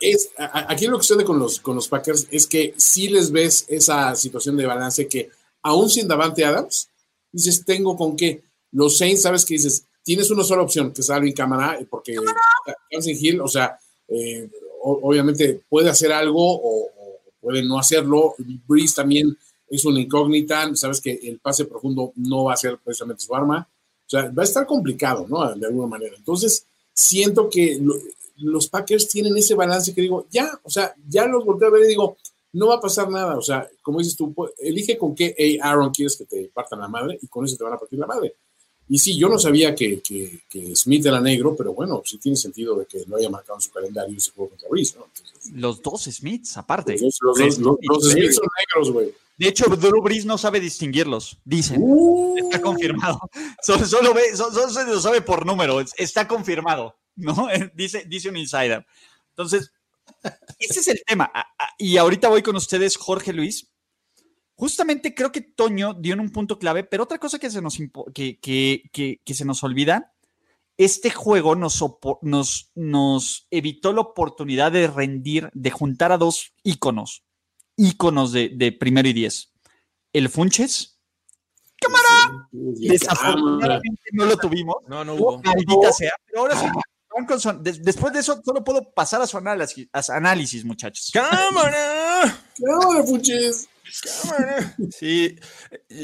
es, 0.00 0.30
aquí 0.36 0.86
lo 0.86 0.98
que 0.98 1.04
sucede 1.04 1.24
con 1.24 1.38
los, 1.38 1.60
con 1.60 1.74
los 1.74 1.88
Packers 1.88 2.26
es 2.30 2.46
que 2.46 2.74
si 2.76 3.08
les 3.08 3.30
ves 3.30 3.64
esa 3.68 4.14
situación 4.14 4.56
de 4.56 4.66
balance 4.66 5.08
que 5.08 5.30
aún 5.62 5.90
sin 5.90 6.08
Davante 6.08 6.44
Adams, 6.44 6.88
dices, 7.32 7.64
tengo 7.64 7.96
con 7.96 8.16
qué. 8.16 8.42
Los 8.72 8.98
Saints, 8.98 9.22
sabes 9.22 9.44
que 9.44 9.54
dices, 9.54 9.84
tienes 10.02 10.30
una 10.30 10.44
sola 10.44 10.62
opción, 10.62 10.92
que 10.92 11.00
es 11.00 11.10
Alvin 11.10 11.32
Cámara, 11.32 11.78
porque 11.88 12.16
Hansen 12.94 13.16
Hill, 13.18 13.40
o 13.40 13.48
sea, 13.48 13.78
eh, 14.08 14.48
obviamente 14.82 15.60
puede 15.68 15.90
hacer 15.90 16.12
algo 16.12 16.40
o, 16.40 16.90
puede 17.40 17.62
no 17.62 17.78
hacerlo. 17.78 18.34
Breeze 18.66 18.94
también 18.94 19.36
es 19.68 19.84
una 19.84 20.00
incógnita, 20.00 20.74
sabes 20.74 21.00
que 21.00 21.12
el 21.12 21.38
pase 21.38 21.64
profundo 21.64 22.12
no 22.16 22.44
va 22.44 22.54
a 22.54 22.56
ser 22.56 22.78
precisamente 22.78 23.24
su 23.24 23.34
arma. 23.34 23.68
O 24.06 24.10
sea, 24.10 24.30
va 24.30 24.42
a 24.42 24.46
estar 24.46 24.66
complicado, 24.66 25.26
¿no? 25.28 25.54
De 25.54 25.66
alguna 25.66 25.86
manera. 25.86 26.16
Entonces, 26.16 26.64
siento 26.92 27.48
que 27.48 27.78
los 28.38 28.68
Packers 28.68 29.08
tienen 29.08 29.36
ese 29.36 29.54
balance 29.54 29.94
que 29.94 30.00
digo, 30.00 30.26
ya, 30.30 30.50
o 30.62 30.70
sea, 30.70 30.94
ya 31.08 31.26
los 31.26 31.44
volteo 31.44 31.68
a 31.68 31.72
ver 31.72 31.84
y 31.84 31.88
digo, 31.88 32.16
no 32.52 32.68
va 32.68 32.76
a 32.76 32.80
pasar 32.80 33.10
nada. 33.10 33.36
O 33.36 33.42
sea, 33.42 33.68
como 33.82 33.98
dices 33.98 34.16
tú, 34.16 34.34
elige 34.58 34.96
con 34.96 35.14
qué 35.14 35.58
Aaron 35.62 35.90
quieres 35.90 36.16
que 36.16 36.24
te 36.24 36.50
partan 36.52 36.80
la 36.80 36.88
madre 36.88 37.18
y 37.20 37.26
con 37.26 37.44
eso 37.44 37.56
te 37.56 37.64
van 37.64 37.74
a 37.74 37.78
partir 37.78 37.98
la 37.98 38.06
madre. 38.06 38.34
Y 38.90 38.98
sí, 38.98 39.18
yo 39.18 39.28
no 39.28 39.38
sabía 39.38 39.74
que, 39.74 40.00
Smith 40.74 41.04
era 41.04 41.20
negro, 41.20 41.54
pero 41.54 41.74
bueno, 41.74 42.02
sí 42.04 42.16
tiene 42.18 42.36
sentido 42.36 42.74
de 42.74 42.86
que 42.86 43.04
lo 43.06 43.16
haya 43.16 43.28
marcado 43.28 43.58
en 43.58 43.60
su 43.60 43.70
calendario 43.70 44.16
ese 44.16 44.30
juego 44.30 44.50
contra 44.50 44.68
Reese, 44.70 44.96
¿no? 44.98 45.06
los 45.54 45.82
dos 45.82 46.04
Smiths, 46.04 46.56
aparte. 46.56 46.96
Los, 47.00 47.18
dos, 47.20 47.38
Smiths 47.38 48.36
son 48.36 48.46
negros, 48.58 48.92
güey. 48.92 49.14
De 49.36 49.46
hecho, 49.46 49.66
Drew 49.66 50.02
Brees 50.02 50.24
no 50.24 50.36
sabe 50.36 50.58
distinguirlos, 50.58 51.38
dicen. 51.44 51.80
Uh. 51.80 52.36
Está 52.38 52.60
confirmado. 52.60 53.20
Solo, 53.62 54.12
ve, 54.12 54.34
solo, 54.34 54.68
se 54.68 54.84
lo 54.84 55.00
sabe 55.00 55.20
por 55.20 55.46
número, 55.46 55.80
está 55.96 56.26
confirmado, 56.26 56.96
¿no? 57.18 57.48
Dice, 57.74 58.04
dice 58.06 58.28
un 58.28 58.36
insider. 58.36 58.86
Entonces, 59.30 59.72
ese 60.58 60.80
es 60.80 60.88
el 60.88 61.02
tema. 61.06 61.30
Y 61.78 61.96
ahorita 61.96 62.28
voy 62.28 62.42
con 62.42 62.56
ustedes, 62.56 62.96
Jorge 62.96 63.32
Luis. 63.32 63.70
Justamente 64.54 65.14
creo 65.14 65.30
que 65.30 65.40
Toño 65.40 65.94
dio 65.94 66.14
en 66.14 66.20
un 66.20 66.30
punto 66.30 66.58
clave, 66.58 66.82
pero 66.82 67.04
otra 67.04 67.18
cosa 67.18 67.38
que 67.38 67.50
se 67.50 67.62
nos, 67.62 67.78
que, 68.12 68.40
que, 68.40 68.90
que, 69.24 69.34
se 69.34 69.44
nos 69.44 69.62
olvida, 69.62 70.14
este 70.76 71.10
juego 71.10 71.54
nos, 71.54 71.84
nos, 72.22 72.72
nos 72.74 73.46
evitó 73.50 73.92
la 73.92 74.00
oportunidad 74.00 74.72
de 74.72 74.88
rendir, 74.88 75.48
de 75.52 75.70
juntar 75.70 76.10
a 76.10 76.18
dos 76.18 76.54
íconos, 76.64 77.24
íconos 77.76 78.32
de, 78.32 78.48
de 78.48 78.72
primero 78.72 79.08
y 79.08 79.12
diez. 79.12 79.52
El 80.12 80.28
Funches. 80.28 80.98
¡Cámara! 81.80 82.48
Desafortunadamente 82.50 84.02
no 84.10 84.24
lo 84.24 84.36
tuvimos. 84.36 84.76
No, 84.88 85.04
no 85.04 85.14
hubo. 85.14 85.40
Maldita 85.40 85.92
sea. 85.92 86.12
Pero 86.26 86.40
ahora 86.40 86.56
sí, 86.56 86.66
después 87.60 88.12
de 88.12 88.20
eso, 88.20 88.40
solo 88.44 88.64
puedo 88.64 88.90
pasar 88.92 89.20
a 89.20 89.26
su 89.26 89.38
análisis, 89.38 89.88
a 89.92 90.02
análisis 90.16 90.64
muchachos. 90.64 91.10
¡Cámara! 91.12 92.38
¡Cámara, 92.56 93.04
Funches! 93.04 93.68
Sí, 94.90 95.36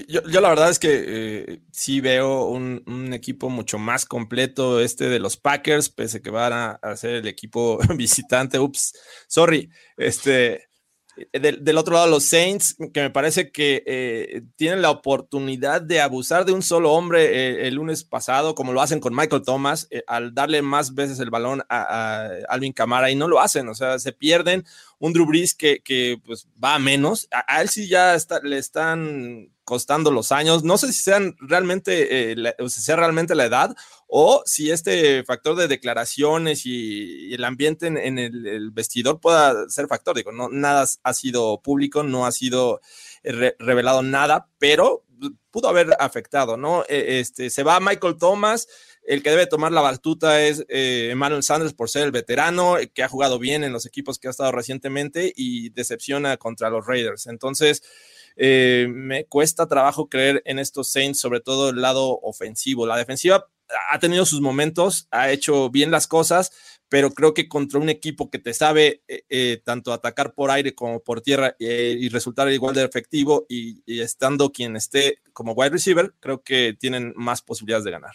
yo, 0.08 0.40
la 0.40 0.48
verdad 0.48 0.70
es 0.70 0.78
que 0.78 1.04
eh, 1.06 1.62
sí 1.70 2.00
veo 2.00 2.46
un, 2.46 3.12
equipo 3.12 3.50
mucho 3.50 3.78
más 3.78 4.06
completo 4.06 4.80
este 4.80 5.08
de 5.08 5.18
los 5.18 5.36
Packers, 5.36 5.90
pese 5.90 6.22
que 6.22 6.30
van 6.30 6.52
a, 6.52 6.70
a 6.82 6.96
ser 6.96 7.16
el 7.16 7.28
equipo 7.28 7.78
visitante. 7.96 8.58
Ups, 8.58 8.94
sorry. 9.28 9.70
Este, 9.96 10.68
eh, 11.16 11.40
del, 11.40 11.78
otro 11.78 11.94
lado, 11.94 12.06
los 12.06 12.24
Saints, 12.24 12.76
que 12.92 13.02
me 13.02 13.10
parece 13.10 13.50
que 13.52 13.82
eh, 13.86 14.42
tienen 14.56 14.82
la 14.82 14.90
oportunidad 14.90 15.80
de 15.80 16.00
abusar 16.00 16.44
de 16.44 16.52
un 16.52 16.62
solo 16.62 16.92
hombre 16.92 17.24
eh, 17.24 17.68
el 17.68 17.74
lunes 17.74 18.04
pasado, 18.04 18.54
como 18.54 18.72
lo 18.72 18.80
hacen 18.80 19.00
con 19.00 19.14
Michael 19.14 19.42
Thomas, 19.42 19.88
al 20.06 20.34
darle 20.34 20.62
más 20.62 20.94
veces 20.94 21.20
el 21.20 21.30
balón 21.30 21.62
a, 21.68 22.28
Alvin 22.48 22.72
Camara 22.72 23.10
y 23.10 23.14
no 23.14 23.28
lo 23.28 23.40
hacen, 23.40 23.68
o 23.68 23.74
sea, 23.74 23.98
se 23.98 24.12
pierden 24.12 24.64
un 24.98 25.12
Drew 25.12 25.26
Brees 25.26 25.54
que, 25.54 25.80
que 25.80 26.20
pues, 26.24 26.48
va 26.62 26.74
a 26.74 26.78
menos. 26.78 27.28
A, 27.30 27.60
él 27.62 27.68
sí 27.68 27.88
ya 27.88 28.16
le 28.42 28.58
están 28.58 29.50
costando 29.64 30.10
los 30.10 30.32
años. 30.32 30.62
No 30.62 30.78
sé 30.78 30.92
si 30.92 31.02
sean 31.02 31.36
realmente, 31.40 32.34
la, 32.36 32.54
sea 32.68 32.96
realmente 32.96 33.34
la 33.34 33.44
edad 33.44 33.76
o 34.16 34.44
si 34.46 34.70
este 34.70 35.24
factor 35.24 35.56
de 35.56 35.66
declaraciones 35.66 36.66
y, 36.66 37.34
el 37.34 37.42
ambiente 37.42 37.88
en, 37.88 38.16
el, 38.16 38.70
vestidor 38.70 39.18
pueda 39.18 39.68
ser 39.68 39.88
factor. 39.88 40.14
Digo, 40.14 40.30
no, 40.30 40.48
nada 40.48 40.86
ha 41.02 41.14
sido 41.14 41.60
público, 41.62 42.04
no 42.04 42.24
ha 42.24 42.30
sido 42.30 42.80
eh, 43.24 43.56
revelado 43.58 44.04
nada, 44.04 44.48
pero 44.58 45.04
pudo 45.50 45.68
haber 45.68 45.96
afectado, 45.98 46.56
¿no? 46.56 46.84
E, 46.88 47.18
este, 47.18 47.50
se 47.50 47.64
va 47.64 47.80
Michael 47.80 48.16
Thomas. 48.16 48.68
El 49.02 49.20
que 49.20 49.30
debe 49.30 49.48
tomar 49.48 49.72
la 49.72 49.80
batuta 49.80 50.40
es 50.42 50.64
eh, 50.68 51.08
Emmanuel 51.10 51.42
Sanders 51.42 51.74
por 51.74 51.90
ser 51.90 52.04
el 52.04 52.12
veterano, 52.12 52.76
que 52.94 53.02
ha 53.02 53.08
jugado 53.08 53.40
bien 53.40 53.64
en 53.64 53.72
los 53.72 53.84
equipos 53.84 54.20
que 54.20 54.28
ha 54.28 54.30
estado 54.30 54.52
recientemente 54.52 55.32
y 55.34 55.70
decepciona 55.70 56.36
contra 56.36 56.70
los 56.70 56.86
Raiders. 56.86 57.26
Entonces, 57.26 57.82
eh, 58.36 58.86
me 58.88 59.26
cuesta 59.26 59.66
trabajo 59.66 60.08
creer 60.08 60.40
en 60.44 60.60
estos 60.60 60.88
Saints, 60.88 61.18
sobre 61.18 61.40
todo 61.40 61.70
el 61.70 61.80
lado 61.80 62.20
ofensivo. 62.22 62.86
La 62.86 62.96
defensiva 62.96 63.48
ha 63.90 63.98
tenido 63.98 64.26
sus 64.26 64.40
momentos, 64.40 65.08
ha 65.10 65.30
hecho 65.30 65.70
bien 65.70 65.90
las 65.90 66.06
cosas, 66.06 66.52
pero 66.88 67.10
creo 67.10 67.34
que 67.34 67.48
contra 67.48 67.80
un 67.80 67.88
equipo 67.88 68.30
que 68.30 68.38
te 68.38 68.54
sabe 68.54 69.02
eh, 69.08 69.24
eh, 69.28 69.62
tanto 69.64 69.92
atacar 69.92 70.34
por 70.34 70.50
aire 70.50 70.74
como 70.74 71.00
por 71.00 71.20
tierra 71.20 71.56
y 71.58 72.08
resultar 72.08 72.50
igual 72.52 72.74
de 72.74 72.84
efectivo 72.84 73.46
y, 73.48 73.82
estando 74.00 74.52
quien 74.52 74.76
esté 74.76 75.18
como 75.32 75.52
wide 75.52 75.70
receiver, 75.70 76.14
creo 76.20 76.42
que 76.42 76.76
tienen 76.78 77.12
más 77.16 77.42
posibilidades 77.42 77.84
de 77.84 77.90
ganar. 77.90 78.12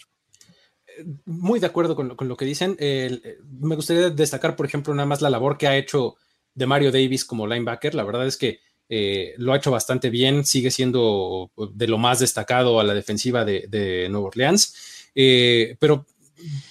Muy 1.24 1.60
de 1.60 1.66
acuerdo 1.66 1.94
con 1.94 2.28
lo, 2.28 2.36
que 2.36 2.44
dicen. 2.44 2.76
me 2.78 3.76
gustaría 3.76 4.10
destacar, 4.10 4.56
por 4.56 4.66
ejemplo, 4.66 4.94
nada 4.94 5.06
más 5.06 5.20
la 5.20 5.30
labor 5.30 5.56
que 5.56 5.66
ha 5.66 5.76
hecho 5.76 6.16
de 6.54 6.66
Mario 6.66 6.92
Davis 6.92 7.24
como 7.24 7.46
linebacker. 7.46 7.94
La 7.94 8.04
verdad 8.04 8.26
es 8.26 8.36
que 8.36 8.60
eh, 8.92 9.34
lo 9.38 9.52
ha 9.52 9.56
hecho 9.56 9.70
bastante 9.70 10.10
bien, 10.10 10.44
sigue 10.44 10.72
siendo 10.72 11.52
de 11.74 11.86
lo 11.86 11.96
más 11.96 12.18
destacado 12.18 12.80
a 12.80 12.84
la 12.84 12.92
defensiva 12.92 13.44
de, 13.44 13.66
de 13.68 14.08
Nueva 14.08 14.26
Orleans, 14.26 14.99
eh, 15.14 15.76
pero 15.78 16.06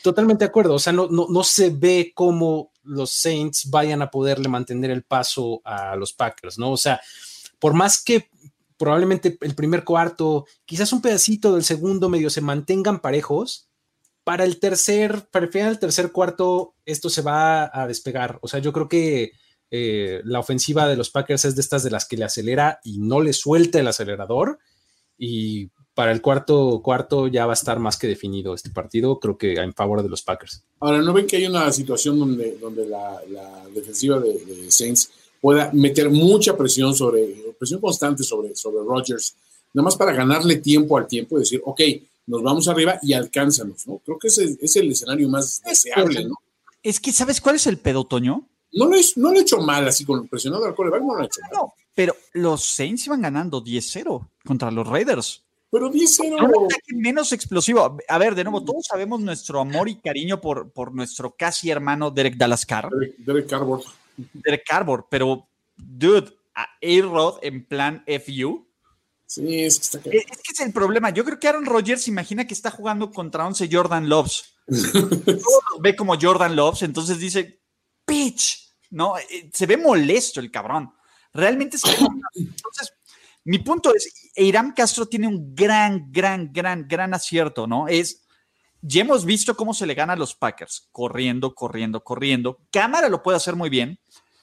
totalmente 0.02 0.46
de 0.46 0.50
acuerdo, 0.50 0.76
o 0.76 0.80
sea, 0.80 0.94
no, 0.94 1.08
no, 1.08 1.44
se 1.44 1.70
ve 1.70 2.12
cómo 2.16 2.72
los 2.84 3.12
Saints 3.12 3.70
vayan 3.70 4.02
a 4.02 4.10
poderle 4.10 4.50
mantener 4.50 4.92
el 4.92 5.04
paso 5.04 5.62
a 5.64 5.96
los 5.96 6.14
Packers, 6.14 6.58
¿no? 6.58 6.72
O 6.72 6.78
sea, 6.78 7.00
por 7.60 7.74
más 7.74 8.04
que 8.04 8.30
probablemente 8.78 9.38
el 9.42 9.56
primer 9.56 9.84
cuarto, 9.84 10.46
quizás 10.66 10.92
un 10.94 11.02
pedacito 11.02 11.54
del 11.54 11.64
segundo 11.64 12.10
medio 12.10 12.30
se 12.30 12.42
mantengan 12.42 13.00
parejos, 13.00 13.70
para 14.30 14.44
el 14.44 14.60
tercer, 14.60 15.28
para 15.32 15.48
el 15.48 15.52
final 15.52 15.70
del 15.70 15.80
tercer 15.80 16.12
cuarto, 16.12 16.76
esto 16.86 17.10
se 17.10 17.24
va 17.24 17.72
a 17.74 17.88
despegar. 17.88 18.38
O 18.44 18.48
sea, 18.48 18.60
yo 18.60 18.72
creo 18.72 18.88
que 18.88 19.32
eh, 19.72 20.22
la 20.24 20.40
ofensiva 20.40 20.88
de 20.88 20.96
los 20.96 21.10
Packers 21.10 21.46
es 21.46 21.56
de 21.56 21.62
estas 21.62 21.82
de 21.82 21.90
las 21.90 22.08
que 22.08 22.16
le 22.16 22.26
acelera 22.26 22.80
y 22.84 23.00
no 23.00 23.22
le 23.22 23.34
suelta 23.34 23.80
el 23.80 23.88
acelerador. 23.88 24.60
Y 25.18 25.72
para 26.00 26.14
el 26.14 26.22
cuarto 26.22 26.80
cuarto 26.82 27.28
ya 27.28 27.46
va 27.46 27.52
a 27.52 27.56
estar 27.56 27.78
más 27.78 27.98
que 27.98 28.08
definido 28.08 28.54
este 28.54 28.70
partido, 28.70 29.20
creo 29.20 29.38
que 29.38 29.56
en 29.56 29.74
favor 29.74 30.02
de 30.02 30.08
los 30.08 30.22
Packers. 30.22 30.64
Ahora, 30.80 31.02
¿no 31.02 31.12
ven 31.12 31.28
que 31.28 31.36
hay 31.36 31.46
una 31.46 31.70
situación 31.74 32.18
donde, 32.18 32.58
donde 32.58 32.88
la, 32.88 33.22
defensiva 33.76 34.18
de, 34.18 34.72
Saints 34.72 35.12
pueda 35.42 35.70
meter 35.74 36.10
mucha 36.10 36.56
presión 36.56 36.96
sobre, 36.96 37.54
presión 37.60 37.82
constante 37.82 38.24
sobre, 38.24 38.56
sobre 38.56 38.82
Rodgers, 38.82 39.36
nada 39.74 39.84
más 39.84 39.98
para 39.98 40.14
ganarle 40.14 40.56
tiempo 40.60 40.98
al 40.98 41.06
tiempo 41.06 41.36
y 41.36 41.42
decir, 41.42 41.62
ok, 41.66 41.82
nos 42.28 42.44
vamos 42.44 42.70
arriba 42.70 42.98
y 43.02 43.12
alcánzanos, 43.12 43.86
¿no? 43.86 43.98
Creo 43.98 44.18
que 44.18 44.30
ese 44.30 44.56
es 44.62 44.76
el 44.78 44.90
escenario 44.90 45.28
más 45.28 45.62
deseable, 45.66 46.24
¿no? 46.24 46.36
Es 46.82 47.02
que, 47.02 47.12
¿sabes 47.12 47.42
cuál 47.42 47.58
es 47.58 47.68
el 47.68 47.78
pedo, 47.78 48.06
Toño? 48.06 48.48
No 48.72 48.90
le, 48.90 49.02
no 49.18 49.34
le 49.34 49.40
he 49.40 49.42
hecho 49.42 49.58
mal 49.58 49.86
así 49.86 50.06
con 50.06 50.30
presionado 50.30 50.64
al 50.64 50.76
coreback, 50.76 51.02
no 51.02 51.18
lo 51.18 51.26
hecho 51.26 51.42
mal. 51.42 51.52
No, 51.54 51.74
pero 51.94 52.16
los 52.32 52.64
Saints 52.64 53.06
iban 53.08 53.22
ganando 53.22 53.62
10-0 53.62 54.30
contra 54.46 54.72
los 54.72 54.88
Raiders. 54.88 55.44
Pero 55.72 55.92
10-0. 55.92 56.68
menos 56.96 57.32
explosivo. 57.32 57.98
A 58.08 58.18
ver, 58.18 58.34
de 58.34 58.44
nuevo, 58.44 58.64
todos 58.64 58.86
sabemos 58.88 59.20
nuestro 59.20 59.60
amor 59.60 59.88
y 59.88 59.98
cariño 59.98 60.42
por, 60.42 60.72
por 60.72 60.94
nuestro 60.94 61.36
casi 61.36 61.70
hermano 61.70 62.10
Derek 62.10 62.36
Dallas 62.38 62.66
Carr. 62.66 62.90
Derek, 63.18 63.48
Carbord. 63.48 63.84
Derek 64.34 64.64
Carbord, 64.68 65.06
pero, 65.10 65.48
dude, 65.78 66.34
a 66.56 66.64
A-Rod 66.82 67.40
en 67.44 67.66
plan 67.66 68.04
FU. 68.06 68.68
Sí, 69.28 69.64
es 69.64 69.78
que 69.78 69.84
está 69.84 70.10
Es 70.10 70.42
que 70.42 70.54
es 70.54 70.60
el 70.62 70.74
problema. 70.74 71.12
Yo 71.12 71.24
creo 71.24 71.40
que 71.40 71.48
Aaron 71.48 71.68
Rodgers 71.68 72.08
imagina 72.08 72.48
que 72.48 72.56
está 72.56 72.72
jugando 72.72 73.12
contra 73.12 73.46
11 73.46 73.70
Jordan 73.72 74.10
Loves. 74.10 74.56
ve 75.82 75.96
como 75.96 76.20
Jordan 76.20 76.56
Loves, 76.56 76.82
entonces 76.82 77.20
dice, 77.20 77.62
pitch, 78.06 78.74
¿no? 78.90 79.20
Eh, 79.20 79.52
se 79.54 79.68
ve 79.68 79.78
molesto 79.78 80.40
el 80.40 80.50
cabrón. 80.50 80.92
Realmente 81.32 81.78
se 81.78 81.88
Entonces, 82.36 82.92
mi 83.44 83.60
punto 83.60 83.94
es, 83.94 84.32
Irán 84.36 84.74
Castro 84.74 85.08
tiene 85.08 85.28
un 85.28 85.56
gran, 85.56 86.12
gran, 86.12 86.52
gran, 86.52 86.88
gran 86.88 87.14
acierto, 87.14 87.68
¿no? 87.68 87.88
Es, 87.88 88.26
ya 88.82 89.02
hemos 89.02 89.26
visto 89.26 89.56
cómo 89.56 89.74
se 89.74 89.86
le 89.86 89.94
gana 89.94 90.14
a 90.14 90.18
los 90.18 90.36
Packers, 90.36 90.88
corriendo, 90.92 91.54
corriendo, 91.54 92.04
corriendo. 92.04 92.60
Cámara 92.72 93.10
lo 93.10 93.24
puede 93.24 93.38
hacer 93.38 93.56
muy 93.56 93.70
bien. 93.70 94.00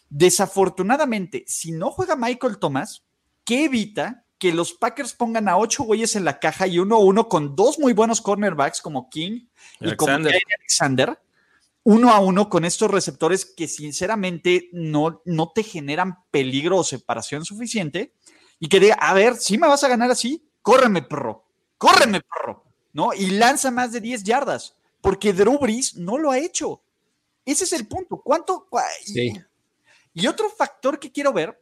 Desafortunadamente, 0.08 1.44
si 1.46 1.72
no 1.72 1.90
juega 1.90 2.16
Michael 2.16 2.58
Thomas, 2.58 3.04
¿qué 3.44 3.64
evita 3.64 4.24
que 4.38 4.52
los 4.52 4.74
Packers 4.74 5.14
pongan 5.14 5.48
a 5.48 5.56
ocho 5.56 5.84
güeyes 5.84 6.16
en 6.16 6.24
la 6.24 6.38
caja 6.38 6.66
y 6.66 6.78
uno 6.78 6.96
a 6.96 6.98
uno 6.98 7.28
con 7.28 7.56
dos 7.56 7.78
muy 7.78 7.92
buenos 7.92 8.20
cornerbacks 8.20 8.82
como 8.82 9.08
King 9.08 9.46
y 9.80 9.86
Alexander. 9.86 10.32
como 10.32 10.54
Alexander? 10.58 11.18
Uno 11.84 12.10
a 12.10 12.20
uno 12.20 12.48
con 12.48 12.64
estos 12.64 12.90
receptores 12.90 13.44
que 13.44 13.68
sinceramente 13.68 14.68
no, 14.72 15.22
no 15.24 15.52
te 15.54 15.62
generan 15.62 16.18
peligro 16.30 16.78
o 16.78 16.84
separación 16.84 17.44
suficiente 17.44 18.12
y 18.58 18.68
que 18.68 18.80
diga, 18.80 18.94
a 18.94 19.14
ver, 19.14 19.36
si 19.36 19.58
me 19.58 19.68
vas 19.68 19.84
a 19.84 19.88
ganar 19.88 20.10
así, 20.10 20.48
córreme, 20.62 21.02
perro, 21.02 21.44
córreme, 21.78 22.20
perro, 22.20 22.64
¿no? 22.92 23.12
Y 23.12 23.30
lanza 23.30 23.70
más 23.70 23.92
de 23.92 24.00
10 24.00 24.24
yardas, 24.24 24.74
porque 25.00 25.32
Drew 25.32 25.58
Brees 25.58 25.96
no 25.96 26.18
lo 26.18 26.30
ha 26.30 26.38
hecho. 26.38 26.82
Ese 27.44 27.64
es 27.64 27.72
el 27.72 27.86
punto. 27.86 28.20
¿Cuánto? 28.22 28.68
Sí. 29.04 29.32
Y 30.14 30.26
otro 30.26 30.50
factor 30.50 30.98
que 30.98 31.12
quiero 31.12 31.32
ver, 31.32 31.60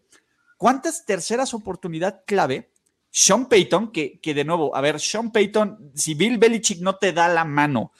¿cuántas 0.56 1.04
terceras 1.04 1.52
oportunidad 1.52 2.22
clave? 2.24 2.70
Sean 3.10 3.48
Payton, 3.48 3.92
que, 3.92 4.18
que 4.20 4.34
de 4.34 4.44
nuevo, 4.44 4.74
a 4.74 4.80
ver, 4.80 4.98
Sean 4.98 5.30
Payton, 5.30 5.92
si 5.94 6.14
Bill 6.14 6.38
Belichick 6.38 6.80
no 6.80 6.96
te 6.96 7.12
da 7.12 7.28
la 7.28 7.44
mano, 7.44 7.92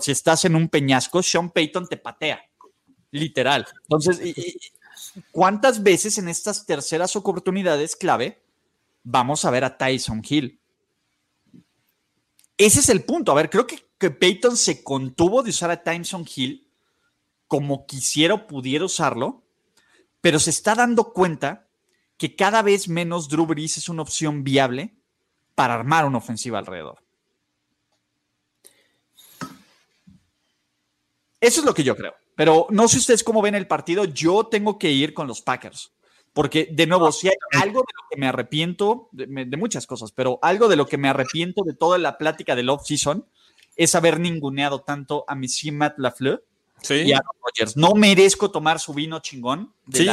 si 0.00 0.12
estás 0.12 0.44
en 0.44 0.54
un 0.54 0.68
peñasco, 0.68 1.22
Sean 1.22 1.50
Payton 1.50 1.88
te 1.88 1.96
patea, 1.96 2.40
literal. 3.10 3.66
Entonces, 3.82 4.20
¿cuántas 5.32 5.82
veces 5.82 6.18
en 6.18 6.28
estas 6.28 6.66
terceras 6.66 7.16
oportunidades 7.16 7.96
clave 7.96 8.42
vamos 9.02 9.44
a 9.44 9.50
ver 9.50 9.64
a 9.64 9.76
Tyson 9.78 10.22
Hill? 10.28 10.60
Ese 12.56 12.80
es 12.80 12.88
el 12.88 13.04
punto. 13.04 13.32
A 13.32 13.36
ver, 13.36 13.50
creo 13.50 13.66
que, 13.66 14.10
Peyton 14.10 14.56
se 14.56 14.84
contuvo 14.84 15.42
de 15.42 15.50
usar 15.50 15.70
a 15.70 15.82
Tyson 15.82 16.26
Hill 16.34 16.68
como 17.46 17.86
quisiera 17.86 18.34
o 18.34 18.46
pudiera 18.46 18.84
usarlo, 18.84 19.42
pero 20.20 20.38
se 20.38 20.50
está 20.50 20.74
dando 20.74 21.12
cuenta 21.12 21.68
que 22.16 22.36
cada 22.36 22.62
vez 22.62 22.88
menos 22.88 23.28
Drew 23.28 23.46
Brees 23.46 23.78
es 23.78 23.88
una 23.88 24.02
opción 24.02 24.44
viable 24.44 24.94
para 25.54 25.74
armar 25.74 26.04
una 26.04 26.18
ofensiva 26.18 26.58
alrededor. 26.58 27.02
Eso 31.40 31.60
es 31.60 31.66
lo 31.66 31.74
que 31.74 31.84
yo 31.84 31.96
creo. 31.96 32.14
Pero 32.38 32.68
no 32.70 32.86
sé 32.86 32.98
ustedes 32.98 33.24
cómo 33.24 33.42
ven 33.42 33.56
el 33.56 33.66
partido. 33.66 34.04
Yo 34.04 34.46
tengo 34.46 34.78
que 34.78 34.92
ir 34.92 35.12
con 35.12 35.26
los 35.26 35.42
Packers. 35.42 35.90
Porque, 36.32 36.68
de 36.70 36.86
nuevo, 36.86 37.10
si 37.10 37.26
hay 37.26 37.34
algo 37.60 37.80
de 37.80 37.92
lo 37.96 38.08
que 38.08 38.16
me 38.16 38.28
arrepiento, 38.28 39.08
de, 39.10 39.56
muchas 39.56 39.88
cosas, 39.88 40.12
pero 40.12 40.38
algo 40.40 40.68
de 40.68 40.76
lo 40.76 40.86
que 40.86 40.98
me 40.98 41.08
arrepiento 41.08 41.64
de 41.64 41.74
toda 41.74 41.98
la 41.98 42.16
plática 42.16 42.54
del 42.54 42.68
off-season 42.68 43.26
es 43.74 43.96
haber 43.96 44.20
ninguneado 44.20 44.82
tanto 44.82 45.24
a 45.26 45.34
mi 45.34 45.48
Matt 45.72 45.98
LaFleur 45.98 46.44
y 46.88 47.12
a 47.12 47.20
Rodgers. 47.42 47.76
No 47.76 47.94
merezco 47.94 48.52
tomar 48.52 48.78
su 48.78 48.94
vino 48.94 49.18
chingón. 49.18 49.72
sí, 49.92 50.08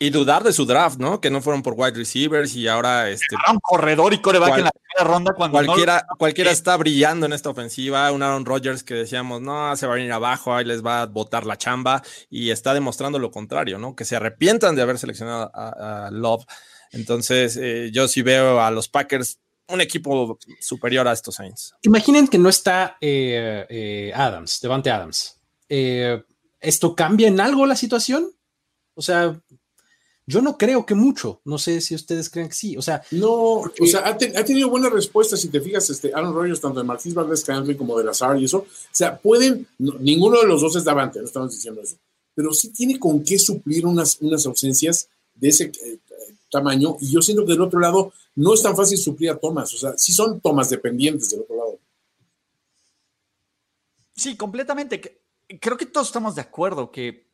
y 0.00 0.10
dudar 0.10 0.44
de 0.44 0.52
su 0.52 0.64
draft, 0.64 0.98
¿no? 0.98 1.20
Que 1.20 1.30
no 1.30 1.42
fueron 1.42 1.62
por 1.62 1.74
wide 1.76 1.92
receivers 1.92 2.54
y 2.54 2.68
ahora 2.68 3.10
este. 3.10 3.34
un 3.50 3.58
corredor 3.58 4.14
y 4.14 4.18
coreback 4.18 4.58
en 4.58 4.64
la 4.64 4.70
primera 4.70 5.12
ronda 5.12 5.34
cuando 5.34 5.52
cualquiera, 5.52 6.06
cualquiera 6.16 6.50
está 6.52 6.76
brillando 6.76 7.26
en 7.26 7.32
esta 7.32 7.50
ofensiva. 7.50 8.12
Un 8.12 8.22
Aaron 8.22 8.44
Rodgers 8.44 8.84
que 8.84 8.94
decíamos, 8.94 9.40
no, 9.40 9.74
se 9.76 9.86
va 9.86 9.94
a 9.94 9.96
venir 9.96 10.12
abajo, 10.12 10.54
ahí 10.54 10.64
les 10.64 10.84
va 10.84 11.02
a 11.02 11.06
botar 11.06 11.46
la 11.46 11.58
chamba. 11.58 12.02
Y 12.30 12.50
está 12.50 12.74
demostrando 12.74 13.18
lo 13.18 13.32
contrario, 13.32 13.78
¿no? 13.78 13.96
Que 13.96 14.04
se 14.04 14.14
arrepientan 14.14 14.76
de 14.76 14.82
haber 14.82 14.98
seleccionado 14.98 15.50
a, 15.52 16.10
Love. 16.12 16.44
Entonces, 16.92 17.56
eh, 17.56 17.90
yo 17.92 18.06
sí 18.06 18.22
veo 18.22 18.60
a 18.60 18.70
los 18.70 18.88
Packers 18.88 19.40
un 19.66 19.80
equipo 19.80 20.38
superior 20.60 21.08
a 21.08 21.12
estos 21.12 21.34
Saints. 21.34 21.74
Imaginen 21.82 22.28
que 22.28 22.38
no 22.38 22.48
está 22.48 22.96
eh, 23.00 23.66
eh, 23.68 24.12
Adams, 24.14 24.60
Devante 24.60 24.90
Adams. 24.90 25.40
¿Esto 25.68 26.94
cambia 26.94 27.28
en 27.28 27.40
algo 27.40 27.66
la 27.66 27.76
situación? 27.76 28.30
O 28.94 29.02
sea, 29.02 29.38
yo 30.28 30.42
no 30.42 30.58
creo 30.58 30.84
que 30.84 30.94
mucho. 30.94 31.40
No 31.46 31.56
sé 31.56 31.80
si 31.80 31.94
ustedes 31.94 32.28
creen 32.28 32.48
que 32.48 32.54
sí. 32.54 32.76
O 32.76 32.82
sea, 32.82 33.02
no, 33.12 33.32
o 33.32 33.86
sea, 33.86 34.06
ha, 34.06 34.16
tenido 34.18 34.68
buenas 34.68 34.92
respuestas. 34.92 35.40
Si 35.40 35.48
te 35.48 35.58
fijas, 35.58 35.88
este 35.88 36.12
Aaron 36.12 36.34
Rodgers, 36.34 36.60
tanto 36.60 36.80
de 36.80 36.84
Marquis 36.84 37.14
Valdez 37.14 37.40
Scantling 37.40 37.78
como 37.78 37.96
de 37.96 38.04
Lazar 38.04 38.38
y 38.38 38.44
eso. 38.44 38.58
O 38.58 38.66
sea, 38.92 39.16
pueden, 39.16 39.66
ninguno 39.78 40.38
de 40.38 40.46
los 40.46 40.60
dos 40.60 40.76
es 40.76 40.84
Davante, 40.84 41.18
no 41.18 41.24
estamos 41.24 41.52
diciendo 41.52 41.80
eso. 41.80 41.96
Pero 42.34 42.52
sí 42.52 42.68
tiene 42.68 42.98
con 42.98 43.24
qué 43.24 43.38
suplir 43.38 43.86
unas, 43.86 44.18
unas 44.20 44.44
ausencias 44.44 45.08
de 45.34 45.48
ese 45.48 45.64
eh, 45.64 45.98
tamaño. 46.50 46.98
Y 47.00 47.10
yo 47.10 47.22
siento 47.22 47.46
que 47.46 47.52
del 47.52 47.62
otro 47.62 47.80
lado 47.80 48.12
no 48.34 48.52
es 48.52 48.62
tan 48.62 48.76
fácil 48.76 48.98
suplir 48.98 49.30
a 49.30 49.38
Thomas. 49.38 49.72
O 49.72 49.78
sea, 49.78 49.96
sí 49.96 50.12
son 50.12 50.40
tomas 50.40 50.68
dependientes 50.68 51.30
del 51.30 51.40
otro 51.40 51.56
lado. 51.56 51.78
Sí, 54.14 54.36
completamente. 54.36 55.22
Creo 55.58 55.78
que 55.78 55.86
todos 55.86 56.08
estamos 56.08 56.34
de 56.34 56.42
acuerdo 56.42 56.92
que. 56.92 57.26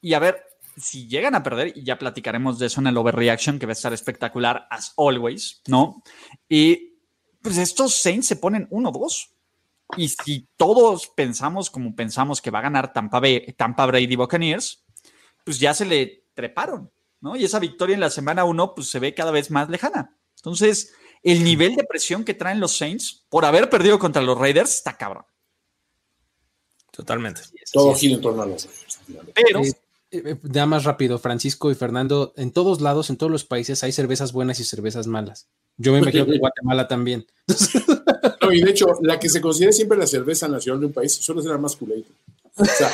Y 0.00 0.14
a 0.14 0.20
ver, 0.20 0.44
si 0.80 1.08
llegan 1.08 1.34
a 1.34 1.42
perder, 1.42 1.72
y 1.76 1.84
ya 1.84 1.98
platicaremos 1.98 2.58
de 2.58 2.66
eso 2.66 2.80
en 2.80 2.86
el 2.88 2.96
overreaction, 2.96 3.58
que 3.58 3.66
va 3.66 3.72
a 3.72 3.74
estar 3.74 3.92
espectacular, 3.92 4.66
as 4.70 4.94
always, 4.96 5.62
¿no? 5.66 6.02
Y 6.48 6.94
pues 7.42 7.58
estos 7.58 7.94
Saints 7.94 8.26
se 8.26 8.36
ponen 8.36 8.68
1-2. 8.70 9.30
Y 9.96 10.08
si 10.08 10.48
todos 10.56 11.08
pensamos 11.08 11.70
como 11.70 11.94
pensamos 11.94 12.42
que 12.42 12.50
va 12.50 12.58
a 12.58 12.62
ganar 12.62 12.92
Tampa, 12.92 13.20
Bay, 13.20 13.54
Tampa 13.56 13.86
Brady 13.86 14.16
Buccaneers, 14.16 14.84
pues 15.44 15.58
ya 15.58 15.72
se 15.72 15.86
le 15.86 16.26
treparon, 16.34 16.92
¿no? 17.20 17.36
Y 17.36 17.44
esa 17.44 17.58
victoria 17.58 17.94
en 17.94 18.00
la 18.00 18.10
semana 18.10 18.44
1, 18.44 18.74
pues 18.74 18.90
se 18.90 18.98
ve 18.98 19.14
cada 19.14 19.30
vez 19.30 19.50
más 19.50 19.70
lejana. 19.70 20.14
Entonces, 20.36 20.92
el 21.22 21.42
nivel 21.42 21.74
de 21.74 21.84
presión 21.84 22.24
que 22.24 22.34
traen 22.34 22.60
los 22.60 22.76
Saints 22.76 23.24
por 23.28 23.44
haber 23.44 23.70
perdido 23.70 23.98
contra 23.98 24.22
los 24.22 24.38
Raiders 24.38 24.74
está 24.74 24.96
cabrón. 24.96 25.24
Totalmente. 26.90 27.42
Todo 27.72 27.94
gira 27.94 28.16
en 28.16 28.20
torno 28.20 28.42
a 28.42 28.46
los 28.46 28.68
Pero 29.34 29.60
eh, 29.60 29.68
eh, 29.68 29.72
ya 30.10 30.66
más 30.66 30.84
rápido, 30.84 31.18
Francisco 31.18 31.70
y 31.70 31.74
Fernando, 31.74 32.32
en 32.36 32.52
todos 32.52 32.80
lados, 32.80 33.10
en 33.10 33.16
todos 33.16 33.32
los 33.32 33.44
países 33.44 33.82
hay 33.84 33.92
cervezas 33.92 34.32
buenas 34.32 34.60
y 34.60 34.64
cervezas 34.64 35.06
malas. 35.06 35.48
Yo 35.76 35.92
me 35.92 35.98
imagino 35.98 36.26
que 36.26 36.32
en 36.32 36.40
Guatemala 36.40 36.88
también. 36.88 37.26
No, 38.40 38.52
y 38.52 38.62
de 38.62 38.70
hecho, 38.70 38.86
la 39.02 39.18
que 39.18 39.28
se 39.28 39.40
considera 39.40 39.72
siempre 39.72 39.98
la 39.98 40.06
cerveza 40.06 40.48
nacional 40.48 40.80
de 40.80 40.86
un 40.86 40.92
país 40.92 41.12
suele 41.12 41.42
ser 41.42 41.50
la 41.50 41.58
más 41.58 41.76
culeta. 41.76 42.08
O 42.56 42.64
sea, 42.64 42.90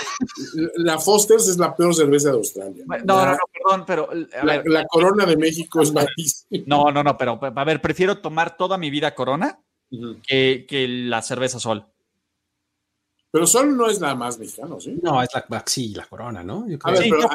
la 0.76 0.98
Foster's 0.98 1.48
es 1.48 1.58
la 1.58 1.74
peor 1.76 1.94
cerveza 1.94 2.30
de 2.30 2.36
Australia. 2.36 2.84
No, 2.86 3.24
no, 3.24 3.32
no, 3.32 3.38
perdón, 3.52 3.84
pero. 3.86 4.08
la, 4.42 4.84
Corona 4.86 5.26
de 5.26 5.36
México 5.36 5.82
es 5.82 5.92
malísima. 5.92 6.64
No, 6.66 6.90
no, 6.90 7.02
no, 7.02 7.16
pero 7.16 7.38
a 7.42 7.64
ver, 7.64 7.80
prefiero 7.80 8.18
tomar 8.18 8.56
toda 8.56 8.78
mi 8.78 8.90
vida 8.90 9.14
Corona 9.14 9.60
que, 10.26 10.66
que 10.68 10.88
la 10.88 11.22
cerveza 11.22 11.60
Sol. 11.60 11.86
Pero 13.34 13.48
Sol 13.48 13.76
no 13.76 13.90
es 13.90 14.00
la 14.00 14.14
más 14.14 14.38
mexicana, 14.38 14.76
¿sí? 14.78 14.96
No, 15.02 15.20
es 15.20 15.28
la, 15.34 15.64
sí, 15.66 15.88
la 15.88 16.06
corona, 16.06 16.44
¿no? 16.44 16.66
sí, 16.68 16.78
pero, 16.78 17.28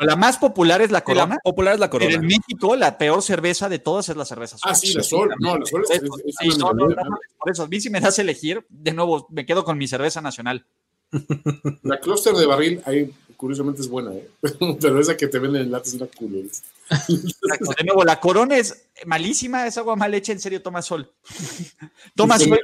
la 0.00 0.16
más 0.16 0.38
popular 0.38 0.80
es 0.80 0.90
la 0.90 1.04
corona. 1.04 1.36
popular 1.44 1.74
es 1.74 1.80
la 1.80 1.90
corona. 1.90 2.08
Pero 2.08 2.22
en 2.22 2.26
México, 2.26 2.74
la 2.74 2.96
peor 2.96 3.20
cerveza 3.20 3.68
de 3.68 3.78
todas 3.78 4.08
es 4.08 4.16
la 4.16 4.24
cerveza 4.24 4.56
Sol. 4.56 4.70
Ah, 4.72 4.74
sí, 4.74 4.94
la 4.94 5.02
Sol. 5.02 5.28
No, 5.40 5.58
la 5.58 5.66
Sol 5.66 5.82
es, 5.90 6.00
es, 6.00 6.56
Por 6.56 7.50
eso, 7.50 7.64
a 7.64 7.68
mí 7.68 7.82
si 7.82 7.90
me 7.90 8.00
das 8.00 8.18
elegir, 8.18 8.64
de 8.70 8.94
nuevo, 8.94 9.26
me 9.28 9.44
quedo 9.44 9.62
con 9.62 9.76
mi 9.76 9.86
cerveza 9.86 10.22
nacional. 10.22 10.64
La 11.82 12.00
Cluster 12.00 12.32
de 12.32 12.46
barril, 12.46 12.80
ahí, 12.86 13.12
curiosamente 13.36 13.82
es 13.82 13.88
buena, 13.88 14.14
¿eh? 14.14 14.30
pero 14.80 15.00
esa 15.00 15.18
que 15.18 15.28
te 15.28 15.38
venden 15.38 15.64
en 15.64 15.70
latas 15.70 15.88
es 15.88 15.94
una 16.00 16.06
culo. 16.06 16.38
De 16.38 17.84
nuevo, 17.84 18.04
la 18.04 18.18
corona 18.20 18.56
es 18.56 18.86
malísima, 19.04 19.66
es 19.66 19.76
agua 19.76 19.96
mal 19.96 20.14
hecha, 20.14 20.32
en 20.32 20.40
serio, 20.40 20.62
toma 20.62 20.80
sol. 20.80 21.12
toma 22.16 22.38
sol, 22.38 22.58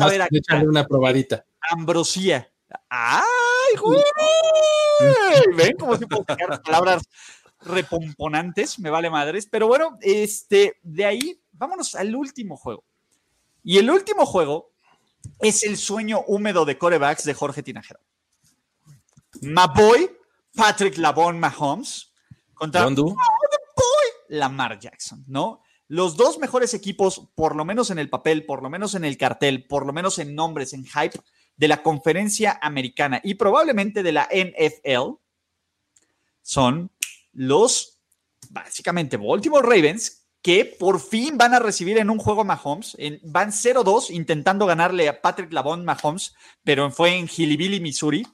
a 0.00 0.08
ver 0.08 0.22
aquí. 0.22 0.40
una 0.64 0.86
probadita. 0.86 1.44
Ambrosía. 1.70 2.50
¡Ay, 2.88 3.76
güey! 3.80 4.02
¿Ven 5.56 5.76
cómo 5.76 5.96
se 5.96 6.06
pueden 6.06 6.24
sacar 6.26 6.62
palabras 6.62 7.02
repomponantes? 7.60 8.78
Me 8.78 8.90
vale 8.90 9.10
madres. 9.10 9.46
Pero 9.50 9.66
bueno, 9.66 9.98
este, 10.00 10.78
de 10.82 11.04
ahí, 11.04 11.40
vámonos 11.52 11.94
al 11.94 12.14
último 12.14 12.56
juego. 12.56 12.84
Y 13.62 13.78
el 13.78 13.90
último 13.90 14.26
juego 14.26 14.72
es 15.40 15.62
el 15.62 15.76
sueño 15.76 16.22
húmedo 16.26 16.64
de 16.64 16.78
corebacks 16.78 17.24
de 17.24 17.34
Jorge 17.34 17.62
Tinajero. 17.62 18.00
boy, 19.74 20.10
Patrick 20.54 20.98
Labón 20.98 21.38
Mahomes 21.38 22.12
contra 22.54 22.86
boy, 22.86 23.14
Lamar 24.28 24.78
Jackson, 24.78 25.24
¿no? 25.26 25.62
Los 25.88 26.16
dos 26.16 26.38
mejores 26.38 26.74
equipos, 26.74 27.28
por 27.34 27.56
lo 27.56 27.64
menos 27.64 27.90
en 27.90 27.98
el 27.98 28.08
papel, 28.08 28.46
por 28.46 28.62
lo 28.62 28.70
menos 28.70 28.94
en 28.94 29.04
el 29.04 29.16
cartel, 29.16 29.66
por 29.66 29.86
lo 29.86 29.92
menos 29.92 30.18
en 30.18 30.34
nombres, 30.34 30.72
en 30.72 30.84
hype, 30.84 31.18
de 31.56 31.68
la 31.68 31.82
conferencia 31.82 32.58
americana 32.62 33.20
y 33.22 33.34
probablemente 33.34 34.02
de 34.02 34.12
la 34.12 34.28
NFL 34.32 35.16
son 36.42 36.90
los, 37.32 38.00
básicamente, 38.50 39.16
Baltimore 39.16 39.66
Ravens, 39.66 40.22
que 40.42 40.64
por 40.64 41.00
fin 41.00 41.38
van 41.38 41.54
a 41.54 41.60
recibir 41.60 41.98
en 41.98 42.10
un 42.10 42.18
juego 42.18 42.44
Mahomes. 42.44 42.96
En, 42.98 43.20
van 43.22 43.50
0-2 43.50 44.10
intentando 44.10 44.66
ganarle 44.66 45.08
a 45.08 45.20
Patrick 45.20 45.52
Lavon 45.52 45.84
Mahomes, 45.84 46.34
pero 46.64 46.90
fue 46.90 47.16
en 47.16 47.28
Hillbilly, 47.28 47.80
Missouri. 47.80 48.26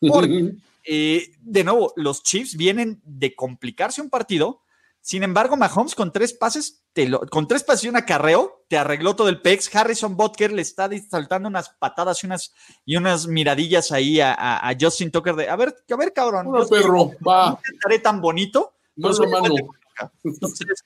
Porque, 0.00 0.54
eh, 0.84 1.32
de 1.38 1.64
nuevo, 1.64 1.92
los 1.96 2.22
Chiefs 2.22 2.56
vienen 2.56 3.00
de 3.04 3.34
complicarse 3.34 4.00
un 4.00 4.08
partido 4.08 4.62
Sin 5.02 5.22
embargo, 5.22 5.56
Mahomes 5.56 5.94
con 5.94 6.12
tres 6.12 6.34
pases, 6.34 6.84
con 7.30 7.48
tres 7.48 7.64
pases 7.64 7.84
y 7.84 7.88
un 7.88 7.96
acarreo, 7.96 8.64
te 8.68 8.76
arregló 8.76 9.16
todo 9.16 9.30
el 9.30 9.40
pex. 9.40 9.74
Harrison 9.74 10.16
Butker 10.16 10.52
le 10.52 10.60
está 10.60 10.90
saltando 11.08 11.48
unas 11.48 11.70
patadas 11.70 12.22
y 12.22 12.26
unas, 12.26 12.54
y 12.84 12.96
unas 12.96 13.26
miradillas 13.26 13.92
ahí 13.92 14.20
a, 14.20 14.76
Justin 14.78 15.10
Tucker 15.10 15.34
de, 15.36 15.48
a 15.48 15.56
ver, 15.56 15.74
a 15.90 15.96
ver, 15.96 16.12
cabrón. 16.12 16.50
No, 16.52 16.66
perro, 16.66 17.12
va. 17.26 17.50
No 17.50 17.60
estaré 17.72 17.98
tan 18.00 18.20
bonito. 18.20 18.74
No, 18.96 19.10
mano. 19.30 19.54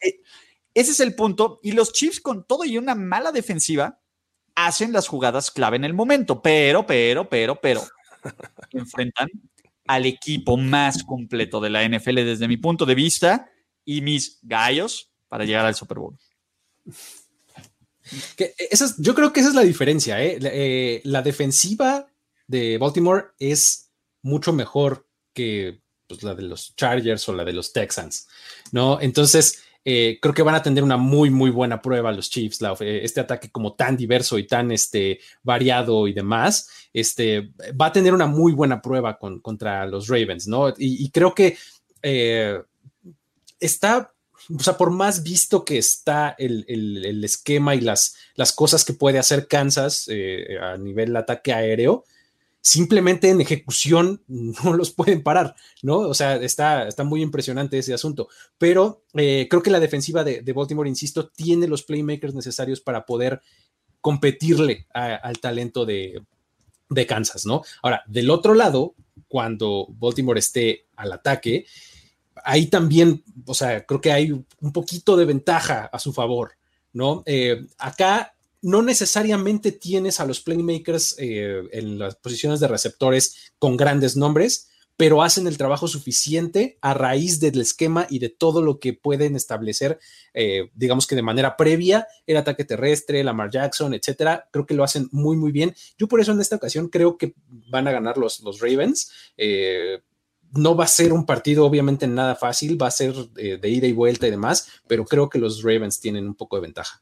Eh, 0.01 0.21
ese 0.75 0.91
es 0.93 1.01
el 1.01 1.15
punto. 1.17 1.59
Y 1.63 1.73
los 1.73 1.93
Chiefs, 1.93 2.21
con 2.21 2.45
todo 2.45 2.65
y 2.65 2.79
una 2.79 2.95
mala 2.95 3.33
defensiva, 3.33 4.01
hacen 4.55 4.93
las 4.93 5.09
jugadas 5.09 5.51
clave 5.51 5.77
en 5.77 5.85
el 5.85 5.95
momento. 5.95 6.41
Pero, 6.41 6.87
pero, 6.87 7.29
pero, 7.29 7.61
pero, 7.61 7.83
enfrentan 8.71 9.29
al 9.87 10.07
equipo 10.07 10.57
más 10.57 11.03
completo 11.03 11.61
de 11.61 11.71
la 11.71 11.87
NFL 11.87 12.15
desde 12.15 12.49
mi 12.49 12.57
punto 12.57 12.87
de 12.87 12.95
vista 12.95 13.51
y 13.85 14.01
mis 14.01 14.39
gallos 14.43 15.11
para 15.29 15.45
llegar 15.45 15.67
al 15.67 15.75
Super 15.75 15.99
Bowl. 15.99 16.17
Yo 18.99 19.15
creo 19.15 19.33
que 19.33 19.41
esa 19.41 19.49
es 19.49 19.55
la 19.55 19.63
diferencia. 19.63 20.23
¿eh? 20.23 20.39
Eh, 20.43 21.01
la 21.05 21.23
defensiva 21.23 22.07
de 22.47 22.79
Baltimore 22.79 23.27
es 23.39 23.91
mucho 24.23 24.53
mejor 24.53 25.09
que 25.33 25.81
pues, 26.07 26.23
la 26.23 26.35
de 26.35 26.43
los 26.43 26.77
Chargers 26.77 27.29
o 27.29 27.33
la 27.33 27.45
de 27.45 27.53
los 27.53 27.73
Texans, 27.73 28.29
¿no? 28.73 29.01
Entonces, 29.01 29.63
eh, 29.87 30.19
creo 30.21 30.35
que 30.35 30.43
van 30.43 30.55
a 30.55 30.63
tener 30.63 30.83
una 30.83 30.97
muy, 30.97 31.31
muy 31.31 31.51
buena 31.51 31.81
prueba 31.81 32.13
los 32.13 32.31
Chiefs. 32.31 32.61
este 32.81 33.21
ataque 33.21 33.51
como 33.51 33.75
tan 33.75 33.97
diverso 33.97 34.39
y 34.39 34.47
tan 34.47 34.71
este, 34.71 35.21
variado 35.43 36.07
y 36.07 36.13
demás, 36.13 36.71
este, 36.93 37.53
va 37.81 37.87
a 37.87 37.93
tener 37.93 38.15
una 38.15 38.27
muy 38.27 38.53
buena 38.53 38.81
prueba 38.81 39.19
contra 39.19 39.87
los 39.87 40.09
Ravens, 40.09 40.47
¿no? 40.47 40.73
Y, 40.79 41.11
creo 41.11 41.35
que 41.35 41.57
está, 43.61 44.15
o 44.55 44.63
sea, 44.63 44.77
por 44.77 44.91
más 44.91 45.23
visto 45.23 45.65
que 45.65 45.79
está 45.79 46.35
el, 46.39 47.25
esquema 47.25 47.75
y 47.75 47.81
las, 47.81 48.17
las, 48.35 48.53
cosas 48.53 48.85
que 48.85 48.93
puede 48.93 49.19
hacer 49.19 49.49
Kansas 49.49 50.07
eh, 50.09 50.59
a 50.61 50.77
nivel 50.77 51.17
ataque 51.17 51.53
aéreo, 51.53 52.05
simplemente 52.61 53.29
en 53.29 53.43
ejecución 53.43 54.23
no 54.29 54.73
los 54.73 54.91
pueden 54.91 55.23
parar, 55.23 55.55
¿no? 55.83 55.99
O 55.99 56.15
sea, 56.15 56.37
está, 56.37 56.89
está 56.89 57.05
muy 57.05 57.23
impresionante 57.23 57.79
ese 57.79 57.95
asunto. 57.95 58.29
Pero 58.59 59.05
eh, 59.15 59.47
creo 59.51 59.63
que 59.63 59.71
la 59.71 59.81
defensiva 59.81 60.25
de, 60.25 60.41
Baltimore, 60.53 60.89
insisto, 60.89 61.29
tiene 61.29 61.69
los 61.69 61.83
playmakers 61.83 62.35
necesarios 62.35 62.81
para 62.81 63.05
poder 63.05 63.43
competirle 64.01 64.87
al 64.93 65.39
talento 65.41 65.87
de, 65.87 66.21
de 66.91 67.07
Kansas, 67.07 67.47
¿no? 67.47 67.63
Ahora, 67.83 68.03
del 68.07 68.31
otro 68.31 68.55
lado, 68.55 68.95
cuando 69.29 69.87
Baltimore 69.91 70.39
esté 70.39 70.87
al 70.97 71.13
ataque, 71.13 71.67
ahí 72.43 72.67
también, 72.67 73.23
o 73.47 73.55
sea, 73.55 73.85
creo 73.85 74.01
que 74.01 74.13
hay 74.13 74.31
un 74.33 74.73
poquito 74.73 75.17
de 75.17 75.25
ventaja 75.25 75.87
a 75.93 75.99
su 75.99 76.13
favor, 76.13 76.53
¿no? 76.93 77.23
Eh, 77.27 77.67
acá 77.79 78.35
no 78.63 78.83
necesariamente 78.83 79.73
tienes 79.73 80.21
a 80.21 80.27
los 80.27 80.41
playmakers 80.41 81.17
eh, 81.19 81.63
en 81.73 81.99
las 81.99 82.17
posiciones 82.17 82.61
de 82.61 82.69
receptores 82.69 83.53
con 83.59 83.77
grandes 83.77 84.17
nombres, 84.17 84.71
pero 84.97 85.23
hacen 85.23 85.47
el 85.47 85.59
trabajo 85.59 85.89
suficiente 85.89 86.79
a 86.81 86.95
raíz 86.95 87.41
del 87.41 87.61
esquema 87.61 88.07
y 88.09 88.21
de 88.21 88.29
todo 88.29 88.63
lo 88.63 88.79
que 88.79 88.93
pueden 88.93 89.35
establecer, 89.35 89.99
eh, 90.33 90.71
digamos 90.75 91.07
que 91.07 91.17
de 91.17 91.23
manera 91.23 91.57
previa, 91.57 92.07
el 92.27 92.37
ataque 92.37 92.65
terrestre, 92.65 93.25
Lamar 93.25 93.51
Jackson, 93.51 93.93
etcétera. 93.93 94.49
Creo 94.53 94.67
que 94.67 94.75
lo 94.75 94.85
hacen 94.85 95.09
muy, 95.11 95.37
muy 95.37 95.51
bien. 95.51 95.75
Yo 95.99 96.07
por 96.07 96.21
eso 96.21 96.33
en 96.33 96.41
esta 96.41 96.57
ocasión 96.57 96.89
creo 96.89 97.19
que 97.19 97.35
van 97.69 97.89
a 97.89 97.93
ganar 97.93 98.17
los, 98.19 98.41
los 98.41 98.61
Ravens 98.61 99.11
no 100.57 100.77
va 100.77 100.85
a 100.85 100.89
ser 100.89 101.13
un 101.13 101.27
partido 101.27 101.65
obviamente 101.65 102.07
nada 102.07 102.35
fácil, 102.35 102.81
va 102.81 102.89
a 102.89 102.93
ser 102.93 103.15
eh, 103.37 103.59
de 103.61 103.69
ida 103.69 103.87
y 103.87 103.93
vuelta 103.93 104.27
y 104.27 104.31
demás, 104.31 104.69
pero 104.87 105.05
creo 105.05 105.29
que 105.29 105.39
los 105.39 105.63
Ravens 105.63 106.01
tienen 106.01 106.27
un 106.27 106.35
poco 106.35 106.57
de 106.57 106.63
ventaja. 106.63 107.01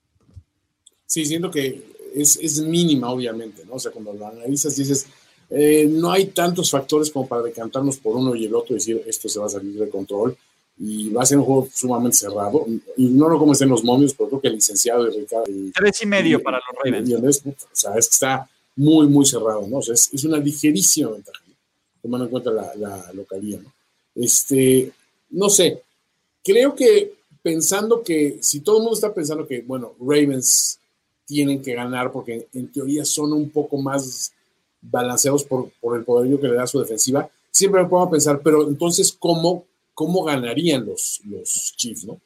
Sí, 1.06 1.26
siento 1.26 1.50
que 1.50 1.82
es, 2.14 2.60
mínima, 2.60 3.10
obviamente, 3.10 3.64
¿no? 3.66 3.74
O 3.74 3.78
sea, 3.78 3.92
cuando 3.92 4.12
lo 4.12 4.26
analizas 4.26 4.76
dices, 4.76 5.06
eh, 5.50 5.86
no 5.90 6.10
hay 6.10 6.26
tantos 6.26 6.70
factores 6.70 7.10
como 7.10 7.26
para 7.28 7.42
decantarnos 7.42 7.98
por 7.98 8.16
uno 8.16 8.34
y 8.34 8.46
el 8.46 8.54
otro 8.54 8.74
y 8.74 8.78
decir, 8.78 9.02
esto 9.06 9.28
se 9.28 9.38
va 9.38 9.46
a 9.46 9.50
salir 9.50 9.78
de 9.78 9.88
control 9.88 10.36
y 10.78 11.10
va 11.10 11.22
a 11.22 11.26
ser 11.26 11.38
un 11.38 11.44
juego 11.44 11.68
sumamente 11.74 12.16
cerrado. 12.16 12.66
Y 12.96 13.06
no 13.06 13.28
lo 13.28 13.38
como 13.38 13.52
estén 13.52 13.68
los 13.68 13.84
momios, 13.84 14.14
pero 14.14 14.30
creo 14.30 14.40
que 14.40 14.48
el 14.48 14.54
licenciado 14.54 15.04
de 15.04 15.10
Ricardo... 15.10 15.44
Tres 15.74 16.02
y 16.02 16.06
medio 16.06 16.42
para 16.42 16.58
los 16.58 16.82
Ravens. 16.82 17.42
o 17.46 17.54
sea, 17.72 17.94
es 17.96 18.08
que 18.08 18.14
está 18.14 18.48
muy, 18.76 19.06
muy 19.06 19.26
cerrado, 19.26 19.66
¿no? 19.68 19.78
O 19.78 19.82
sea, 19.82 19.94
es, 19.94 20.08
es 20.12 20.24
una 20.24 20.38
ligerísima 20.38 21.10
ventaja 21.10 21.41
tomando 22.02 22.26
en 22.26 22.30
cuenta 22.30 22.50
la, 22.50 23.12
localía. 23.14 23.58
¿no? 23.58 23.72
Este, 24.14 24.92
no 25.30 25.48
sé, 25.48 25.82
creo 26.42 26.74
que 26.74 27.14
pensando 27.42 28.02
que, 28.02 28.38
si 28.40 28.60
todo 28.60 28.78
el 28.78 28.82
mundo 28.82 28.96
está 28.96 29.14
pensando 29.14 29.46
que, 29.46 29.62
bueno, 29.62 29.94
Ravens 30.00 30.78
tienen 31.24 31.62
que 31.62 31.74
ganar 31.74 32.12
porque 32.12 32.48
en 32.52 32.70
teoría 32.70 33.04
son 33.04 33.32
un 33.32 33.50
poco 33.50 33.76
más 33.78 34.32
balanceados 34.80 35.44
por, 35.44 35.70
por 35.80 35.96
el 35.96 36.04
poderío 36.04 36.40
que 36.40 36.48
le 36.48 36.54
da 36.54 36.66
su 36.66 36.80
defensiva, 36.80 37.30
siempre 37.50 37.82
me 37.82 37.88
pongo 37.88 38.10
pensar, 38.10 38.40
pero 38.42 38.66
entonces, 38.68 39.12
¿cómo, 39.12 39.64
cómo 39.94 40.24
ganarían 40.24 40.84
los, 40.84 41.20
los 41.24 41.74
Chiefs, 41.76 42.04
no? 42.04 42.20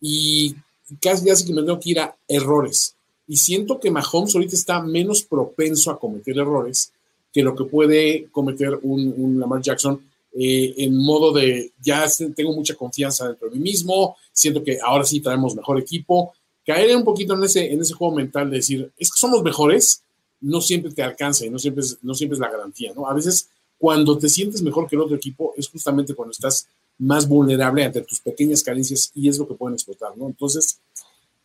Y 0.00 0.56
casi, 1.00 1.24
casi 1.24 1.46
que 1.46 1.52
me 1.52 1.62
tengo 1.62 1.78
que 1.78 1.90
ir 1.90 2.00
a 2.00 2.16
errores. 2.26 2.94
Y 3.26 3.36
siento 3.36 3.80
que 3.80 3.90
Mahomes 3.90 4.34
ahorita 4.34 4.54
está 4.54 4.82
menos 4.82 5.22
propenso 5.22 5.90
a 5.90 5.98
cometer 5.98 6.36
errores 6.36 6.92
que 7.34 7.42
lo 7.42 7.56
que 7.56 7.64
puede 7.64 8.28
cometer 8.30 8.78
un, 8.82 9.40
Lamar 9.40 9.60
Jackson 9.60 10.00
eh, 10.32 10.72
en 10.78 10.96
modo 10.96 11.32
de 11.32 11.72
ya 11.82 12.06
tengo 12.34 12.52
mucha 12.52 12.76
confianza 12.76 13.26
dentro 13.26 13.50
de 13.50 13.56
mí 13.56 13.62
mismo, 13.62 14.16
siento 14.32 14.62
que 14.62 14.78
ahora 14.80 15.04
sí 15.04 15.20
traemos 15.20 15.56
mejor 15.56 15.78
equipo. 15.80 16.32
Caer 16.64 16.96
un 16.96 17.04
poquito 17.04 17.34
en 17.34 17.42
ese, 17.42 17.72
en 17.72 17.80
ese 17.80 17.92
juego 17.94 18.14
mental 18.14 18.48
de 18.48 18.56
decir, 18.58 18.90
es 18.96 19.10
que 19.10 19.18
somos 19.18 19.42
mejores, 19.42 20.02
no 20.40 20.60
siempre 20.60 20.92
te 20.92 21.02
alcanza 21.02 21.44
y 21.44 21.50
no 21.50 21.58
siempre 21.58 21.82
es, 21.82 21.98
no 22.02 22.14
siempre 22.14 22.34
es 22.34 22.40
la 22.40 22.50
garantía, 22.50 22.92
¿no? 22.94 23.08
A 23.08 23.14
veces 23.14 23.48
cuando 23.76 24.16
te 24.16 24.28
sientes 24.28 24.62
mejor 24.62 24.88
que 24.88 24.94
el 24.94 25.02
otro 25.02 25.16
equipo 25.16 25.52
es 25.56 25.68
justamente 25.68 26.14
cuando 26.14 26.30
estás 26.30 26.68
más 26.98 27.28
vulnerable 27.28 27.84
ante 27.84 28.00
tus 28.02 28.20
pequeñas 28.20 28.62
carencias 28.62 29.10
y 29.14 29.28
es 29.28 29.38
lo 29.38 29.48
que 29.48 29.54
pueden 29.54 29.74
explotar, 29.74 30.16
¿no? 30.16 30.26
Entonces, 30.26 30.78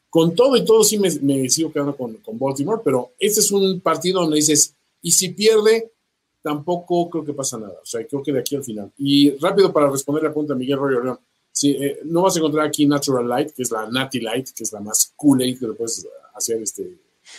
con 0.09 0.35
todo 0.35 0.55
y 0.55 0.63
todo 0.63 0.83
sí 0.83 0.99
me, 0.99 1.49
sigo 1.49 1.71
quedando 1.71 1.97
con 1.97 2.39
Baltimore, 2.39 2.81
pero 2.83 3.11
este 3.19 3.39
es 3.39 3.51
un 3.51 3.79
partido 3.81 4.21
donde 4.21 4.37
dices, 4.37 4.75
y 5.01 5.11
si 5.11 5.29
pierde, 5.29 5.91
tampoco 6.41 7.09
creo 7.09 7.25
que 7.25 7.33
pasa 7.33 7.57
nada. 7.57 7.79
O 7.81 7.85
sea, 7.85 8.05
creo 8.05 8.23
que 8.23 8.31
de 8.31 8.39
aquí 8.39 8.55
al 8.55 8.63
final. 8.63 8.91
Y 8.97 9.31
rápido 9.37 9.71
para 9.71 9.89
responder 9.89 10.23
la 10.23 10.29
pregunta 10.29 10.53
de 10.53 10.59
Miguel 10.59 10.77
Roy 10.77 11.03
León. 11.03 11.19
Sí, 11.51 11.71
eh, 11.71 11.99
no 12.05 12.21
vas 12.21 12.35
a 12.35 12.39
encontrar 12.39 12.67
aquí 12.67 12.85
Natural 12.85 13.27
Light, 13.27 13.51
que 13.51 13.63
es 13.63 13.71
la 13.71 13.87
Natty 13.89 14.21
Light, 14.21 14.49
que 14.55 14.63
es 14.63 14.71
la 14.71 14.79
más 14.79 15.11
cool 15.15 15.39
que 15.39 15.67
le 15.67 15.73
puedes 15.73 16.07
hacer, 16.33 16.61
este, 16.61 16.97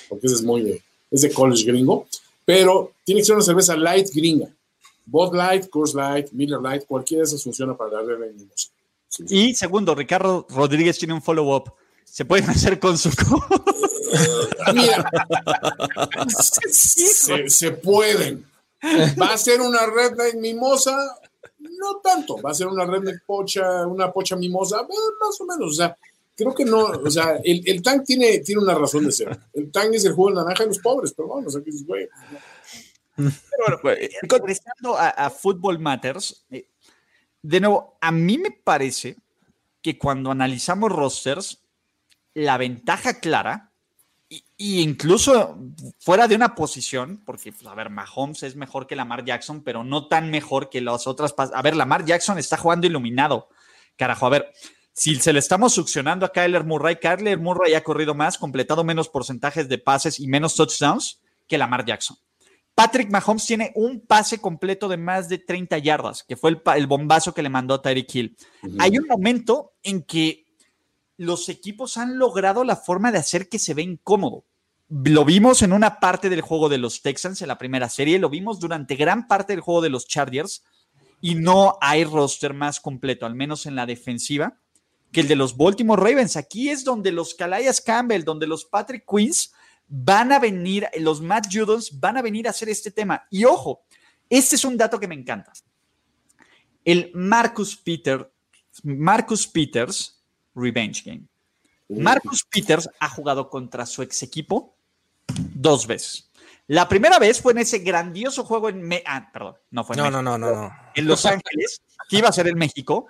porque 0.09 0.27
ese 0.27 0.37
es 0.37 0.43
muy 0.43 0.62
de, 0.62 0.82
es 1.11 1.23
de 1.23 1.32
college 1.32 1.65
gringo, 1.65 2.07
pero 2.45 2.93
tiene 3.05 3.20
que 3.20 3.24
ser 3.24 3.37
una 3.37 3.45
cerveza 3.45 3.77
light 3.77 4.09
gringa. 4.12 4.49
Bud 5.07 5.35
Light, 5.35 5.69
Coors 5.70 5.95
Light, 5.95 6.31
Miller 6.32 6.61
Light, 6.61 6.85
cualquiera 6.87 7.23
de 7.23 7.28
esas 7.28 7.43
funciona 7.43 7.77
para 7.77 7.91
darle 7.91 8.19
la 8.19 8.27
Y 9.28 9.55
segundo, 9.55 9.95
Ricardo 9.95 10.47
Rodríguez 10.51 10.99
tiene 10.99 11.15
un 11.15 11.23
follow-up. 11.23 11.73
Se 12.05 12.24
pueden 12.24 12.49
hacer 12.51 12.78
con 12.78 12.97
su 12.97 13.11
Mira, 14.74 15.11
se, 17.49 17.73
pueden. 17.73 18.47
¿Va 19.20 19.35
a 19.35 19.39
ser 19.39 19.61
una 19.61 19.87
redneck 19.87 20.37
mimosa? 20.37 20.97
No 21.59 21.97
tanto. 22.03 22.41
Va 22.41 22.51
a 22.51 22.55
ser 22.55 22.66
una 22.66 22.85
redneck 22.85 23.24
pocha, 23.24 23.87
una 23.87 24.12
pocha 24.12 24.37
mimosa, 24.37 24.81
eh, 24.81 25.16
más 25.20 25.41
o 25.41 25.47
menos. 25.47 25.73
O 25.73 25.74
sea, 25.74 25.97
creo 26.37 26.55
que 26.55 26.65
no. 26.65 26.78
O 26.78 27.11
sea, 27.11 27.41
el, 27.43 27.62
el 27.66 27.82
tank 27.82 28.05
tiene, 28.05 28.39
tiene 28.39 28.62
una 28.62 28.74
razón 28.74 29.05
de 29.05 29.12
ser. 29.12 29.39
El 29.53 29.70
tank 29.70 29.95
es 29.95 30.05
el 30.05 30.12
juego 30.12 30.31
de 30.31 30.43
naranja 30.43 30.65
de 30.65 30.69
los 30.69 30.78
pobres, 30.78 31.12
pero 31.16 31.28
vamos, 31.28 31.57
aquí 31.57 31.70
es 31.70 31.87
güey. 31.87 32.09
Pero 33.16 33.32
bueno, 33.66 33.78
pues, 33.82 33.99
regresando 34.23 34.97
a, 34.97 35.09
a 35.11 35.31
Football 35.31 35.78
Matters, 35.78 36.47
eh, 36.51 36.69
de 37.43 37.61
nuevo, 37.61 37.99
a 38.01 38.11
mí 38.12 38.39
me 38.39 38.51
parece 38.51 39.16
que 39.82 39.99
cuando 39.99 40.31
analizamos 40.31 40.91
rosters, 40.91 41.62
la 42.35 42.57
ventaja 42.59 43.20
clara, 43.20 43.69
y, 44.31 44.81
incluso 44.81 45.59
fuera 45.98 46.28
de 46.28 46.36
una 46.36 46.55
posición, 46.55 47.20
porque, 47.27 47.52
pues, 47.52 47.66
a 47.66 47.74
ver, 47.74 47.90
Mahomes 47.90 48.44
es 48.44 48.55
mejor 48.55 48.86
que 48.86 48.94
Lamar 48.94 49.24
Jackson, 49.24 49.62
pero 49.65 49.82
no 49.82 50.07
tan 50.07 50.31
mejor 50.31 50.70
que 50.70 50.81
las 50.81 51.09
otras. 51.09 51.35
A 51.36 51.62
ver, 51.62 51.74
Lamar 51.74 52.05
Jackson 52.05 52.39
está 52.39 52.57
jugando 52.57 52.86
iluminado. 52.86 53.48
Carajo, 53.97 54.27
a 54.27 54.31
ver, 54.31 54.52
si 54.93 55.16
se 55.16 55.32
le 55.32 55.40
estamos 55.40 55.74
succionando 55.74 56.24
a 56.24 56.32
Kyler 56.32 56.65
Murray, 56.65 56.97
Kyler 56.97 57.39
Murray 57.39 57.74
ha 57.74 57.82
corrido 57.82 58.15
más, 58.15 58.39
completado 58.39 58.85
menos 58.85 59.09
porcentajes 59.09 59.69
de 59.69 59.78
pases 59.78 60.20
y 60.20 60.28
menos 60.28 60.55
touchdowns 60.55 61.20
que 61.48 61.59
Lamar 61.59 61.85
Jackson. 61.85 62.16
Patrick 62.77 63.11
Mahomes 63.11 63.44
tiene 63.44 63.73
un 63.74 64.01
pase 64.07 64.39
completo 64.39 64.89
de 64.89 64.97
más 64.97 65.28
de 65.28 65.39
30 65.39 65.77
yardas, 65.78 66.23
que 66.23 66.36
fue 66.36 66.51
el, 66.77 66.86
bombazo 66.86 67.35
que 67.35 67.43
le 67.43 67.48
mandó 67.48 67.81
Tyreek 67.81 68.15
Hill. 68.15 68.36
Hay 68.78 68.97
un 68.97 69.07
momento 69.07 69.73
en 69.82 70.02
que 70.02 70.47
los 71.20 71.51
equipos 71.51 71.98
han 71.98 72.18
logrado 72.18 72.64
la 72.64 72.76
forma 72.76 73.12
de 73.12 73.18
hacer 73.18 73.51
que 73.51 73.59
se 73.59 73.74
ve 73.74 73.82
incómodo. 73.82 74.47
Lo 74.88 75.26
vimos 75.26 75.60
en 75.60 75.74
una 75.74 76.01
parte 76.01 76.30
del 76.30 76.40
juego 76.40 76.70
de 76.70 76.78
los 76.78 77.02
Texans 77.02 77.42
en 77.42 77.48
la 77.48 77.59
primera 77.59 77.90
serie, 77.90 78.18
lo 78.18 78.30
vimos 78.30 78.59
durante 78.59 78.97
gran 78.97 79.28
parte 79.28 79.52
del 79.52 79.60
juego 79.60 79.82
de 79.82 79.90
los 79.90 80.09
Chargers 80.09 80.64
y 81.20 81.34
no 81.34 81.76
hay 81.82 82.05
roster 82.05 82.55
más 82.55 82.80
completo, 82.80 83.26
al 83.26 83.34
menos 83.34 83.66
en 83.66 83.76
la 83.76 83.84
defensiva, 83.84 84.59
que 85.12 85.20
el 85.20 85.28
de 85.28 85.36
los 85.36 85.59
Baltimore 85.59 86.02
Ravens. 86.02 86.38
Aquí 86.38 86.70
es 86.70 86.84
donde 86.84 87.12
los 87.12 87.34
Calais 87.34 87.82
Campbell, 87.82 88.24
donde 88.24 88.47
los 88.47 88.64
Patrick 88.64 89.05
Queens 89.06 89.52
van 89.88 90.32
a 90.32 90.38
venir, 90.38 90.88
los 91.01 91.20
Matt 91.20 91.48
Judons 91.52 92.01
van 92.01 92.16
a 92.16 92.22
venir 92.22 92.47
a 92.47 92.51
hacer 92.51 92.70
este 92.70 92.90
tema. 92.90 93.26
Y 93.28 93.44
ojo, 93.44 93.82
este 94.30 94.56
es 94.56 94.64
un 94.64 94.78
dato 94.78 94.98
que 94.98 95.06
me 95.06 95.16
encanta. 95.16 95.52
El 96.82 97.10
Marcus 97.12 97.76
Peter, 97.76 98.32
Marcus 98.82 99.47
Peters 99.47 100.19
Revenge 100.61 101.03
Game. 101.05 101.27
Marcus 101.89 102.45
Peters 102.45 102.89
ha 103.01 103.09
jugado 103.09 103.51
contra 103.51 103.85
su 103.87 104.03
ex 104.03 104.23
equipo 104.23 104.77
dos 105.55 105.87
veces. 105.87 106.31
La 106.66 106.89
primera 106.89 107.19
vez 107.19 107.41
fue 107.41 107.53
en 107.53 107.59
ese 107.59 107.81
grandioso 107.81 108.45
juego 108.45 108.69
en 108.69 108.89
ah, 109.07 109.28
perdón, 109.32 109.57
no 109.70 109.82
fue 109.82 109.97
en 109.97 110.03
no, 110.05 110.11
no, 110.11 110.23
no, 110.23 110.39
no, 110.39 110.55
no, 110.55 110.73
en 110.95 111.07
Los 111.07 111.27
Ángeles, 111.27 111.82
que 112.09 112.19
iba 112.19 112.28
a 112.28 112.32
ser 112.32 112.47
en 112.47 112.57
México, 112.57 113.09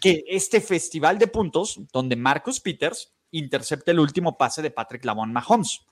que 0.00 0.24
este 0.28 0.62
festival 0.62 1.18
de 1.18 1.26
puntos 1.26 1.78
donde 1.92 2.16
Marcus 2.16 2.60
Peters 2.60 3.12
intercepta 3.32 3.90
el 3.90 4.00
último 4.00 4.38
pase 4.38 4.62
de 4.62 4.70
Patrick 4.70 5.04
Lavon 5.04 5.32
Mahomes. 5.32 5.82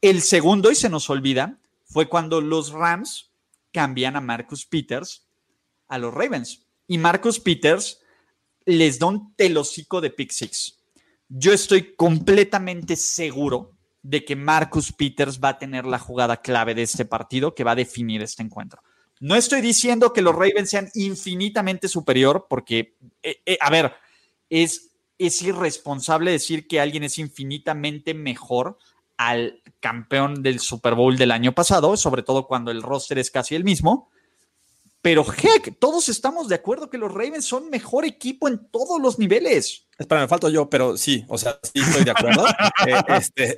El 0.00 0.22
segundo, 0.22 0.72
y 0.72 0.74
se 0.74 0.88
nos 0.88 1.08
olvida, 1.08 1.58
fue 1.84 2.08
cuando 2.08 2.40
los 2.40 2.72
Rams 2.72 3.30
cambian 3.72 4.16
a 4.16 4.20
Marcus 4.20 4.66
Peters 4.66 5.26
a 5.88 5.98
los 5.98 6.12
Ravens. 6.12 6.66
Y 6.86 6.98
Marcus 6.98 7.38
Peters 7.38 8.00
les 8.66 8.98
da 8.98 9.06
un 9.06 9.34
telocico 9.34 10.00
de 10.00 10.10
pick 10.10 10.30
six. 10.30 10.78
Yo 11.28 11.52
estoy 11.52 11.94
completamente 11.94 12.96
seguro 12.96 13.72
de 14.02 14.24
que 14.24 14.36
Marcus 14.36 14.92
Peters 14.92 15.40
va 15.40 15.50
a 15.50 15.58
tener 15.58 15.86
la 15.86 15.98
jugada 15.98 16.42
clave 16.42 16.74
de 16.74 16.82
este 16.82 17.04
partido 17.04 17.54
que 17.54 17.64
va 17.64 17.72
a 17.72 17.76
definir 17.76 18.22
este 18.22 18.42
encuentro. 18.42 18.82
No 19.20 19.34
estoy 19.34 19.62
diciendo 19.62 20.12
que 20.12 20.20
los 20.20 20.34
Ravens 20.34 20.68
sean 20.68 20.90
infinitamente 20.94 21.88
superior, 21.88 22.46
porque, 22.48 22.96
eh, 23.22 23.40
eh, 23.46 23.56
a 23.60 23.70
ver, 23.70 23.94
es, 24.50 24.90
es 25.16 25.40
irresponsable 25.40 26.32
decir 26.32 26.66
que 26.66 26.80
alguien 26.80 27.04
es 27.04 27.18
infinitamente 27.18 28.12
mejor 28.12 28.76
al 29.16 29.62
campeón 29.80 30.42
del 30.42 30.60
Super 30.60 30.94
Bowl 30.94 31.16
del 31.16 31.30
año 31.30 31.54
pasado, 31.54 31.96
sobre 31.96 32.22
todo 32.22 32.46
cuando 32.46 32.70
el 32.70 32.82
roster 32.82 33.18
es 33.18 33.30
casi 33.30 33.54
el 33.54 33.64
mismo. 33.64 34.10
Pero 35.04 35.22
heck, 35.22 35.78
todos 35.78 36.08
estamos 36.08 36.48
de 36.48 36.54
acuerdo 36.54 36.88
que 36.88 36.96
los 36.96 37.12
Ravens 37.12 37.44
son 37.44 37.68
mejor 37.68 38.06
equipo 38.06 38.48
en 38.48 38.70
todos 38.70 38.98
los 39.02 39.18
niveles. 39.18 39.86
Espera, 39.98 40.22
me 40.22 40.28
falto 40.28 40.48
yo, 40.48 40.70
pero 40.70 40.96
sí, 40.96 41.26
o 41.28 41.36
sea, 41.36 41.60
sí 41.62 41.80
estoy 41.80 42.04
de 42.04 42.10
acuerdo. 42.10 42.46
Eh, 42.86 43.02
este, 43.08 43.56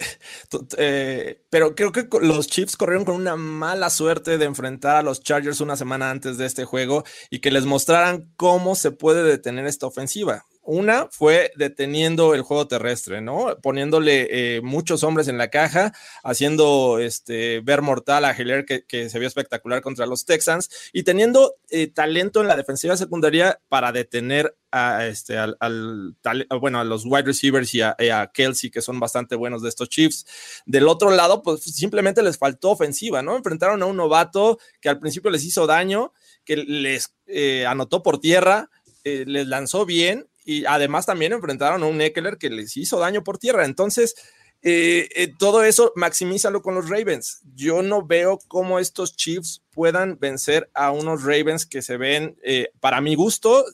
eh, 0.77 1.45
pero 1.51 1.75
creo 1.75 1.91
que 1.91 2.07
los 2.21 2.47
Chiefs 2.47 2.77
corrieron 2.77 3.05
con 3.05 3.17
una 3.17 3.35
mala 3.35 3.91
suerte 3.91 4.39
de 4.39 4.45
enfrentar 4.45 4.97
a 4.97 5.03
los 5.03 5.21
Chargers 5.21 5.61
una 5.61 5.77
semana 5.77 6.11
antes 6.11 6.37
de 6.37 6.47
este 6.47 6.65
juego 6.65 7.05
y 7.31 7.41
que 7.41 7.51
les 7.51 7.65
mostraran 7.65 8.33
cómo 8.37 8.75
se 8.75 8.93
puede 8.93 9.25
detener 9.25 9.67
esta 9.67 9.87
ofensiva. 9.87 10.45
Una 10.67 11.07
fue 11.13 11.53
deteniendo 11.55 12.35
el 12.35 12.43
juego 12.43 12.67
terrestre, 12.67 13.21
¿no? 13.21 13.57
Poniéndole 13.63 14.57
eh, 14.57 14.61
muchos 14.63 15.05
hombres 15.05 15.29
en 15.29 15.39
la 15.39 15.49
caja, 15.49 15.93
haciendo 16.25 16.99
este, 16.99 17.61
ver 17.61 17.83
mortal 17.83 18.25
a 18.25 18.33
Heller, 18.33 18.65
que, 18.65 19.09
se 19.09 19.19
vio 19.21 19.29
espectacular 19.29 19.81
contra 19.81 20.07
los 20.07 20.25
Texans, 20.25 20.69
y 20.93 21.05
teniendo 21.05 21.55
eh, 21.71 21.87
talento 21.87 22.41
en 22.41 22.49
la 22.49 22.57
defensiva 22.57 22.97
secundaria 22.97 23.61
para 23.69 23.93
detener 23.93 24.57
a, 24.73 25.07
este, 25.07 25.37
bueno, 26.61 26.81
a 26.81 26.85
los 26.85 27.05
wide 27.05 27.23
receivers 27.23 27.73
y 27.73 27.83
a, 27.83 28.31
Kelsey, 28.35 28.69
que 28.69 28.83
son 28.83 28.99
bastante 28.99 29.37
buenos 29.37 29.63
de 29.63 29.69
estos 29.69 29.89
Chiefs. 29.89 30.27
Del 30.67 30.89
otro 30.89 31.11
lado, 31.13 31.45
pues 31.45 31.63
simplemente 31.63 32.25
les 32.25 32.39
faltó 32.39 32.73
ofensiva, 32.73 33.23
¿no? 33.23 33.37
Enfrentaron 33.37 33.81
a 33.85 33.87
un 33.87 33.97
novato 33.97 34.59
que 34.81 34.89
al 34.89 34.99
principio 34.99 35.31
les 35.31 35.45
hizo 35.45 35.69
daño, 35.69 36.13
que 36.45 36.57
les 36.57 37.15
eh, 37.27 37.65
anotó 37.67 38.03
por 38.03 38.19
tierra, 38.19 38.69
les 39.05 39.47
lanzó 39.47 39.87
bien 39.87 40.27
y 40.47 40.65
además 40.65 41.05
también 41.05 41.33
enfrentaron 41.33 41.83
a 41.83 41.87
un 41.87 42.01
Eckler 42.01 42.39
que 42.39 42.49
les 42.49 42.77
hizo 42.77 42.99
daño 42.99 43.23
por 43.25 43.37
tierra. 43.37 43.67
Entonces, 43.67 44.15
eh, 44.63 45.09
eh, 45.15 45.35
todo 45.39 45.63
eso 45.65 45.93
maximízalo 45.97 46.63
con 46.63 46.75
los 46.75 46.89
Ravens. 46.89 47.43
Yo 47.55 47.83
no 47.83 48.07
veo 48.07 48.39
cómo 48.49 48.79
estos 48.79 49.15
Chiefs 49.15 49.63
puedan 49.73 50.19
vencer 50.19 50.71
a 50.73 50.93
unos 50.93 51.25
Ravens 51.25 51.67
que 51.67 51.83
se 51.83 51.97
ven, 51.97 52.37
eh, 52.43 52.71
para 52.81 53.01
mi 53.01 53.15
gusto, 53.15 53.65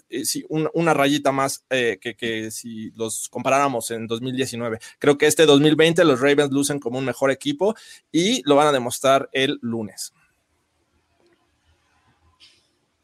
una 0.51 0.95
rayita 0.95 1.31
más 1.31 1.65
que, 1.71 2.17
que, 2.19 2.51
si 2.51 2.91
los 2.91 3.29
comparáramos 3.29 3.91
en 3.91 4.07
2019. 4.07 4.81
Creo 4.99 5.19
que 5.19 5.27
este 5.27 5.47
2020 5.47 6.05
los 6.05 6.21
Ravens 6.21 6.51
lucen 6.51 6.81
como 6.81 6.99
un 6.99 7.05
mejor 7.05 7.31
equipo 7.31 7.75
y 8.11 8.43
lo 8.49 8.57
van 8.57 8.67
a 8.67 8.73
demostrar 8.73 9.29
el 9.33 9.59
lunes. 9.63 10.13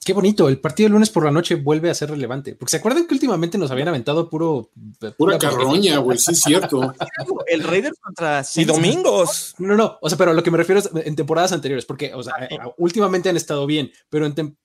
Qué 0.09 0.15
bonito, 0.15 0.49
el 0.49 0.59
partido 0.59 0.87
del 0.87 0.95
lunes 0.95 1.11
por 1.11 1.27
la 1.27 1.31
noche 1.31 1.55
vuelve 1.57 1.91
a 1.91 1.95
ser 1.95 2.09
relevante. 2.09 2.55
Porque 2.55 2.71
se 2.71 2.79
acuerdan 2.79 3.07
que 3.07 3.13
últimamente 3.13 3.59
nos 3.59 3.71
habían 3.71 3.89
aventado 3.89 4.31
puro. 4.31 4.71
Pura, 5.19 5.39
carroña, 5.39 5.99
güey, 5.99 6.17
sí 6.17 6.33
es 6.33 6.41
cierto. 6.41 6.95
el 7.47 7.63
Raiders 7.63 7.99
contra. 8.01 8.43
Y 8.55 8.65
domingos. 8.65 9.55
No, 9.59 9.75
no, 9.75 9.99
o 10.01 10.09
sea, 10.09 10.17
pero 10.17 10.33
lo 10.33 10.43
que 10.43 10.51
me 10.51 10.57
refiero 10.57 10.81
es 10.81 10.89
en 10.95 11.15
temporadas 11.15 11.53
anteriores, 11.53 11.85
porque, 11.85 12.15
o 12.15 12.23
sea, 12.23 12.33
eh, 12.49 12.59
últimamente 12.79 13.29
han 13.29 13.37
estado 13.37 13.67
bien, 13.67 13.93
pero 14.09 14.25
en, 14.25 14.57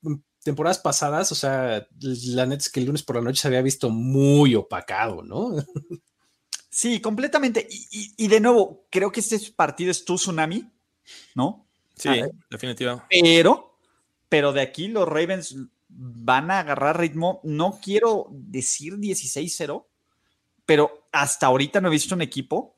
temporadas 0.42 0.80
pasadas, 0.80 1.30
o 1.34 1.36
sea, 1.36 1.90
la 2.00 2.46
neta 2.46 2.62
es 2.62 2.70
que 2.70 2.80
el 2.80 2.86
lunes 2.86 3.04
por 3.04 3.18
la 3.18 3.22
noche 3.22 3.42
se 3.42 3.50
había 3.50 3.62
visto 3.62 3.90
muy 3.90 4.56
opacado, 4.56 5.24
¿no? 5.24 5.52
Sí, 6.70 7.02
completamente. 7.02 7.68
Y, 7.70 8.28
de 8.30 8.40
nuevo, 8.40 8.88
creo 8.90 9.12
que 9.12 9.20
este 9.20 9.38
partido 9.56 9.92
es 9.92 10.06
tu 10.06 10.16
tsunami, 10.16 10.72
¿no? 11.36 11.68
Sí, 11.96 12.10
definitivamente. 12.50 13.06
Pero 13.12 13.73
pero 14.34 14.52
de 14.52 14.62
aquí 14.62 14.88
los 14.88 15.08
Ravens 15.08 15.56
van 15.88 16.50
a 16.50 16.58
agarrar 16.58 17.00
ritmo. 17.00 17.40
No 17.44 17.80
quiero 17.80 18.30
decir 18.32 18.96
16-0, 18.96 19.86
pero 20.66 21.08
hasta 21.12 21.46
ahorita 21.46 21.80
no 21.80 21.90
he 21.90 21.92
visto 21.92 22.16
un 22.16 22.24
equipo, 22.24 22.76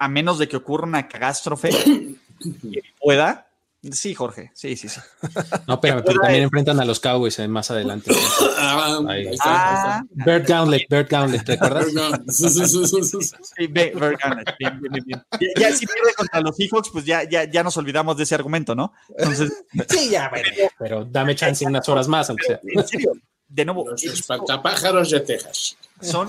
a 0.00 0.08
menos 0.08 0.40
de 0.40 0.48
que 0.48 0.56
ocurra 0.56 0.88
una 0.88 1.06
catástrofe, 1.06 1.70
que 2.40 2.82
pueda 3.00 3.49
Sí, 3.92 4.14
Jorge, 4.14 4.50
sí, 4.54 4.76
sí, 4.76 4.88
sí. 4.88 5.00
No, 5.66 5.80
pero, 5.80 6.04
también 6.04 6.42
enfrentan 6.42 6.78
a 6.80 6.84
los 6.84 7.00
Cowboys 7.00 7.38
eh, 7.38 7.48
más 7.48 7.70
adelante. 7.70 8.12
Ah, 8.62 9.00
ahí, 9.08 9.26
está, 9.26 9.96
ah, 9.98 10.02
Bert 10.10 10.46
Gauntlet, 10.46 10.82
Bert 10.88 11.10
Gauntlet, 11.10 11.44
¿te 11.44 11.54
acuerdas? 11.54 11.86
sí, 12.28 13.66
Bert 13.68 13.94
Gauntlet, 13.94 14.54
bien, 14.58 14.80
bien, 14.80 15.04
bien. 15.06 15.22
Ya, 15.58 15.72
si 15.72 15.86
pierde 15.86 16.12
contra 16.14 16.40
los 16.40 16.56
Seahawks, 16.56 16.90
pues 16.90 17.04
ya, 17.06 17.28
ya, 17.28 17.44
ya 17.44 17.62
nos 17.62 17.76
olvidamos 17.78 18.16
de 18.18 18.24
ese 18.24 18.34
argumento, 18.34 18.74
¿no? 18.74 18.92
Entonces, 19.16 19.64
sí, 19.88 20.10
ya, 20.10 20.28
bueno, 20.28 20.48
pero 20.78 21.04
dame 21.04 21.34
chance 21.34 21.64
unas 21.64 21.88
horas 21.88 22.06
más, 22.06 22.28
aunque 22.28 22.44
sea. 22.44 22.60
En 22.62 22.86
serio, 22.86 23.12
de 23.48 23.64
nuevo. 23.64 23.88
Los 23.88 24.04
espantapájaros 24.04 25.10
de 25.10 25.20
Texas. 25.20 25.76
Son 26.00 26.28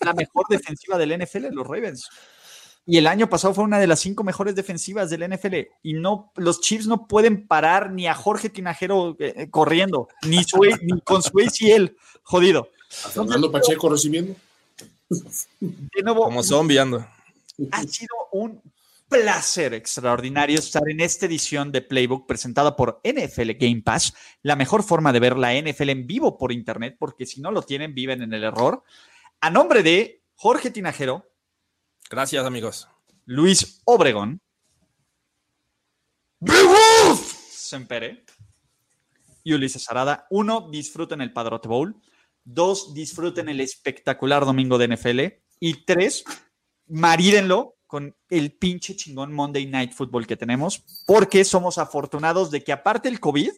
la 0.00 0.12
mejor 0.14 0.46
defensiva 0.48 0.96
del 0.96 1.22
NFL, 1.22 1.48
los 1.52 1.66
Ravens. 1.66 2.08
Y 2.90 2.96
el 2.96 3.06
año 3.06 3.28
pasado 3.28 3.52
fue 3.52 3.64
una 3.64 3.78
de 3.78 3.86
las 3.86 4.00
cinco 4.00 4.24
mejores 4.24 4.54
defensivas 4.54 5.10
del 5.10 5.28
NFL. 5.28 5.56
Y 5.82 5.92
no, 5.92 6.32
los 6.36 6.62
Chiefs 6.62 6.86
no 6.86 7.06
pueden 7.06 7.46
parar 7.46 7.92
ni 7.92 8.06
a 8.06 8.14
Jorge 8.14 8.48
Tinajero 8.48 9.14
eh, 9.18 9.34
eh, 9.36 9.50
corriendo, 9.50 10.08
ni, 10.22 10.38
ni 10.38 11.00
con 11.02 11.22
Swayze 11.22 11.66
y 11.66 11.70
él, 11.72 11.98
jodido. 12.22 12.70
¿A 13.04 13.08
Fernando 13.10 13.52
Pacheco 13.52 13.90
recibiendo? 13.90 14.34
De 15.10 16.02
nuevo. 16.02 16.24
Como 16.24 16.42
zombie 16.42 16.78
Ha 16.78 17.82
sido 17.82 18.16
un 18.32 18.62
placer 19.06 19.74
extraordinario 19.74 20.58
estar 20.58 20.88
en 20.88 21.00
esta 21.00 21.26
edición 21.26 21.70
de 21.70 21.82
Playbook 21.82 22.26
presentada 22.26 22.74
por 22.74 23.02
NFL 23.04 23.50
Game 23.58 23.82
Pass, 23.84 24.14
la 24.42 24.56
mejor 24.56 24.82
forma 24.82 25.12
de 25.12 25.20
ver 25.20 25.36
la 25.36 25.52
NFL 25.52 25.90
en 25.90 26.06
vivo 26.06 26.38
por 26.38 26.52
internet, 26.52 26.96
porque 26.98 27.26
si 27.26 27.42
no 27.42 27.50
lo 27.50 27.60
tienen, 27.60 27.92
viven 27.92 28.22
en 28.22 28.32
el 28.32 28.44
error. 28.44 28.82
A 29.42 29.50
nombre 29.50 29.82
de 29.82 30.22
Jorge 30.36 30.70
Tinajero, 30.70 31.27
Gracias, 32.10 32.44
amigos. 32.46 32.88
Luis 33.26 33.82
Obregón. 33.84 34.40
Sempere. 37.50 38.24
Y 39.44 39.52
Ulises 39.52 39.90
Arada. 39.90 40.26
Uno, 40.30 40.68
disfruten 40.70 41.20
el 41.20 41.32
Padrote 41.32 41.68
Bowl. 41.68 42.00
Dos, 42.44 42.94
disfruten 42.94 43.48
el 43.50 43.60
espectacular 43.60 44.46
domingo 44.46 44.78
de 44.78 44.88
NFL. 44.88 45.20
Y 45.60 45.84
tres, 45.84 46.24
marídenlo 46.86 47.76
con 47.86 48.16
el 48.30 48.52
pinche 48.52 48.96
chingón 48.96 49.32
Monday 49.32 49.66
Night 49.66 49.92
Football 49.92 50.26
que 50.26 50.36
tenemos, 50.36 50.84
porque 51.06 51.44
somos 51.44 51.78
afortunados 51.78 52.50
de 52.50 52.62
que 52.62 52.72
aparte 52.72 53.08
el 53.08 53.20
COVID 53.20 53.50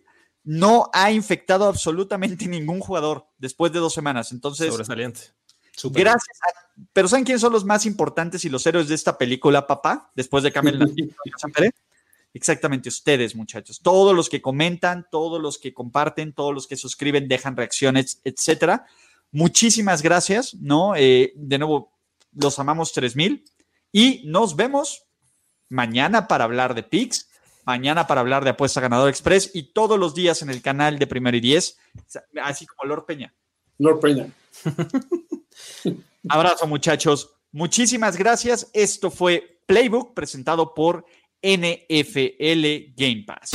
no 0.44 0.88
ha 0.92 1.12
infectado 1.12 1.66
absolutamente 1.66 2.46
ningún 2.46 2.80
jugador 2.80 3.26
después 3.38 3.72
de 3.72 3.80
dos 3.80 3.92
semanas. 3.92 4.32
Entonces, 4.32 4.70
sobresaliente. 4.70 5.20
Gracias. 5.84 6.38
pero 6.92 7.08
¿saben 7.08 7.24
quiénes 7.24 7.40
son 7.40 7.52
los 7.52 7.64
más 7.64 7.86
importantes 7.86 8.44
y 8.44 8.48
los 8.48 8.66
héroes 8.66 8.88
de 8.88 8.94
esta 8.94 9.16
película, 9.16 9.66
papá? 9.66 10.10
Después 10.14 10.44
de 10.44 10.52
Camel 10.52 10.78
Exactamente, 12.32 12.88
ustedes, 12.88 13.34
muchachos. 13.34 13.80
Todos 13.82 14.14
los 14.14 14.28
que 14.28 14.40
comentan, 14.40 15.06
todos 15.10 15.40
los 15.40 15.58
que 15.58 15.74
comparten, 15.74 16.32
todos 16.32 16.54
los 16.54 16.66
que 16.66 16.76
suscriben, 16.76 17.26
dejan 17.26 17.56
reacciones, 17.56 18.20
etcétera. 18.24 18.86
Muchísimas 19.32 20.02
gracias, 20.02 20.54
¿no? 20.54 20.94
Eh, 20.96 21.32
de 21.34 21.58
nuevo, 21.58 21.92
los 22.32 22.58
amamos 22.58 22.92
3000 22.92 23.44
y 23.90 24.22
nos 24.26 24.54
vemos 24.54 25.04
mañana 25.68 26.28
para 26.28 26.44
hablar 26.44 26.74
de 26.74 26.84
PIX, 26.84 27.28
mañana 27.64 28.06
para 28.06 28.20
hablar 28.20 28.44
de 28.44 28.50
Apuesta 28.50 28.80
Ganador 28.80 29.08
Express 29.08 29.50
y 29.52 29.72
todos 29.72 29.98
los 29.98 30.14
días 30.14 30.42
en 30.42 30.50
el 30.50 30.62
canal 30.62 30.98
de 30.98 31.06
Primero 31.06 31.36
y 31.36 31.40
Diez, 31.40 31.78
así 32.42 32.66
como 32.66 32.88
Lord 32.88 33.06
Peña. 33.06 33.34
Lord 33.78 34.00
Peña. 34.00 34.28
Abrazo, 36.28 36.66
muchachos. 36.66 37.30
Muchísimas 37.52 38.16
gracias. 38.16 38.68
Esto 38.72 39.10
fue 39.10 39.60
Playbook 39.66 40.14
presentado 40.14 40.74
por 40.74 41.04
NFL 41.42 42.94
Game 42.96 43.24
Pass. 43.26 43.50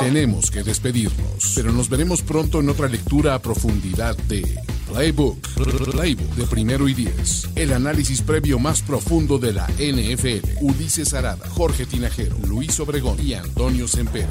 Tenemos 0.00 0.50
que 0.50 0.62
despedirnos, 0.62 1.52
pero 1.54 1.72
nos 1.72 1.88
veremos 1.88 2.22
pronto 2.22 2.60
en 2.60 2.68
otra 2.68 2.88
lectura 2.88 3.34
a 3.34 3.38
profundidad 3.40 4.16
de 4.28 4.42
Playbook. 4.88 5.38
Playbook 5.90 6.34
de 6.34 6.46
primero 6.46 6.88
y 6.88 6.94
diez. 6.94 7.48
El 7.56 7.72
análisis 7.72 8.22
previo 8.22 8.58
más 8.58 8.82
profundo 8.82 9.38
de 9.38 9.52
la 9.52 9.66
NFL. 9.78 10.62
Ulises 10.62 11.14
Arada, 11.14 11.48
Jorge 11.48 11.86
Tinajero, 11.86 12.36
Luis 12.46 12.78
Obregón 12.80 13.18
y 13.20 13.34
Antonio 13.34 13.88
Sempere. 13.88 14.28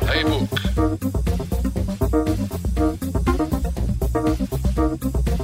Playbook. 0.00 1.63
Thank 2.14 2.38
you. 5.04 5.43